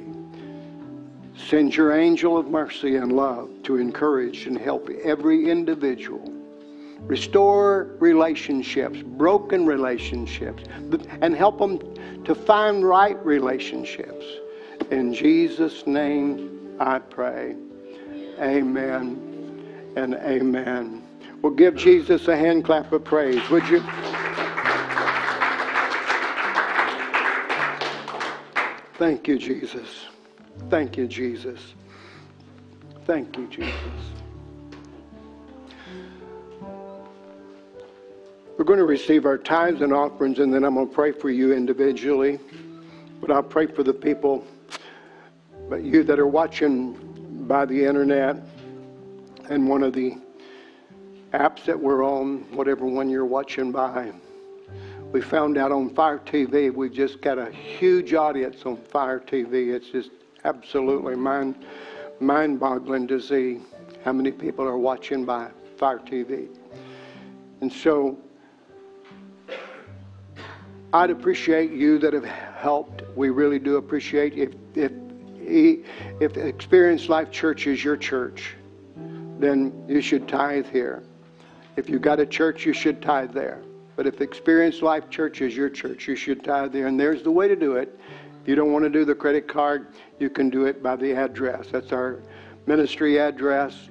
send 1.48 1.74
your 1.76 1.92
angel 1.92 2.36
of 2.36 2.48
mercy 2.48 2.96
and 2.96 3.12
love 3.12 3.50
to 3.64 3.76
encourage 3.76 4.46
and 4.46 4.58
help 4.58 4.88
every 5.04 5.50
individual 5.50 6.40
restore 7.02 7.96
relationships, 7.98 9.02
broken 9.02 9.66
relationships, 9.66 10.62
and 11.22 11.34
help 11.34 11.58
them 11.58 11.78
to 12.24 12.34
find 12.34 12.86
right 12.86 13.24
relationships. 13.24 14.24
In 14.90 15.14
Jesus' 15.14 15.86
name 15.86 16.76
I 16.78 16.98
pray. 16.98 17.56
Amen 18.40 19.92
and 19.96 20.14
amen. 20.14 20.99
Well, 21.42 21.52
give 21.52 21.74
Jesus 21.74 22.28
a 22.28 22.36
hand 22.36 22.64
clap 22.64 22.92
of 22.92 23.02
praise, 23.02 23.48
would 23.48 23.66
you? 23.68 23.80
Thank 28.98 29.26
you, 29.26 29.38
Jesus. 29.38 30.06
Thank 30.68 30.98
you, 30.98 31.06
Jesus. 31.06 31.74
Thank 33.06 33.38
you, 33.38 33.46
Jesus. 33.48 33.72
We're 38.58 38.64
going 38.64 38.78
to 38.78 38.84
receive 38.84 39.24
our 39.24 39.38
tithes 39.38 39.80
and 39.80 39.94
offerings, 39.94 40.38
and 40.38 40.52
then 40.52 40.64
I'm 40.64 40.74
going 40.74 40.88
to 40.88 40.94
pray 40.94 41.12
for 41.12 41.30
you 41.30 41.54
individually. 41.54 42.38
But 43.22 43.30
I'll 43.30 43.42
pray 43.42 43.66
for 43.66 43.82
the 43.82 43.94
people, 43.94 44.46
but 45.70 45.82
you 45.82 46.02
that 46.02 46.18
are 46.18 46.26
watching 46.26 47.46
by 47.46 47.64
the 47.64 47.86
internet 47.86 48.36
and 49.48 49.66
one 49.66 49.82
of 49.82 49.94
the 49.94 50.18
apps 51.32 51.64
that 51.64 51.78
we're 51.78 52.04
on, 52.04 52.38
whatever 52.52 52.86
one 52.86 53.08
you're 53.08 53.24
watching 53.24 53.70
by. 53.70 54.12
We 55.12 55.20
found 55.20 55.58
out 55.58 55.72
on 55.72 55.90
Fire 55.90 56.18
TV, 56.18 56.72
we've 56.72 56.92
just 56.92 57.20
got 57.20 57.38
a 57.38 57.50
huge 57.50 58.14
audience 58.14 58.64
on 58.64 58.76
Fire 58.76 59.20
TV. 59.20 59.74
It's 59.74 59.88
just 59.88 60.10
absolutely 60.44 61.16
mind 61.16 61.54
mind 62.20 62.60
boggling 62.60 63.08
to 63.08 63.20
see 63.20 63.60
how 64.04 64.12
many 64.12 64.30
people 64.30 64.64
are 64.64 64.78
watching 64.78 65.24
by 65.24 65.50
Fire 65.78 65.98
TV. 65.98 66.48
And 67.60 67.72
so 67.72 68.18
I'd 70.92 71.10
appreciate 71.10 71.72
you 71.72 71.98
that 71.98 72.12
have 72.12 72.24
helped. 72.24 73.02
We 73.16 73.30
really 73.30 73.58
do 73.58 73.76
appreciate 73.76 74.34
if 74.34 74.52
if 74.74 74.92
if 76.20 76.36
Experience 76.36 77.08
Life 77.08 77.30
Church 77.30 77.66
is 77.66 77.82
your 77.82 77.96
church, 77.96 78.54
then 79.38 79.84
you 79.88 80.00
should 80.00 80.28
tithe 80.28 80.66
here. 80.66 81.02
If 81.76 81.88
you've 81.88 82.02
got 82.02 82.20
a 82.20 82.26
church, 82.26 82.66
you 82.66 82.72
should 82.72 83.00
tithe 83.00 83.32
there. 83.32 83.62
But 83.96 84.06
if 84.06 84.20
Experience 84.20 84.82
Life 84.82 85.10
Church 85.10 85.40
is 85.42 85.56
your 85.56 85.68
church, 85.68 86.08
you 86.08 86.16
should 86.16 86.42
tithe 86.42 86.72
there. 86.72 86.86
And 86.86 86.98
there's 86.98 87.22
the 87.22 87.30
way 87.30 87.48
to 87.48 87.56
do 87.56 87.76
it. 87.76 87.98
If 88.42 88.48
you 88.48 88.54
don't 88.54 88.72
want 88.72 88.84
to 88.84 88.90
do 88.90 89.04
the 89.04 89.14
credit 89.14 89.46
card, 89.46 89.88
you 90.18 90.30
can 90.30 90.48
do 90.48 90.64
it 90.64 90.82
by 90.82 90.96
the 90.96 91.12
address. 91.12 91.66
That's 91.70 91.92
our 91.92 92.20
ministry 92.66 93.18
address. 93.18 93.88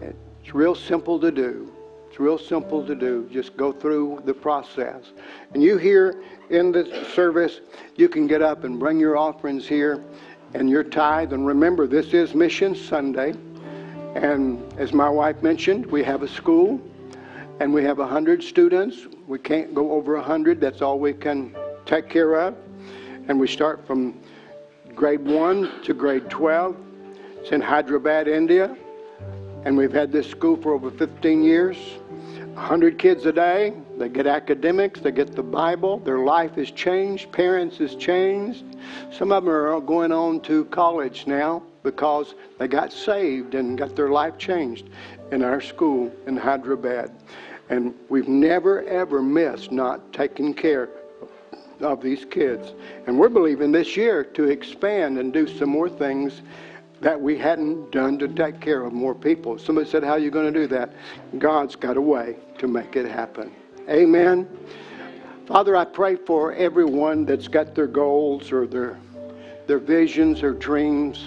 It's 0.00 0.54
real 0.54 0.74
simple 0.74 1.18
to 1.20 1.30
do 1.30 1.70
It's 2.08 2.18
real 2.18 2.38
simple 2.38 2.84
to 2.86 2.94
do. 2.94 3.28
Just 3.30 3.56
go 3.56 3.70
through 3.70 4.22
the 4.24 4.34
process. 4.34 5.12
And 5.54 5.62
you 5.62 5.76
here 5.76 6.22
in 6.50 6.72
the 6.72 7.06
service, 7.14 7.60
you 7.96 8.08
can 8.08 8.26
get 8.26 8.42
up 8.42 8.64
and 8.64 8.78
bring 8.78 8.98
your 8.98 9.16
offerings 9.16 9.68
here 9.68 10.02
and 10.54 10.68
your 10.68 10.82
tithe. 10.82 11.32
And 11.32 11.46
remember, 11.46 11.86
this 11.86 12.14
is 12.14 12.34
Mission 12.34 12.74
Sunday. 12.74 13.34
And 14.18 14.60
as 14.80 14.92
my 14.92 15.08
wife 15.08 15.44
mentioned, 15.44 15.86
we 15.86 16.02
have 16.02 16.24
a 16.24 16.28
school 16.28 16.80
and 17.60 17.72
we 17.72 17.84
have 17.84 17.98
100 17.98 18.42
students. 18.42 19.06
We 19.28 19.38
can't 19.38 19.72
go 19.72 19.92
over 19.92 20.16
100. 20.16 20.60
That's 20.60 20.82
all 20.82 20.98
we 20.98 21.12
can 21.12 21.54
take 21.86 22.08
care 22.08 22.34
of. 22.34 22.56
And 23.28 23.38
we 23.38 23.46
start 23.46 23.86
from 23.86 24.18
grade 24.92 25.24
1 25.24 25.82
to 25.84 25.94
grade 25.94 26.28
12. 26.28 26.76
It's 27.36 27.52
in 27.52 27.60
Hyderabad, 27.60 28.26
India. 28.26 28.76
And 29.64 29.76
we've 29.76 29.92
had 29.92 30.10
this 30.10 30.28
school 30.28 30.56
for 30.56 30.72
over 30.72 30.90
15 30.90 31.44
years. 31.44 31.76
100 32.54 32.98
kids 32.98 33.24
a 33.24 33.32
day. 33.32 33.72
They 33.98 34.08
get 34.08 34.26
academics, 34.26 34.98
they 34.98 35.12
get 35.12 35.36
the 35.36 35.44
Bible. 35.44 36.00
Their 36.00 36.18
life 36.18 36.58
is 36.58 36.72
changed, 36.72 37.30
parents 37.30 37.78
is 37.78 37.94
changed. 37.94 38.64
Some 39.12 39.30
of 39.30 39.44
them 39.44 39.54
are 39.54 39.80
going 39.80 40.10
on 40.10 40.40
to 40.40 40.64
college 40.64 41.28
now 41.28 41.62
because 41.82 42.34
they 42.58 42.68
got 42.68 42.92
saved 42.92 43.54
and 43.54 43.78
got 43.78 43.94
their 43.94 44.10
life 44.10 44.38
changed 44.38 44.88
in 45.32 45.42
our 45.42 45.60
school 45.60 46.12
in 46.26 46.36
Hyderabad. 46.36 47.10
And 47.70 47.94
we've 48.08 48.28
never, 48.28 48.82
ever 48.84 49.22
missed 49.22 49.70
not 49.72 50.12
taking 50.12 50.54
care 50.54 50.88
of 51.80 52.02
these 52.02 52.24
kids. 52.24 52.72
And 53.06 53.18
we're 53.18 53.28
believing 53.28 53.72
this 53.72 53.96
year 53.96 54.24
to 54.24 54.44
expand 54.44 55.18
and 55.18 55.32
do 55.32 55.46
some 55.46 55.68
more 55.68 55.88
things 55.88 56.42
that 57.00 57.20
we 57.20 57.38
hadn't 57.38 57.92
done 57.92 58.18
to 58.18 58.26
take 58.26 58.60
care 58.60 58.84
of 58.84 58.92
more 58.92 59.14
people. 59.14 59.58
Somebody 59.58 59.88
said, 59.88 60.02
How 60.02 60.12
are 60.12 60.18
you 60.18 60.30
going 60.30 60.52
to 60.52 60.60
do 60.60 60.66
that? 60.68 60.92
God's 61.38 61.76
got 61.76 61.96
a 61.96 62.00
way 62.00 62.36
to 62.58 62.66
make 62.66 62.96
it 62.96 63.06
happen. 63.08 63.52
Amen. 63.88 64.48
Father, 65.46 65.76
I 65.76 65.84
pray 65.84 66.16
for 66.16 66.52
everyone 66.54 67.24
that's 67.24 67.48
got 67.48 67.74
their 67.74 67.86
goals 67.86 68.50
or 68.50 68.66
their, 68.66 68.98
their 69.66 69.78
visions 69.78 70.42
or 70.42 70.52
dreams 70.52 71.24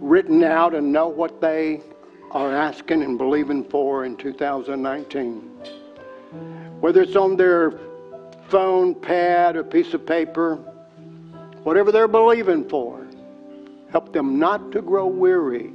written 0.00 0.42
out 0.44 0.74
and 0.74 0.92
know 0.92 1.08
what 1.08 1.40
they 1.40 1.80
are 2.30 2.54
asking 2.54 3.02
and 3.02 3.18
believing 3.18 3.64
for 3.64 4.04
in 4.04 4.16
2019. 4.16 5.38
Whether 6.80 7.02
it's 7.02 7.16
on 7.16 7.36
their 7.36 7.78
phone, 8.48 8.94
pad, 8.94 9.56
or 9.56 9.64
piece 9.64 9.94
of 9.94 10.06
paper, 10.06 10.56
whatever 11.62 11.90
they're 11.90 12.08
believing 12.08 12.68
for, 12.68 13.06
help 13.90 14.12
them 14.12 14.38
not 14.38 14.72
to 14.72 14.82
grow 14.82 15.06
weary. 15.06 15.72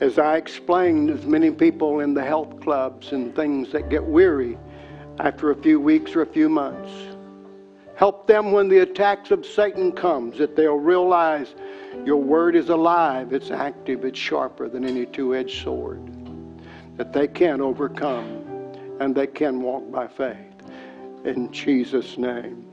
As 0.00 0.18
I 0.18 0.36
explained, 0.36 1.08
there's 1.08 1.26
many 1.26 1.50
people 1.50 2.00
in 2.00 2.14
the 2.14 2.24
health 2.24 2.60
clubs 2.60 3.12
and 3.12 3.34
things 3.34 3.72
that 3.72 3.88
get 3.88 4.04
weary 4.04 4.58
after 5.20 5.50
a 5.50 5.56
few 5.56 5.80
weeks 5.80 6.14
or 6.14 6.22
a 6.22 6.26
few 6.26 6.48
months. 6.48 6.90
Help 7.96 8.28
them 8.28 8.52
when 8.52 8.68
the 8.68 8.78
attacks 8.78 9.32
of 9.32 9.44
Satan 9.44 9.90
comes, 9.90 10.38
that 10.38 10.54
they'll 10.54 10.76
realize 10.76 11.54
your 12.04 12.16
word 12.16 12.56
is 12.56 12.68
alive, 12.68 13.32
it's 13.32 13.50
active, 13.50 14.04
it's 14.04 14.18
sharper 14.18 14.68
than 14.68 14.84
any 14.84 15.06
two 15.06 15.34
edged 15.34 15.62
sword. 15.62 16.02
That 16.96 17.12
they 17.12 17.28
can 17.28 17.60
overcome 17.60 18.72
and 19.00 19.14
they 19.14 19.26
can 19.26 19.60
walk 19.60 19.90
by 19.90 20.08
faith. 20.08 20.36
In 21.24 21.52
Jesus' 21.52 22.18
name. 22.18 22.64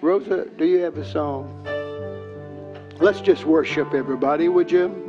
Rosa, 0.00 0.46
do 0.58 0.64
you 0.66 0.78
have 0.78 0.98
a 0.98 1.04
song? 1.04 1.64
Let's 3.00 3.20
just 3.20 3.44
worship 3.44 3.94
everybody, 3.94 4.48
would 4.48 4.70
you? 4.70 5.00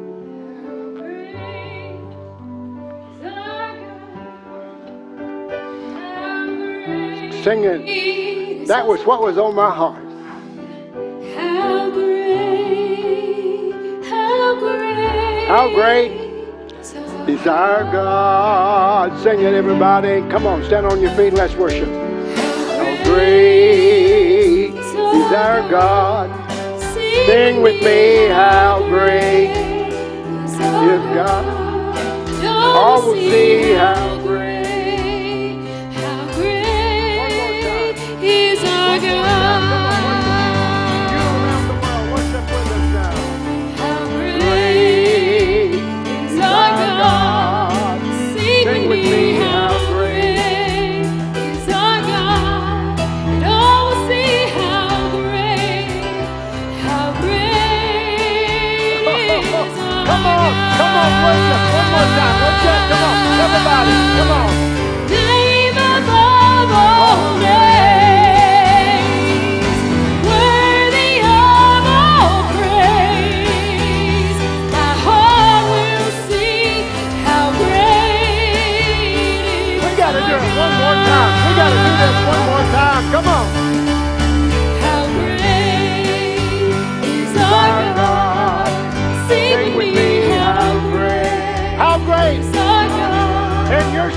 Singing. 7.43 8.65
That 8.65 8.87
was 8.87 9.05
what 9.05 9.21
was 9.21 9.37
on 9.37 9.53
my 9.53 9.69
heart. 9.69 10.05
How 15.47 15.71
great 15.75 16.11
is 17.29 17.45
our 17.45 17.83
God. 17.83 19.21
Sing 19.21 19.41
it, 19.41 19.53
everybody. 19.53 20.21
Come 20.31 20.47
on, 20.47 20.63
stand 20.63 20.87
on 20.87 20.99
your 20.99 21.11
feet 21.11 21.33
let's 21.33 21.53
worship. 21.53 21.87
How 21.87 23.03
great 23.03 24.73
is 24.73 25.31
our 25.31 25.69
God. 25.69 26.31
Sing 27.27 27.61
with 27.61 27.79
me, 27.83 28.27
how 28.29 28.79
great 28.89 29.51
is 29.51 30.57
God. 31.13 31.45
All 32.43 33.05
will 33.05 33.13
see 33.13 33.73
how 33.73 34.14
everybody. 63.45 63.91
Come 64.17 64.31
on. 64.31 64.44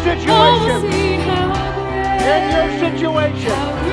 Situation. 0.04 0.90
see 0.90 1.16
how 1.16 1.52
great. 1.74 2.30
In 2.30 2.42
your 2.54 2.68
situation. 2.80 3.88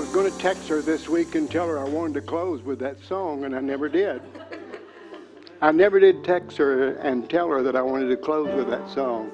Was 0.00 0.08
going 0.08 0.32
to 0.32 0.38
text 0.38 0.66
her 0.68 0.80
this 0.80 1.10
week 1.10 1.34
and 1.34 1.50
tell 1.50 1.66
her 1.66 1.78
I 1.78 1.84
wanted 1.84 2.14
to 2.14 2.22
close 2.22 2.62
with 2.62 2.78
that 2.78 3.04
song, 3.04 3.44
and 3.44 3.54
I 3.54 3.60
never 3.60 3.86
did. 3.86 4.22
I 5.60 5.72
never 5.72 6.00
did 6.00 6.24
text 6.24 6.56
her 6.56 6.94
and 6.94 7.28
tell 7.28 7.50
her 7.50 7.62
that 7.62 7.76
I 7.76 7.82
wanted 7.82 8.08
to 8.08 8.16
close 8.16 8.48
with 8.54 8.70
that 8.70 8.88
song. 8.88 9.30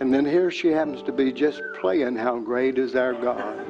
And 0.00 0.12
then 0.12 0.24
here 0.24 0.50
she 0.50 0.68
happens 0.68 1.00
to 1.04 1.12
be 1.12 1.32
just 1.32 1.62
playing 1.80 2.16
How 2.16 2.40
Great 2.40 2.76
is 2.76 2.96
Our 2.96 3.12
God. 3.12 3.64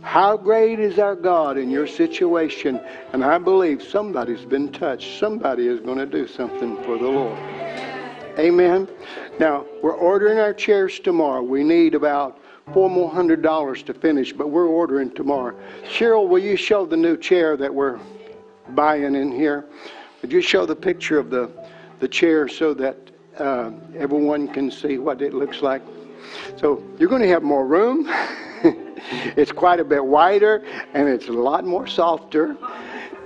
How 0.00 0.36
great 0.36 0.80
is 0.80 0.98
our 0.98 1.14
God 1.14 1.56
in 1.56 1.70
your 1.70 1.86
situation. 1.86 2.80
And 3.12 3.24
I 3.24 3.38
believe 3.38 3.80
somebody's 3.80 4.44
been 4.44 4.72
touched. 4.72 5.20
Somebody 5.20 5.68
is 5.68 5.78
going 5.78 5.98
to 5.98 6.06
do 6.06 6.26
something 6.26 6.76
for 6.82 6.98
the 6.98 7.06
Lord. 7.06 7.38
Amen. 8.36 8.88
Now, 9.38 9.64
we're 9.82 9.94
ordering 9.94 10.40
our 10.40 10.52
chairs 10.52 10.98
tomorrow. 10.98 11.42
We 11.42 11.62
need 11.62 11.94
about 11.94 12.40
four 12.72 12.88
more 12.88 13.10
hundred 13.10 13.42
dollars 13.42 13.82
to 13.84 13.94
finish, 13.94 14.32
but 14.32 14.50
we're 14.50 14.66
ordering 14.66 15.10
tomorrow. 15.10 15.58
Cheryl, 15.84 16.28
will 16.28 16.38
you 16.38 16.56
show 16.56 16.86
the 16.86 16.96
new 16.96 17.16
chair 17.16 17.56
that 17.56 17.74
we're 17.74 17.98
buying 18.70 19.14
in 19.14 19.32
here? 19.32 19.66
Would 20.22 20.32
you 20.32 20.40
show 20.40 20.66
the 20.66 20.76
picture 20.76 21.18
of 21.18 21.30
the, 21.30 21.50
the 21.98 22.08
chair 22.08 22.48
so 22.48 22.74
that 22.74 22.96
uh, 23.38 23.72
everyone 23.96 24.46
can 24.48 24.70
see 24.70 24.98
what 24.98 25.20
it 25.20 25.34
looks 25.34 25.62
like? 25.62 25.82
So 26.56 26.82
you're 26.98 27.08
going 27.08 27.22
to 27.22 27.28
have 27.28 27.42
more 27.42 27.66
room. 27.66 28.08
it's 29.36 29.52
quite 29.52 29.80
a 29.80 29.84
bit 29.84 30.04
wider 30.04 30.64
and 30.94 31.08
it's 31.08 31.28
a 31.28 31.32
lot 31.32 31.64
more 31.64 31.86
softer. 31.86 32.56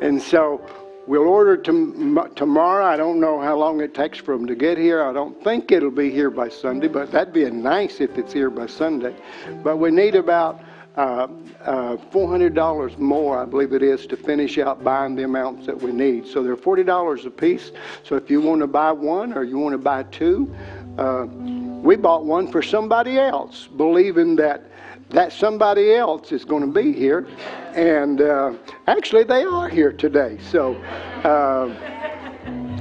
And 0.01 0.21
so 0.21 0.65
we'll 1.07 1.29
order 1.29 1.57
tom- 1.57 2.31
tomorrow. 2.35 2.85
I 2.85 2.97
don't 2.97 3.21
know 3.21 3.41
how 3.41 3.57
long 3.57 3.81
it 3.81 3.95
takes 3.95 4.19
for 4.19 4.37
them 4.37 4.47
to 4.47 4.55
get 4.55 4.79
here. 4.79 5.03
I 5.03 5.13
don't 5.13 5.43
think 5.43 5.73
it'll 5.73 5.91
be 5.91 6.11
here 6.11 6.31
by 6.31 6.49
Sunday, 6.49 6.89
but 6.89 7.11
that'd 7.13 7.33
be 7.33 7.49
nice 7.51 8.01
if 8.01 8.17
it's 8.19 8.33
here 8.33 8.51
by 8.51 8.67
Sunday. 8.67 9.15
But 9.63 9.77
we 9.77 9.91
need 9.91 10.15
about 10.15 10.61
uh, 10.97 11.29
uh, 11.65 11.97
$400 12.11 12.99
more, 12.99 13.39
I 13.39 13.45
believe 13.45 13.73
it 13.73 13.83
is, 13.83 14.07
to 14.07 14.17
finish 14.17 14.59
out 14.59 14.83
buying 14.83 15.15
the 15.15 15.25
amounts 15.25 15.67
that 15.67 15.81
we 15.81 15.93
need. 15.93 16.27
So 16.27 16.43
they're 16.43 16.57
$40 16.57 17.27
a 17.27 17.31
piece. 17.31 17.71
So 18.03 18.17
if 18.17 18.31
you 18.31 18.41
want 18.41 18.63
to 18.63 18.67
buy 18.67 18.93
one 18.93 19.33
or 19.35 19.45
you 19.45 19.59
want 19.59 19.75
to 19.75 19.79
buy 19.79 20.05
two, 20.05 20.55
uh, 20.97 21.27
we 21.27 21.97
bought 21.97 22.25
one 22.25 22.51
for 22.51 22.63
somebody 22.63 23.19
else, 23.19 23.69
believing 23.77 24.37
that 24.37 24.71
that 25.11 25.33
somebody 25.33 25.95
else 25.95 26.33
is 26.33 26.45
going 26.45 26.63
to 26.63 26.73
be 26.83 26.93
here. 26.93 27.27
And 27.75 28.21
uh, 28.21 28.55
actually, 28.87 29.25
they 29.25 29.45
are 29.45 29.69
here 29.69 29.93
today. 29.93 30.39
So 30.51 30.75
uh, 31.25 31.69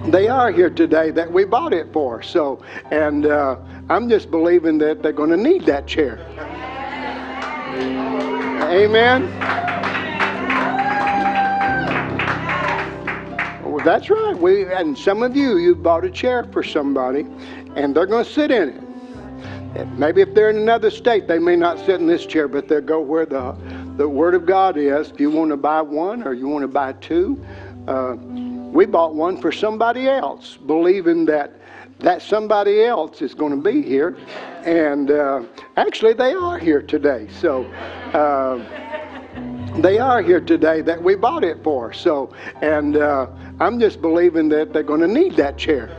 they 0.10 0.27
are 0.27 0.52
here 0.52 0.69
today 0.69 1.11
that 1.11 1.31
we 1.31 1.45
bought 1.45 1.73
it 1.73 1.91
for. 1.91 2.22
So, 2.22 2.64
and 2.91 3.26
uh, 3.26 3.57
I'm 3.89 4.10
just 4.10 4.31
believing 4.31 4.77
that 4.80 5.02
they're 5.02 5.11
going 5.11 5.31
to 5.31 5.38
need 5.38 5.65
that 5.65 5.88
chair. 5.88 6.19
Amen. 8.72 9.30
Well, 13.64 13.84
that's 13.84 14.10
right. 14.10 14.38
We 14.38 14.65
and 14.65 14.97
some 14.97 15.22
of 15.22 15.35
you, 15.35 15.57
you 15.57 15.76
bought 15.76 16.06
a 16.06 16.10
chair 16.10 16.43
for 16.45 16.64
somebody, 16.64 17.27
and 17.76 17.95
they're 17.95 18.06
going 18.06 18.26
to 18.26 18.31
sit 18.31 18.52
in 18.52 18.69
it. 18.69 18.94
Maybe 19.97 20.22
if 20.22 20.34
they're 20.34 20.49
in 20.49 20.57
another 20.57 20.89
state, 20.89 21.27
they 21.27 21.39
may 21.39 21.56
not 21.56 21.80
sit 21.80 21.99
in 21.99 22.07
this 22.07 22.26
chair, 22.26 22.47
but 22.47 22.68
they'll 22.68 22.81
go 22.81 23.02
where 23.02 23.26
the 23.26 23.56
the 23.97 24.07
Word 24.07 24.34
of 24.35 24.45
God 24.45 24.77
is. 24.77 25.10
If 25.11 25.19
you 25.19 25.31
want 25.31 25.52
to 25.52 25.57
buy 25.57 25.81
one 25.81 26.23
or 26.23 26.34
you 26.34 26.47
want 26.47 26.64
to 26.64 26.68
buy 26.68 26.93
two, 26.93 27.43
uh, 27.88 28.15
we 28.15 28.85
bought 28.85 29.15
one 29.15 29.38
for 29.38 29.52
somebody 29.52 30.07
else, 30.07 30.57
believing 30.57 31.26
that 31.26 31.53
that 31.99 32.22
somebody 32.22 32.84
else 32.84 33.22
is 33.22 33.34
going 33.34 33.52
to 33.52 33.61
be 33.61 33.81
here. 33.81 34.18
And 34.64 35.11
uh, 35.11 35.43
actually, 35.77 36.14
they 36.14 36.34
are 36.34 36.57
here 36.57 36.81
today. 36.81 37.27
So. 37.39 37.65
Uh, 38.14 38.64
they 39.80 39.99
are 39.99 40.22
here 40.22 40.39
today 40.39 40.80
that 40.81 41.03
we 41.03 41.15
bought 41.15 41.43
it 41.43 41.61
for. 41.61 41.91
So, 41.91 42.34
and 42.61 42.95
uh, 42.95 43.27
I'm 43.60 43.77
just 43.77 44.02
believing 44.02 44.47
that 44.49 44.72
they're 44.72 44.84
going 44.84 45.02
to 45.02 45.07
need 45.07 45.35
that 45.35 45.57
chair. 45.57 45.89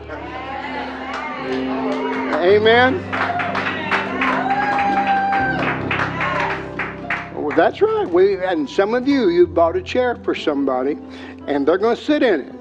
Amen. 2.42 2.94
That's 7.56 7.80
right. 7.80 8.08
We 8.08 8.36
and 8.36 8.68
some 8.68 8.94
of 8.94 9.08
you, 9.08 9.30
you 9.30 9.46
bought 9.46 9.76
a 9.76 9.82
chair 9.82 10.16
for 10.16 10.34
somebody, 10.34 10.98
and 11.46 11.66
they're 11.66 11.78
going 11.78 11.96
to 11.96 12.02
sit 12.02 12.22
in 12.22 12.40
it. 12.40 12.52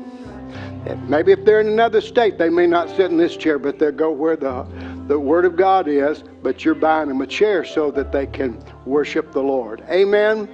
Maybe 1.10 1.32
if 1.32 1.44
they're 1.46 1.62
in 1.62 1.68
another 1.68 2.00
state, 2.00 2.38
they 2.38 2.50
may 2.50 2.68
not 2.68 2.90
sit 2.90 3.12
in 3.12 3.18
this 3.18 3.36
chair, 3.36 3.58
but 3.58 3.80
they'll 3.80 3.92
go 3.92 4.12
where 4.12 4.36
the 4.36 4.66
the 5.08 5.20
Word 5.20 5.46
of 5.46 5.56
God 5.56 5.88
is, 5.88 6.24
but 6.42 6.66
you're 6.66 6.74
buying 6.74 7.10
them 7.10 7.22
a 7.22 7.28
chair 7.28 7.64
so 7.64 7.92
that 7.92 8.12
they 8.12 8.26
can 8.26 8.60
worship 8.86 9.32
the 9.32 9.42
Lord. 9.42 9.84
Amen. 9.90 10.50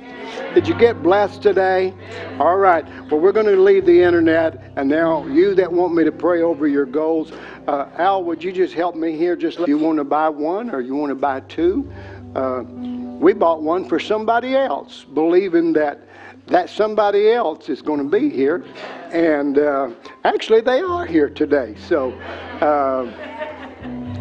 Did 0.53 0.68
you 0.68 0.73
get 0.77 1.01
blessed 1.01 1.41
today? 1.41 1.93
All 2.38 2.57
right. 2.57 2.85
Well, 3.09 3.22
we're 3.22 3.31
going 3.31 3.45
to 3.45 3.55
leave 3.55 3.85
the 3.85 4.01
internet, 4.01 4.73
and 4.76 4.89
now 4.89 5.26
you 5.27 5.55
that 5.55 5.72
want 5.72 5.93
me 5.93 6.03
to 6.03 6.11
pray 6.11 6.41
over 6.41 6.68
your 6.68 6.85
goals, 6.85 7.31
uh, 7.68 7.88
Al, 7.95 8.26
would 8.26 8.43
you 8.43 8.51
just 8.51 8.73
help 8.73 8.95
me 8.95 9.15
here? 9.15 9.38
Just 9.38 9.59
you 9.59 9.77
want 9.77 9.99
to 9.99 10.03
buy 10.03 10.27
one 10.27 10.69
or 10.69 10.81
you 10.81 10.95
want 10.95 11.11
to 11.11 11.15
buy 11.15 11.39
two? 11.41 11.89
Uh, 12.35 12.63
we 13.22 13.34
bought 13.34 13.61
one 13.61 13.88
for 13.88 13.99
somebody 13.99 14.56
else, 14.56 15.06
believing 15.14 15.72
that 15.73 16.07
that 16.48 16.69
somebody 16.69 17.31
else 17.31 17.69
is 17.69 17.81
going 17.81 17.99
to 17.99 18.19
be 18.19 18.30
here, 18.30 18.65
and 19.11 19.60
uh, 19.60 19.91
actually 20.26 20.60
they 20.60 20.81
are 20.81 21.06
here 21.06 21.30
today. 21.30 21.76
So. 21.88 22.11
Uh, 22.60 23.10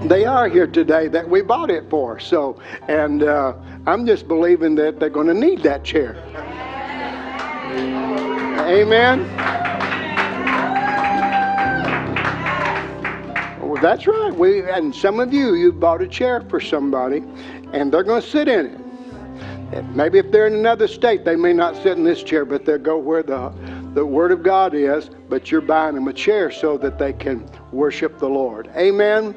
they 0.07 0.25
are 0.25 0.49
here 0.49 0.67
today 0.67 1.09
that 1.09 1.29
we 1.29 1.43
bought 1.43 1.71
it 1.71 1.91
for. 1.91 2.19
So, 2.19 2.59
and 2.89 3.23
uh, 3.23 3.55
I'm 3.87 4.07
just 4.07 4.27
believing 4.27 4.75
that 4.77 4.99
they're 4.99 5.11
going 5.11 5.27
to 5.27 5.35
need 5.35 5.63
that 5.63 5.85
chair. 5.85 6.17
Amen. 8.67 9.29
Well, 13.61 13.83
that's 13.83 14.07
right. 14.07 14.35
We 14.35 14.63
and 14.71 14.95
some 14.95 15.21
of 15.21 15.35
you, 15.35 15.55
you 15.55 15.71
bought 15.71 16.01
a 16.01 16.09
chair 16.09 16.41
for 16.49 16.61
somebody, 16.61 17.23
and 17.75 17.93
they're 17.93 18.03
going 18.03 18.23
to 18.23 18.27
sit 18.27 18.49
in 18.49 18.67
it. 18.67 18.80
Maybe 19.95 20.19
if 20.19 20.31
they're 20.31 20.47
in 20.47 20.55
another 20.55 20.89
state, 20.89 21.25
they 21.25 21.37
may 21.37 21.53
not 21.53 21.77
sit 21.77 21.97
in 21.97 22.05
this 22.05 22.23
chair, 22.23 22.45
but 22.45 22.65
they'll 22.65 22.79
go 22.79 22.99
where 22.99 23.23
the 23.23 23.53
the 23.95 24.07
Word 24.07 24.31
of 24.31 24.45
God 24.45 24.73
is, 24.73 25.11
but 25.29 25.51
you're 25.51 25.61
buying 25.61 25.97
them 25.97 26.07
a 26.07 26.13
chair 26.13 26.53
so 26.53 26.79
that 26.79 26.97
they 26.97 27.13
can 27.13 27.45
worship 27.73 28.21
the 28.21 28.29
Lord. 28.29 28.71
Amen. 28.77 29.35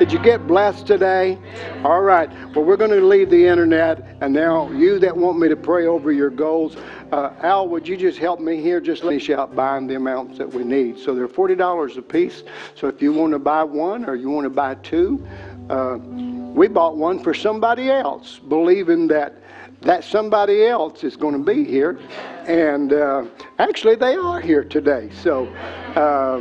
Did 0.00 0.12
you 0.12 0.18
get 0.18 0.48
blessed 0.48 0.84
today? 0.84 1.38
All 1.84 2.02
right. 2.02 2.28
Well, 2.54 2.64
we're 2.64 2.76
going 2.76 2.90
to 2.90 3.00
leave 3.00 3.30
the 3.30 3.46
internet, 3.46 4.16
and 4.20 4.34
now 4.34 4.68
you 4.72 4.98
that 4.98 5.16
want 5.16 5.38
me 5.38 5.48
to 5.48 5.54
pray 5.54 5.86
over 5.86 6.10
your 6.10 6.30
goals, 6.30 6.76
uh, 7.12 7.34
Al, 7.42 7.68
would 7.68 7.86
you 7.86 7.96
just 7.96 8.18
help 8.18 8.40
me 8.40 8.60
here? 8.60 8.80
Just 8.80 9.02
finish 9.02 9.30
out 9.30 9.54
buying 9.54 9.86
the 9.86 9.94
amounts 9.94 10.38
that 10.38 10.52
we 10.52 10.64
need. 10.64 10.98
So 10.98 11.14
they're 11.14 11.28
forty 11.28 11.54
dollars 11.54 11.96
a 11.96 12.02
piece. 12.02 12.42
So 12.74 12.88
if 12.88 13.00
you 13.00 13.12
want 13.12 13.32
to 13.32 13.38
buy 13.38 13.62
one 13.62 14.06
or 14.06 14.16
you 14.16 14.28
want 14.28 14.44
to 14.44 14.50
buy 14.50 14.74
two, 14.76 15.24
uh, 15.70 15.98
we 15.98 16.66
bought 16.66 16.96
one 16.96 17.20
for 17.20 17.32
somebody 17.32 17.90
else, 17.90 18.40
believing 18.40 19.06
that 19.08 19.43
that 19.84 20.02
somebody 20.02 20.66
else 20.66 21.04
is 21.04 21.16
going 21.16 21.34
to 21.34 21.52
be 21.52 21.64
here. 21.64 21.98
And 22.46 22.92
uh, 22.92 23.26
actually, 23.58 23.94
they 23.94 24.16
are 24.16 24.40
here 24.40 24.64
today. 24.64 25.10
So 25.22 25.46
uh, 25.94 26.40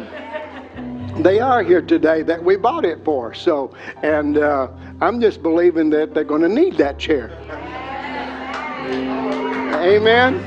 they 1.21 1.39
are 1.39 1.61
here 1.61 1.81
today 1.81 2.23
that 2.23 2.43
we 2.43 2.55
bought 2.55 2.85
it 2.85 3.03
for. 3.05 3.33
So, 3.33 3.73
and 4.01 4.37
uh, 4.37 4.69
I'm 5.01 5.21
just 5.21 5.43
believing 5.43 5.89
that 5.91 6.13
they're 6.13 6.23
going 6.23 6.41
to 6.41 6.49
need 6.49 6.77
that 6.77 6.97
chair. 6.97 7.29
Amen. 9.83 10.41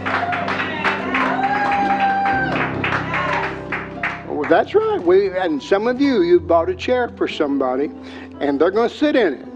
Well, 4.28 4.48
that's 4.48 4.74
right. 4.74 5.00
We 5.00 5.30
and 5.36 5.62
some 5.62 5.86
of 5.86 6.00
you, 6.00 6.22
you 6.22 6.40
bought 6.40 6.68
a 6.68 6.74
chair 6.74 7.10
for 7.16 7.28
somebody, 7.28 7.90
and 8.40 8.60
they're 8.60 8.70
going 8.70 8.88
to 8.88 8.94
sit 8.94 9.16
in 9.16 9.34
it. 9.34 9.55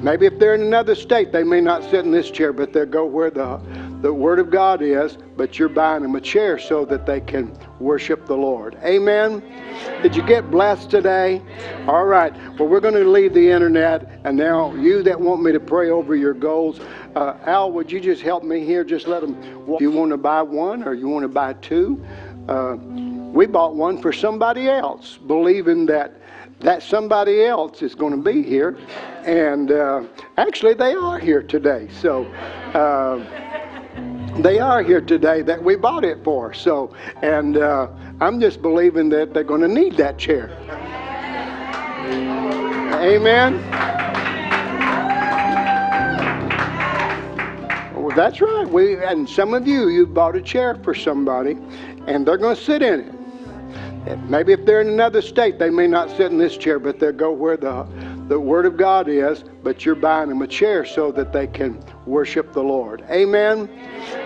Maybe 0.00 0.24
if 0.24 0.38
they're 0.38 0.54
in 0.54 0.62
another 0.62 0.94
state, 0.94 1.32
they 1.32 1.44
may 1.44 1.60
not 1.60 1.82
sit 1.82 2.04
in 2.04 2.10
this 2.10 2.30
chair, 2.30 2.52
but 2.52 2.72
they'll 2.72 2.86
go 2.86 3.04
where 3.04 3.30
the, 3.30 3.60
the 4.00 4.12
Word 4.12 4.38
of 4.38 4.50
God 4.50 4.80
is, 4.80 5.18
but 5.36 5.58
you're 5.58 5.68
buying 5.68 6.02
them 6.02 6.14
a 6.14 6.20
chair 6.20 6.58
so 6.58 6.86
that 6.86 7.04
they 7.04 7.20
can 7.20 7.54
worship 7.78 8.24
the 8.26 8.36
Lord. 8.36 8.78
Amen. 8.82 9.42
Did 10.02 10.16
you 10.16 10.22
get 10.22 10.50
blessed 10.50 10.88
today? 10.88 11.42
All 11.86 12.06
right. 12.06 12.34
Well, 12.58 12.68
we're 12.68 12.80
going 12.80 12.94
to 12.94 13.04
leave 13.04 13.34
the 13.34 13.50
internet, 13.50 14.20
and 14.24 14.36
now 14.36 14.74
you 14.74 15.02
that 15.02 15.20
want 15.20 15.42
me 15.42 15.52
to 15.52 15.60
pray 15.60 15.90
over 15.90 16.16
your 16.16 16.34
goals, 16.34 16.80
uh, 17.14 17.36
Al, 17.44 17.70
would 17.72 17.92
you 17.92 18.00
just 18.00 18.22
help 18.22 18.44
me 18.44 18.64
here? 18.64 18.82
Just 18.82 19.06
let 19.06 19.20
them. 19.20 19.36
If 19.68 19.80
you 19.82 19.90
want 19.90 20.10
to 20.10 20.16
buy 20.16 20.40
one 20.40 20.84
or 20.84 20.94
you 20.94 21.08
want 21.08 21.24
to 21.24 21.28
buy 21.28 21.52
two, 21.54 22.02
uh, 22.48 22.76
we 22.76 23.44
bought 23.44 23.74
one 23.74 24.00
for 24.00 24.12
somebody 24.12 24.68
else, 24.68 25.18
believing 25.18 25.84
that 25.86 26.14
that 26.60 26.82
somebody 26.82 27.44
else 27.44 27.82
is 27.82 27.94
going 27.94 28.12
to 28.12 28.32
be 28.32 28.42
here. 28.42 28.78
And 29.26 29.72
uh, 29.72 30.04
actually, 30.36 30.74
they 30.74 30.94
are 30.94 31.18
here 31.18 31.42
today. 31.42 31.88
So 32.00 32.24
uh, 32.74 33.18
they 34.40 34.60
are 34.60 34.84
here 34.84 35.00
today 35.00 35.42
that 35.42 35.62
we 35.62 35.74
bought 35.74 36.04
it 36.04 36.22
for. 36.22 36.54
So, 36.54 36.94
and 37.22 37.56
uh, 37.56 37.88
I'm 38.20 38.40
just 38.40 38.62
believing 38.62 39.08
that 39.08 39.34
they're 39.34 39.42
going 39.42 39.62
to 39.62 39.68
need 39.68 39.96
that 39.96 40.16
chair. 40.16 40.56
Amen. 43.02 43.60
Well, 47.96 48.14
that's 48.14 48.40
right. 48.40 48.68
We 48.68 49.02
and 49.02 49.28
some 49.28 49.54
of 49.54 49.66
you, 49.66 49.88
you 49.88 50.06
bought 50.06 50.36
a 50.36 50.40
chair 50.40 50.76
for 50.76 50.94
somebody, 50.94 51.58
and 52.06 52.24
they're 52.24 52.38
going 52.38 52.54
to 52.54 52.62
sit 52.62 52.80
in 52.80 53.00
it. 53.00 53.12
Maybe 54.28 54.52
if 54.52 54.64
they're 54.64 54.80
in 54.80 54.88
another 54.88 55.20
state, 55.20 55.58
they 55.58 55.68
may 55.68 55.88
not 55.88 56.10
sit 56.10 56.30
in 56.30 56.38
this 56.38 56.56
chair, 56.56 56.78
but 56.78 57.00
they'll 57.00 57.10
go 57.10 57.32
where 57.32 57.56
the, 57.56 57.84
the 58.28 58.38
Word 58.38 58.66
of 58.66 58.76
God 58.76 59.08
is, 59.08 59.44
but 59.62 59.84
you're 59.84 59.94
buying 59.94 60.28
them 60.28 60.42
a 60.42 60.46
chair 60.46 60.84
so 60.84 61.12
that 61.12 61.32
they 61.32 61.46
can 61.46 61.82
worship 62.06 62.52
the 62.52 62.62
Lord. 62.62 63.04
Amen. 63.08 63.68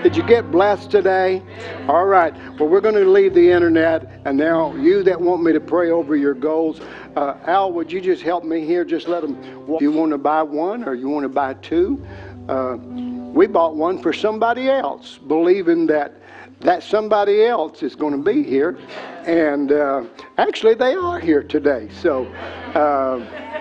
Did 0.03 0.17
you 0.17 0.23
get 0.23 0.51
blessed 0.51 0.91
today? 0.91 1.43
All 1.87 2.07
right. 2.07 2.35
Well, 2.59 2.69
we're 2.69 2.81
going 2.81 2.95
to 2.95 3.05
leave 3.05 3.35
the 3.35 3.51
internet, 3.51 4.21
and 4.25 4.39
now 4.39 4.75
you 4.77 5.03
that 5.03 5.21
want 5.21 5.43
me 5.43 5.53
to 5.53 5.61
pray 5.61 5.91
over 5.91 6.17
your 6.17 6.35
goals, 6.35 6.81
uh, 7.17 7.37
Al, 7.45 7.73
would 7.73 7.93
you 7.93 8.01
just 8.01 8.23
help 8.23 8.45
me 8.45 8.65
here? 8.65 8.85
Just 8.85 9.07
let 9.07 9.23
them. 9.23 9.37
If 9.69 9.83
you 9.83 9.93
want 9.93 10.13
to 10.13 10.19
buy 10.19 10.43
one 10.43 10.85
or 10.85 10.95
you 10.95 11.09
want 11.09 11.25
to 11.25 11.29
buy 11.29 11.55
two, 11.55 12.05
uh, 12.49 12.77
we 12.77 13.47
bought 13.47 13.77
one 13.77 14.01
for 14.03 14.13
somebody 14.13 14.71
else, 14.71 15.19
believing 15.19 15.87
that 15.89 16.15
that 16.61 16.83
somebody 16.83 17.45
else 17.45 17.83
is 17.83 17.95
going 17.95 18.13
to 18.13 18.23
be 18.23 18.43
here. 18.43 18.79
And 19.25 19.73
uh, 19.73 20.05
actually, 20.37 20.75
they 20.75 20.95
are 20.95 21.19
here 21.19 21.43
today. 21.43 21.89
So 22.03 22.27
uh, 22.75 23.60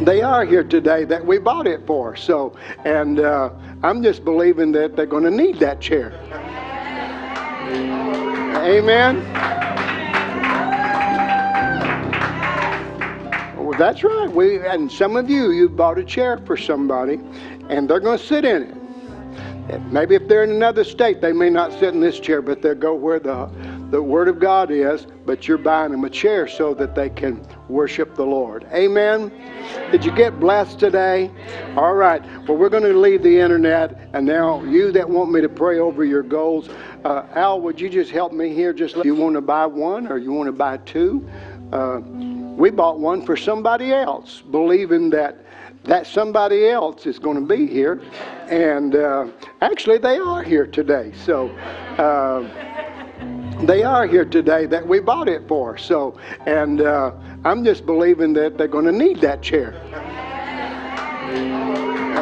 they 0.00 0.22
are 0.22 0.44
here 0.44 0.64
today 0.64 1.04
that 1.04 1.24
we 1.24 1.38
bought 1.38 1.66
it 1.66 1.86
for. 1.86 2.16
So, 2.16 2.56
and 2.84 3.20
uh, 3.20 3.50
I'm 3.82 4.02
just 4.02 4.24
believing 4.24 4.72
that 4.72 4.96
they're 4.96 5.06
going 5.06 5.24
to 5.24 5.30
need 5.30 5.58
that 5.60 5.80
chair. 5.80 6.12
Amen. 8.64 9.22
Well, 13.56 13.78
that's 13.78 14.02
right. 14.04 14.30
We 14.30 14.58
and 14.66 14.90
some 14.90 15.16
of 15.16 15.30
you, 15.30 15.50
you 15.50 15.68
bought 15.68 15.98
a 15.98 16.04
chair 16.04 16.38
for 16.38 16.56
somebody, 16.56 17.20
and 17.68 17.88
they're 17.88 18.00
going 18.00 18.18
to 18.18 18.24
sit 18.24 18.44
in 18.44 18.62
it. 18.62 19.82
Maybe 19.90 20.14
if 20.14 20.28
they're 20.28 20.44
in 20.44 20.50
another 20.50 20.84
state, 20.84 21.20
they 21.20 21.32
may 21.32 21.48
not 21.48 21.72
sit 21.72 21.94
in 21.94 22.00
this 22.00 22.18
chair, 22.18 22.42
but 22.42 22.62
they'll 22.62 22.74
go 22.74 22.94
where 22.94 23.20
the 23.20 23.48
the 23.92 24.02
Word 24.02 24.26
of 24.26 24.40
God 24.40 24.70
is. 24.70 25.06
But 25.24 25.46
you're 25.46 25.58
buying 25.58 25.92
them 25.92 26.02
a 26.04 26.10
chair 26.10 26.48
so 26.48 26.74
that 26.74 26.96
they 26.96 27.08
can 27.08 27.46
worship 27.68 28.16
the 28.16 28.24
Lord. 28.24 28.66
Amen. 28.72 29.30
Did 29.92 30.04
you 30.04 30.10
get 30.10 30.40
blessed 30.40 30.80
today? 30.80 31.30
All 31.76 31.94
right. 31.94 32.20
Well, 32.48 32.56
we're 32.56 32.70
going 32.70 32.82
to 32.82 32.98
leave 32.98 33.22
the 33.22 33.38
internet, 33.38 34.10
and 34.14 34.26
now 34.26 34.64
you 34.64 34.90
that 34.92 35.08
want 35.08 35.30
me 35.30 35.40
to 35.40 35.48
pray 35.48 35.78
over 35.78 36.04
your 36.04 36.24
goals, 36.24 36.68
uh, 37.04 37.26
Al, 37.34 37.60
would 37.60 37.80
you 37.80 37.88
just 37.88 38.10
help 38.10 38.32
me 38.32 38.52
here? 38.52 38.72
Just 38.72 38.96
you 39.04 39.14
want 39.14 39.34
to 39.34 39.40
buy 39.40 39.66
one 39.66 40.08
or 40.08 40.18
you 40.18 40.32
want 40.32 40.48
to 40.48 40.52
buy 40.52 40.78
two? 40.78 41.28
Uh, 41.72 42.00
we 42.56 42.70
bought 42.70 42.98
one 42.98 43.24
for 43.24 43.36
somebody 43.36 43.92
else, 43.92 44.42
believing 44.50 45.10
that 45.10 45.38
that 45.84 46.06
somebody 46.06 46.68
else 46.68 47.06
is 47.06 47.18
going 47.18 47.36
to 47.36 47.56
be 47.56 47.66
here. 47.66 48.00
And 48.48 48.94
uh, 48.94 49.26
actually, 49.60 49.98
they 49.98 50.18
are 50.18 50.42
here 50.42 50.66
today. 50.66 51.12
So 51.24 51.48
uh, 51.98 52.71
they 53.66 53.82
are 53.84 54.06
here 54.06 54.24
today 54.24 54.66
that 54.66 54.86
we 54.86 55.00
bought 55.00 55.28
it 55.28 55.46
for. 55.46 55.78
So, 55.78 56.18
and 56.46 56.80
uh, 56.80 57.12
I'm 57.44 57.64
just 57.64 57.86
believing 57.86 58.32
that 58.34 58.58
they're 58.58 58.68
going 58.68 58.86
to 58.86 58.92
need 58.92 59.20
that 59.20 59.42
chair. 59.42 59.74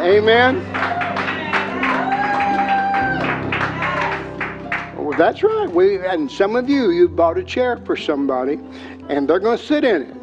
Amen. 0.03 0.63
Well, 4.97 5.19
that's 5.19 5.43
right. 5.43 5.71
We 5.71 5.99
and 6.07 6.31
some 6.31 6.57
of 6.57 6.69
you, 6.69 6.91
you 6.91 7.09
bought 7.09 7.39
a 7.39 7.45
chair 7.45 7.77
for 7.79 7.97
somebody, 7.97 8.61
and 9.09 9.29
they're 9.29 9.41
going 9.41 9.59
to 9.59 9.65
sit 9.65 9.85
in 9.85 10.03
it. 10.03 10.17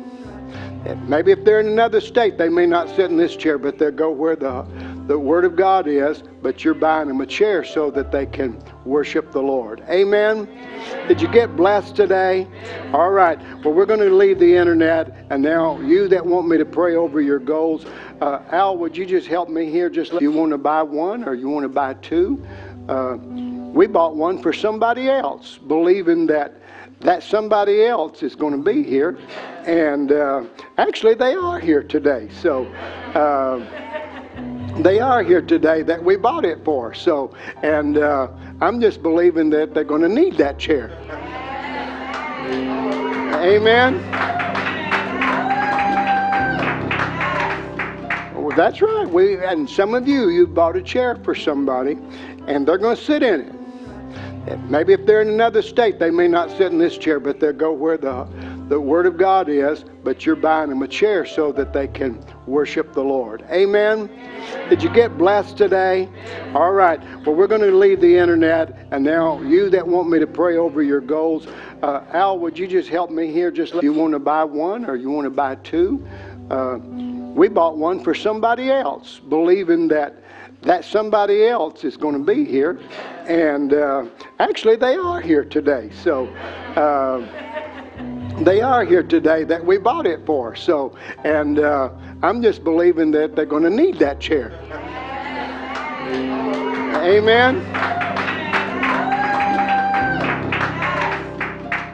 Maybe 1.08 1.32
if 1.32 1.44
they're 1.44 1.60
in 1.60 1.68
another 1.68 2.00
state, 2.00 2.38
they 2.38 2.48
may 2.48 2.66
not 2.66 2.88
sit 2.90 3.12
in 3.12 3.18
this 3.18 3.36
chair, 3.36 3.58
but 3.58 3.78
they'll 3.78 3.92
go 3.92 4.10
where 4.10 4.36
the, 4.38 4.66
the 5.08 5.18
Word 5.18 5.46
of 5.46 5.56
God 5.56 5.88
is, 5.88 6.22
but 6.42 6.64
you're 6.64 6.74
buying 6.74 7.08
them 7.08 7.22
a 7.22 7.26
chair 7.26 7.64
so 7.64 7.90
that 7.92 8.12
they 8.12 8.26
can 8.26 8.62
worship 8.84 9.32
the 9.32 9.42
Lord. 9.42 9.82
Amen. 9.90 10.48
Did 11.08 11.22
you 11.22 11.30
get 11.30 11.56
blessed 11.56 11.96
today? 11.96 12.46
All 12.94 13.12
right. 13.12 13.40
Well, 13.64 13.74
we're 13.74 13.86
going 13.86 14.02
to 14.02 14.14
leave 14.14 14.38
the 14.40 14.54
internet, 14.54 15.26
and 15.30 15.42
now 15.42 15.80
you 15.80 16.10
that 16.10 16.26
want 16.26 16.48
me 16.48 16.58
to 16.58 16.66
pray 16.66 16.96
over 16.96 17.22
your 17.22 17.40
goals, 17.40 17.86
uh, 18.22 18.44
Al, 18.52 18.78
would 18.78 18.98
you 18.98 19.06
just 19.06 19.28
help 19.28 19.48
me 19.48 19.70
here? 19.70 19.90
Just 19.90 20.12
let, 20.12 20.22
you 20.22 20.32
want 20.32 20.52
to 20.52 20.58
buy 20.58 20.84
one 20.84 21.24
or 21.24 21.34
you 21.34 21.48
want 21.48 21.64
to 21.64 21.70
buy 21.70 21.94
two? 21.96 22.46
Uh, 22.90 23.18
we 23.18 23.88
bought 23.88 24.16
one 24.16 24.42
for 24.42 24.52
somebody 24.52 25.10
else, 25.10 25.58
believing 25.58 26.28
that 26.28 26.54
that 27.00 27.22
somebody 27.22 27.86
else 27.86 28.24
is 28.24 28.36
going 28.36 28.54
to 28.54 28.74
be 28.74 28.84
here. 28.84 29.20
And 29.66 30.12
uh, 30.12 30.46
actually, 30.80 31.14
they 31.14 31.36
are 31.36 31.60
here 31.60 31.84
today. 31.84 32.28
So 32.42 32.66
uh, 33.14 33.60
they 34.80 35.00
are 35.00 35.24
here 35.24 35.42
today 35.42 35.82
that 35.84 36.04
we 36.04 36.16
bought 36.16 36.46
it 36.46 36.64
for. 36.64 36.94
So, 36.94 37.34
and 37.64 37.98
uh, 37.98 38.28
I'm 38.62 38.80
just 38.80 39.02
believing 39.02 39.50
that 39.52 39.74
they're 39.74 39.84
going 39.84 40.02
to 40.02 40.10
need 40.10 40.38
that 40.38 40.60
chair. 40.60 40.92
Amen. 43.36 44.02
Well, 48.36 48.56
that's 48.56 48.82
right. 48.82 49.08
We 49.10 49.38
and 49.44 49.70
some 49.70 49.94
of 49.94 50.08
you, 50.08 50.30
you 50.30 50.48
bought 50.48 50.76
a 50.76 50.82
chair 50.82 51.16
for 51.18 51.36
somebody, 51.36 51.98
and 52.48 52.68
they're 52.68 52.78
going 52.78 52.96
to 52.96 53.04
sit 53.04 53.24
in 53.24 53.42
it. 53.42 54.60
Maybe 54.70 54.94
if 54.94 55.06
they're 55.06 55.22
in 55.22 55.28
another 55.28 55.62
state, 55.62 56.00
they 56.00 56.10
may 56.10 56.28
not 56.28 56.50
sit 56.52 56.72
in 56.72 56.78
this 56.78 56.98
chair, 56.98 57.20
but 57.20 57.40
they'll 57.40 57.52
go 57.52 57.74
where 57.74 57.98
the, 57.98 58.26
the 58.68 58.80
Word 58.80 59.06
of 59.06 59.18
God 59.18 59.48
is, 59.50 59.86
but 60.04 60.26
you're 60.26 60.36
buying 60.36 60.70
them 60.70 60.82
a 60.82 60.88
chair 60.88 61.26
so 61.26 61.52
that 61.54 61.72
they 61.72 61.88
can 61.88 62.24
worship 62.46 62.94
the 62.94 63.04
Lord. 63.04 63.46
Amen. 63.50 64.10
Did 64.70 64.84
you 64.84 64.90
get 64.90 65.18
blessed 65.18 65.58
today? 65.58 66.10
All 66.54 66.74
right. 66.74 67.02
Well, 67.26 67.36
we're 67.36 67.48
going 67.48 67.62
to 67.62 67.76
leave 67.76 68.02
the 68.02 68.18
internet, 68.18 68.88
and 68.92 69.04
now 69.04 69.42
you 69.42 69.70
that 69.70 69.88
want 69.88 70.10
me 70.10 70.20
to 70.20 70.28
pray 70.28 70.58
over 70.58 70.82
your 70.84 71.02
goals, 71.02 71.48
uh, 71.82 72.04
Al, 72.12 72.40
would 72.40 72.60
you 72.60 72.68
just 72.68 72.90
help 72.90 73.10
me 73.10 73.32
here? 73.32 73.52
Just 73.52 73.74
you 73.76 73.94
want 73.94 74.14
to 74.14 74.20
buy 74.20 74.44
one 74.44 74.86
or 74.86 74.96
you 74.96 75.10
want 75.10 75.26
to 75.26 75.32
buy 75.32 75.56
two? 75.56 76.06
Uh, 76.50 76.78
we 76.78 77.48
bought 77.48 77.78
one 77.78 78.04
for 78.04 78.16
somebody 78.16 78.70
else, 78.72 79.20
believing 79.20 79.88
that 79.90 80.24
that 80.64 80.84
somebody 80.84 81.46
else 81.46 81.84
is 81.84 81.96
going 81.96 82.18
to 82.18 82.34
be 82.34 82.44
here. 82.44 82.80
And 83.28 83.74
uh, 83.74 84.08
actually, 84.40 84.76
they 84.76 84.96
are 84.96 85.22
here 85.22 85.46
today. 85.46 85.92
So 86.02 86.26
uh, 86.76 87.47
they 88.42 88.62
are 88.62 88.86
here 88.86 89.04
today 89.04 89.44
that 89.46 89.66
we 89.66 89.78
bought 89.78 90.06
it 90.06 90.26
for. 90.26 90.56
So, 90.56 90.96
and 91.24 91.60
uh, 91.60 91.90
I'm 92.22 92.42
just 92.42 92.64
believing 92.64 93.12
that 93.12 93.36
they're 93.36 93.46
going 93.46 93.64
to 93.64 93.70
need 93.70 94.00
that 94.00 94.20
chair. 94.20 94.52
Amen. 97.04 97.64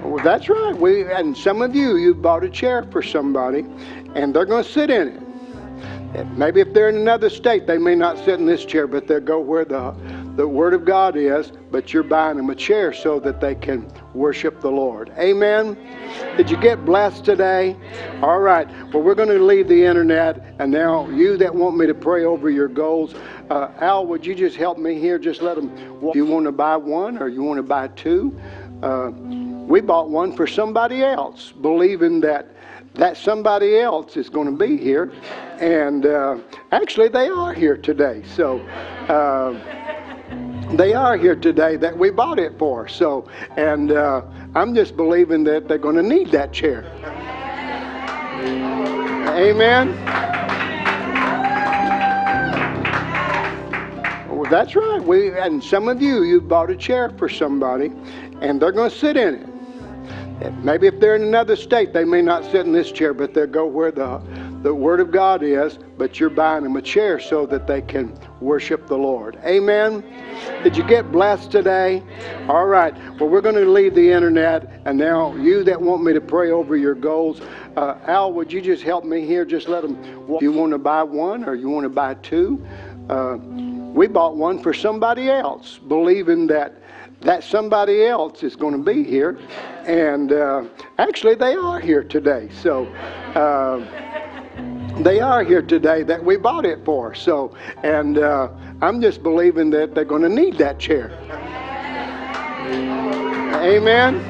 Well, 0.03 0.23
that's 0.23 0.49
right. 0.49 0.75
We 0.75 1.11
and 1.11 1.37
some 1.37 1.61
of 1.61 1.75
you, 1.75 1.97
you 1.97 2.13
bought 2.13 2.43
a 2.43 2.49
chair 2.49 2.83
for 2.91 3.01
somebody, 3.01 3.65
and 4.15 4.33
they're 4.33 4.45
going 4.45 4.63
to 4.63 4.69
sit 4.69 4.89
in 4.89 5.07
it. 5.07 6.27
Maybe 6.37 6.61
if 6.61 6.73
they're 6.73 6.89
in 6.89 6.97
another 6.97 7.29
state, 7.29 7.65
they 7.65 7.79
may 7.79 7.95
not 7.95 8.17
sit 8.17 8.39
in 8.39 8.45
this 8.45 8.65
chair, 8.65 8.85
but 8.85 9.07
they'll 9.07 9.19
go 9.19 9.39
where 9.39 9.65
the, 9.65 9.95
the 10.35 10.47
Word 10.47 10.73
of 10.73 10.83
God 10.83 11.15
is, 11.15 11.51
but 11.69 11.93
you're 11.93 12.01
buying 12.01 12.37
them 12.37 12.49
a 12.49 12.55
chair 12.55 12.91
so 12.91 13.19
that 13.19 13.39
they 13.39 13.53
can 13.53 13.87
worship 14.13 14.61
the 14.61 14.71
Lord. 14.71 15.11
Amen. 15.17 15.77
Did 16.37 16.49
you 16.49 16.57
get 16.57 16.83
blessed 16.85 17.23
today? 17.23 17.75
All 18.21 18.39
right. 18.39 18.67
Well, 18.91 19.03
we're 19.03 19.15
going 19.15 19.29
to 19.29 19.43
leave 19.43 19.67
the 19.67 19.85
internet, 19.85 20.55
and 20.59 20.71
now 20.71 21.07
you 21.09 21.37
that 21.37 21.53
want 21.53 21.77
me 21.77 21.85
to 21.85 21.93
pray 21.93 22.25
over 22.25 22.49
your 22.49 22.67
goals, 22.67 23.13
uh, 23.49 23.69
Al, 23.79 24.07
would 24.07 24.25
you 24.25 24.33
just 24.33 24.55
help 24.55 24.77
me 24.79 24.99
here? 24.99 25.19
Just 25.19 25.41
let 25.41 25.55
them. 25.55 25.75
You 26.15 26.25
want 26.25 26.45
to 26.45 26.51
buy 26.51 26.77
one 26.77 27.17
or 27.19 27.27
you 27.27 27.43
want 27.43 27.57
to 27.57 27.63
buy 27.63 27.89
two? 27.89 28.35
Uh, 28.81 29.11
we 29.67 29.81
bought 29.81 30.09
one 30.09 30.35
for 30.35 30.47
somebody 30.47 31.03
else, 31.03 31.51
believing 31.51 32.19
that 32.21 32.49
that 32.95 33.17
somebody 33.17 33.79
else 33.79 34.17
is 34.17 34.29
going 34.29 34.45
to 34.45 34.65
be 34.65 34.77
here. 34.77 35.11
And 35.59 36.05
uh, 36.05 36.37
actually, 36.71 37.07
they 37.07 37.27
are 37.27 37.53
here 37.53 37.77
today. 37.77 38.23
So 38.35 38.59
uh, 39.07 39.53
they 40.77 40.93
are 40.93 41.17
here 41.17 41.35
today 41.35 41.75
that 41.77 41.97
we 41.97 42.09
bought 42.09 42.39
it 42.39 42.57
for. 42.57 42.87
So, 42.87 43.27
and 43.57 43.91
uh, 43.91 44.23
I'm 44.55 44.73
just 44.73 44.95
believing 44.95 45.43
that 45.45 45.67
they're 45.67 45.77
going 45.77 45.95
to 45.95 46.03
need 46.03 46.31
that 46.31 46.51
chair. 46.51 46.83
Amen. 49.35 49.95
Well, 54.29 54.49
that's 54.51 54.75
right. 54.75 55.01
We 55.01 55.31
and 55.39 55.63
some 55.63 55.87
of 55.87 56.01
you, 56.01 56.23
you 56.23 56.41
bought 56.41 56.69
a 56.69 56.75
chair 56.75 57.09
for 57.17 57.29
somebody, 57.29 57.91
and 58.41 58.61
they're 58.61 58.71
going 58.71 58.89
to 58.89 58.95
sit 58.95 59.15
in 59.15 59.35
it. 59.35 59.49
Maybe 60.63 60.87
if 60.87 60.99
they're 60.99 61.15
in 61.15 61.23
another 61.23 61.55
state, 61.55 61.93
they 61.93 62.03
may 62.03 62.21
not 62.21 62.43
sit 62.43 62.65
in 62.65 62.73
this 62.73 62.91
chair, 62.91 63.13
but 63.13 63.33
they'll 63.33 63.47
go 63.47 63.65
where 63.65 63.91
the, 63.91 64.19
the 64.63 64.73
Word 64.73 65.01
of 65.01 65.11
God 65.11 65.43
is, 65.43 65.77
but 65.97 66.19
you're 66.19 66.29
buying 66.29 66.63
them 66.63 66.77
a 66.77 66.81
chair 66.81 67.19
so 67.19 67.45
that 67.45 67.67
they 67.67 67.81
can 67.81 68.17
worship 68.39 68.87
the 68.87 68.97
Lord. 68.97 69.37
Amen. 69.43 70.01
Did 70.63 70.77
you 70.77 70.83
get 70.83 71.11
blessed 71.11 71.51
today? 71.51 72.01
All 72.47 72.65
right. 72.65 72.95
Well, 73.19 73.29
we're 73.29 73.41
going 73.41 73.55
to 73.55 73.69
leave 73.69 73.93
the 73.93 74.09
internet, 74.09 74.81
and 74.85 74.97
now 74.97 75.35
you 75.35 75.65
that 75.65 75.81
want 75.81 76.01
me 76.01 76.13
to 76.13 76.21
pray 76.21 76.51
over 76.51 76.77
your 76.77 76.95
goals, 76.95 77.41
uh, 77.75 77.99
Al, 78.05 78.31
would 78.31 78.53
you 78.53 78.61
just 78.61 78.83
help 78.83 79.03
me 79.03 79.25
here? 79.25 79.43
Just 79.43 79.67
let 79.67 79.81
them. 79.81 80.01
You 80.41 80.53
want 80.53 80.71
to 80.71 80.77
buy 80.77 81.03
one 81.03 81.43
or 81.43 81.55
you 81.55 81.69
want 81.69 81.83
to 81.83 81.89
buy 81.89 82.13
two? 82.15 82.65
Uh, 83.09 83.37
we 83.93 84.07
bought 84.07 84.37
one 84.37 84.63
for 84.63 84.73
somebody 84.73 85.29
else, 85.29 85.77
believing 85.77 86.47
that 86.47 86.79
that 87.21 87.43
somebody 87.43 88.05
else 88.05 88.43
is 88.43 88.55
going 88.55 88.73
to 88.73 88.83
be 88.83 89.03
here. 89.03 89.39
And 89.85 90.31
uh, 90.33 90.65
actually, 90.97 91.35
they 91.35 91.55
are 91.55 91.79
here 91.79 92.03
today. 92.03 92.49
So 92.61 92.85
uh, 93.35 94.22
they 94.99 95.19
are 95.19 95.43
here 95.43 95.61
today 95.61 96.03
that 96.03 96.23
we 96.23 96.37
bought 96.37 96.65
it 96.65 96.83
for. 96.85 97.15
So, 97.15 97.55
and 97.83 98.17
uh, 98.17 98.49
I'm 98.81 99.01
just 99.01 99.23
believing 99.23 99.69
that 99.71 99.95
they're 99.95 100.05
going 100.05 100.21
to 100.21 100.29
need 100.29 100.57
that 100.57 100.79
chair. 100.79 101.11
Amen. 103.63 104.21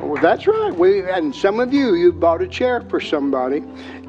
Well, 0.00 0.22
that's 0.22 0.46
right. 0.46 0.74
We 0.74 1.02
and 1.10 1.34
some 1.34 1.60
of 1.60 1.72
you, 1.72 1.94
you 1.94 2.12
bought 2.12 2.42
a 2.42 2.48
chair 2.48 2.82
for 2.82 3.00
somebody, 3.00 3.62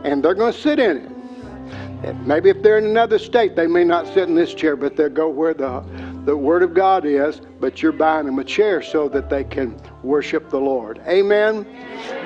and 0.04 0.24
they're 0.24 0.34
going 0.34 0.54
to 0.54 0.60
sit 0.60 0.80
in 0.80 0.98
it. 0.98 2.16
Maybe 2.26 2.50
if 2.50 2.62
they're 2.62 2.78
in 2.78 2.86
another 2.86 3.20
state, 3.20 3.56
they 3.56 3.68
may 3.68 3.84
not 3.84 4.08
sit 4.08 4.30
in 4.30 4.36
this 4.36 4.54
chair, 4.54 4.78
but 4.78 4.96
they'll 4.96 5.10
go 5.10 5.28
where 5.30 5.54
the, 5.54 5.84
the 6.30 6.38
Word 6.38 6.62
of 6.62 6.76
God 6.76 7.06
is, 7.06 7.42
but 7.60 7.82
you're 7.82 7.92
buying 7.92 8.28
them 8.28 8.38
a 8.38 8.44
chair 8.44 8.84
so 8.84 9.10
that 9.10 9.32
they 9.32 9.44
can 9.44 9.76
worship 10.04 10.52
the 10.52 10.60
Lord. 10.60 11.02
Amen? 11.08 11.66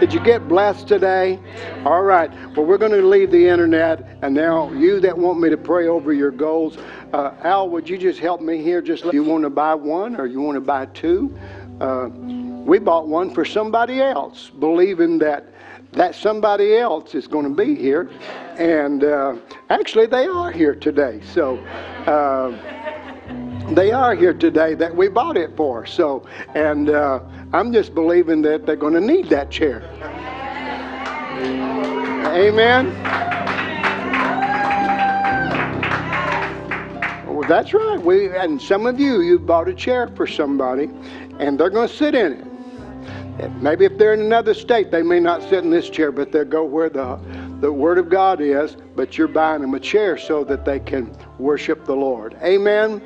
Did 0.01 0.13
you 0.13 0.19
get 0.19 0.45
blessed 0.49 0.89
today? 0.89 1.39
All 1.85 2.03
right. 2.03 2.30
Well, 2.53 2.65
we're 2.65 2.77
going 2.77 2.91
to 2.91 3.01
leave 3.01 3.31
the 3.31 3.47
internet, 3.47 4.17
and 4.21 4.35
now 4.35 4.69
you 4.73 4.99
that 4.99 5.17
want 5.17 5.39
me 5.39 5.49
to 5.49 5.55
pray 5.55 5.88
over 5.88 6.11
your 6.11 6.31
goals, 6.31 6.77
uh, 7.13 7.34
Al, 7.43 7.69
would 7.69 7.88
you 7.88 7.97
just 7.97 8.19
help 8.19 8.41
me 8.41 8.61
here? 8.61 8.81
Just 8.81 9.05
let, 9.05 9.13
you 9.13 9.23
want 9.23 9.43
to 9.43 9.49
buy 9.49 9.73
one 9.73 10.17
or 10.17 10.25
you 10.25 10.41
want 10.41 10.57
to 10.57 10.61
buy 10.61 10.88
two? 10.88 11.34
Uh, 11.80 12.09
we 12.09 12.80
bought 12.80 13.07
one 13.07 13.34
for 13.34 13.45
somebody 13.45 14.01
else, 14.01 14.49
believing 14.49 15.17
that 15.19 15.45
that 15.93 16.15
somebody 16.15 16.75
else 16.75 17.13
is 17.13 17.27
going 17.27 17.45
to 17.45 17.63
be 17.63 17.75
here. 17.75 18.09
And 18.57 19.03
uh, 19.03 19.35
actually, 19.69 20.07
they 20.07 20.25
are 20.25 20.51
here 20.51 20.73
today. 20.73 21.21
So 21.23 21.57
uh, 22.07 22.82
they 23.75 23.91
are 23.91 24.15
here 24.15 24.33
today 24.33 24.73
that 24.75 24.95
we 24.95 25.07
bought 25.07 25.37
it 25.37 25.55
for. 25.55 25.85
So, 25.85 26.27
and 26.55 26.89
uh, 26.89 27.19
I'm 27.53 27.71
just 27.73 27.93
believing 27.93 28.41
that 28.43 28.65
they're 28.65 28.75
going 28.75 28.93
to 28.93 29.01
need 29.01 29.29
that 29.29 29.49
chair. 29.49 29.81
Amen. 32.33 32.93
Well, 37.27 37.47
that's 37.47 37.73
right. 37.73 37.99
We 37.99 38.29
and 38.35 38.61
some 38.61 38.85
of 38.85 38.99
you, 38.99 39.21
you 39.21 39.39
bought 39.39 39.67
a 39.67 39.73
chair 39.73 40.07
for 40.15 40.25
somebody, 40.25 40.89
and 41.39 41.59
they're 41.59 41.69
going 41.69 41.87
to 41.87 41.93
sit 41.93 42.15
in 42.15 42.33
it. 42.33 42.47
Maybe 43.61 43.85
if 43.85 43.97
they're 43.97 44.13
in 44.13 44.21
another 44.21 44.53
state, 44.53 44.91
they 44.91 45.01
may 45.01 45.19
not 45.19 45.41
sit 45.41 45.63
in 45.63 45.69
this 45.69 45.89
chair, 45.89 46.11
but 46.11 46.31
they'll 46.31 46.45
go 46.45 46.63
where 46.63 46.89
the, 46.89 47.19
the 47.64 47.72
Word 47.72 47.98
of 47.98 48.10
God 48.10 48.41
is, 48.41 48.76
but 48.94 49.18
you're 49.18 49.30
buying 49.30 49.61
them 49.61 49.73
a 49.73 49.80
chair 49.80 50.18
so 50.18 50.44
that 50.44 50.65
they 50.65 50.81
can 50.81 51.15
worship 51.40 51.85
the 51.85 51.95
Lord. 51.95 52.35
Amen? 52.44 53.02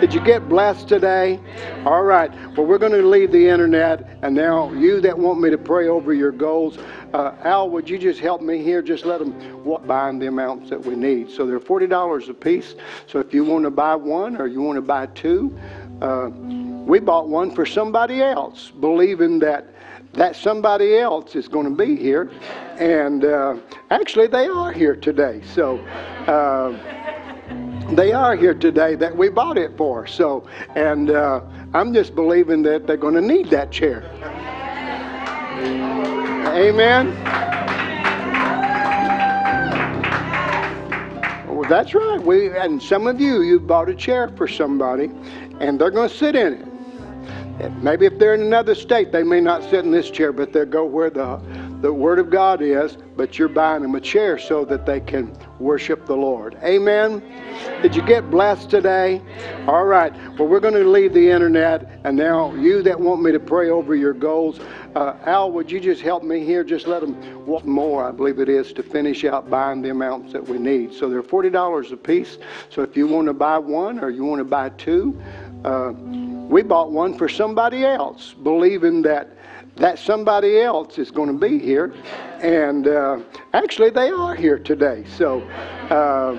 Did 0.00 0.12
you 0.12 0.18
get 0.18 0.48
blessed 0.48 0.88
today? 0.88 1.38
All 1.86 2.02
right. 2.02 2.32
Well, 2.56 2.66
we're 2.66 2.78
going 2.78 2.90
to 3.00 3.06
leave 3.06 3.30
the 3.30 3.46
internet, 3.46 4.18
and 4.22 4.34
now 4.34 4.72
you 4.72 5.00
that 5.02 5.16
want 5.16 5.40
me 5.40 5.50
to 5.50 5.56
pray 5.56 5.86
over 5.86 6.12
your 6.12 6.32
goals, 6.32 6.78
uh, 7.14 7.36
Al, 7.44 7.70
would 7.70 7.88
you 7.88 7.96
just 7.96 8.18
help 8.18 8.42
me 8.42 8.60
here? 8.60 8.82
Just 8.82 9.04
let 9.04 9.20
them 9.20 9.62
walk 9.62 9.86
by 9.86 10.10
the 10.10 10.26
amounts 10.26 10.68
that 10.70 10.84
we 10.84 10.96
need. 10.96 11.30
So 11.30 11.46
they're 11.46 11.60
$40 11.60 12.28
a 12.28 12.34
piece. 12.34 12.74
So 13.06 13.20
if 13.20 13.32
you 13.32 13.44
want 13.44 13.62
to 13.66 13.70
buy 13.70 13.94
one 13.94 14.36
or 14.36 14.48
you 14.48 14.62
want 14.62 14.78
to 14.78 14.82
buy 14.82 15.06
two, 15.06 15.56
uh, 16.00 16.30
we 16.86 16.98
bought 17.00 17.28
one 17.28 17.50
for 17.54 17.64
somebody 17.64 18.22
else, 18.22 18.70
believing 18.70 19.38
that 19.40 19.66
that 20.14 20.36
somebody 20.36 20.98
else 20.98 21.34
is 21.34 21.48
going 21.48 21.64
to 21.64 21.84
be 21.84 21.96
here. 21.96 22.30
And 22.76 23.24
uh, 23.24 23.56
actually, 23.90 24.26
they 24.26 24.46
are 24.46 24.70
here 24.70 24.94
today. 24.94 25.40
So 25.54 25.78
uh, 26.26 26.76
they 27.94 28.12
are 28.12 28.36
here 28.36 28.54
today 28.54 28.94
that 28.96 29.16
we 29.16 29.28
bought 29.30 29.56
it 29.56 29.76
for. 29.76 30.06
So, 30.06 30.46
and 30.76 31.10
uh, 31.10 31.40
I'm 31.72 31.94
just 31.94 32.14
believing 32.14 32.62
that 32.62 32.86
they're 32.86 32.96
going 32.96 33.14
to 33.14 33.22
need 33.22 33.48
that 33.50 33.70
chair. 33.70 34.02
Amen. 36.54 37.14
Well, 41.48 41.68
that's 41.70 41.94
right. 41.94 42.20
We 42.20 42.50
and 42.58 42.82
some 42.82 43.06
of 43.06 43.20
you, 43.20 43.42
you 43.42 43.60
bought 43.60 43.88
a 43.88 43.94
chair 43.94 44.28
for 44.36 44.48
somebody, 44.48 45.10
and 45.60 45.80
they're 45.80 45.90
going 45.90 46.08
to 46.08 46.14
sit 46.14 46.34
in 46.34 46.54
it. 46.54 46.71
Maybe 47.80 48.06
if 48.06 48.18
they're 48.18 48.34
in 48.34 48.40
another 48.40 48.74
state, 48.74 49.12
they 49.12 49.22
may 49.22 49.40
not 49.40 49.62
sit 49.62 49.84
in 49.84 49.90
this 49.90 50.10
chair, 50.10 50.32
but 50.32 50.52
they'll 50.52 50.64
go 50.64 50.84
where 50.84 51.10
the, 51.10 51.40
the 51.80 51.92
Word 51.92 52.18
of 52.18 52.30
God 52.30 52.60
is, 52.60 52.96
but 53.16 53.38
you're 53.38 53.48
buying 53.48 53.82
them 53.82 53.94
a 53.94 54.00
chair 54.00 54.38
so 54.38 54.64
that 54.64 54.84
they 54.86 55.00
can 55.00 55.36
worship 55.60 56.06
the 56.06 56.16
Lord. 56.16 56.56
Amen? 56.62 57.22
Did 57.80 57.94
you 57.94 58.02
get 58.02 58.30
blessed 58.30 58.68
today? 58.68 59.20
All 59.68 59.84
right. 59.84 60.12
Well, 60.38 60.48
we're 60.48 60.60
going 60.60 60.74
to 60.74 60.88
leave 60.88 61.12
the 61.12 61.30
internet, 61.30 62.00
and 62.04 62.16
now 62.16 62.52
you 62.54 62.82
that 62.82 62.98
want 62.98 63.22
me 63.22 63.30
to 63.30 63.40
pray 63.40 63.70
over 63.70 63.94
your 63.94 64.12
goals, 64.12 64.58
uh, 64.96 65.16
Al, 65.24 65.52
would 65.52 65.70
you 65.70 65.80
just 65.80 66.02
help 66.02 66.22
me 66.22 66.44
here? 66.44 66.64
Just 66.64 66.86
let 66.86 67.00
them 67.00 67.46
walk 67.46 67.64
more, 67.64 68.04
I 68.04 68.10
believe 68.10 68.40
it 68.40 68.48
is, 68.48 68.72
to 68.74 68.82
finish 68.82 69.24
out 69.24 69.48
buying 69.48 69.82
the 69.82 69.90
amounts 69.90 70.32
that 70.32 70.46
we 70.46 70.58
need. 70.58 70.92
So 70.92 71.08
they're 71.08 71.22
$40 71.22 71.92
a 71.92 71.96
piece. 71.96 72.38
So 72.70 72.82
if 72.82 72.96
you 72.96 73.06
want 73.06 73.28
to 73.28 73.32
buy 73.32 73.58
one 73.58 74.00
or 74.00 74.10
you 74.10 74.24
want 74.24 74.40
to 74.40 74.44
buy 74.44 74.70
two, 74.70 75.20
uh, 75.64 75.92
we 76.52 76.62
bought 76.62 76.92
one 76.92 77.16
for 77.16 77.30
somebody 77.30 77.82
else, 77.82 78.34
believing 78.34 79.00
that 79.02 79.30
that 79.76 79.98
somebody 79.98 80.60
else 80.60 80.98
is 80.98 81.10
going 81.10 81.28
to 81.28 81.48
be 81.48 81.58
here. 81.58 81.94
And 82.42 82.86
uh, 82.86 83.20
actually, 83.54 83.88
they 83.88 84.10
are 84.10 84.34
here 84.34 84.58
today. 84.58 85.02
So 85.16 85.40
uh, 85.88 86.34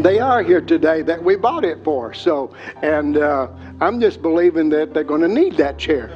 they 0.00 0.18
are 0.18 0.42
here 0.42 0.62
today 0.62 1.02
that 1.02 1.22
we 1.22 1.36
bought 1.36 1.62
it 1.62 1.84
for. 1.84 2.14
So, 2.14 2.56
and 2.80 3.18
uh, 3.18 3.48
I'm 3.82 4.00
just 4.00 4.22
believing 4.22 4.70
that 4.70 4.94
they're 4.94 5.04
going 5.04 5.20
to 5.20 5.28
need 5.28 5.58
that 5.58 5.78
chair. 5.78 6.08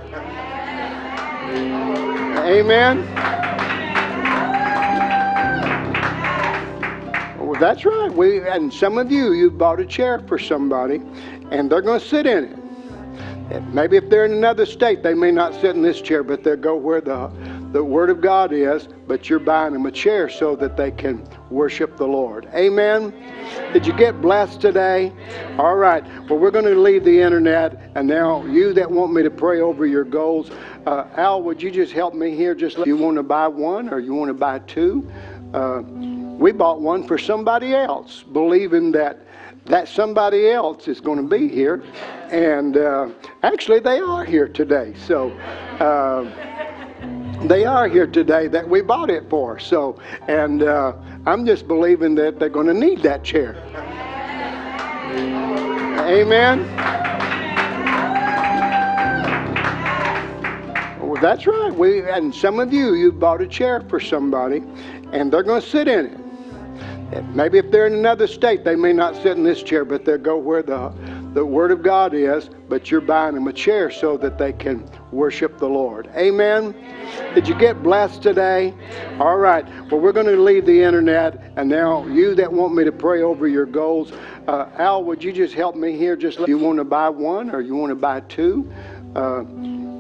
Amen. 2.46 3.04
Well, 7.38 7.60
that's 7.60 7.84
right. 7.84 8.10
We 8.10 8.40
and 8.48 8.72
some 8.72 8.96
of 8.96 9.12
you, 9.12 9.34
you 9.34 9.50
bought 9.50 9.80
a 9.80 9.86
chair 9.86 10.18
for 10.20 10.38
somebody, 10.38 11.02
and 11.50 11.70
they're 11.70 11.82
going 11.82 12.00
to 12.00 12.06
sit 12.06 12.24
in 12.24 12.44
it. 12.44 12.59
Maybe 13.72 13.96
if 13.96 14.08
they're 14.08 14.24
in 14.24 14.32
another 14.32 14.64
state, 14.64 15.02
they 15.02 15.14
may 15.14 15.32
not 15.32 15.54
sit 15.54 15.74
in 15.74 15.82
this 15.82 16.00
chair, 16.00 16.22
but 16.22 16.44
they'll 16.44 16.56
go 16.56 16.76
where 16.76 17.00
the, 17.00 17.32
the 17.72 17.82
Word 17.82 18.08
of 18.08 18.20
God 18.20 18.52
is, 18.52 18.88
but 19.08 19.28
you're 19.28 19.40
buying 19.40 19.72
them 19.72 19.86
a 19.86 19.90
chair 19.90 20.28
so 20.28 20.54
that 20.56 20.76
they 20.76 20.92
can 20.92 21.26
worship 21.50 21.96
the 21.96 22.06
Lord. 22.06 22.48
Amen? 22.54 23.12
Did 23.72 23.86
you 23.86 23.92
get 23.92 24.20
blessed 24.20 24.60
today? 24.60 25.12
All 25.58 25.74
right. 25.74 26.04
Well, 26.28 26.38
we're 26.38 26.52
going 26.52 26.64
to 26.66 26.80
leave 26.80 27.04
the 27.04 27.20
internet, 27.20 27.90
and 27.96 28.06
now 28.06 28.44
you 28.44 28.72
that 28.74 28.88
want 28.88 29.12
me 29.12 29.24
to 29.24 29.30
pray 29.30 29.60
over 29.60 29.84
your 29.84 30.04
goals, 30.04 30.50
uh, 30.86 31.08
Al, 31.16 31.42
would 31.42 31.60
you 31.60 31.72
just 31.72 31.92
help 31.92 32.14
me 32.14 32.36
here? 32.36 32.54
Just 32.54 32.78
you 32.86 32.96
want 32.96 33.16
to 33.16 33.22
buy 33.24 33.48
one 33.48 33.88
or 33.88 33.98
you 33.98 34.14
want 34.14 34.28
to 34.28 34.34
buy 34.34 34.60
two? 34.60 35.10
Uh, 35.52 35.82
we 35.82 36.52
bought 36.52 36.80
one 36.80 37.06
for 37.06 37.18
somebody 37.18 37.74
else, 37.74 38.22
believing 38.22 38.92
that 38.92 39.26
that 39.66 39.88
somebody 39.88 40.50
else 40.50 40.88
is 40.88 41.00
going 41.00 41.18
to 41.18 41.28
be 41.38 41.48
here. 41.48 41.82
And 42.30 42.76
uh, 42.76 43.10
actually, 43.42 43.80
they 43.80 44.00
are 44.00 44.24
here 44.24 44.48
today. 44.48 44.94
So 45.06 45.30
uh, 45.80 46.24
they 47.46 47.64
are 47.64 47.88
here 47.88 48.06
today 48.06 48.48
that 48.48 48.68
we 48.68 48.82
bought 48.82 49.10
it 49.10 49.28
for. 49.30 49.58
So, 49.58 49.98
and 50.28 50.62
uh, 50.62 50.94
I'm 51.26 51.46
just 51.46 51.66
believing 51.66 52.14
that 52.16 52.38
they're 52.38 52.48
going 52.48 52.66
to 52.66 52.74
need 52.74 53.02
that 53.02 53.24
chair. 53.24 53.56
Amen. 56.06 56.66
Well, 61.00 61.20
that's 61.20 61.46
right. 61.46 61.72
We 61.74 62.08
and 62.08 62.34
some 62.34 62.60
of 62.60 62.72
you, 62.72 62.94
you 62.94 63.10
bought 63.10 63.40
a 63.40 63.46
chair 63.46 63.80
for 63.88 64.00
somebody, 64.00 64.62
and 65.12 65.32
they're 65.32 65.42
going 65.42 65.60
to 65.60 65.66
sit 65.66 65.88
in 65.88 66.06
it. 66.06 66.19
Maybe 67.34 67.58
if 67.58 67.70
they're 67.70 67.86
in 67.86 67.94
another 67.94 68.28
state, 68.28 68.62
they 68.64 68.76
may 68.76 68.92
not 68.92 69.16
sit 69.16 69.36
in 69.36 69.42
this 69.42 69.62
chair, 69.62 69.84
but 69.84 70.04
they'll 70.04 70.18
go 70.18 70.38
where 70.38 70.62
the, 70.62 70.92
the 71.34 71.44
Word 71.44 71.72
of 71.72 71.82
God 71.82 72.14
is, 72.14 72.48
but 72.68 72.90
you're 72.90 73.00
buying 73.00 73.34
them 73.34 73.48
a 73.48 73.52
chair 73.52 73.90
so 73.90 74.16
that 74.18 74.38
they 74.38 74.52
can 74.52 74.88
worship 75.10 75.58
the 75.58 75.68
Lord. 75.68 76.08
Amen? 76.16 76.72
Did 77.34 77.48
you 77.48 77.56
get 77.56 77.82
blessed 77.82 78.22
today? 78.22 78.72
All 79.18 79.38
right. 79.38 79.66
Well, 79.90 80.00
we're 80.00 80.12
going 80.12 80.26
to 80.26 80.40
leave 80.40 80.66
the 80.66 80.82
internet, 80.82 81.52
and 81.56 81.68
now 81.68 82.06
you 82.06 82.34
that 82.36 82.52
want 82.52 82.74
me 82.74 82.84
to 82.84 82.92
pray 82.92 83.22
over 83.22 83.48
your 83.48 83.66
goals, 83.66 84.12
uh, 84.46 84.68
Al, 84.78 85.02
would 85.04 85.24
you 85.24 85.32
just 85.32 85.54
help 85.54 85.74
me 85.74 85.96
here? 85.96 86.16
Just 86.16 86.38
you 86.46 86.58
want 86.58 86.78
to 86.78 86.84
buy 86.84 87.08
one 87.08 87.50
or 87.50 87.60
you 87.60 87.74
want 87.74 87.90
to 87.90 87.96
buy 87.96 88.20
two? 88.20 88.70
Uh, 89.16 89.42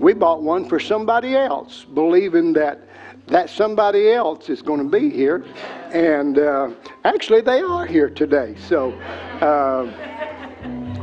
we 0.00 0.14
bought 0.14 0.42
one 0.42 0.64
for 0.64 0.78
somebody 0.78 1.36
else, 1.36 1.84
believing 1.84 2.52
that 2.52 2.80
that 3.30 3.48
somebody 3.48 4.10
else 4.10 4.48
is 4.48 4.60
going 4.60 4.78
to 4.78 4.98
be 4.98 5.08
here. 5.08 5.44
And 5.92 6.38
uh, 6.38 6.70
actually, 7.04 7.40
they 7.40 7.60
are 7.60 7.86
here 7.86 8.10
today. 8.10 8.56
So 8.68 8.92
uh, 9.40 9.84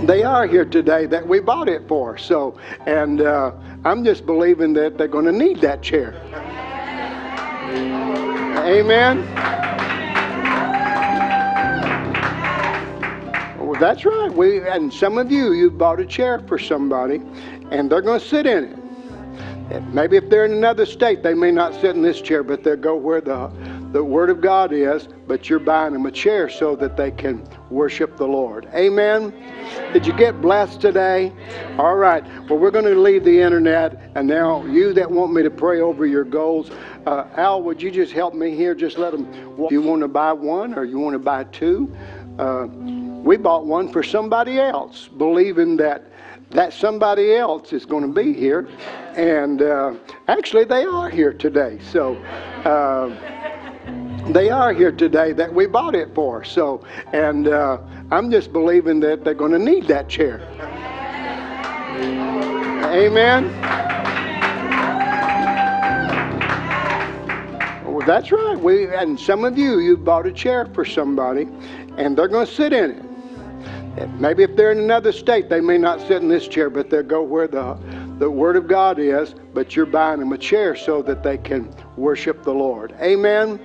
they 0.06 0.24
are 0.24 0.46
here 0.46 0.66
today 0.66 1.06
that 1.08 1.26
we 1.26 1.40
bought 1.40 1.70
it 1.70 1.88
for. 1.88 2.18
So, 2.18 2.60
and 2.86 3.22
uh, 3.22 3.54
I'm 3.86 4.04
just 4.04 4.26
believing 4.26 4.74
that 4.74 4.98
they're 4.98 5.08
going 5.08 5.26
to 5.26 5.32
need 5.32 5.62
that 5.62 5.82
chair. 5.82 6.14
Amen. 8.66 9.26
Well, 13.60 13.80
that's 13.80 14.06
right. 14.06 14.32
We 14.32 14.68
and 14.68 14.94
some 14.94 15.18
of 15.18 15.32
you, 15.32 15.54
you 15.54 15.72
bought 15.72 16.00
a 16.00 16.06
chair 16.06 16.40
for 16.48 16.60
somebody, 16.60 17.22
and 17.72 17.90
they're 17.90 18.02
going 18.02 18.20
to 18.20 18.26
sit 18.26 18.46
in 18.46 18.64
it. 18.66 18.87
Maybe 19.92 20.16
if 20.16 20.30
they're 20.30 20.46
in 20.46 20.54
another 20.54 20.86
state, 20.86 21.24
they 21.24 21.34
may 21.34 21.52
not 21.52 21.74
sit 21.74 21.96
in 21.96 22.02
this 22.02 22.22
chair, 22.22 22.42
but 22.42 22.64
they'll 22.64 22.78
go 22.78 22.96
where 22.96 23.20
the, 23.20 23.52
the 23.92 24.04
Word 24.04 24.30
of 24.30 24.40
God 24.40 24.72
is, 24.72 25.10
but 25.28 25.50
you're 25.50 25.60
buying 25.60 25.92
them 25.92 26.06
a 26.06 26.12
chair 26.12 26.48
so 26.50 26.76
that 26.78 26.96
they 26.96 27.12
can 27.12 27.46
worship 27.70 28.16
the 28.16 28.26
Lord. 28.26 28.70
Amen? 28.74 29.34
Did 29.92 30.08
you 30.08 30.14
get 30.14 30.42
blessed 30.42 30.80
today? 30.80 31.34
All 31.78 31.96
right. 31.96 32.24
Well, 32.50 32.60
we're 32.60 32.72
going 32.72 32.86
to 32.86 32.96
leave 32.96 33.26
the 33.26 33.42
internet, 33.42 34.12
and 34.16 34.26
now 34.28 34.64
you 34.66 34.94
that 34.94 35.12
want 35.12 35.34
me 35.34 35.44
to 35.44 35.52
pray 35.52 35.82
over 35.82 36.06
your 36.06 36.24
goals, 36.24 36.72
uh, 37.06 37.28
Al, 37.36 37.62
would 37.64 37.82
you 37.82 37.92
just 37.92 38.14
help 38.14 38.34
me 38.34 38.56
here? 38.56 38.74
Just 38.74 38.98
let 38.98 39.12
them, 39.12 39.28
you 39.70 39.82
want 39.82 40.02
to 40.02 40.08
buy 40.08 40.32
one 40.32 40.74
or 40.76 40.86
you 40.86 40.98
want 41.00 41.14
to 41.14 41.20
buy 41.20 41.44
two? 41.46 41.94
Uh, 42.40 42.68
we 42.68 43.36
bought 43.36 43.66
one 43.66 43.92
for 43.92 44.04
somebody 44.04 44.60
else, 44.60 45.10
believing 45.18 45.76
that 45.78 46.10
that 46.52 46.74
somebody 46.74 47.36
else 47.36 47.74
is 47.74 47.86
going 47.86 48.04
to 48.04 48.14
be 48.24 48.34
here. 48.34 48.68
And 49.16 49.62
uh, 49.62 49.96
actually, 50.28 50.64
they 50.64 50.86
are 50.86 51.10
here 51.10 51.34
today. 51.34 51.80
So 51.92 52.16
uh, 52.66 53.10
they 54.32 54.50
are 54.50 54.74
here 54.74 54.92
today 54.92 55.34
that 55.34 55.54
we 55.54 55.68
bought 55.68 55.96
it 55.96 56.14
for. 56.14 56.44
So, 56.44 56.86
and 57.14 57.48
uh, 57.48 57.80
I'm 58.12 58.32
just 58.32 58.52
believing 58.54 59.00
that 59.02 59.24
they're 59.24 59.34
going 59.34 59.52
to 59.52 59.60
need 59.60 59.88
that 59.88 60.10
chair. 60.10 60.42
Amen. 62.88 63.52
Well, 67.86 68.06
that's 68.06 68.32
right. 68.32 68.58
We 68.58 68.88
and 68.94 69.20
some 69.20 69.44
of 69.44 69.58
you, 69.58 69.80
you 69.80 69.98
bought 69.98 70.28
a 70.28 70.32
chair 70.32 70.66
for 70.68 70.86
somebody, 70.86 71.48
and 71.98 72.18
they're 72.18 72.28
going 72.28 72.46
to 72.46 72.54
sit 72.54 72.72
in 72.72 72.92
it. 72.92 73.07
Maybe 74.20 74.44
if 74.44 74.56
they're 74.56 74.72
in 74.72 74.80
another 74.80 75.12
state, 75.12 75.50
they 75.50 75.62
may 75.62 75.78
not 75.78 76.00
sit 76.02 76.22
in 76.22 76.28
this 76.28 76.48
chair, 76.48 76.70
but 76.70 76.90
they'll 76.90 77.04
go 77.04 77.24
where 77.24 77.48
the 77.48 77.78
the 78.20 78.30
Word 78.30 78.56
of 78.56 78.68
God 78.68 79.00
is. 79.00 79.36
But 79.54 79.76
you're 79.76 79.86
buying 79.86 80.20
them 80.20 80.32
a 80.34 80.38
chair 80.38 80.76
so 80.76 81.02
that 81.04 81.24
they 81.24 81.38
can 81.38 81.74
worship 81.96 82.44
the 82.44 82.54
Lord. 82.54 82.96
Amen. 83.02 83.60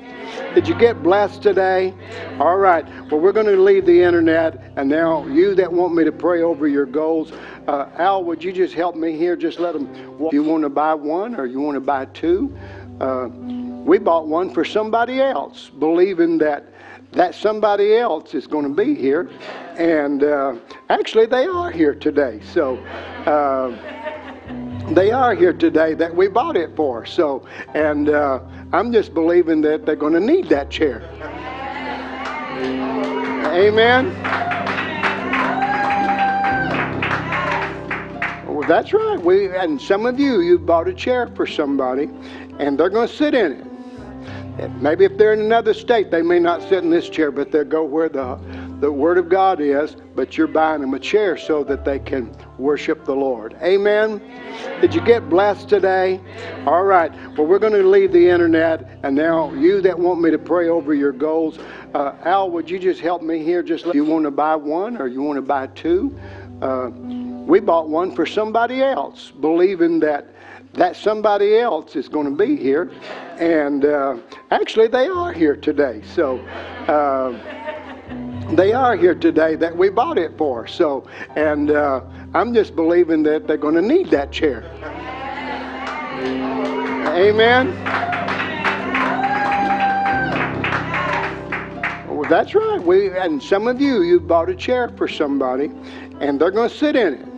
Did 0.54 0.68
you 0.68 0.74
get 0.74 1.02
blessed 1.02 1.42
today? 1.42 1.94
All 2.38 2.56
right. 2.56 2.86
Well, 3.10 3.20
we're 3.20 3.32
going 3.32 3.46
to 3.46 3.60
leave 3.60 3.84
the 3.86 4.02
internet, 4.02 4.72
and 4.76 4.88
now 4.88 5.26
you 5.26 5.54
that 5.54 5.70
want 5.70 5.94
me 5.94 6.04
to 6.04 6.12
pray 6.12 6.42
over 6.42 6.66
your 6.66 6.86
goals, 6.86 7.32
uh, 7.68 7.90
Al, 7.96 8.24
would 8.24 8.42
you 8.42 8.52
just 8.52 8.74
help 8.74 8.96
me 8.96 9.16
here? 9.16 9.36
Just 9.36 9.58
let 9.58 9.74
them. 9.74 9.92
You 10.32 10.42
want 10.42 10.62
to 10.62 10.70
buy 10.70 10.94
one, 10.94 11.34
or 11.34 11.46
you 11.46 11.60
want 11.60 11.76
to 11.76 11.80
buy 11.80 12.06
two? 12.06 12.56
Uh, 13.00 13.28
we 13.84 13.98
bought 13.98 14.28
one 14.28 14.48
for 14.48 14.64
somebody 14.64 15.20
else, 15.20 15.70
believing 15.78 16.38
that 16.38 16.71
that 17.12 17.34
somebody 17.34 17.96
else 17.96 18.34
is 18.34 18.46
going 18.46 18.64
to 18.64 18.74
be 18.84 18.94
here. 18.94 19.30
And 19.76 20.24
uh, 20.24 20.56
actually, 20.88 21.26
they 21.26 21.46
are 21.46 21.70
here 21.70 21.94
today. 21.94 22.40
So 22.52 22.76
uh, 23.26 23.76
they 24.94 25.10
are 25.10 25.34
here 25.34 25.52
today 25.52 25.94
that 25.94 26.14
we 26.14 26.28
bought 26.28 26.56
it 26.56 26.74
for. 26.76 27.06
So, 27.06 27.46
and 27.74 28.08
uh, 28.08 28.40
I'm 28.72 28.92
just 28.92 29.14
believing 29.14 29.60
that 29.62 29.86
they're 29.86 29.96
going 29.96 30.14
to 30.14 30.20
need 30.20 30.48
that 30.48 30.70
chair. 30.70 31.02
Amen. 33.52 34.12
Well, 38.46 38.68
that's 38.68 38.92
right. 38.92 39.20
We 39.20 39.48
and 39.56 39.80
some 39.80 40.06
of 40.06 40.18
you, 40.20 40.40
you 40.40 40.58
bought 40.58 40.88
a 40.88 40.94
chair 40.94 41.26
for 41.34 41.46
somebody, 41.46 42.08
and 42.58 42.78
they're 42.78 42.90
going 42.90 43.08
to 43.08 43.14
sit 43.14 43.34
in 43.34 43.52
it. 43.52 43.71
Maybe 44.80 45.04
if 45.04 45.16
they're 45.16 45.32
in 45.32 45.40
another 45.40 45.72
state, 45.72 46.10
they 46.10 46.22
may 46.22 46.38
not 46.38 46.60
sit 46.62 46.84
in 46.84 46.90
this 46.90 47.08
chair, 47.08 47.30
but 47.30 47.50
they'll 47.50 47.64
go 47.64 47.84
where 47.84 48.08
the 48.08 48.38
the 48.80 48.90
Word 48.90 49.16
of 49.16 49.28
God 49.28 49.60
is. 49.60 49.96
But 50.14 50.36
you're 50.36 50.46
buying 50.46 50.80
them 50.82 50.92
a 50.92 50.98
chair 50.98 51.36
so 51.38 51.64
that 51.64 51.84
they 51.84 51.98
can 51.98 52.34
worship 52.58 53.04
the 53.04 53.14
Lord. 53.14 53.56
Amen. 53.62 54.20
Did 54.80 54.94
you 54.94 55.00
get 55.00 55.28
blessed 55.30 55.68
today? 55.68 56.20
All 56.66 56.84
right. 56.84 57.10
Well, 57.36 57.46
we're 57.46 57.58
going 57.58 57.72
to 57.72 57.88
leave 57.88 58.12
the 58.12 58.28
internet, 58.28 59.00
and 59.02 59.16
now 59.16 59.52
you 59.54 59.80
that 59.80 59.98
want 59.98 60.20
me 60.20 60.30
to 60.30 60.38
pray 60.38 60.68
over 60.68 60.92
your 60.92 61.12
goals, 61.12 61.58
uh, 61.94 62.14
Al, 62.24 62.50
would 62.50 62.68
you 62.68 62.78
just 62.78 63.00
help 63.00 63.22
me 63.22 63.42
here? 63.42 63.62
Just 63.62 63.86
you 63.94 64.04
want 64.04 64.24
to 64.24 64.30
buy 64.30 64.56
one, 64.56 65.00
or 65.00 65.06
you 65.06 65.22
want 65.22 65.36
to 65.38 65.42
buy 65.42 65.68
two? 65.68 66.18
Uh, 66.60 66.90
we 67.46 67.58
bought 67.58 67.88
one 67.88 68.14
for 68.14 68.26
somebody 68.26 68.82
else, 68.82 69.30
believing 69.40 69.98
that 70.00 70.31
that 70.74 70.96
somebody 70.96 71.58
else 71.58 71.96
is 71.96 72.08
going 72.08 72.26
to 72.26 72.44
be 72.44 72.56
here. 72.56 72.90
And 73.38 73.84
uh, 73.84 74.16
actually, 74.50 74.88
they 74.88 75.06
are 75.08 75.32
here 75.32 75.56
today. 75.56 76.02
So 76.14 76.38
uh, 76.88 77.32
they 78.54 78.72
are 78.72 78.96
here 78.96 79.14
today 79.14 79.54
that 79.56 79.76
we 79.76 79.90
bought 79.90 80.18
it 80.18 80.36
for. 80.36 80.66
So, 80.66 81.06
and 81.36 81.70
uh, 81.70 82.02
I'm 82.34 82.54
just 82.54 82.74
believing 82.74 83.22
that 83.24 83.46
they're 83.46 83.56
going 83.56 83.74
to 83.74 83.82
need 83.82 84.10
that 84.10 84.32
chair. 84.32 84.64
Amen. 87.14 87.74
Well, 92.08 92.30
that's 92.30 92.54
right. 92.54 92.80
We 92.82 93.10
and 93.10 93.42
some 93.42 93.66
of 93.66 93.80
you, 93.80 94.02
you 94.02 94.20
bought 94.20 94.48
a 94.48 94.54
chair 94.54 94.88
for 94.90 95.08
somebody, 95.08 95.70
and 96.20 96.40
they're 96.40 96.50
going 96.50 96.70
to 96.70 96.74
sit 96.74 96.96
in 96.96 97.14
it. 97.14 97.31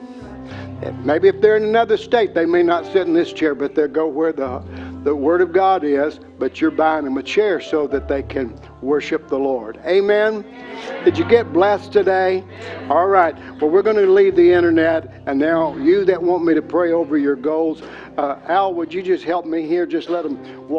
Maybe 1.04 1.28
if 1.28 1.40
they're 1.40 1.56
in 1.56 1.64
another 1.64 1.96
state, 1.96 2.34
they 2.34 2.46
may 2.46 2.62
not 2.62 2.84
sit 2.86 3.06
in 3.06 3.12
this 3.12 3.32
chair, 3.32 3.54
but 3.54 3.74
they'll 3.74 3.88
go 3.88 4.06
where 4.06 4.32
the 4.32 4.62
the 5.04 5.14
Word 5.14 5.42
of 5.42 5.52
God 5.52 5.84
is. 5.84 6.18
But 6.38 6.60
you're 6.60 6.70
buying 6.70 7.04
them 7.04 7.16
a 7.18 7.22
chair 7.22 7.60
so 7.60 7.86
that 7.88 8.08
they 8.08 8.22
can 8.22 8.58
worship 8.82 9.28
the 9.28 9.38
Lord. 9.38 9.78
Amen. 9.84 10.44
Did 11.04 11.16
you 11.16 11.24
get 11.24 11.52
blessed 11.52 11.92
today? 11.92 12.42
All 12.88 13.06
right. 13.06 13.36
Well, 13.60 13.70
we're 13.70 13.82
going 13.82 13.96
to 13.96 14.10
leave 14.10 14.34
the 14.34 14.52
internet, 14.52 15.22
and 15.26 15.38
now 15.38 15.76
you 15.76 16.04
that 16.06 16.22
want 16.22 16.44
me 16.44 16.54
to 16.54 16.62
pray 16.62 16.92
over 16.92 17.16
your 17.16 17.36
goals, 17.36 17.82
uh, 18.18 18.40
Al, 18.46 18.74
would 18.74 18.92
you 18.92 19.02
just 19.02 19.24
help 19.24 19.46
me 19.46 19.66
here? 19.66 19.86
Just 19.86 20.08
let 20.08 20.24
them. 20.24 20.68